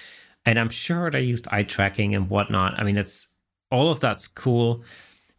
And 0.44 0.58
I'm 0.58 0.70
sure 0.70 1.10
they 1.10 1.22
used 1.22 1.46
eye 1.48 1.64
tracking 1.64 2.14
and 2.14 2.30
whatnot. 2.30 2.78
I 2.78 2.84
mean, 2.84 2.96
it's 2.96 3.28
all 3.70 3.90
of 3.90 4.00
that's 4.00 4.26
cool. 4.26 4.84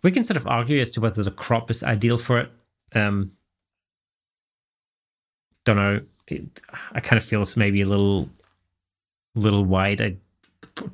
We 0.03 0.11
can 0.11 0.23
sort 0.23 0.37
of 0.37 0.45
argue 0.47 0.79
as 0.81 0.91
to 0.91 1.01
whether 1.01 1.23
the 1.23 1.31
crop 1.31 1.71
is 1.71 1.81
ideal 1.81 2.17
for 2.17 2.39
it. 2.39 2.51
Um, 2.93 3.31
don't 5.63 5.77
know. 5.77 6.01
It, 6.27 6.61
I 6.91 6.99
kind 6.99 7.17
of 7.17 7.23
feel 7.23 7.41
it's 7.41 7.57
maybe 7.57 7.81
a 7.81 7.87
little, 7.87 8.29
little 9.33 9.63
wide. 9.63 10.01
I 10.01 10.17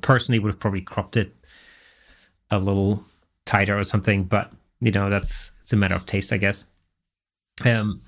personally 0.00 0.38
would 0.38 0.52
have 0.52 0.60
probably 0.60 0.80
cropped 0.80 1.16
it 1.16 1.34
a 2.50 2.58
little 2.58 3.02
tighter 3.44 3.78
or 3.78 3.84
something, 3.84 4.24
but 4.24 4.52
you 4.80 4.92
know 4.92 5.10
that's 5.10 5.50
it's 5.60 5.72
a 5.72 5.76
matter 5.76 5.94
of 5.94 6.06
taste, 6.06 6.32
I 6.32 6.38
guess. 6.38 6.66
Um, 7.64 8.00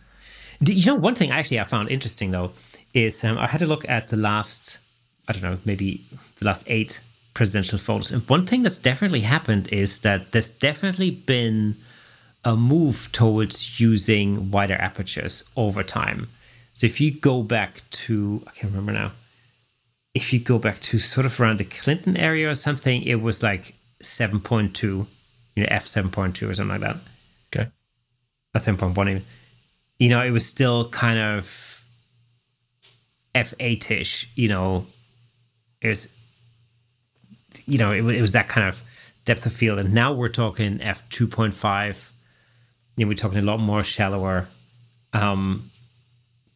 you 0.60 0.86
know, 0.86 0.94
one 0.94 1.14
thing 1.14 1.30
actually 1.30 1.60
I 1.60 1.64
found 1.64 1.90
interesting 1.90 2.30
though 2.30 2.52
is 2.94 3.22
um, 3.24 3.38
I 3.38 3.46
had 3.46 3.58
to 3.58 3.66
look 3.66 3.88
at 3.88 4.08
the 4.08 4.16
last, 4.16 4.78
I 5.28 5.32
don't 5.32 5.42
know, 5.42 5.58
maybe 5.64 6.04
the 6.38 6.46
last 6.46 6.64
eight 6.66 7.00
presidential 7.34 7.78
photos, 7.78 8.10
and 8.10 8.26
one 8.28 8.46
thing 8.46 8.62
that's 8.62 8.78
definitely 8.78 9.20
happened 9.20 9.68
is 9.68 10.00
that 10.00 10.32
there's 10.32 10.50
definitely 10.50 11.10
been 11.10 11.76
a 12.44 12.56
move 12.56 13.08
towards 13.12 13.80
using 13.80 14.50
wider 14.50 14.74
apertures 14.74 15.42
over 15.56 15.82
time. 15.82 16.28
So 16.74 16.86
if 16.86 17.00
you 17.00 17.10
go 17.10 17.42
back 17.42 17.82
to, 17.90 18.42
I 18.46 18.50
can't 18.52 18.72
remember 18.72 18.92
now, 18.92 19.12
if 20.14 20.32
you 20.32 20.38
go 20.38 20.58
back 20.58 20.78
to 20.80 20.98
sort 20.98 21.26
of 21.26 21.38
around 21.40 21.58
the 21.58 21.64
Clinton 21.64 22.16
area 22.16 22.48
or 22.48 22.54
something, 22.54 23.02
it 23.02 23.16
was 23.16 23.42
like 23.42 23.74
7.2, 24.02 24.82
you 24.82 25.06
know, 25.56 25.66
f 25.68 25.86
7.2 25.86 26.48
or 26.48 26.54
something 26.54 26.68
like 26.68 26.80
that. 26.80 26.96
Okay. 27.54 27.70
Or 28.54 28.60
7.1 28.60 29.10
even. 29.10 29.24
You 29.98 30.10
know, 30.10 30.22
it 30.22 30.30
was 30.30 30.46
still 30.46 30.88
kind 30.90 31.18
of 31.18 31.84
f8 33.34 33.90
ish, 33.90 34.30
you 34.34 34.48
know, 34.48 34.86
it 35.80 35.88
was, 35.88 36.08
you 37.66 37.78
know, 37.78 37.92
it, 37.92 37.98
it 38.16 38.22
was 38.22 38.32
that 38.32 38.48
kind 38.48 38.68
of 38.68 38.82
depth 39.24 39.46
of 39.46 39.52
field. 39.52 39.78
And 39.78 39.94
now 39.94 40.12
we're 40.12 40.28
talking 40.28 40.78
f2.5. 40.78 42.10
You 42.96 43.04
know, 43.04 43.08
we're 43.08 43.14
talking 43.14 43.38
a 43.38 43.42
lot 43.42 43.58
more 43.60 43.84
shallower. 43.84 44.48
Um, 45.12 45.70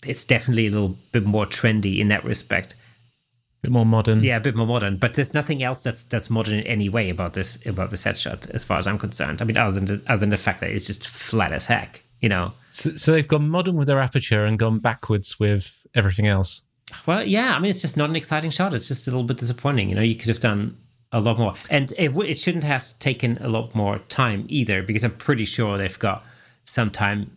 it's 0.06 0.24
definitely 0.24 0.66
a 0.66 0.70
little 0.70 0.96
bit 1.12 1.24
more 1.24 1.46
trendy 1.46 1.98
in 1.98 2.08
that 2.08 2.24
respect 2.24 2.72
A 2.72 3.62
bit 3.62 3.72
more 3.72 3.86
modern. 3.86 4.22
Yeah, 4.22 4.36
a 4.36 4.40
bit 4.40 4.56
more 4.56 4.66
modern. 4.66 4.96
But 4.96 5.14
there's 5.14 5.34
nothing 5.34 5.62
else 5.62 5.82
that's 5.82 6.04
that's 6.04 6.30
modern 6.30 6.54
in 6.54 6.66
any 6.66 6.88
way 6.88 7.10
about 7.10 7.34
this 7.34 7.58
about 7.66 7.90
this 7.90 8.04
headshot, 8.04 8.50
as 8.50 8.64
far 8.64 8.78
as 8.78 8.86
I'm 8.86 8.98
concerned. 8.98 9.42
I 9.42 9.44
mean, 9.44 9.58
other 9.58 9.80
than 9.80 9.84
the, 9.86 10.02
other 10.10 10.20
than 10.20 10.30
the 10.30 10.38
fact 10.38 10.60
that 10.60 10.70
it's 10.70 10.86
just 10.86 11.08
flat 11.08 11.52
as 11.52 11.66
heck, 11.66 11.99
you 12.20 12.28
know. 12.28 12.52
So, 12.68 12.96
so 12.96 13.12
they've 13.12 13.26
gone 13.26 13.48
modern 13.48 13.76
with 13.76 13.88
their 13.88 14.00
aperture 14.00 14.44
and 14.44 14.58
gone 14.58 14.78
backwards 14.78 15.38
with 15.38 15.86
everything 15.94 16.26
else. 16.26 16.62
Well, 17.06 17.22
yeah. 17.22 17.54
I 17.54 17.58
mean, 17.58 17.70
it's 17.70 17.80
just 17.80 17.96
not 17.96 18.10
an 18.10 18.16
exciting 18.16 18.50
shot. 18.50 18.74
It's 18.74 18.88
just 18.88 19.06
a 19.06 19.10
little 19.10 19.24
bit 19.24 19.36
disappointing. 19.36 19.88
You 19.88 19.94
know, 19.94 20.02
you 20.02 20.16
could 20.16 20.28
have 20.28 20.40
done 20.40 20.76
a 21.12 21.20
lot 21.20 21.38
more, 21.38 21.54
and 21.68 21.92
it 21.98 22.08
w- 22.08 22.30
it 22.30 22.38
shouldn't 22.38 22.64
have 22.64 22.96
taken 22.98 23.38
a 23.40 23.48
lot 23.48 23.74
more 23.74 23.98
time 24.08 24.44
either, 24.48 24.82
because 24.82 25.02
I'm 25.02 25.12
pretty 25.12 25.44
sure 25.44 25.76
they've 25.76 25.98
got 25.98 26.24
some 26.64 26.90
time. 26.90 27.36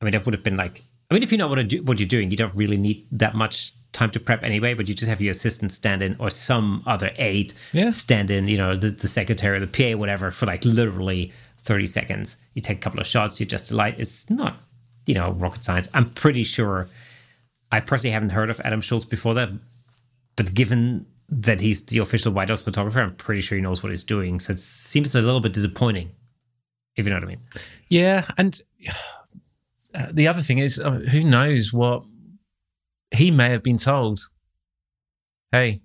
I 0.00 0.04
mean, 0.04 0.12
that 0.12 0.24
would 0.24 0.34
have 0.34 0.42
been 0.42 0.56
like. 0.56 0.84
I 1.10 1.14
mean, 1.14 1.22
if 1.22 1.30
you 1.30 1.36
know 1.36 1.46
what, 1.46 1.68
do, 1.68 1.82
what 1.82 2.00
you're 2.00 2.08
doing, 2.08 2.30
you 2.30 2.38
don't 2.38 2.54
really 2.54 2.78
need 2.78 3.06
that 3.12 3.34
much 3.34 3.74
time 3.92 4.10
to 4.10 4.18
prep 4.18 4.42
anyway, 4.42 4.74
but 4.74 4.88
you 4.88 4.94
just 4.94 5.08
have 5.08 5.20
your 5.20 5.30
assistant 5.30 5.70
stand 5.70 6.02
in 6.02 6.16
or 6.18 6.30
some 6.30 6.82
other 6.86 7.10
aide 7.16 7.52
yeah. 7.72 7.90
stand 7.90 8.30
in, 8.30 8.48
you 8.48 8.56
know, 8.56 8.74
the, 8.74 8.90
the 8.90 9.08
secretary 9.08 9.64
the 9.64 9.66
PA, 9.66 9.98
whatever, 9.98 10.30
for 10.30 10.46
like 10.46 10.64
literally 10.64 11.32
30 11.64 11.86
seconds. 11.86 12.36
You 12.54 12.62
take 12.62 12.78
a 12.78 12.80
couple 12.80 13.00
of 13.00 13.06
shots, 13.06 13.38
you 13.40 13.44
adjust 13.44 13.70
the 13.70 13.76
light. 13.76 13.98
It's 13.98 14.28
not, 14.28 14.56
you 15.06 15.14
know, 15.14 15.32
rocket 15.32 15.62
science. 15.62 15.88
I'm 15.94 16.10
pretty 16.10 16.42
sure 16.42 16.88
I 17.70 17.80
personally 17.80 18.12
haven't 18.12 18.30
heard 18.30 18.50
of 18.50 18.60
Adam 18.60 18.80
Schultz 18.80 19.04
before 19.04 19.34
that, 19.34 19.50
but 20.36 20.54
given 20.54 21.06
that 21.28 21.60
he's 21.60 21.84
the 21.86 21.98
official 21.98 22.32
White 22.32 22.50
House 22.50 22.60
photographer, 22.60 23.00
I'm 23.00 23.14
pretty 23.14 23.40
sure 23.40 23.56
he 23.56 23.62
knows 23.62 23.82
what 23.82 23.90
he's 23.90 24.04
doing. 24.04 24.38
So 24.38 24.52
it 24.52 24.58
seems 24.58 25.14
a 25.14 25.22
little 25.22 25.40
bit 25.40 25.52
disappointing, 25.52 26.10
if 26.96 27.06
you 27.06 27.10
know 27.10 27.16
what 27.16 27.24
I 27.24 27.28
mean. 27.28 27.40
Yeah. 27.88 28.26
And 28.36 28.60
uh, 29.94 30.08
the 30.12 30.28
other 30.28 30.42
thing 30.42 30.58
is, 30.58 30.78
uh, 30.78 30.90
who 30.90 31.24
knows 31.24 31.72
what 31.72 32.04
he 33.10 33.30
may 33.30 33.50
have 33.50 33.62
been 33.62 33.78
told, 33.78 34.20
hey, 35.52 35.80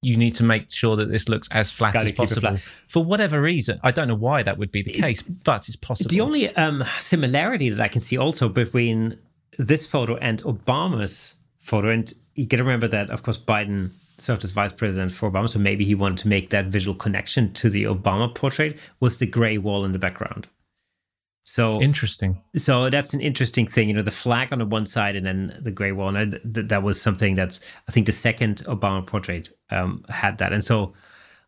you 0.00 0.16
need 0.16 0.34
to 0.36 0.44
make 0.44 0.70
sure 0.70 0.96
that 0.96 1.10
this 1.10 1.28
looks 1.28 1.48
as 1.50 1.70
flat 1.70 1.92
Gotta 1.92 2.06
as 2.06 2.12
possible. 2.12 2.40
Flat. 2.40 2.60
For 2.60 3.04
whatever 3.04 3.40
reason, 3.40 3.80
I 3.82 3.90
don't 3.90 4.08
know 4.08 4.14
why 4.14 4.42
that 4.42 4.58
would 4.58 4.70
be 4.70 4.82
the 4.82 4.92
case, 4.92 5.22
but 5.22 5.66
it's 5.68 5.76
possible. 5.76 6.08
The 6.08 6.20
only 6.20 6.54
um, 6.56 6.84
similarity 7.00 7.68
that 7.70 7.82
I 7.82 7.88
can 7.88 8.00
see 8.00 8.16
also 8.16 8.48
between 8.48 9.18
this 9.58 9.86
photo 9.86 10.16
and 10.16 10.40
Obama's 10.42 11.34
photo, 11.58 11.88
and 11.88 12.12
you 12.36 12.46
got 12.46 12.58
to 12.58 12.62
remember 12.62 12.88
that, 12.88 13.10
of 13.10 13.22
course, 13.22 13.36
Biden 13.36 13.90
served 14.18 14.44
as 14.44 14.52
vice 14.52 14.72
president 14.72 15.12
for 15.12 15.30
Obama, 15.30 15.48
so 15.48 15.58
maybe 15.58 15.84
he 15.84 15.94
wanted 15.94 16.18
to 16.18 16.28
make 16.28 16.50
that 16.50 16.66
visual 16.66 16.94
connection 16.94 17.52
to 17.54 17.68
the 17.68 17.84
Obama 17.84 18.32
portrait, 18.32 18.76
was 19.00 19.18
the 19.18 19.26
gray 19.26 19.58
wall 19.58 19.84
in 19.84 19.92
the 19.92 19.98
background. 19.98 20.46
So 21.48 21.80
interesting. 21.80 22.42
So 22.56 22.90
that's 22.90 23.14
an 23.14 23.22
interesting 23.22 23.66
thing, 23.66 23.88
you 23.88 23.94
know, 23.94 24.02
the 24.02 24.10
flag 24.10 24.52
on 24.52 24.58
the 24.58 24.66
one 24.66 24.84
side 24.84 25.16
and 25.16 25.24
then 25.24 25.56
the 25.58 25.70
gray 25.70 25.92
wall. 25.92 26.14
And 26.14 26.32
th- 26.54 26.68
that 26.68 26.82
was 26.82 27.00
something 27.00 27.34
that's, 27.34 27.58
I 27.88 27.92
think, 27.92 28.04
the 28.04 28.12
second 28.12 28.56
Obama 28.66 29.06
portrait 29.06 29.48
um, 29.70 30.04
had 30.10 30.36
that, 30.38 30.52
and 30.52 30.62
so 30.62 30.92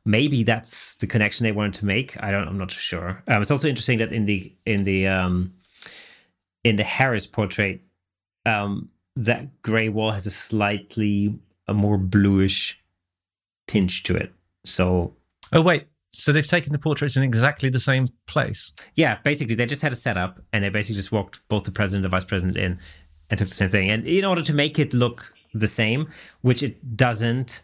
maybe 0.07 0.43
that's 0.43 0.97
the 0.97 1.07
connection 1.07 1.45
they 1.45 1.53
wanted 1.53 1.75
to 1.75 1.85
make. 1.85 2.17
I 2.23 2.31
don't, 2.31 2.49
I'm 2.49 2.57
not 2.57 2.71
sure. 2.71 3.23
Um, 3.29 3.43
it's 3.43 3.51
also 3.51 3.69
interesting 3.69 3.99
that 3.99 4.11
in 4.11 4.25
the 4.25 4.51
in 4.65 4.85
the 4.85 5.07
um, 5.07 5.53
in 6.65 6.77
the 6.77 6.85
Harris 6.85 7.27
portrait, 7.27 7.83
um, 8.47 8.89
that 9.17 9.61
gray 9.61 9.91
wall 9.91 10.13
has 10.13 10.27
a 10.27 10.31
slightly 10.31 11.39
a 11.69 11.75
more 11.75 11.99
bluish 11.99 12.83
tinge 13.67 14.03
to 14.05 14.17
it. 14.17 14.33
So, 14.65 15.15
oh 15.53 15.61
wait, 15.61 15.89
so 16.11 16.33
they've 16.33 16.47
taken 16.47 16.73
the 16.73 16.79
portraits 16.79 17.17
in 17.17 17.23
exactly 17.23 17.71
the 17.71 17.81
same 17.81 18.07
place. 18.27 18.73
Yeah, 18.95 19.19
basically 19.23 19.55
they 19.55 19.67
just 19.67 19.83
had 19.83 19.93
a 19.93 19.97
setup 19.97 20.41
and 20.53 20.65
they 20.65 20.69
basically 20.69 20.97
just 20.97 21.13
walked 21.13 21.41
both 21.49 21.65
the 21.65 21.71
president 21.71 22.05
and 22.05 22.13
the 22.13 22.17
vice 22.17 22.25
president 22.25 22.57
in 22.57 22.79
and 23.31 23.39
took 23.39 23.49
the 23.49 23.55
same 23.55 23.71
thing. 23.71 23.91
And 23.91 24.07
in 24.07 24.25
order 24.25 24.43
to 24.43 24.53
make 24.53 24.79
it 24.79 24.93
look 24.93 25.33
the 25.55 25.69
same, 25.69 26.09
which 26.43 26.63
it 26.63 26.97
doesn't. 26.97 27.63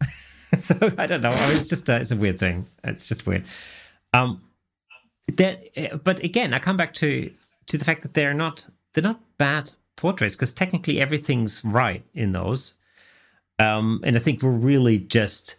so 0.58 0.74
I 0.98 1.06
don't 1.06 1.20
know. 1.20 1.30
I 1.30 1.48
mean, 1.48 1.56
it's 1.56 1.68
just 1.68 1.88
a, 1.88 1.96
it's 1.96 2.10
a 2.10 2.16
weird 2.16 2.38
thing. 2.38 2.66
It's 2.82 3.06
just 3.06 3.26
weird. 3.26 3.44
Um, 4.12 4.42
that, 5.36 6.02
but 6.04 6.22
again, 6.22 6.54
I 6.54 6.58
come 6.58 6.76
back 6.76 6.94
to 6.94 7.30
to 7.66 7.78
the 7.78 7.84
fact 7.84 8.02
that 8.02 8.14
they're 8.14 8.34
not 8.34 8.64
they're 8.92 9.02
not 9.02 9.20
bad 9.38 9.72
portraits 9.96 10.34
because 10.34 10.52
technically 10.52 11.00
everything's 11.00 11.64
right 11.64 12.04
in 12.14 12.32
those. 12.32 12.74
Um, 13.58 14.00
and 14.04 14.16
I 14.16 14.18
think 14.18 14.42
we're 14.42 14.50
really 14.50 14.98
just, 14.98 15.56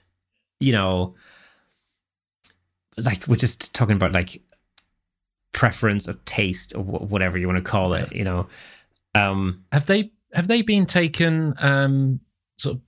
you 0.59 0.73
know, 0.73 1.15
like 2.97 3.27
we're 3.27 3.35
just 3.35 3.73
talking 3.73 3.95
about 3.95 4.13
like 4.13 4.41
preference 5.51 6.07
or 6.07 6.13
taste 6.25 6.75
or 6.75 6.83
whatever 6.83 7.37
you 7.37 7.47
want 7.47 7.63
to 7.63 7.69
call 7.69 7.93
it 7.93 8.11
you 8.13 8.23
know? 8.23 8.47
Um 9.13 9.63
have 9.71 9.85
they 9.85 10.11
have 10.33 10.47
they 10.47 10.61
been 10.61 10.85
taken 10.85 11.53
um 11.59 12.19
sort 12.57 12.75
of 12.75 12.81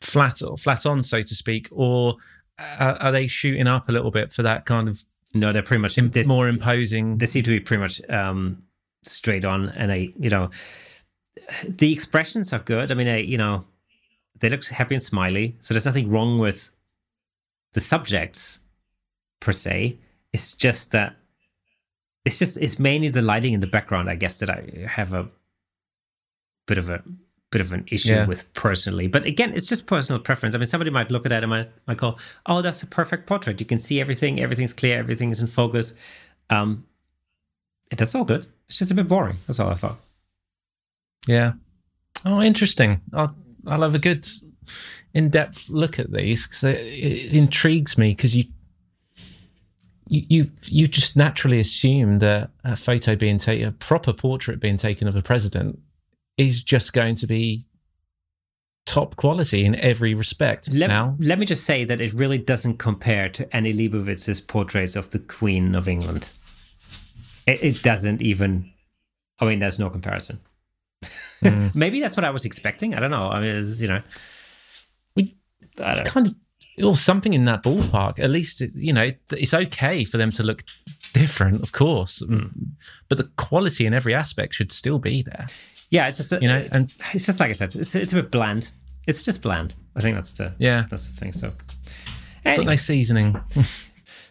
flat 0.00 0.42
or 0.42 0.56
flat 0.56 0.84
on 0.86 1.02
so 1.02 1.22
to 1.22 1.34
speak 1.34 1.68
or 1.70 2.16
are, 2.58 2.96
are 2.96 3.12
they 3.12 3.26
shooting 3.26 3.66
up 3.66 3.88
a 3.88 3.92
little 3.92 4.10
bit 4.10 4.32
for 4.32 4.42
that 4.42 4.64
kind 4.64 4.88
of 4.88 5.04
no 5.32 5.52
they're 5.52 5.62
pretty 5.62 5.80
much 5.80 5.96
this, 5.96 6.26
more 6.26 6.48
imposing? 6.48 7.18
They 7.18 7.26
seem 7.26 7.44
to 7.44 7.50
be 7.50 7.60
pretty 7.60 7.80
much 7.80 8.00
um 8.08 8.62
straight 9.02 9.44
on 9.44 9.68
and 9.70 9.92
I 9.92 10.12
you 10.18 10.30
know 10.30 10.50
the 11.68 11.92
expressions 11.92 12.52
are 12.52 12.60
good. 12.60 12.90
I 12.90 12.94
mean 12.94 13.08
I, 13.08 13.18
you 13.18 13.38
know 13.38 13.64
they 14.40 14.48
look 14.48 14.64
happy 14.64 14.94
and 14.94 15.02
smiley 15.02 15.56
so 15.60 15.74
there's 15.74 15.86
nothing 15.86 16.10
wrong 16.10 16.38
with 16.38 16.70
the 17.72 17.80
subjects 17.80 18.58
per 19.44 19.52
se. 19.52 19.98
It's 20.32 20.54
just 20.54 20.90
that 20.92 21.16
it's 22.24 22.38
just 22.38 22.56
it's 22.56 22.78
mainly 22.78 23.08
the 23.08 23.22
lighting 23.22 23.52
in 23.52 23.60
the 23.60 23.66
background, 23.66 24.08
I 24.08 24.16
guess, 24.16 24.38
that 24.38 24.50
I 24.50 24.86
have 24.88 25.12
a 25.12 25.28
bit 26.66 26.78
of 26.78 26.88
a 26.88 27.02
bit 27.50 27.60
of 27.60 27.72
an 27.72 27.84
issue 27.88 28.08
yeah. 28.08 28.26
with 28.26 28.52
personally. 28.54 29.06
But 29.06 29.26
again, 29.26 29.52
it's 29.54 29.66
just 29.66 29.86
personal 29.86 30.20
preference. 30.20 30.54
I 30.54 30.58
mean, 30.58 30.66
somebody 30.66 30.90
might 30.90 31.10
look 31.10 31.26
at 31.26 31.28
that 31.28 31.44
and 31.44 31.50
might, 31.50 31.68
might 31.86 31.98
go, 31.98 32.16
"Oh, 32.46 32.62
that's 32.62 32.82
a 32.82 32.86
perfect 32.86 33.26
portrait. 33.26 33.60
You 33.60 33.66
can 33.66 33.78
see 33.78 34.00
everything. 34.00 34.40
Everything's 34.40 34.72
clear. 34.72 34.98
Everything 34.98 35.30
is 35.30 35.40
in 35.40 35.46
focus." 35.46 35.94
Um, 36.48 36.86
that's 37.90 38.14
all 38.14 38.24
good. 38.24 38.46
It's 38.66 38.78
just 38.78 38.90
a 38.90 38.94
bit 38.94 39.06
boring. 39.06 39.36
That's 39.46 39.60
all 39.60 39.70
I 39.70 39.74
thought. 39.74 40.00
Yeah. 41.28 41.52
Oh, 42.24 42.40
interesting. 42.40 43.02
I'll 43.12 43.36
I'll 43.66 43.82
have 43.82 43.94
a 43.94 43.98
good 43.98 44.26
in-depth 45.12 45.68
look 45.68 45.98
at 45.98 46.10
these 46.10 46.46
because 46.46 46.64
it, 46.64 46.80
it 46.80 47.34
intrigues 47.34 47.98
me 47.98 48.10
because 48.10 48.34
you 48.34 48.44
you, 50.28 50.50
you 50.64 50.88
just 50.88 51.16
naturally 51.16 51.58
assume 51.58 52.18
that 52.18 52.50
a 52.64 52.76
photo 52.76 53.16
being 53.16 53.38
taken, 53.38 53.68
a 53.68 53.72
proper 53.72 54.12
portrait 54.12 54.60
being 54.60 54.76
taken 54.76 55.08
of 55.08 55.16
a 55.16 55.22
president, 55.22 55.78
is 56.36 56.62
just 56.62 56.92
going 56.92 57.14
to 57.16 57.26
be 57.26 57.64
top 58.86 59.16
quality 59.16 59.64
in 59.64 59.74
every 59.76 60.14
respect. 60.14 60.72
Let, 60.72 60.88
now, 60.88 61.16
let 61.18 61.38
me 61.38 61.46
just 61.46 61.64
say 61.64 61.84
that 61.84 62.00
it 62.00 62.12
really 62.12 62.38
doesn't 62.38 62.78
compare 62.78 63.28
to 63.30 63.56
Annie 63.56 63.72
Leibovitz's 63.72 64.40
portraits 64.40 64.96
of 64.96 65.10
the 65.10 65.18
Queen 65.18 65.74
of 65.74 65.88
England. 65.88 66.30
It, 67.46 67.62
it 67.62 67.82
doesn't 67.82 68.22
even. 68.22 68.70
I 69.40 69.46
mean, 69.46 69.58
there's 69.58 69.78
no 69.78 69.90
comparison. 69.90 70.38
Mm. 71.42 71.74
Maybe 71.74 72.00
that's 72.00 72.16
what 72.16 72.24
I 72.24 72.30
was 72.30 72.44
expecting. 72.44 72.94
I 72.94 73.00
don't 73.00 73.10
know. 73.10 73.28
I 73.28 73.40
mean, 73.40 73.56
it's, 73.56 73.80
you 73.80 73.88
know, 73.88 74.02
we, 75.16 75.34
it's 75.78 76.08
kind 76.08 76.26
of 76.26 76.34
or 76.82 76.96
something 76.96 77.34
in 77.34 77.44
that 77.44 77.62
ballpark. 77.62 78.18
At 78.18 78.30
least, 78.30 78.60
you 78.60 78.92
know, 78.92 79.12
it's 79.32 79.54
okay 79.54 80.04
for 80.04 80.18
them 80.18 80.30
to 80.32 80.42
look 80.42 80.64
different, 81.12 81.62
of 81.62 81.72
course, 81.72 82.22
mm. 82.22 82.50
but 83.08 83.18
the 83.18 83.30
quality 83.36 83.86
in 83.86 83.94
every 83.94 84.14
aspect 84.14 84.54
should 84.54 84.72
still 84.72 84.98
be 84.98 85.22
there. 85.22 85.46
Yeah, 85.90 86.08
it's 86.08 86.16
just 86.16 86.32
a, 86.32 86.38
you 86.40 86.48
know, 86.48 86.66
and 86.72 86.92
it's 87.12 87.26
just 87.26 87.38
like 87.38 87.50
I 87.50 87.52
said, 87.52 87.74
it's 87.74 87.94
it's 87.94 88.12
a 88.12 88.16
bit 88.16 88.30
bland. 88.30 88.70
It's 89.06 89.22
just 89.22 89.42
bland. 89.42 89.76
I 89.94 90.00
think 90.00 90.16
that's 90.16 90.32
the 90.32 90.52
yeah, 90.58 90.86
that's 90.90 91.08
the 91.08 91.16
thing. 91.16 91.32
So, 91.32 91.52
anyway. 92.44 92.64
but 92.64 92.70
no 92.70 92.76
seasoning. 92.76 93.40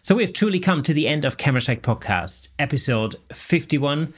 So 0.04 0.14
we've 0.14 0.34
truly 0.34 0.60
come 0.60 0.82
to 0.82 0.92
the 0.92 1.08
end 1.08 1.24
of 1.24 1.38
Camera 1.38 1.62
Shake 1.62 1.80
Podcast, 1.80 2.48
episode 2.58 3.16
51. 3.32 4.12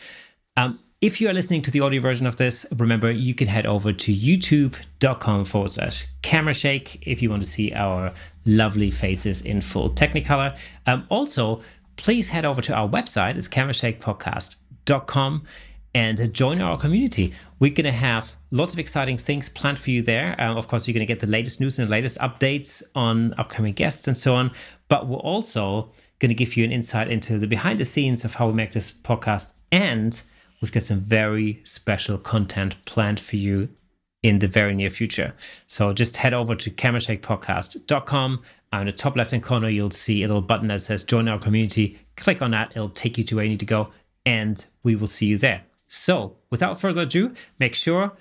Um, 0.57 0.81
if 1.07 1.20
you 1.20 1.28
are 1.28 1.33
listening 1.33 1.62
to 1.62 1.70
the 1.70 1.78
audio 1.78 2.01
version 2.01 2.27
of 2.27 2.37
this, 2.37 2.66
remember 2.78 3.09
you 3.09 3.33
can 3.33 3.47
head 3.47 3.65
over 3.65 3.93
to 3.93 4.12
youtube.com 4.12 5.45
forward 5.45 5.70
slash 5.70 6.05
camera 6.23 6.53
shake 6.53 7.07
if 7.07 7.23
you 7.23 7.31
want 7.31 7.45
to 7.45 7.49
see 7.49 7.73
our 7.74 8.12
lovely 8.45 8.91
faces 8.91 9.41
in 9.43 9.61
full 9.61 9.89
Technicolor. 9.91 10.59
Um, 10.89 11.07
also, 11.09 11.62
please 11.95 12.28
head 12.28 12.45
over 12.45 12.61
to 12.61 12.74
our 12.74 12.89
website, 12.89 13.37
it's 13.37 13.47
camerashakepodcast.com 13.47 15.45
and 15.95 16.35
join 16.35 16.61
our 16.61 16.77
community. 16.77 17.33
We're 17.61 17.73
going 17.73 17.85
to 17.85 17.93
have 17.93 18.37
lots 18.51 18.73
of 18.73 18.81
exciting 18.81 19.16
things 19.16 19.49
planned 19.49 19.78
for 19.78 19.93
you 19.93 20.03
there. 20.03 20.35
Um, 20.41 20.57
of 20.57 20.66
course, 20.66 20.89
you're 20.89 20.95
going 20.95 21.07
to 21.07 21.12
get 21.12 21.20
the 21.20 21.28
latest 21.28 21.61
news 21.61 21.78
and 21.78 21.87
the 21.87 21.93
latest 21.93 22.19
updates 22.19 22.83
on 22.97 23.33
upcoming 23.39 23.74
guests 23.74 24.09
and 24.09 24.16
so 24.16 24.35
on. 24.35 24.51
But 24.89 25.07
we're 25.07 25.19
also 25.19 25.93
going 26.19 26.31
to 26.31 26.35
give 26.35 26.57
you 26.57 26.65
an 26.65 26.73
insight 26.73 27.09
into 27.09 27.39
the 27.39 27.47
behind 27.47 27.78
the 27.78 27.85
scenes 27.85 28.24
of 28.24 28.35
how 28.35 28.49
we 28.49 28.55
make 28.55 28.73
this 28.73 28.91
podcast. 28.91 29.53
And 29.70 30.20
we've 30.61 30.73
got 30.73 30.83
some 30.83 31.01
very 31.01 31.61
special 31.65 32.19
content 32.19 32.77
planned 32.85 33.20
for 33.20 33.37
you 33.37 33.69
in 34.23 34.39
the 34.41 34.49
very 34.49 34.74
near 34.74 34.91
future. 34.91 35.35
So 35.66 35.93
just 35.93 36.16
head 36.16 36.35
over 36.35 36.55
to 36.55 36.70
camerashakepodcast.com. 36.70 38.43
In 38.73 38.87
the 38.87 38.93
top 38.93 39.16
left 39.16 39.31
hand 39.31 39.43
corner, 39.43 39.69
you'll 39.69 39.91
see 39.91 40.23
a 40.23 40.27
little 40.27 40.43
button 40.43 40.69
that 40.69 40.83
says 40.83 41.03
join 41.03 41.28
our 41.28 41.39
community. 41.39 41.99
Click 42.16 42.43
on 42.43 42.51
that, 42.51 42.73
it'll 42.73 42.91
take 42.91 43.16
you 43.16 43.24
to 43.24 43.37
where 43.37 43.45
you 43.45 43.51
need 43.51 43.61
to 43.61 43.66
go, 43.66 43.89
and 44.27 44.66
we 44.83 44.97
will 44.97 45.07
see 45.07 45.27
you 45.27 45.39
there. 45.39 45.62
So, 45.87 46.37
without 46.51 46.81
further 46.81 47.03
ado, 47.03 47.33
make 47.59 47.74
sure 47.74 48.12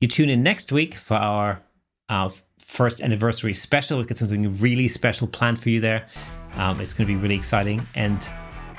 you 0.00 0.08
tune 0.08 0.30
in 0.30 0.42
next 0.42 0.72
week 0.72 0.94
for 0.94 1.16
our 1.16 2.30
first 2.58 3.00
anniversary 3.00 3.54
special. 3.54 3.98
We've 3.98 4.06
got 4.06 4.16
something 4.16 4.58
really 4.58 4.88
special 4.88 5.26
planned 5.26 5.60
for 5.60 5.70
you 5.70 5.80
there. 5.80 6.06
Um, 6.54 6.80
it's 6.80 6.92
going 6.92 7.06
to 7.06 7.14
be 7.14 7.20
really 7.20 7.36
exciting. 7.36 7.86
And, 7.94 8.26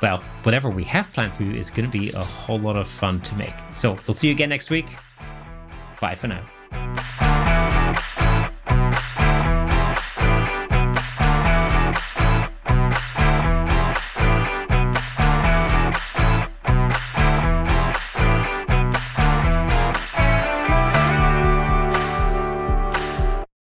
well, 0.01 0.23
whatever 0.43 0.69
we 0.69 0.83
have 0.85 1.11
planned 1.13 1.33
for 1.33 1.43
you 1.43 1.51
is 1.51 1.69
going 1.69 1.89
to 1.89 1.97
be 1.97 2.11
a 2.11 2.23
whole 2.23 2.59
lot 2.59 2.75
of 2.75 2.87
fun 2.87 3.21
to 3.21 3.35
make. 3.35 3.55
So, 3.73 3.97
we'll 4.07 4.13
see 4.13 4.27
you 4.27 4.33
again 4.33 4.49
next 4.49 4.69
week. 4.69 4.87
Bye 5.99 6.15
for 6.15 6.27
now. 6.27 7.36